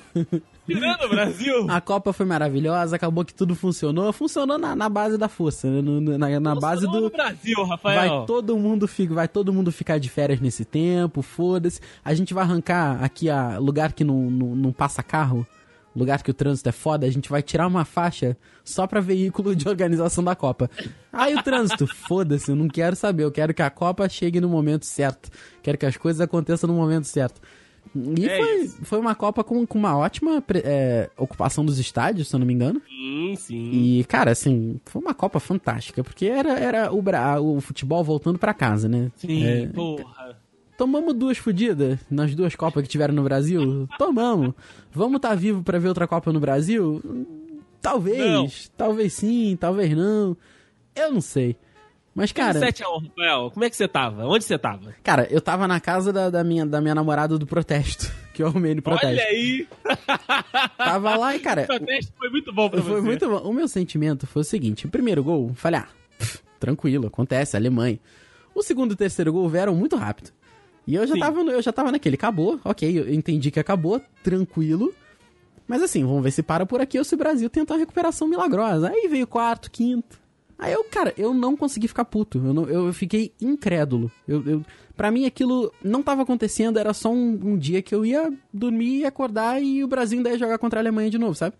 tirando 0.66 1.04
o 1.06 1.10
Brasil. 1.10 1.66
a 1.70 1.80
Copa 1.80 2.12
foi 2.12 2.26
maravilhosa, 2.26 2.96
acabou 2.96 3.24
que 3.24 3.34
tudo 3.34 3.56
funcionou. 3.56 4.12
Funcionou 4.12 4.58
na, 4.58 4.76
na 4.76 4.90
base 4.90 5.18
da 5.18 5.30
força, 5.30 5.70
né? 5.70 5.82
No- 5.82 6.18
na, 6.18 6.40
na 6.40 6.56
base 6.56 6.86
do. 6.86 7.02
no 7.02 7.10
Brasil, 7.10 7.64
Rafael. 7.64 8.18
Vai 8.18 8.26
todo 8.26 8.58
mundo 8.58 8.90
vai 9.10 9.28
todo 9.28 9.54
mundo 9.54 9.72
ficar 9.72 9.98
de 9.98 10.10
férias 10.10 10.40
nesse 10.42 10.66
tempo, 10.66 11.22
foda-se. 11.22 11.80
A 12.04 12.14
gente 12.14 12.34
vai 12.34 12.44
arrancar 12.44 13.02
aqui 13.04 13.30
a 13.30 13.58
lugar 13.58 13.94
que 13.94 14.04
não, 14.04 14.30
não, 14.30 14.56
não 14.56 14.72
passa 14.74 15.02
carro, 15.02 15.48
lugar 15.96 16.22
que 16.22 16.30
o 16.30 16.34
trânsito 16.34 16.68
é 16.70 16.72
foda, 16.74 17.06
a 17.08 17.10
gente 17.10 17.30
vai 17.30 17.42
tirar 17.42 17.66
uma 17.66 17.86
faixa 17.86 18.36
só 18.64 18.86
pra 18.86 19.00
veículo 19.00 19.56
de 19.56 19.68
organização 19.70 20.22
da 20.24 20.36
Copa. 20.36 20.70
Aí 21.14 21.34
o 21.34 21.42
trânsito, 21.42 21.88
foda-se, 22.08 22.52
eu 22.52 22.56
não 22.58 22.68
quero 22.68 22.96
saber, 22.96 23.24
eu 23.24 23.32
quero 23.32 23.54
que 23.54 23.62
a 23.62 23.70
Copa 23.70 24.08
chegue 24.10 24.42
no 24.42 24.50
momento 24.50 24.86
certo. 24.86 25.30
Quero 25.64 25.78
que 25.78 25.86
as 25.86 25.96
coisas 25.96 26.20
aconteçam 26.22 26.68
no 26.68 26.76
momento 26.76 27.06
certo. 27.06 27.42
E 27.96 28.28
É 28.28 28.38
foi, 28.38 28.56
isso. 28.62 28.78
foi 28.86 29.00
uma 29.00 29.16
Copa 29.16 29.44
com, 29.44 29.66
com 29.66 29.78
uma 29.80 29.98
ótima 29.98 30.44
é, 30.64 31.10
ocupação 31.18 31.66
dos 31.66 31.80
estádios, 31.80 32.28
se 32.28 32.36
eu 32.36 32.40
não 32.40 32.46
me 32.48 32.54
engano. 32.54 32.82
Sim, 32.88 33.36
sim. 33.38 33.72
E, 33.72 34.04
cara, 34.06 34.32
assim, 34.32 34.80
foi 34.86 35.02
uma 35.02 35.14
Copa 35.14 35.40
fantástica, 35.40 36.04
porque 36.04 36.26
era, 36.26 36.58
era 36.60 36.94
o, 36.94 37.02
Bra- 37.02 37.40
o 37.42 37.60
futebol 37.62 38.04
voltando 38.04 38.38
pra 38.40 38.54
casa, 38.54 38.88
né? 38.90 39.12
Sim, 39.16 39.44
É, 39.44 39.68
porra. 39.68 40.38
Tomamos 40.78 41.16
duas 41.16 41.38
fodidas 41.40 41.98
nas 42.10 42.36
duas 42.36 42.56
Copas 42.56 42.84
que 42.84 42.90
tiveram 42.90 43.14
no 43.16 43.24
Brasil? 43.24 43.88
Tomamos. 43.98 44.54
Vamos 44.92 45.16
estar 45.16 45.34
vivo 45.36 45.64
pra 45.64 45.80
ver 45.80 45.88
outra 45.88 46.08
Copa 46.08 46.32
no 46.32 46.40
Brasil? 46.40 47.02
Talvez. 47.82 48.20
Não. 48.20 48.48
Talvez 48.78 49.14
sim, 49.14 49.58
talvez 49.60 49.96
não. 49.98 50.38
Eu 50.96 51.12
não 51.14 51.22
sei. 51.22 51.56
Mas, 52.18 52.32
cara, 52.32 52.58
7 52.60 52.84
a 52.84 52.90
1, 52.90 52.98
Rafael. 52.98 53.52
Como 53.52 53.64
é 53.64 53.70
que 53.70 53.76
você 53.76 53.88
tava? 53.88 54.26
Onde 54.26 54.44
você 54.44 54.58
tava? 54.58 54.96
cara, 55.04 55.28
eu 55.30 55.40
tava 55.40 55.68
na 55.68 55.80
casa 55.80 56.12
da, 56.12 56.32
da 56.32 56.44
minha, 56.44 56.66
da 56.66 56.82
minha 56.82 56.96
namorada 56.96 57.38
do 57.38 57.46
protesto. 57.46 58.12
Que 58.38 58.44
eu 58.44 58.48
arrumei 58.50 58.76
no 58.76 58.84
protesto. 58.84 59.08
Olha 59.08 59.24
aí! 59.24 59.68
Tava 60.78 61.16
lá 61.16 61.36
e, 61.36 61.40
cara, 61.40 61.64
O 61.66 61.66
protesto 61.66 62.14
foi 62.20 62.30
muito 62.30 62.54
bom 62.54 62.70
pra 62.70 62.82
Foi 62.84 63.02
você. 63.02 63.02
muito 63.02 63.28
bom. 63.28 63.38
O 63.50 63.52
meu 63.52 63.68
sentimento 63.68 64.28
foi 64.28 64.44
o 64.44 64.46
seguinte: 64.46 64.86
o 64.86 64.90
primeiro 64.90 65.24
gol, 65.24 65.52
falei, 65.56 65.80
ah, 65.80 65.88
pff, 66.20 66.40
tranquilo, 66.60 67.08
acontece, 67.08 67.58
Alemanha. 67.58 68.00
O 68.54 68.62
segundo 68.62 68.92
e 68.92 68.94
o 68.94 68.98
terceiro 68.98 69.34
gol 69.34 69.50
vieram 69.50 69.76
muito 69.76 69.96
rápido. 69.96 70.30
E 70.86 70.94
eu 70.94 71.08
já, 71.08 71.16
Sim. 71.16 71.20
tava, 71.20 71.40
eu 71.42 71.62
já 71.64 71.74
tava 71.74 71.92
naquele, 71.92 72.14
acabou, 72.16 72.60
ok, 72.64 73.00
eu 73.00 73.12
entendi 73.12 73.50
que 73.50 73.60
acabou, 73.60 74.00
tranquilo. 74.24 74.94
Mas 75.68 75.82
assim, 75.82 76.06
vamos 76.06 76.22
ver 76.24 76.30
se 76.32 76.44
para 76.44 76.64
por 76.64 76.80
aqui 76.80 77.00
ou 77.00 77.04
se 77.04 77.16
o 77.16 77.18
Brasil 77.18 77.50
tenta 77.50 77.74
uma 77.74 77.80
recuperação 77.80 78.28
milagrosa. 78.28 78.90
Aí 78.90 79.08
veio 79.10 79.26
quarto, 79.26 79.72
quinto. 79.72 80.20
Aí 80.60 80.74
eu, 80.74 80.84
cara, 80.86 81.14
eu 81.18 81.34
não 81.34 81.56
consegui 81.56 81.88
ficar 81.88 82.06
puto. 82.06 82.40
Eu, 82.44 82.54
não- 82.54 82.68
eu 82.70 82.92
fiquei 82.94 83.32
incrédulo. 83.40 84.12
Eu, 84.28 84.44
eu, 84.46 84.66
pra 84.96 85.12
mim 85.12 85.26
aquilo 85.26 85.72
não 85.84 86.02
tava 86.02 86.24
acontecendo, 86.24 86.80
era 86.80 86.94
só 86.94 87.12
um, 87.12 87.40
um 87.44 87.58
dia 87.58 87.82
que 87.82 87.94
eu 87.94 88.06
ia 88.06 88.34
dormir 88.54 89.00
e 89.02 89.06
acordar 89.06 89.62
e 89.62 89.84
o 89.84 89.88
Brasil 89.88 90.18
ainda 90.18 90.32
ia 90.32 90.38
jogar 90.40 90.58
contra 90.58 90.80
a 90.80 90.82
Alemanha 90.82 91.10
de 91.12 91.18
novo, 91.20 91.36
sabe? 91.36 91.56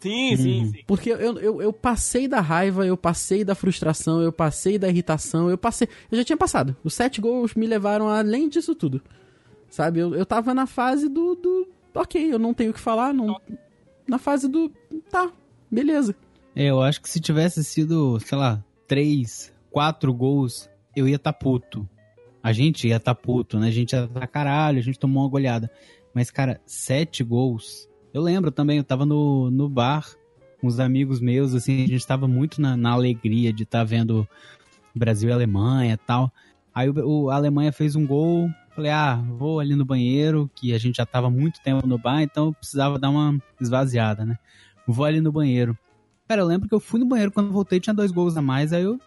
Sim, 0.00 0.36
sim, 0.36 0.66
sim. 0.72 0.82
Porque 0.86 1.10
eu, 1.10 1.38
eu, 1.38 1.62
eu 1.62 1.72
passei 1.72 2.26
da 2.28 2.40
raiva, 2.40 2.84
eu 2.84 2.96
passei 2.96 3.44
da 3.44 3.54
frustração, 3.54 4.20
eu 4.20 4.32
passei 4.32 4.76
da 4.76 4.88
irritação, 4.88 5.48
eu 5.48 5.56
passei. 5.56 5.88
Eu 6.10 6.18
já 6.18 6.24
tinha 6.24 6.36
passado. 6.36 6.76
Os 6.82 6.92
sete 6.92 7.20
gols 7.20 7.54
me 7.54 7.66
levaram 7.66 8.08
além 8.08 8.48
disso 8.48 8.74
tudo. 8.74 9.00
Sabe? 9.70 10.00
Eu, 10.00 10.14
eu 10.14 10.26
tava 10.26 10.52
na 10.52 10.66
fase 10.66 11.08
do, 11.08 11.34
do. 11.36 11.68
Ok, 11.94 12.34
eu 12.34 12.38
não 12.38 12.52
tenho 12.52 12.72
o 12.72 12.74
que 12.74 12.80
falar. 12.80 13.14
Não, 13.14 13.40
na 14.06 14.18
fase 14.18 14.48
do. 14.48 14.70
Tá, 15.08 15.30
beleza. 15.70 16.14
É, 16.54 16.66
eu 16.66 16.82
acho 16.82 17.00
que 17.00 17.08
se 17.08 17.20
tivesse 17.20 17.64
sido, 17.64 18.18
sei 18.20 18.36
lá, 18.36 18.62
três, 18.86 19.52
quatro 19.70 20.12
gols, 20.12 20.68
eu 20.94 21.08
ia 21.08 21.18
tá 21.18 21.32
puto. 21.32 21.88
A 22.42 22.52
gente 22.52 22.88
ia 22.88 23.00
tá 23.00 23.14
puto, 23.14 23.58
né? 23.58 23.68
A 23.68 23.70
gente 23.70 23.92
ia 23.92 24.06
tá 24.06 24.26
caralho, 24.26 24.78
a 24.78 24.82
gente 24.82 24.98
tomou 24.98 25.22
uma 25.22 25.30
goleada. 25.30 25.70
Mas, 26.12 26.30
cara, 26.30 26.60
sete 26.66 27.24
gols. 27.24 27.88
Eu 28.12 28.20
lembro 28.20 28.50
também, 28.50 28.76
eu 28.78 28.84
tava 28.84 29.06
no, 29.06 29.50
no 29.50 29.68
bar 29.68 30.06
com 30.60 30.66
os 30.66 30.78
amigos 30.78 31.20
meus, 31.20 31.54
assim, 31.54 31.84
a 31.84 31.88
gente 31.88 32.06
tava 32.06 32.28
muito 32.28 32.60
na, 32.60 32.76
na 32.76 32.90
alegria 32.90 33.52
de 33.52 33.62
estar 33.62 33.78
tá 33.78 33.84
vendo 33.84 34.28
Brasil 34.94 35.30
e 35.30 35.32
Alemanha 35.32 35.98
tal. 36.06 36.30
Aí 36.74 36.88
o, 36.88 37.24
o- 37.24 37.30
a 37.30 37.36
Alemanha 37.36 37.72
fez 37.72 37.96
um 37.96 38.06
gol. 38.06 38.48
Falei, 38.74 38.90
ah, 38.90 39.16
vou 39.16 39.60
ali 39.60 39.74
no 39.74 39.84
banheiro, 39.84 40.50
que 40.54 40.72
a 40.72 40.78
gente 40.78 40.96
já 40.96 41.04
tava 41.06 41.28
muito 41.30 41.60
tempo 41.62 41.86
no 41.86 41.98
bar, 41.98 42.22
então 42.22 42.46
eu 42.46 42.52
precisava 42.54 42.98
dar 42.98 43.10
uma 43.10 43.38
esvaziada, 43.60 44.24
né? 44.24 44.38
Vou 44.86 45.04
ali 45.04 45.20
no 45.20 45.30
banheiro. 45.30 45.76
Cara, 46.28 46.42
eu 46.42 46.46
lembro 46.46 46.68
que 46.68 46.74
eu 46.74 46.80
fui 46.80 47.00
no 47.00 47.06
banheiro 47.06 47.32
quando 47.32 47.50
voltei, 47.52 47.80
tinha 47.80 47.94
dois 47.94 48.10
gols 48.10 48.36
a 48.36 48.42
mais, 48.42 48.72
aí 48.72 48.82
eu 48.82 48.98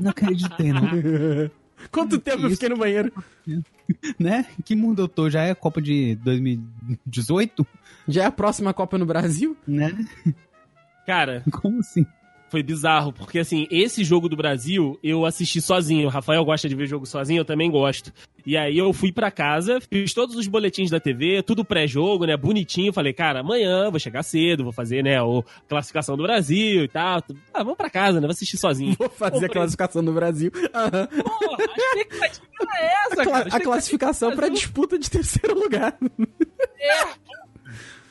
não 0.00 0.10
acreditei, 0.10 0.72
não. 0.72 0.82
Quanto 1.90 2.18
tempo 2.18 2.42
eu 2.42 2.46
isso? 2.46 2.56
fiquei 2.56 2.68
no 2.68 2.76
banheiro? 2.76 3.12
né? 4.18 4.46
Que 4.64 4.74
mundo 4.74 5.02
eu 5.02 5.08
tô? 5.08 5.28
Já 5.28 5.42
é 5.42 5.54
Copa 5.54 5.80
de 5.80 6.14
2018? 6.16 7.66
Já 8.08 8.22
é 8.24 8.26
a 8.26 8.32
próxima 8.32 8.72
Copa 8.72 8.96
no 8.96 9.06
Brasil? 9.06 9.56
Né? 9.66 9.92
Cara, 11.06 11.42
Como 11.60 11.80
assim? 11.80 12.06
Foi 12.48 12.62
bizarro, 12.62 13.12
porque 13.12 13.38
assim, 13.38 13.66
esse 13.70 14.04
jogo 14.04 14.28
do 14.28 14.36
Brasil 14.36 14.98
eu 15.02 15.24
assisti 15.26 15.60
sozinho. 15.60 16.06
O 16.06 16.10
Rafael 16.10 16.44
gosta 16.44 16.68
de 16.68 16.74
ver 16.74 16.86
jogo 16.86 17.04
sozinho, 17.06 17.40
eu 17.40 17.44
também 17.44 17.70
gosto. 17.70 18.12
E 18.44 18.56
aí 18.56 18.78
eu 18.78 18.92
fui 18.92 19.10
pra 19.10 19.30
casa, 19.30 19.80
fiz 19.80 20.14
todos 20.14 20.36
os 20.36 20.46
boletins 20.46 20.88
da 20.90 21.00
TV, 21.00 21.42
tudo 21.42 21.64
pré-jogo, 21.64 22.24
né, 22.24 22.36
bonitinho. 22.36 22.92
Falei, 22.92 23.12
cara, 23.12 23.40
amanhã 23.40 23.90
vou 23.90 23.98
chegar 23.98 24.22
cedo, 24.22 24.62
vou 24.62 24.72
fazer, 24.72 25.02
né, 25.02 25.18
a 25.18 25.24
classificação 25.68 26.16
do 26.16 26.22
Brasil 26.22 26.84
e 26.84 26.88
tal. 26.88 27.22
Ah, 27.52 27.62
vamos 27.64 27.76
pra 27.76 27.90
casa, 27.90 28.20
né, 28.20 28.26
vou 28.26 28.30
assistir 28.32 28.56
sozinho. 28.56 28.94
Vou 28.96 29.08
fazer 29.10 29.36
a 29.36 29.40
Comprei. 29.40 29.48
classificação 29.54 30.04
do 30.04 30.12
Brasil. 30.12 30.52
Aham. 30.72 31.06
Porra, 31.06 31.56
a 31.58 31.98
expectativa 31.98 32.46
era 32.78 32.92
essa, 33.10 33.22
A, 33.22 33.24
cara. 33.26 33.48
a 33.56 33.60
classificação 33.60 34.36
pra 34.36 34.48
disputa 34.48 34.96
de 34.98 35.10
terceiro 35.10 35.58
lugar. 35.58 35.96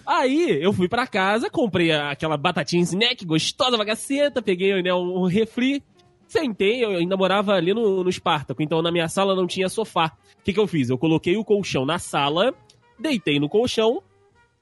Aí 0.05 0.61
eu 0.61 0.71
fui 0.71 0.87
pra 0.87 1.07
casa, 1.07 1.49
comprei 1.49 1.91
aquela 1.91 2.37
batatinha 2.37 2.83
snack 2.83 3.25
gostosa, 3.25 3.77
bagaceta, 3.77 4.41
peguei 4.41 4.81
né, 4.83 4.93
um, 4.93 5.25
refri, 5.25 5.83
sentei, 6.27 6.83
eu 6.83 6.91
ainda 6.91 7.17
morava 7.17 7.53
ali 7.53 7.73
no, 7.73 8.03
no 8.03 8.09
Espartaco, 8.09 8.61
então 8.61 8.81
na 8.81 8.91
minha 8.91 9.07
sala 9.07 9.35
não 9.35 9.47
tinha 9.47 9.67
sofá. 9.67 10.11
O 10.39 10.43
que, 10.43 10.53
que 10.53 10.59
eu 10.59 10.67
fiz? 10.67 10.89
Eu 10.89 10.97
coloquei 10.97 11.35
o 11.37 11.43
colchão 11.43 11.85
na 11.85 11.97
sala, 11.97 12.53
deitei 12.99 13.39
no 13.39 13.49
colchão 13.49 14.01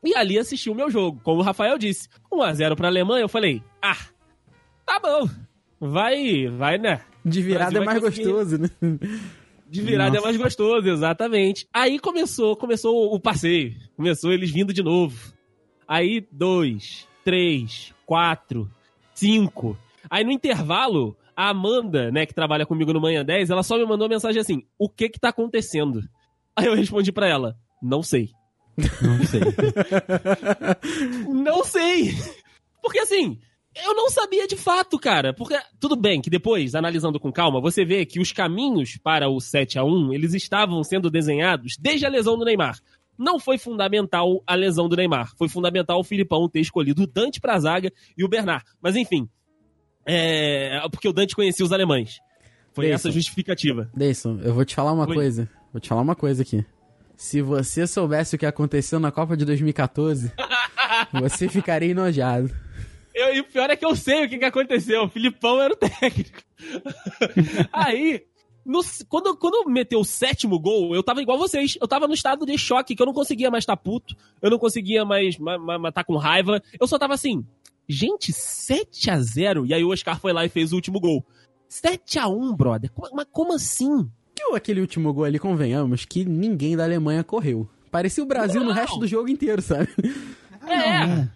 e 0.04 0.16
ali 0.16 0.38
assisti 0.38 0.70
o 0.70 0.76
meu 0.76 0.90
jogo. 0.90 1.20
Como 1.24 1.42
o 1.42 1.44
Rafael 1.44 1.78
disse, 1.78 2.08
1x0 2.32 2.76
pra 2.76 2.88
Alemanha, 2.88 3.24
eu 3.24 3.30
falei, 3.30 3.62
ah, 3.82 3.98
tá 4.86 5.00
bom, 5.00 5.30
vai, 5.80 6.48
vai, 6.48 6.78
né? 6.78 7.02
De 7.26 7.42
virada 7.42 7.78
é 7.78 7.86
mais 7.86 8.00
conseguir. 8.00 8.32
gostoso, 8.32 8.58
né? 8.58 8.70
De 9.74 9.82
virada 9.82 10.12
Nossa. 10.12 10.22
é 10.22 10.26
mais 10.26 10.38
gostoso, 10.38 10.88
exatamente. 10.88 11.68
Aí 11.74 11.98
começou, 11.98 12.56
começou 12.56 13.12
o 13.12 13.20
passeio. 13.20 13.74
Começou 13.98 14.32
eles 14.32 14.52
vindo 14.52 14.72
de 14.72 14.84
novo. 14.84 15.34
Aí, 15.88 16.28
dois, 16.32 17.08
três, 17.26 17.92
quatro, 18.06 18.70
cinco. 19.16 19.76
Aí 20.08 20.24
no 20.24 20.32
intervalo, 20.32 21.18
a 21.36 21.50
Amanda, 21.50 22.12
né, 22.12 22.24
que 22.24 22.36
trabalha 22.36 22.68
comigo 22.68 22.94
no 22.94 23.02
Manhã 23.02 23.26
10, 23.26 23.50
ela 23.50 23.64
só 23.64 23.76
me 23.76 23.84
mandou 23.84 24.06
uma 24.06 24.14
mensagem 24.14 24.40
assim: 24.40 24.62
o 24.78 24.88
que 24.88 25.10
que 25.10 25.20
tá 25.20 25.30
acontecendo? 25.30 26.08
Aí 26.56 26.68
eu 26.68 26.76
respondi 26.76 27.12
pra 27.12 27.28
ela: 27.28 27.58
não 27.82 28.04
sei. 28.04 28.30
Não 29.02 29.26
sei. 29.26 29.42
Não 31.34 31.64
sei! 31.64 32.16
Porque 32.80 33.00
assim, 33.00 33.40
eu 33.76 33.96
não 33.96 34.10
sabia 34.10 34.48
de 34.48 34.56
fato, 34.56 35.00
cara. 35.00 35.34
Porque, 35.34 35.58
tudo 35.80 35.96
bem 35.96 36.22
que 36.22 36.30
depois, 36.30 36.76
analisando 36.76 37.20
com 37.20 37.32
calma, 37.32 37.62
você 37.62 37.84
vê 37.84 38.06
que 38.06 38.20
os 38.20 38.32
caminhos 38.32 38.98
para 38.98 39.30
o 39.30 39.40
7 39.40 39.80
a 39.80 39.84
1 39.84 40.14
eles 40.14 40.34
estavam 40.34 40.84
sendo 40.84 41.10
desenhados 41.10 41.76
desde 41.80 42.06
a 42.06 42.10
lesão 42.10 42.38
do 42.38 42.46
Neymar. 42.46 42.78
Não 43.18 43.40
foi 43.40 43.58
fundamental 43.58 44.44
a 44.46 44.56
lesão 44.56 44.90
do 44.90 44.96
Neymar. 44.96 45.32
Foi 45.38 45.48
fundamental 45.48 46.00
o 46.00 46.04
Filipão 46.04 46.50
ter 46.50 46.60
escolhido 46.62 47.04
o 47.04 47.08
Dante 47.08 47.40
pra 47.40 47.60
zaga 47.60 47.92
e 48.18 48.24
o 48.24 48.28
Bernard. 48.28 48.64
Mas 48.82 48.96
enfim. 48.96 49.30
É. 50.06 50.82
Porque 50.92 51.08
o 51.08 51.14
Dante 51.14 51.36
conhecia 51.36 51.66
os 51.66 51.72
alemães. 51.72 52.20
Foi 52.74 52.90
essa 52.90 53.12
justificativa. 53.12 53.90
Deison, 53.96 54.40
eu 54.44 54.54
vou 54.54 54.66
te 54.66 54.74
falar 54.74 54.94
uma 54.94 55.08
Oi. 55.08 55.14
coisa. 55.14 55.50
Vou 55.72 55.80
te 55.80 55.90
falar 55.90 56.02
uma 56.02 56.16
coisa 56.16 56.42
aqui. 56.42 56.66
Se 57.16 57.42
você 57.42 57.86
soubesse 57.86 58.36
o 58.36 58.40
que 58.40 58.46
aconteceu 58.46 59.00
na 59.00 59.12
Copa 59.12 59.38
de 59.38 59.46
2014, 59.46 60.32
você 61.14 61.48
ficaria 61.48 61.92
enojado. 61.92 62.50
Eu- 63.14 63.34
e 63.36 63.40
o 63.42 63.44
pior 63.44 63.70
é 63.70 63.76
que 63.76 63.86
eu 63.86 63.96
sei 63.96 64.26
o 64.26 64.30
que, 64.30 64.38
que 64.40 64.46
aconteceu. 64.46 65.04
O 65.04 65.10
Filipão 65.10 65.62
era 65.62 65.74
o 65.74 65.78
técnico. 65.78 66.42
Aí, 67.72 68.24
no- 68.66 68.82
quando, 69.08 69.36
quando 69.38 69.70
meteu 69.70 70.00
o 70.00 70.06
sétimo 70.06 70.60
gol, 70.60 70.96
eu 70.96 71.04
tava 71.04 71.22
igual 71.22 71.38
vocês. 71.38 71.78
Eu 71.80 71.88
tava 71.88 72.08
no 72.08 72.14
estado 72.14 72.46
de 72.46 72.58
choque, 72.58 72.96
que 72.96 73.02
eu 73.02 73.06
não 73.06 73.14
conseguia 73.14 73.52
mais 73.52 73.64
estar 73.64 73.78
puto. 73.78 74.16
Eu 74.42 74.50
não 74.50 74.58
conseguia 74.60 75.06
mais 75.06 75.36
estar 75.88 76.04
com 76.04 76.16
raiva. 76.18 76.62
Eu 76.80 76.88
só 76.88 76.98
tava 76.98 77.14
assim, 77.14 77.46
gente, 77.88 78.32
7 78.34 79.10
a 79.12 79.20
0 79.20 79.66
E 79.66 79.74
aí 79.74 79.84
o 79.84 79.90
Oscar 79.92 80.20
foi 80.20 80.34
lá 80.34 80.46
e 80.46 80.50
fez 80.50 80.72
o 80.72 80.76
último 80.76 81.00
gol. 81.00 81.26
7 81.68 82.20
a 82.20 82.28
1 82.28 82.56
brother. 82.56 82.92
Mas 83.14 83.28
como 83.32 83.54
assim? 83.54 84.10
Que 84.36 84.44
aquele 84.56 84.82
último 84.82 85.14
gol 85.14 85.26
ali, 85.26 85.38
convenhamos, 85.40 86.06
que 86.06 86.26
ninguém 86.26 86.76
da 86.76 86.84
Alemanha 86.84 87.24
correu. 87.24 87.70
Parecia 87.92 88.24
o 88.24 88.28
Brasil 88.28 88.62
no 88.62 88.68
Não. 88.70 88.74
resto 88.74 88.98
do 88.98 89.08
jogo 89.08 89.30
inteiro, 89.30 89.62
sabe? 89.62 89.88
é. 90.68 91.28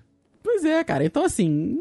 Pois 0.48 0.64
é, 0.64 0.82
cara. 0.82 1.04
Então, 1.04 1.26
assim. 1.26 1.78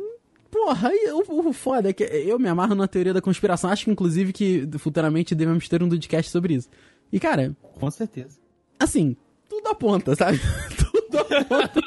Porra, 0.51 0.91
o, 1.29 1.49
o 1.49 1.53
foda 1.53 1.91
é 1.91 1.93
que 1.93 2.03
eu 2.03 2.37
me 2.39 2.49
amarro 2.49 2.75
na 2.75 2.89
teoria 2.89 3.15
da 3.15 3.21
conspiração. 3.21 3.71
Acho 3.71 3.85
que, 3.85 3.91
inclusive, 3.93 4.33
que 4.33 4.67
futuramente 4.79 5.35
devemos 5.37 5.69
ter 5.69 5.83
um 5.85 5.89
podcast 5.89 6.31
sobre 6.33 6.55
isso. 6.55 6.69
E, 7.13 7.21
cara, 7.21 7.55
Com 7.79 7.89
certeza. 7.91 8.39
assim, 8.79 9.17
tudo 9.49 9.69
aponta, 9.69 10.17
sabe? 10.17 10.41
tudo 10.91 11.19
aponta 11.19 11.81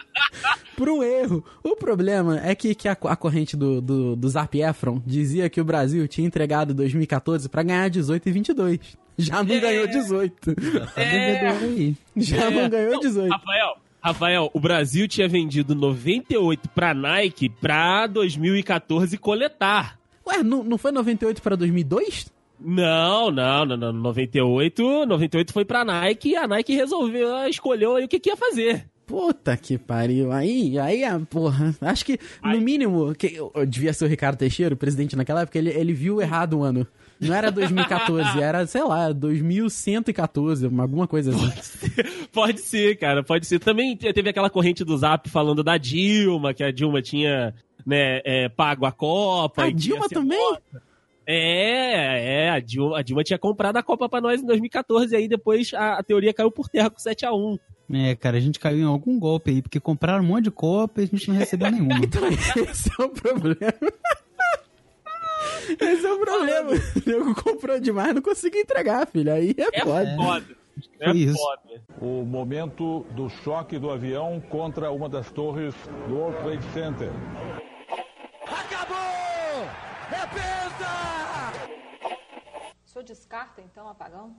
por 0.78 0.88
um 0.88 1.04
erro. 1.04 1.44
O 1.62 1.76
problema 1.76 2.40
é 2.46 2.56
que, 2.56 2.74
que 2.74 2.88
a, 2.88 2.94
a 2.94 3.16
corrente 3.18 3.58
do, 3.58 3.82
do, 3.82 4.16
do 4.16 4.30
Zap 4.30 4.58
Efron 4.58 5.02
dizia 5.06 5.50
que 5.50 5.60
o 5.60 5.66
Brasil 5.66 6.08
tinha 6.08 6.26
entregado 6.28 6.74
2014 6.74 7.50
pra 7.50 7.64
ganhar 7.64 7.90
18 7.90 8.30
e 8.30 8.32
22. 8.32 8.80
Já 9.18 9.44
não 9.44 9.56
É. 9.56 9.60
ganhou 9.60 9.88
18. 9.88 10.56
Tá 10.56 11.02
aí. 11.62 11.96
Já 12.16 12.46
É. 12.46 12.50
não 12.52 12.70
ganhou 12.70 13.00
18. 13.02 13.30
Rafael, 13.32 13.78
Rafael, 14.02 14.50
o 14.54 14.60
Brasil 14.60 15.08
tinha 15.08 15.28
vendido 15.28 15.76
98 15.76 16.70
pra 16.70 16.94
Nike 16.94 17.50
pra 17.50 18.08
2014 18.08 19.18
coletar. 19.18 20.00
Ué, 20.26 20.42
não, 20.44 20.64
não 20.64 20.78
foi 20.78 20.92
98 20.92 21.42
pra 21.42 21.56
2002? 21.56 22.32
Não, 22.60 23.32
não, 23.32 23.66
não, 23.66 23.78
não. 23.78 23.94
98, 23.94 25.06
98 25.06 25.54
foi 25.54 25.66
pra 25.66 25.86
Nike 25.86 26.30
e 26.30 26.36
a 26.36 26.48
Nike 26.48 26.76
resolveu, 26.76 27.48
escolheu 27.48 27.96
aí 27.96 28.06
o 28.06 28.08
que, 28.08 28.20
que 28.20 28.30
ia 28.30 28.38
fazer. 28.38 28.86
Puta 29.06 29.58
que 29.58 29.78
pariu. 29.78 30.32
Aí, 30.32 30.78
aí, 30.78 31.04
a 31.04 31.20
porra. 31.20 31.76
Acho 31.82 32.06
que, 32.06 32.20
no 32.44 32.62
mínimo, 32.62 33.16
que, 33.16 33.38
devia 33.68 33.92
ser 33.92 34.06
o 34.06 34.08
Ricardo 34.08 34.38
Teixeira, 34.38 34.76
o 34.76 34.78
presidente 34.78 35.16
naquela 35.16 35.42
época, 35.42 35.58
ele, 35.58 35.72
ele 35.72 35.94
viu 35.94 36.22
errado 36.22 36.60
o 36.60 36.64
ano. 36.64 36.86
Não 37.20 37.36
era 37.36 37.52
2014, 37.52 38.40
era, 38.42 38.66
sei 38.66 38.84
lá, 38.84 39.12
2114, 39.12 40.68
uma- 40.68 40.84
alguma 40.84 41.08
coisa 41.08 41.32
assim. 41.32 41.52
Pode 42.32 42.62
ser, 42.62 42.96
cara, 42.98 43.24
pode 43.24 43.46
ser. 43.46 43.60
Também 43.60 43.96
te- 43.96 44.12
teve 44.14 44.30
aquela 44.30 44.50
corrente 44.50 44.84
do 44.86 44.98
Zap 44.98 45.30
falando 45.30 45.64
da 45.64 45.78
Dilma, 45.78 46.54
que 46.54 46.64
a 46.64 46.72
Dilma 46.72 47.02
tinha, 47.02 47.54
né, 47.86 48.22
é, 48.24 48.48
pago 48.50 48.86
a 48.86 48.92
Copa. 48.92 49.64
A 49.64 49.68
e 49.70 49.74
Dilma 49.74 50.08
ser 50.08 50.16
também? 50.16 50.58
É, 51.32 52.46
é, 52.46 52.50
a 52.50 52.60
Dilma, 52.60 52.98
a 53.00 53.02
Dilma 53.04 53.24
tinha 53.24 53.38
comprado 53.38 53.78
a 53.78 53.84
Copa 53.84 54.10
pra 54.10 54.20
nós 54.22 54.42
em 54.42 54.46
2014 54.46 55.14
e 55.14 55.18
aí 55.18 55.28
depois 55.28 55.72
a, 55.74 56.00
a 56.00 56.04
teoria 56.04 56.34
caiu 56.34 56.50
por 56.52 56.68
terra 56.70 56.90
com 56.90 56.98
7x1. 56.98 57.60
É, 57.92 58.16
cara, 58.16 58.38
a 58.38 58.40
gente 58.40 58.60
caiu 58.60 58.80
em 58.80 58.84
algum 58.84 59.20
golpe 59.20 59.50
aí, 59.52 59.62
porque 59.62 59.80
compraram 59.80 60.24
um 60.24 60.28
monte 60.28 60.46
de 60.46 60.52
copa 60.52 61.02
e 61.02 61.04
a 61.04 61.08
gente 61.08 61.28
não 61.30 61.36
recebeu 61.38 61.70
nenhuma. 61.72 62.00
Então 62.04 62.22
esse 62.28 62.90
é 63.00 63.04
o 63.04 63.10
problema. 63.10 63.74
Esse 65.80 66.06
é 66.06 66.14
o 66.14 66.20
problema. 66.20 66.72
O 67.06 67.10
nego 67.10 67.36
comprou 67.44 67.80
demais, 67.80 68.14
não 68.16 68.22
conseguiu 68.22 68.62
entregar, 68.62 69.08
filho. 69.08 69.32
Aí 69.34 69.56
é, 69.58 69.80
É 69.80 69.84
foda. 69.84 70.16
foda. 70.16 70.46
É 71.02 71.12
isso. 71.12 71.38
foda. 71.38 71.82
O 72.02 72.24
momento 72.26 73.06
do 73.12 73.30
choque 73.30 73.78
do 73.78 73.90
avião 73.92 74.40
contra 74.50 74.92
uma 74.92 75.10
das 75.10 75.30
torres 75.32 75.74
do 76.08 76.16
World 76.16 76.38
Trade 76.44 76.64
Center. 76.74 77.10
O 82.86 82.90
senhor 82.90 83.04
descarta, 83.04 83.62
então, 83.62 83.88
apagão? 83.88 84.36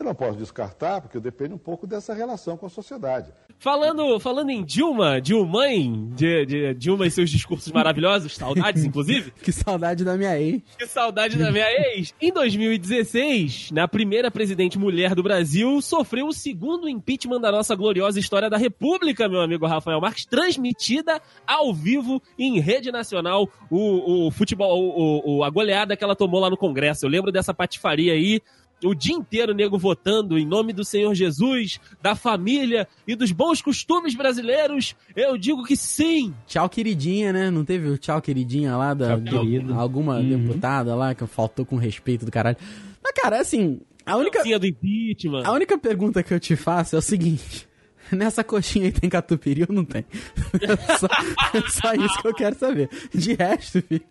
Eu 0.00 0.06
não 0.06 0.14
posso 0.14 0.38
descartar, 0.38 1.02
porque 1.02 1.20
depende 1.20 1.52
um 1.52 1.58
pouco 1.58 1.86
dessa 1.86 2.14
relação 2.14 2.56
com 2.56 2.64
a 2.64 2.70
sociedade. 2.70 3.30
Falando, 3.58 4.18
falando 4.18 4.48
em 4.48 4.64
Dilma, 4.64 5.20
Dilmãe, 5.20 6.08
de, 6.14 6.46
de, 6.46 6.74
Dilma 6.74 7.06
e 7.06 7.10
seus 7.10 7.28
discursos 7.28 7.70
maravilhosos, 7.70 8.34
saudades, 8.34 8.82
inclusive. 8.86 9.30
Que 9.42 9.52
saudade 9.52 10.02
da 10.02 10.16
minha 10.16 10.40
ex. 10.40 10.62
Que 10.78 10.86
saudade 10.86 11.36
da 11.36 11.52
minha 11.52 11.66
ex. 11.94 12.14
Em 12.18 12.32
2016, 12.32 13.70
na 13.72 13.86
primeira 13.86 14.30
presidente 14.30 14.78
mulher 14.78 15.14
do 15.14 15.22
Brasil, 15.22 15.80
sofreu 15.82 16.28
o 16.28 16.32
segundo 16.32 16.88
impeachment 16.88 17.40
da 17.40 17.52
nossa 17.52 17.74
gloriosa 17.76 18.18
história 18.18 18.48
da 18.48 18.56
República, 18.56 19.28
meu 19.28 19.42
amigo 19.42 19.66
Rafael 19.66 20.00
Marques, 20.00 20.24
transmitida 20.24 21.20
ao 21.46 21.74
vivo 21.74 22.22
em 22.38 22.58
rede 22.58 22.90
nacional 22.90 23.46
o, 23.70 24.26
o 24.26 24.30
futebol, 24.30 24.80
o, 24.80 25.38
o- 25.38 25.44
a 25.44 25.50
goleada 25.50 25.94
que 25.94 26.02
ela 26.02 26.16
tomou 26.16 26.40
lá 26.40 26.48
no 26.48 26.56
Congresso. 26.56 27.04
Eu 27.04 27.10
lembro 27.10 27.30
dessa 27.30 27.52
patifaria 27.52 28.14
aí. 28.14 28.40
O 28.84 28.94
dia 28.94 29.14
inteiro 29.14 29.54
nego 29.54 29.76
votando 29.78 30.38
em 30.38 30.46
nome 30.46 30.72
do 30.72 30.84
Senhor 30.84 31.14
Jesus, 31.14 31.78
da 32.02 32.14
família 32.14 32.88
e 33.06 33.14
dos 33.14 33.30
bons 33.32 33.60
costumes 33.60 34.14
brasileiros. 34.14 34.94
Eu 35.14 35.36
digo 35.36 35.64
que 35.64 35.76
sim. 35.76 36.34
Tchau, 36.46 36.68
queridinha, 36.68 37.32
né? 37.32 37.50
Não 37.50 37.64
teve 37.64 37.88
o 37.88 37.98
tchau, 37.98 38.20
queridinha 38.22 38.76
lá 38.76 38.94
da 38.94 39.20
Tchau, 39.20 39.42
querido. 39.42 39.74
alguma 39.74 40.16
Uhum. 40.16 40.28
deputada 40.46 40.94
lá 40.94 41.14
que 41.14 41.26
faltou 41.26 41.64
com 41.66 41.76
respeito 41.76 42.24
do 42.24 42.30
caralho. 42.30 42.56
Mas, 43.02 43.12
cara, 43.14 43.40
assim, 43.40 43.80
a 44.06 44.16
única, 44.16 44.42
do 44.58 44.66
impeachment. 44.66 45.42
a 45.44 45.52
única 45.52 45.76
pergunta 45.78 46.22
que 46.22 46.32
eu 46.32 46.40
te 46.40 46.56
faço 46.56 46.96
é 46.96 46.98
o 46.98 47.02
seguinte. 47.02 47.68
Nessa 48.10 48.42
coxinha 48.42 48.86
aí 48.86 48.92
tem 48.92 49.08
catupiry 49.08 49.66
ou 49.68 49.74
não 49.74 49.84
tem? 49.84 50.04
É 50.60 50.96
só, 50.98 51.06
é 51.06 51.68
só 51.70 51.94
isso 51.94 52.20
que 52.22 52.26
eu 52.28 52.34
quero 52.34 52.56
saber. 52.58 52.88
De 53.14 53.34
resto, 53.34 53.80
filho. 53.82 54.02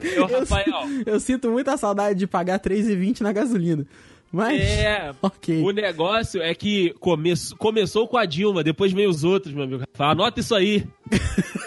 Eu, 0.00 0.26
Rafael. 0.26 0.66
Eu 1.06 1.18
sinto 1.20 1.50
muita 1.50 1.76
saudade 1.76 2.18
de 2.18 2.26
pagar 2.26 2.60
R$3,20 2.64 3.20
na 3.20 3.32
gasolina. 3.32 3.86
Mas. 4.30 4.60
É, 4.60 5.12
Ok. 5.22 5.62
o 5.62 5.70
negócio 5.70 6.42
é 6.42 6.54
que 6.54 6.94
come 7.00 7.32
começou 7.56 8.06
com 8.06 8.16
a 8.18 8.26
Dilma, 8.26 8.62
depois 8.62 8.92
veio 8.92 9.08
os 9.08 9.24
outros, 9.24 9.54
meu 9.54 9.64
amigo. 9.64 9.84
Anota 9.98 10.40
isso 10.40 10.54
aí. 10.54 10.86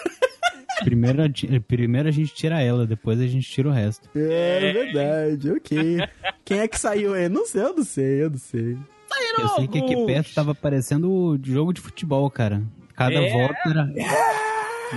Primeiro, 0.84 1.22
primeiro 1.68 2.08
a 2.08 2.10
gente 2.10 2.34
tira 2.34 2.60
ela, 2.60 2.84
depois 2.84 3.20
a 3.20 3.26
gente 3.26 3.48
tira 3.48 3.68
o 3.68 3.72
resto. 3.72 4.08
É 4.16 4.72
verdade, 4.72 5.52
ok. 5.52 5.98
Quem 6.44 6.58
é 6.58 6.66
que 6.66 6.76
saiu 6.78 7.14
aí? 7.14 7.28
Não 7.28 7.46
sei, 7.46 7.62
eu 7.62 7.74
não 7.76 7.84
sei, 7.84 8.22
eu 8.24 8.30
não 8.30 8.38
sei. 8.38 8.76
Eu 9.38 9.48
sei 9.50 9.68
que 9.68 9.78
aqui 9.78 9.94
alguns. 9.94 10.06
perto 10.06 10.34
tava 10.34 10.54
parecendo 10.56 11.08
o 11.08 11.38
jogo 11.40 11.72
de 11.72 11.80
futebol, 11.80 12.28
cara. 12.30 12.62
Cada 12.96 13.14
É. 13.14 13.30
voto 13.30 13.54
era. 13.64 13.92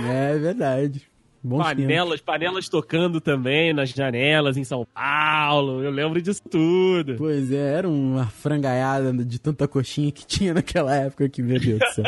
É 0.08 0.38
verdade. 0.38 1.02
Bom 1.46 1.58
Panelas, 1.58 2.20
panelas 2.20 2.68
tocando 2.68 3.20
também 3.20 3.72
nas 3.72 3.90
janelas 3.90 4.56
em 4.56 4.64
São 4.64 4.84
Paulo. 4.92 5.80
Eu 5.80 5.92
lembro 5.92 6.20
disso 6.20 6.42
tudo. 6.50 7.14
Pois 7.16 7.52
é, 7.52 7.74
era 7.74 7.88
uma 7.88 8.26
frangaiada 8.26 9.12
de 9.12 9.38
tanta 9.38 9.68
coxinha 9.68 10.10
que 10.10 10.26
tinha 10.26 10.52
naquela 10.52 10.92
época 10.92 11.28
que, 11.28 11.40
meu 11.40 11.60
Deus 11.60 11.78
do 11.78 11.86
céu. 11.94 12.04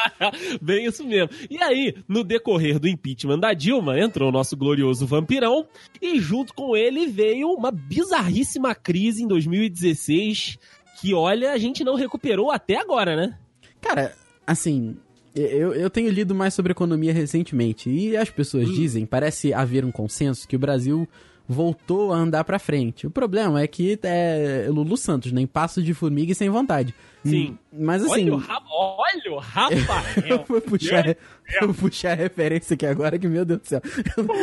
Bem 0.62 0.86
isso 0.86 1.04
mesmo. 1.04 1.28
E 1.50 1.62
aí, 1.62 1.94
no 2.08 2.24
decorrer 2.24 2.78
do 2.78 2.88
impeachment 2.88 3.38
da 3.38 3.52
Dilma, 3.52 4.00
entrou 4.00 4.30
o 4.30 4.32
nosso 4.32 4.56
glorioso 4.56 5.06
vampirão 5.06 5.66
e 6.00 6.18
junto 6.18 6.54
com 6.54 6.74
ele 6.74 7.06
veio 7.06 7.50
uma 7.50 7.70
bizarríssima 7.70 8.74
crise 8.74 9.22
em 9.22 9.28
2016 9.28 10.58
que, 11.02 11.12
olha, 11.12 11.52
a 11.52 11.58
gente 11.58 11.84
não 11.84 11.96
recuperou 11.96 12.50
até 12.50 12.76
agora, 12.78 13.14
né? 13.14 13.38
Cara, 13.78 14.14
assim, 14.46 14.96
eu, 15.34 15.72
eu 15.72 15.90
tenho 15.90 16.10
lido 16.10 16.34
mais 16.34 16.54
sobre 16.54 16.72
economia 16.72 17.12
recentemente. 17.12 17.88
E 17.88 18.16
as 18.16 18.30
pessoas 18.30 18.68
dizem, 18.68 19.06
parece 19.06 19.52
haver 19.52 19.84
um 19.84 19.92
consenso 19.92 20.46
que 20.46 20.56
o 20.56 20.58
Brasil 20.58 21.08
voltou 21.50 22.12
a 22.12 22.16
andar 22.16 22.44
pra 22.44 22.60
frente. 22.60 23.08
O 23.08 23.10
problema 23.10 23.60
é 23.60 23.66
que 23.66 23.98
é 24.04 24.66
Lulu 24.68 24.96
Santos, 24.96 25.32
nem 25.32 25.48
passo 25.48 25.82
de 25.82 25.92
formiga 25.92 26.30
e 26.30 26.34
sem 26.34 26.48
vontade. 26.48 26.94
Sim. 27.24 27.58
Mas 27.72 28.02
assim, 28.04 28.30
olha, 28.30 28.34
o 28.34 28.36
Ra- 28.38 28.62
olha 28.70 29.32
o 29.32 29.38
Rafael. 29.38 30.24
eu 30.26 30.44
vou 30.46 30.60
puxar, 30.60 31.08
eu 31.08 31.66
vou 31.66 31.74
puxar 31.74 32.12
a 32.12 32.14
referência 32.14 32.74
aqui 32.74 32.86
agora 32.86 33.18
que, 33.18 33.26
meu 33.26 33.44
Deus 33.44 33.60
do 33.60 33.66
céu. 33.66 33.82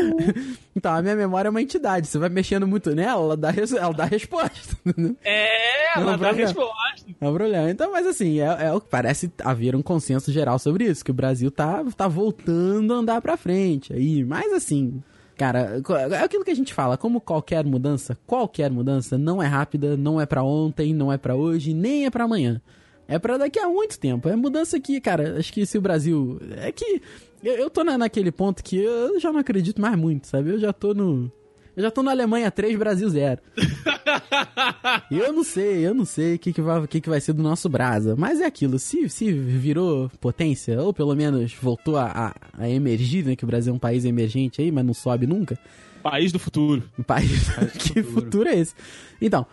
então, 0.75 0.93
a 0.93 1.01
minha 1.01 1.15
memória 1.15 1.47
é 1.47 1.49
uma 1.49 1.61
entidade. 1.61 2.07
Você 2.07 2.17
vai 2.19 2.27
mexendo 2.29 2.67
muito 2.67 2.93
nela, 2.93 3.21
ela 3.23 3.37
dá, 3.37 3.53
ela 3.79 3.93
dá 3.93 4.05
resposta. 4.05 4.77
É, 5.23 5.95
Não, 5.95 6.03
ela 6.09 6.17
dá 6.17 6.31
resposta. 6.31 7.05
É 7.21 7.27
um 7.27 7.33
problema. 7.33 7.71
Então, 7.71 7.91
mas 7.91 8.05
assim, 8.05 8.39
é, 8.41 8.65
é 8.67 8.73
o 8.73 8.81
que 8.81 8.89
parece 8.89 9.31
haver 9.43 9.75
um 9.75 9.81
consenso 9.81 10.31
geral 10.31 10.59
sobre 10.59 10.85
isso, 10.85 11.03
que 11.05 11.11
o 11.11 11.13
Brasil 11.13 11.49
tá, 11.49 11.83
tá 11.95 12.07
voltando 12.07 12.93
a 12.93 12.97
andar 12.97 13.21
pra 13.21 13.37
frente. 13.37 13.93
Aí, 13.93 14.23
mas 14.25 14.51
assim, 14.53 15.01
cara, 15.37 15.81
é 16.11 16.23
aquilo 16.23 16.43
que 16.43 16.51
a 16.51 16.55
gente 16.55 16.73
fala, 16.73 16.97
como 16.97 17.21
qualquer 17.21 17.63
mudança, 17.65 18.17
qualquer 18.25 18.71
mudança 18.71 19.17
não 19.17 19.41
é 19.41 19.45
rápida, 19.47 19.95
não 19.95 20.19
é 20.19 20.25
pra 20.25 20.43
ontem, 20.43 20.93
não 20.93 21.11
é 21.13 21.17
pra 21.17 21.35
hoje, 21.35 21.73
nem 21.73 22.05
é 22.05 22.09
pra 22.09 22.23
amanhã. 22.25 22.61
É 23.07 23.17
pra 23.17 23.37
daqui 23.37 23.57
a 23.59 23.69
muito 23.69 23.97
tempo. 23.99 24.27
É 24.27 24.35
mudança 24.35 24.79
que, 24.81 24.99
cara, 24.99 25.37
acho 25.39 25.53
que 25.53 25.65
se 25.65 25.77
o 25.77 25.81
Brasil. 25.81 26.39
É 26.57 26.71
que. 26.73 27.01
Eu, 27.41 27.53
eu 27.55 27.69
tô 27.69 27.81
na- 27.83 27.97
naquele 27.97 28.31
ponto 28.33 28.61
que 28.63 28.77
eu 28.77 29.17
já 29.19 29.31
não 29.31 29.39
acredito 29.39 29.79
mais 29.81 29.95
muito, 29.95 30.27
sabe? 30.27 30.49
Eu 30.49 30.59
já 30.59 30.73
tô 30.73 30.93
no. 30.93 31.31
Eu 31.77 31.83
já 31.83 31.91
tô 31.91 32.01
na 32.01 32.09
Alemanha 32.09 32.49
3, 32.49 32.75
Brasil 32.75 33.07
0. 33.07 33.39
Eu 35.11 35.31
não 35.31 35.43
sei, 35.43 35.85
eu 35.85 35.93
não 35.93 36.05
sei 36.05 36.35
o 36.35 36.39
que, 36.39 36.51
que, 36.51 36.61
vai, 36.61 36.87
que, 36.87 36.99
que 36.99 37.09
vai 37.09 37.21
ser 37.21 37.33
do 37.33 37.43
nosso 37.43 37.69
Brasa. 37.69 38.15
Mas 38.17 38.41
é 38.41 38.45
aquilo, 38.45 38.79
se, 38.79 39.07
se 39.09 39.31
virou 39.31 40.09
potência, 40.19 40.81
ou 40.81 40.91
pelo 40.91 41.15
menos 41.15 41.53
voltou 41.53 41.97
a, 41.97 42.33
a, 42.57 42.63
a 42.63 42.69
emergir, 42.69 43.23
né? 43.23 43.35
Que 43.35 43.43
o 43.43 43.47
Brasil 43.47 43.71
é 43.71 43.75
um 43.75 43.79
país 43.79 44.05
emergente 44.05 44.59
aí, 44.59 44.71
mas 44.71 44.85
não 44.85 44.93
sobe 44.93 45.27
nunca. 45.27 45.57
País 46.01 46.31
do 46.31 46.39
futuro. 46.39 46.83
Um 46.97 47.03
país. 47.03 47.47
que 47.77 48.01
futuro. 48.01 48.49
é 48.49 48.57
esse? 48.57 48.73
Então. 49.21 49.45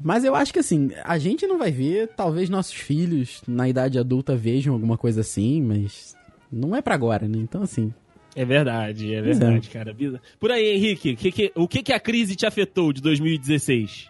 Mas 0.00 0.24
eu 0.24 0.34
acho 0.34 0.52
que 0.52 0.60
assim, 0.60 0.90
a 1.02 1.18
gente 1.18 1.46
não 1.46 1.58
vai 1.58 1.72
ver, 1.72 2.08
talvez 2.08 2.48
nossos 2.48 2.74
filhos 2.74 3.42
na 3.48 3.68
idade 3.68 3.98
adulta 3.98 4.36
vejam 4.36 4.74
alguma 4.74 4.96
coisa 4.96 5.22
assim, 5.22 5.62
mas 5.62 6.14
não 6.52 6.76
é 6.76 6.82
pra 6.82 6.94
agora, 6.94 7.26
né? 7.26 7.38
Então 7.38 7.62
assim, 7.62 7.92
É 8.36 8.44
verdade, 8.44 9.14
é 9.14 9.18
é. 9.18 9.22
verdade, 9.22 9.68
cara. 9.70 9.96
Por 10.38 10.52
aí, 10.52 10.76
Henrique, 10.76 11.16
que 11.16 11.32
que- 11.32 11.52
o 11.54 11.66
que, 11.66 11.82
que 11.82 11.92
a 11.92 11.98
crise 11.98 12.36
te 12.36 12.44
afetou 12.46 12.92
de 12.92 13.00
2016? 13.00 14.08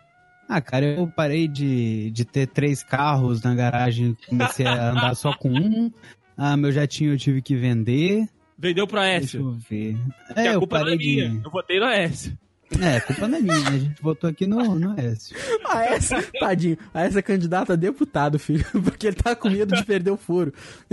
Ah, 0.48 0.60
cara, 0.60 0.84
eu 0.84 1.06
parei 1.08 1.48
de, 1.48 2.10
de 2.10 2.24
ter 2.24 2.46
três 2.48 2.82
carros 2.82 3.40
na 3.42 3.54
garagem, 3.54 4.16
comecei 4.28 4.66
a 4.66 4.90
andar 4.90 5.14
só 5.14 5.32
com 5.32 5.48
um. 5.50 5.90
Ah, 6.38 6.54
meu 6.54 6.70
jatinho 6.70 7.14
eu 7.14 7.18
tive 7.18 7.40
que 7.40 7.56
vender. 7.56 8.28
Vendeu 8.58 8.86
pro 8.86 9.00
Deixa 9.00 9.14
Aécio. 9.14 9.40
eu 9.40 9.52
ver. 9.52 9.96
Porque 10.26 10.40
É, 10.40 10.48
a 10.48 10.52
eu 10.52 10.58
culpa 10.58 10.80
não 10.80 10.86
é 10.88 10.90
parei 10.90 10.98
de. 10.98 11.14
minha. 11.14 11.40
Eu 11.42 11.50
votei 11.50 11.80
no 11.80 11.86
Aécio. 11.86 12.38
É, 12.78 12.96
a 12.96 13.00
culpa 13.00 13.26
não 13.26 13.38
é 13.38 13.40
minha, 13.40 13.58
né? 13.60 13.68
A 13.68 13.78
gente 13.78 14.02
votou 14.02 14.28
aqui 14.28 14.46
no, 14.46 14.74
no 14.78 15.00
S. 15.00 15.34
a 15.64 15.84
essa, 15.86 16.20
tadinho, 16.38 16.76
a 16.92 17.02
essa 17.04 17.22
candidata 17.22 17.72
a 17.72 17.76
deputado, 17.76 18.38
filho, 18.38 18.66
porque 18.84 19.06
ele 19.06 19.16
tá 19.16 19.34
com 19.34 19.48
medo 19.48 19.74
de 19.74 19.82
perder 19.82 20.10
o 20.10 20.16
foro. 20.18 20.52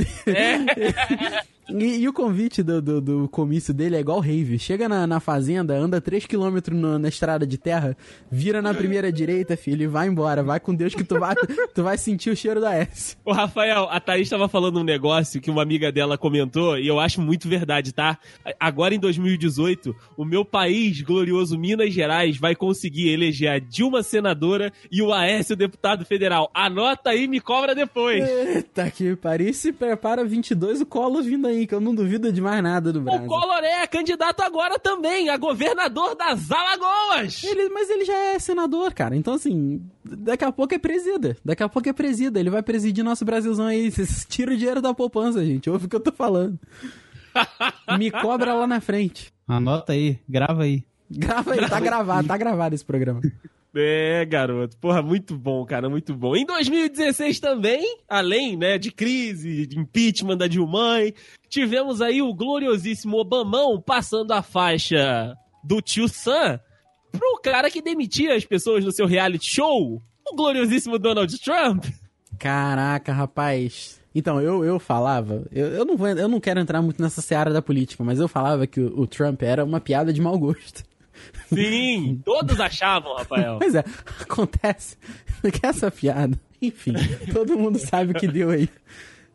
E, 1.70 2.00
e 2.00 2.10
o 2.10 2.14
convite 2.14 2.62
do, 2.62 2.82
do, 2.82 3.02
do 3.02 3.30
comício 3.30 3.74
dele 3.74 3.96
é 3.96 4.00
igual 4.00 4.20
rave. 4.20 4.60
Chega 4.60 4.90
na, 4.90 5.08
na 5.08 5.20
fazenda, 5.20 5.76
anda 5.76 6.02
3km 6.02 6.74
na, 6.74 7.00
na 7.00 7.08
estrada 7.08 7.46
de 7.46 7.58
terra, 7.58 7.96
vira 8.30 8.62
na 8.62 8.74
primeira 8.74 9.12
direita, 9.12 9.56
filho, 9.56 9.84
e 9.84 9.88
vai 9.88 10.08
embora. 10.08 10.44
Vai 10.44 10.60
com 10.60 10.76
Deus 10.76 10.94
que 10.94 11.04
tu 11.04 11.20
vai, 11.20 11.36
tu 11.74 11.84
vai 11.84 11.98
sentir 11.98 12.30
o 12.30 12.36
cheiro 12.36 12.60
da 12.60 12.74
S. 12.74 13.16
Ô, 13.24 13.32
Rafael, 13.32 13.88
a 13.90 14.00
Thaís 14.00 14.30
tava 14.30 14.48
falando 14.48 14.80
um 14.80 14.84
negócio 14.84 15.40
que 15.40 15.50
uma 15.50 15.62
amiga 15.62 15.92
dela 15.92 16.18
comentou 16.18 16.78
e 16.78 16.88
eu 16.88 17.00
acho 17.00 17.22
muito 17.22 17.48
verdade, 17.48 17.94
tá? 17.94 18.18
Agora 18.60 18.94
em 18.94 19.00
2018, 19.00 19.96
o 20.18 20.26
meu 20.26 20.44
país, 20.44 21.02
glorioso 21.02 21.58
Minas 21.58 21.94
Gerais, 21.94 22.38
vai 22.38 22.56
conseguir 22.56 23.10
eleger 23.10 23.52
a 23.52 23.60
Dilma 23.60 24.04
senadora 24.04 24.72
e 24.92 25.02
o 25.02 25.14
Aécio 25.14 25.56
deputado 25.56 26.06
federal. 26.06 26.50
Anota 26.54 27.12
aí 27.12 27.24
e 27.24 27.28
me 27.28 27.40
cobra 27.40 27.74
depois. 27.74 28.28
Eita 28.28 28.90
que 28.92 29.16
pariu. 29.16 29.54
Se 29.54 29.72
prepara 29.72 30.26
22 30.26 30.82
o 30.82 30.86
colo 30.86 31.22
vindo 31.22 31.48
aí, 31.48 31.53
que 31.68 31.74
eu 31.74 31.80
não 31.80 31.94
duvido 31.94 32.32
de 32.32 32.42
mais 32.42 32.62
nada 32.62 32.92
do 32.92 33.00
O 33.00 33.04
Brasil. 33.04 33.28
Collor 33.28 33.64
é 33.64 33.88
candidato 33.88 34.42
agora 34.42 34.78
também 34.80 35.30
a 35.30 35.38
governador 35.38 36.16
das 36.16 36.52
Alagoas. 36.52 37.44
Ele, 37.44 37.70
mas 37.70 37.90
ele 37.90 38.06
já 38.06 38.18
é 38.18 38.40
senador, 38.40 38.94
cara. 38.94 39.16
Então, 39.16 39.34
assim, 39.34 39.82
daqui 40.04 40.44
a 40.44 40.52
pouco 40.52 40.74
é 40.74 40.78
presida. 40.80 41.38
Daqui 41.44 41.64
a 41.64 41.70
pouco 41.70 41.88
é 41.88 41.94
presida. 41.94 42.40
Ele 42.40 42.50
vai 42.50 42.64
presidir 42.64 43.04
nosso 43.04 43.24
Brasilzão 43.24 43.68
aí. 43.68 43.90
Vocês 43.92 44.26
tiram 44.28 44.54
o 44.54 44.58
dinheiro 44.58 44.82
da 44.82 44.94
poupança, 44.94 45.46
gente. 45.46 45.70
Ouve 45.70 45.86
o 45.86 45.90
que 45.90 45.96
eu 45.96 46.00
tô 46.00 46.12
falando. 46.12 46.60
Me 47.98 48.12
cobra 48.12 48.54
lá 48.54 48.68
na 48.68 48.82
frente. 48.82 49.32
Anota 49.48 49.94
aí, 49.94 50.20
grava 50.28 50.64
aí. 50.64 50.84
Grava 51.10 51.54
aí, 51.54 51.70
tá 51.70 51.80
gravado, 51.80 52.28
tá 52.28 52.38
gravado 52.38 52.76
esse 52.76 52.86
programa. 52.86 53.22
É, 53.76 54.24
garoto. 54.26 54.78
Porra, 54.78 55.02
muito 55.02 55.36
bom, 55.36 55.66
cara, 55.66 55.90
muito 55.90 56.14
bom. 56.14 56.36
Em 56.36 56.46
2016 56.46 57.40
também, 57.40 57.98
além, 58.08 58.56
né, 58.56 58.78
de 58.78 58.92
crise, 58.92 59.66
de 59.66 59.80
impeachment 59.80 60.38
da 60.38 60.48
Dilma, 60.48 61.00
tivemos 61.50 62.02
aí 62.02 62.22
o 62.22 62.34
gloriosíssimo 62.34 63.18
Obamão 63.18 63.82
passando 63.82 64.32
a 64.32 64.44
faixa 64.44 65.36
do 65.64 65.82
tio 65.82 66.08
Sam 66.08 66.60
pro 67.12 67.40
cara 67.42 67.70
que 67.70 67.82
demitia 67.82 68.36
as 68.36 68.46
pessoas 68.46 68.84
no 68.84 68.92
seu 68.92 69.08
reality 69.08 69.48
show, 69.54 70.02
o 70.28 70.36
gloriosíssimo 70.36 71.00
Donald 71.00 71.36
Trump. 71.40 71.86
Caraca, 72.38 73.14
rapaz. 73.14 74.02
Então, 74.16 74.40
eu, 74.40 74.64
eu 74.64 74.80
falava, 74.80 75.44
eu, 75.52 75.68
eu, 75.68 75.86
não 75.86 75.98
vou, 75.98 76.08
eu 76.08 76.28
não 76.28 76.40
quero 76.40 76.60
entrar 76.60 76.82
muito 76.82 77.02
nessa 77.02 77.22
seara 77.22 77.52
da 77.52 77.62
política, 77.62 78.04
mas 78.04 78.20
eu 78.20 78.28
falava 78.28 78.68
que 78.68 78.80
o, 78.80 79.02
o 79.02 79.08
Trump 79.08 79.42
era 79.42 79.66
uma 79.66 79.80
piada 79.80 80.14
de 80.14 80.22
mau 80.22 80.38
gosto. 80.38 80.84
Sim, 81.54 82.22
todos 82.26 82.60
achavam, 82.60 83.16
Rafael. 83.16 83.58
Pois 83.60 83.76
é, 83.76 83.84
acontece 84.22 84.98
que 85.54 85.66
essa 85.66 85.92
piada, 85.92 86.40
enfim, 86.62 86.94
todo 87.32 87.58
mundo 87.58 87.78
sabe 87.78 88.12
o 88.12 88.16
que 88.16 88.28
deu 88.28 88.50
aí. 88.50 88.68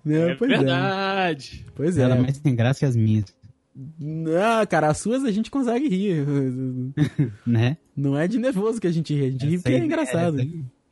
Né? 0.05 0.31
É 0.31 0.35
Pois 0.35 0.51
verdade. 0.51 1.65
Pois 1.75 1.99
é. 1.99 2.03
Ela 2.03 2.17
mais 2.17 2.39
tem 2.39 2.55
graça 2.55 2.79
que 2.81 2.85
as 2.87 2.97
minhas, 2.97 3.25
Não, 3.99 4.67
cara, 4.67 4.89
as 4.89 4.99
suas 4.99 5.25
a 5.25 5.31
gente 5.31 5.51
consegue 5.51 5.89
rir. 5.89 6.25
né? 7.47 7.77
Não 7.97 8.17
é 8.19 8.27
de 8.27 8.39
nervoso 8.39 8.81
que 8.81 8.87
a 8.87 8.93
gente 8.93 9.13
ri, 9.15 9.27
a 9.27 9.31
gente 9.31 9.47
ri 9.47 9.55
Essa 9.55 9.63
porque 9.63 9.77
é 9.77 9.81
aí- 9.81 9.85
engraçado. 9.87 10.41
essa 10.41 10.49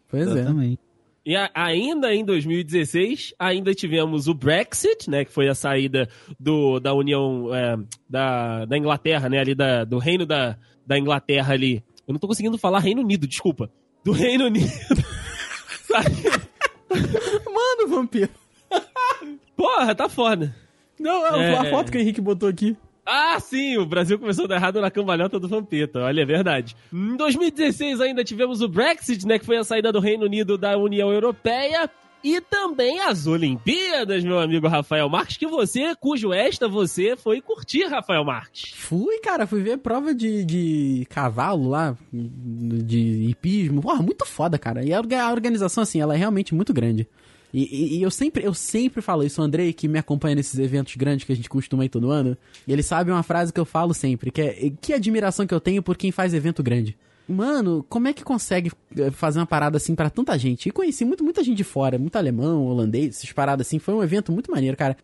Pois 0.08 0.26
é. 0.28 0.30
Exatamente. 0.32 0.80
E 1.24 1.34
a- 1.34 1.50
ainda 1.54 2.14
em 2.14 2.24
2016, 2.24 3.34
ainda 3.38 3.74
tivemos 3.74 4.28
o 4.28 4.34
Brexit, 4.34 5.10
né, 5.10 5.24
que 5.24 5.32
foi 5.32 5.48
a 5.48 5.54
saída 5.56 6.08
do, 6.38 6.78
da 6.78 6.94
União 6.94 7.52
é, 7.52 7.76
da, 8.08 8.64
da 8.64 8.78
Inglaterra, 8.78 9.28
né, 9.28 9.38
ali 9.40 9.52
da, 9.54 9.82
do 9.84 9.98
reino 9.98 10.24
da, 10.24 10.56
da 10.86 10.98
Inglaterra 10.98 11.52
ali. 11.54 11.82
Eu 12.06 12.12
não 12.12 12.18
tô 12.20 12.28
conseguindo 12.28 12.56
falar 12.58 12.78
Reino 12.78 13.00
Unido, 13.02 13.26
desculpa. 13.26 13.70
Do 14.04 14.12
Reino 14.12 14.44
Unido. 14.46 14.70
Mano, 16.90 17.88
vampiro. 17.88 18.30
Porra, 19.56 19.94
tá 19.94 20.08
foda. 20.08 20.54
Não, 20.98 21.24
a- 21.24 21.42
É. 21.42 21.56
a 21.56 21.70
foto 21.70 21.90
que 21.90 21.98
o 21.98 22.00
Henrique 22.00 22.20
botou 22.20 22.48
aqui. 22.48 22.76
Ah, 23.04 23.38
sim, 23.38 23.76
o 23.78 23.86
Brasil 23.86 24.18
começou 24.18 24.46
a 24.46 24.48
dar 24.48 24.56
errado 24.56 24.80
na 24.80 24.90
cambalhota 24.90 25.38
do 25.38 25.46
Vampeta, 25.46 26.00
olha, 26.00 26.22
é 26.22 26.24
verdade. 26.24 26.74
Em 26.92 27.16
2016 27.16 28.00
ainda 28.00 28.24
tivemos 28.24 28.60
o 28.62 28.68
Brexit, 28.68 29.24
né, 29.26 29.38
que 29.38 29.46
foi 29.46 29.56
a 29.56 29.62
saída 29.62 29.92
do 29.92 30.00
Reino 30.00 30.24
Unido 30.24 30.58
da 30.58 30.76
União 30.76 31.12
Europeia. 31.12 31.88
E 32.28 32.40
também 32.40 32.98
as 33.00 33.26
Olimpíadas, 33.28 34.24
meu 34.24 34.40
amigo 34.40 34.66
Rafael 34.66 35.08
Marques, 35.08 35.36
que 35.36 35.46
você, 35.46 35.94
cujo 35.94 36.32
esta 36.32 36.66
você 36.66 37.16
foi 37.16 37.40
curtir, 37.40 37.84
Rafael 37.84 38.24
Marques. 38.24 38.72
Fui, 38.74 39.18
cara, 39.20 39.46
fui 39.46 39.62
ver 39.62 39.78
prova 39.78 40.12
de, 40.12 40.44
de 40.44 41.06
cavalo 41.08 41.68
lá, 41.68 41.96
de 42.12 42.98
hipismo. 43.30 43.80
Porra, 43.80 44.02
muito 44.02 44.26
foda, 44.26 44.58
cara. 44.58 44.84
E 44.84 44.92
a 44.92 44.98
orga- 44.98 45.22
a 45.22 45.30
organização, 45.30 45.82
assim, 45.82 46.00
ela 46.00 46.14
é 46.14 46.16
realmente 46.16 46.54
muito 46.54 46.72
grande. 46.74 47.06
E, 47.54 47.62
e- 47.62 47.98
e 47.98 48.02
eu 48.02 48.10
sempre 48.10 48.44
eu 48.44 48.52
sempre 48.52 49.00
falo 49.00 49.22
isso, 49.22 49.40
o 49.40 49.44
Andrei, 49.44 49.72
que 49.72 49.86
me 49.86 49.98
acompanha 49.98 50.34
nesses 50.34 50.58
eventos 50.58 50.96
grandes 50.96 51.24
que 51.24 51.32
a 51.32 51.36
gente 51.36 51.48
costuma 51.48 51.84
ir 51.84 51.88
todo 51.88 52.10
ano, 52.10 52.36
ele 52.66 52.82
sabe 52.82 53.10
uma 53.12 53.22
frase 53.22 53.52
que 53.52 53.60
eu 53.60 53.64
falo 53.64 53.94
sempre, 53.94 54.30
que 54.32 54.40
é 54.42 54.72
que 54.80 54.92
admiração 54.92 55.46
que 55.46 55.54
eu 55.54 55.60
tenho 55.60 55.80
por 55.82 55.96
quem 55.96 56.10
faz 56.10 56.34
evento 56.34 56.62
grande. 56.62 56.96
Mano, 57.28 57.84
como 57.88 58.08
é 58.08 58.12
que 58.12 58.22
consegue 58.22 58.70
eh, 58.96 59.10
fazer 59.10 59.38
uma 59.38 59.46
parada 59.46 59.76
assim 59.76 59.94
pra 59.94 60.08
tanta 60.08 60.38
gente? 60.38 60.68
E 60.68 60.72
conheci 60.72 61.04
muito, 61.04 61.24
muita 61.24 61.42
gente 61.42 61.56
de 61.56 61.64
fora, 61.64 61.98
muito 61.98 62.16
alemão, 62.16 62.66
holandês, 62.66 63.16
essas 63.16 63.32
paradas 63.32 63.66
assim. 63.66 63.78
Foi 63.78 63.94
um 63.94 64.02
evento 64.02 64.30
muito 64.32 64.50
maneiro, 64.50 64.76
cara. 64.76 64.96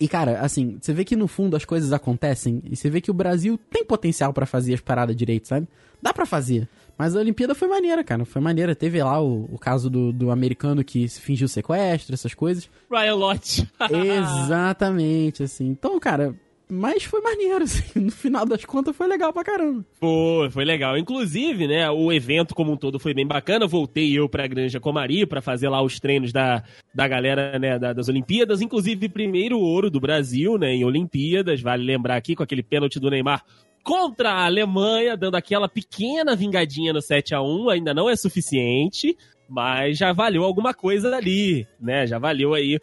E, 0.00 0.06
cara, 0.06 0.40
assim, 0.40 0.78
você 0.80 0.92
vê 0.92 1.04
que 1.04 1.16
no 1.16 1.26
fundo 1.26 1.56
as 1.56 1.64
coisas 1.64 1.92
acontecem 1.92 2.62
e 2.70 2.76
você 2.76 2.88
vê 2.88 3.00
que 3.00 3.10
o 3.10 3.14
Brasil 3.14 3.58
tem 3.70 3.84
potencial 3.84 4.32
pra 4.32 4.46
fazer 4.46 4.74
as 4.74 4.80
paradas 4.80 5.16
direito, 5.16 5.48
sabe? 5.48 5.66
Dá 6.00 6.14
pra 6.14 6.24
fazer. 6.24 6.68
Mas 6.96 7.16
a 7.16 7.20
Olimpíada 7.20 7.54
foi 7.54 7.66
maneira, 7.66 8.04
cara. 8.04 8.24
Foi 8.24 8.40
maneira. 8.40 8.74
Teve 8.74 9.02
lá 9.02 9.20
o, 9.20 9.48
o 9.52 9.58
caso 9.58 9.90
do, 9.90 10.12
do 10.12 10.30
americano 10.30 10.84
que 10.84 11.08
fingiu 11.08 11.48
sequestro, 11.48 12.14
essas 12.14 12.34
coisas. 12.34 12.70
Ryan 12.90 13.14
Lott. 13.14 13.68
Exatamente, 13.90 15.42
assim. 15.42 15.66
Então, 15.66 15.98
cara, 15.98 16.34
mas 16.70 17.04
foi 17.04 17.20
maneiro, 17.20 17.64
assim. 17.64 18.00
No 18.00 18.10
final 18.10 18.44
das 18.46 18.64
contas 18.64 18.94
foi 18.96 19.06
legal 19.06 19.32
pra 19.32 19.42
caramba. 19.44 19.84
Foi, 20.00 20.50
foi 20.50 20.64
legal. 20.64 20.96
Inclusive, 20.98 21.66
né, 21.66 21.90
o 21.90 22.12
evento 22.12 22.54
como 22.54 22.72
um 22.72 22.76
todo 22.76 22.98
foi 22.98 23.14
bem 23.14 23.26
bacana. 23.26 23.66
Voltei 23.66 24.18
eu 24.18 24.28
pra 24.28 24.46
Granja 24.46 24.78
Comari 24.80 25.24
pra 25.26 25.40
fazer 25.40 25.68
lá 25.68 25.82
os 25.82 25.98
treinos 25.98 26.32
da, 26.32 26.62
da 26.94 27.08
galera, 27.08 27.58
né, 27.58 27.78
da- 27.78 27.92
das 27.92 28.08
Olimpíadas. 28.08 28.60
Inclusive, 28.60 29.08
primeiro 29.08 29.58
ouro 29.58 29.90
do 29.90 30.00
Brasil, 30.00 30.58
né, 30.58 30.72
em 30.74 30.84
Olimpíadas. 30.84 31.60
Vale 31.60 31.84
lembrar 31.84 32.16
aqui 32.16 32.34
com 32.36 32.42
aquele 32.42 32.62
pênalti 32.62 32.98
do 33.00 33.10
Neymar 33.10 33.42
contra 33.82 34.30
a 34.30 34.44
Alemanha, 34.44 35.16
dando 35.16 35.36
aquela 35.36 35.68
pequena 35.68 36.36
vingadinha 36.36 36.92
no 36.92 37.00
7 37.00 37.34
a 37.34 37.40
1 37.40 37.70
Ainda 37.70 37.94
não 37.94 38.10
é 38.10 38.14
suficiente, 38.16 39.16
mas 39.48 39.96
já 39.96 40.12
valeu 40.12 40.44
alguma 40.44 40.74
coisa 40.74 41.16
ali, 41.16 41.66
né? 41.80 42.06
Já 42.06 42.18
valeu 42.18 42.52
aí 42.52 42.78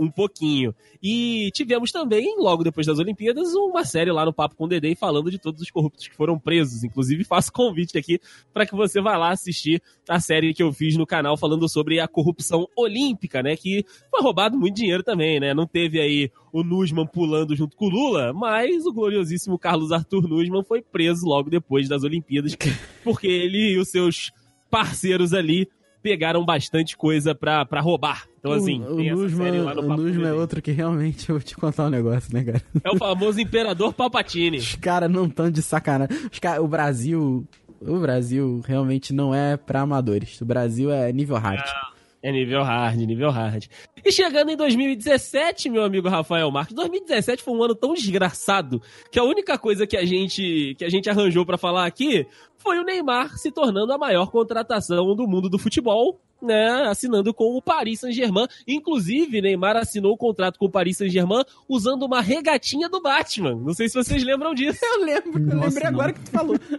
um 0.00 0.10
pouquinho. 0.10 0.74
E 1.02 1.50
tivemos 1.52 1.92
também, 1.92 2.36
logo 2.38 2.64
depois 2.64 2.86
das 2.86 2.98
Olimpíadas, 2.98 3.54
uma 3.54 3.84
série 3.84 4.10
lá 4.10 4.24
no 4.24 4.32
Papo 4.32 4.56
com 4.56 4.64
o 4.64 4.68
Dedê 4.68 4.94
falando 4.94 5.30
de 5.30 5.38
todos 5.38 5.60
os 5.60 5.70
corruptos 5.70 6.08
que 6.08 6.16
foram 6.16 6.38
presos. 6.38 6.82
Inclusive, 6.82 7.22
faço 7.22 7.52
convite 7.52 7.98
aqui 7.98 8.18
para 8.50 8.64
que 8.64 8.74
você 8.74 9.00
vá 9.02 9.18
lá 9.18 9.30
assistir 9.30 9.82
a 10.08 10.18
série 10.18 10.54
que 10.54 10.62
eu 10.62 10.72
fiz 10.72 10.96
no 10.96 11.06
canal 11.06 11.36
falando 11.36 11.68
sobre 11.68 12.00
a 12.00 12.08
corrupção 12.08 12.66
olímpica, 12.74 13.42
né? 13.42 13.54
Que 13.54 13.84
foi 14.10 14.22
roubado 14.22 14.56
muito 14.56 14.76
dinheiro 14.76 15.02
também, 15.02 15.38
né? 15.38 15.52
Não 15.52 15.66
teve 15.66 16.00
aí 16.00 16.30
o 16.50 16.64
Nusman 16.64 17.06
pulando 17.06 17.54
junto 17.54 17.76
com 17.76 17.84
o 17.84 17.90
Lula, 17.90 18.32
mas 18.32 18.86
o 18.86 18.92
gloriosíssimo 18.92 19.58
Carlos 19.58 19.92
Arthur 19.92 20.26
Nusman 20.26 20.64
foi 20.64 20.80
preso 20.80 21.26
logo 21.26 21.50
depois 21.50 21.88
das 21.88 22.02
Olimpíadas, 22.02 22.56
porque 23.04 23.26
ele 23.26 23.74
e 23.74 23.78
os 23.78 23.88
seus 23.88 24.32
parceiros 24.70 25.34
ali 25.34 25.68
pegaram 26.02 26.44
bastante 26.44 26.96
coisa 26.96 27.34
pra, 27.34 27.64
pra 27.64 27.80
roubar. 27.80 28.26
Então, 28.38 28.52
assim, 28.52 28.80
o, 28.82 28.94
o 28.94 28.96
tem 28.96 29.10
Nusman, 29.12 29.46
série 29.46 29.58
lá 29.60 29.74
no 29.74 29.82
o 29.82 30.26
é 30.26 30.32
outro 30.32 30.62
que 30.62 30.72
realmente 30.72 31.28
eu 31.28 31.36
vou 31.36 31.42
te 31.42 31.54
contar 31.56 31.86
um 31.86 31.90
negócio, 31.90 32.32
né, 32.32 32.42
cara? 32.42 32.62
É 32.82 32.90
o 32.90 32.96
famoso 32.96 33.40
Imperador 33.40 33.92
Palpatine. 33.92 34.58
Os 34.58 34.74
caras 34.76 35.10
não 35.10 35.28
tão 35.28 35.50
de 35.50 35.62
sacanagem. 35.62 36.16
Os 36.30 36.38
cara, 36.38 36.62
o 36.62 36.68
Brasil. 36.68 37.46
O 37.80 37.98
Brasil 37.98 38.60
realmente 38.66 39.12
não 39.12 39.34
é 39.34 39.56
pra 39.56 39.80
amadores. 39.80 40.38
O 40.40 40.44
Brasil 40.44 40.90
é 40.90 41.10
nível 41.12 41.36
hard. 41.36 41.60
É 41.60 41.99
nível 42.22 42.62
hard, 42.62 42.98
nível 42.98 43.30
hard. 43.30 43.66
E 44.04 44.12
chegando 44.12 44.50
em 44.50 44.56
2017, 44.56 45.70
meu 45.70 45.82
amigo 45.82 46.08
Rafael 46.08 46.50
Marques, 46.50 46.74
2017 46.74 47.42
foi 47.42 47.54
um 47.54 47.62
ano 47.62 47.74
tão 47.74 47.94
desgraçado 47.94 48.82
que 49.10 49.18
a 49.18 49.24
única 49.24 49.56
coisa 49.56 49.86
que 49.86 49.96
a 49.96 50.04
gente 50.04 50.74
que 50.76 50.84
a 50.84 50.90
gente 50.90 51.08
arranjou 51.08 51.46
pra 51.46 51.56
falar 51.56 51.86
aqui 51.86 52.26
foi 52.58 52.78
o 52.78 52.84
Neymar 52.84 53.38
se 53.38 53.50
tornando 53.50 53.92
a 53.92 53.98
maior 53.98 54.30
contratação 54.30 55.14
do 55.14 55.26
mundo 55.26 55.48
do 55.48 55.58
futebol, 55.58 56.20
né, 56.42 56.86
assinando 56.88 57.32
com 57.34 57.56
o 57.56 57.62
Paris 57.62 58.00
Saint-Germain. 58.00 58.46
Inclusive, 58.66 59.40
Neymar 59.40 59.76
assinou 59.76 60.12
o 60.12 60.16
contrato 60.16 60.58
com 60.58 60.66
o 60.66 60.70
Paris 60.70 60.96
Saint-Germain 60.96 61.44
usando 61.68 62.04
uma 62.04 62.20
regatinha 62.20 62.88
do 62.88 63.00
Batman. 63.00 63.56
Não 63.56 63.74
sei 63.74 63.88
se 63.88 63.94
vocês 63.94 64.22
lembram 64.22 64.54
disso. 64.54 64.80
Eu 64.82 65.04
lembro, 65.04 65.38
eu 65.38 65.56
Nossa, 65.56 65.68
lembrei 65.68 65.84
não. 65.84 65.90
agora 65.90 66.12
que 66.12 66.20
tu 66.20 66.30
falou. 66.30 66.56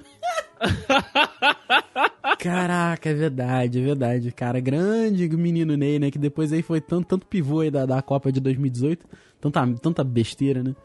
Caraca, 2.40 3.10
é 3.10 3.14
verdade, 3.14 3.80
é 3.80 3.84
verdade. 3.84 4.32
Cara, 4.32 4.60
grande 4.60 5.28
menino 5.30 5.76
Ney, 5.76 6.00
né? 6.00 6.12
Que 6.12 6.20
depois 6.20 6.54
aí 6.54 6.62
foi 6.62 6.82
tanto, 6.82 7.08
tanto 7.08 7.26
pivô 7.26 7.62
aí 7.62 7.72
da, 7.72 7.86
da 7.86 8.02
Copa 8.02 8.32
de 8.32 8.40
2018. 8.40 9.06
Tanta, 9.40 9.68
tanta 9.82 10.04
besteira, 10.04 10.62
né? 10.64 10.76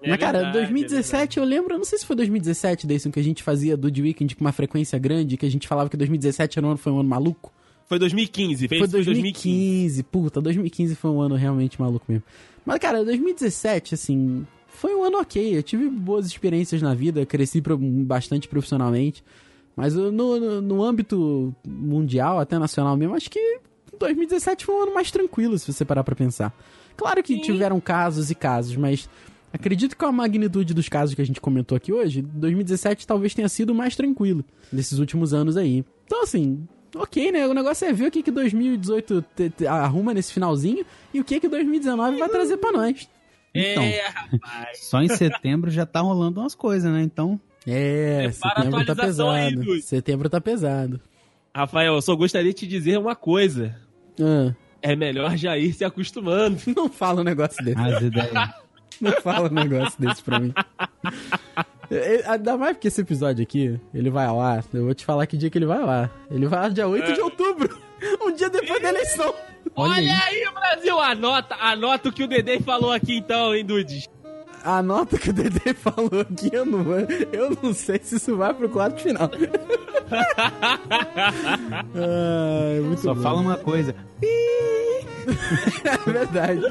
É 0.00 0.10
Mas, 0.10 0.20
cara, 0.20 0.38
verdade, 0.38 0.58
2017 0.58 1.38
eu 1.38 1.44
lembro, 1.44 1.74
eu 1.74 1.78
não 1.78 1.84
sei 1.84 1.98
se 1.98 2.06
foi 2.06 2.14
2017, 2.14 2.86
Deison, 2.86 3.10
que 3.10 3.18
a 3.18 3.22
gente 3.22 3.42
fazia 3.42 3.76
do 3.76 3.90
The 3.90 4.00
Weekend 4.00 4.36
com 4.36 4.44
uma 4.44 4.52
frequência 4.52 4.96
grande, 4.98 5.36
que 5.36 5.44
a 5.44 5.50
gente 5.50 5.66
falava 5.66 5.90
que 5.90 5.96
2017 5.96 6.58
era 6.58 6.66
um 6.66 6.70
ano, 6.70 6.78
foi 6.78 6.92
um 6.92 7.00
ano 7.00 7.08
maluco. 7.08 7.52
Foi 7.88 7.98
2015, 7.98 8.68
fez 8.68 8.78
Foi 8.80 8.88
foi 8.88 9.04
2015, 9.04 10.02
puta, 10.04 10.42
2015 10.42 10.94
foi 10.94 11.10
um 11.10 11.22
ano 11.22 11.34
realmente 11.34 11.80
maluco 11.80 12.04
mesmo. 12.06 12.22
Mas, 12.64 12.78
cara, 12.78 13.02
2017, 13.02 13.94
assim, 13.94 14.46
foi 14.66 14.94
um 14.94 15.02
ano 15.02 15.18
ok. 15.18 15.56
Eu 15.56 15.62
tive 15.62 15.88
boas 15.88 16.26
experiências 16.26 16.82
na 16.82 16.92
vida, 16.92 17.24
cresci 17.24 17.62
bastante 18.04 18.46
profissionalmente. 18.46 19.24
Mas 19.74 19.94
no, 19.94 20.12
no, 20.12 20.60
no 20.60 20.84
âmbito 20.84 21.54
mundial, 21.66 22.38
até 22.38 22.58
nacional 22.58 22.94
mesmo, 22.94 23.14
acho 23.14 23.30
que 23.30 23.60
2017 23.98 24.66
foi 24.66 24.74
um 24.74 24.82
ano 24.82 24.94
mais 24.94 25.10
tranquilo, 25.10 25.58
se 25.58 25.72
você 25.72 25.84
parar 25.84 26.04
pra 26.04 26.14
pensar. 26.14 26.52
Claro 26.94 27.22
que 27.22 27.36
Sim. 27.36 27.40
tiveram 27.40 27.80
casos 27.80 28.30
e 28.30 28.34
casos, 28.34 28.76
mas 28.76 29.08
acredito 29.52 29.92
que 29.92 29.96
com 29.96 30.06
a 30.06 30.12
magnitude 30.12 30.74
dos 30.74 30.88
casos 30.88 31.14
que 31.14 31.22
a 31.22 31.24
gente 31.24 31.40
comentou 31.40 31.76
aqui 31.76 31.92
hoje, 31.92 32.20
2017 32.20 33.06
talvez 33.06 33.34
tenha 33.34 33.48
sido 33.48 33.74
mais 33.74 33.96
tranquilo 33.96 34.44
desses 34.70 34.98
últimos 34.98 35.32
anos 35.32 35.56
aí. 35.56 35.84
Então, 36.04 36.22
assim, 36.22 36.66
ok, 36.94 37.32
né? 37.32 37.46
O 37.46 37.54
negócio 37.54 37.86
é 37.86 37.92
ver 37.92 38.06
o 38.08 38.10
que, 38.10 38.22
que 38.22 38.30
2018 38.30 39.24
te- 39.36 39.50
te- 39.50 39.66
arruma 39.66 40.12
nesse 40.14 40.32
finalzinho 40.32 40.84
e 41.12 41.20
o 41.20 41.24
que, 41.24 41.38
que 41.40 41.48
2019 41.48 42.18
vai 42.18 42.28
trazer 42.28 42.56
pra 42.56 42.72
nós. 42.72 43.08
Então, 43.54 43.82
É, 43.82 44.06
rapaz. 44.08 44.78
só 44.84 45.00
em 45.02 45.08
setembro 45.08 45.70
já 45.70 45.84
tá 45.86 46.00
rolando 46.00 46.40
umas 46.40 46.54
coisas, 46.54 46.92
né? 46.92 47.02
Então, 47.02 47.40
É, 47.66 48.26
a 48.26 48.32
setembro 48.32 48.84
tá 48.86 48.92
aí, 48.92 48.98
pesado. 48.98 49.56
Dudu. 49.56 49.82
setembro 49.82 50.28
tá 50.30 50.40
pesado. 50.40 51.00
Rafael, 51.54 51.94
eu 51.94 52.02
só 52.02 52.14
gostaria 52.14 52.52
de 52.52 52.58
te 52.60 52.66
dizer 52.66 52.98
uma 52.98 53.16
coisa. 53.16 53.74
Ah, 54.20 54.54
É 54.80 54.94
melhor 54.94 55.36
já 55.36 55.56
ir 55.58 55.72
se 55.72 55.84
acostumando. 55.84 56.58
não 56.76 56.88
fala 56.88 57.22
um 57.22 57.24
negócio 57.24 57.64
desse. 57.64 57.78
as 57.80 58.02
ideias. 58.02 58.50
Não 59.00 59.12
fala 59.22 59.48
um 59.48 59.54
negócio 59.54 60.00
desse 60.00 60.22
pra 60.22 60.38
mim. 60.40 60.52
Ainda 62.26 62.56
mais 62.56 62.72
porque 62.74 62.88
esse 62.88 63.00
episódio 63.00 63.42
aqui, 63.42 63.80
ele 63.94 64.10
vai 64.10 64.26
lá. 64.26 64.62
Eu 64.72 64.84
vou 64.84 64.94
te 64.94 65.04
falar 65.04 65.26
que 65.26 65.36
dia 65.36 65.48
que 65.50 65.58
ele 65.58 65.66
vai 65.66 65.82
lá. 65.82 66.10
Ele 66.30 66.46
vai 66.46 66.60
lá 66.60 66.68
dia 66.68 66.86
8 66.86 67.04
é. 67.04 67.12
de 67.12 67.20
outubro. 67.20 67.78
Um 68.22 68.30
dia 68.32 68.48
depois 68.48 68.80
da 68.80 68.90
eleição. 68.90 69.34
Olha, 69.74 69.92
Olha 69.94 70.12
aí. 70.28 70.42
aí, 70.44 70.52
Brasil! 70.54 71.00
Anota, 71.00 71.56
anota 71.58 72.08
o 72.10 72.12
que 72.12 72.22
o 72.22 72.28
Dedê 72.28 72.60
falou 72.60 72.92
aqui 72.92 73.16
então, 73.16 73.52
hein, 73.52 73.64
Dudes? 73.64 74.08
Anota 74.64 75.16
o 75.16 75.18
que 75.18 75.30
o 75.30 75.32
Dedê 75.32 75.74
falou 75.74 76.20
aqui, 76.20 76.48
eu 76.52 76.64
não, 76.64 76.84
eu 77.32 77.58
não 77.60 77.72
sei 77.72 77.98
se 78.00 78.14
isso 78.16 78.36
vai 78.36 78.54
pro 78.54 78.68
quarto 78.68 79.00
final. 79.00 79.28
ah, 81.94 82.92
é 82.92 82.96
Só 82.98 83.14
bom. 83.14 83.22
fala 83.22 83.40
uma 83.40 83.56
coisa. 83.56 83.94
é 84.22 86.10
verdade. 86.10 86.62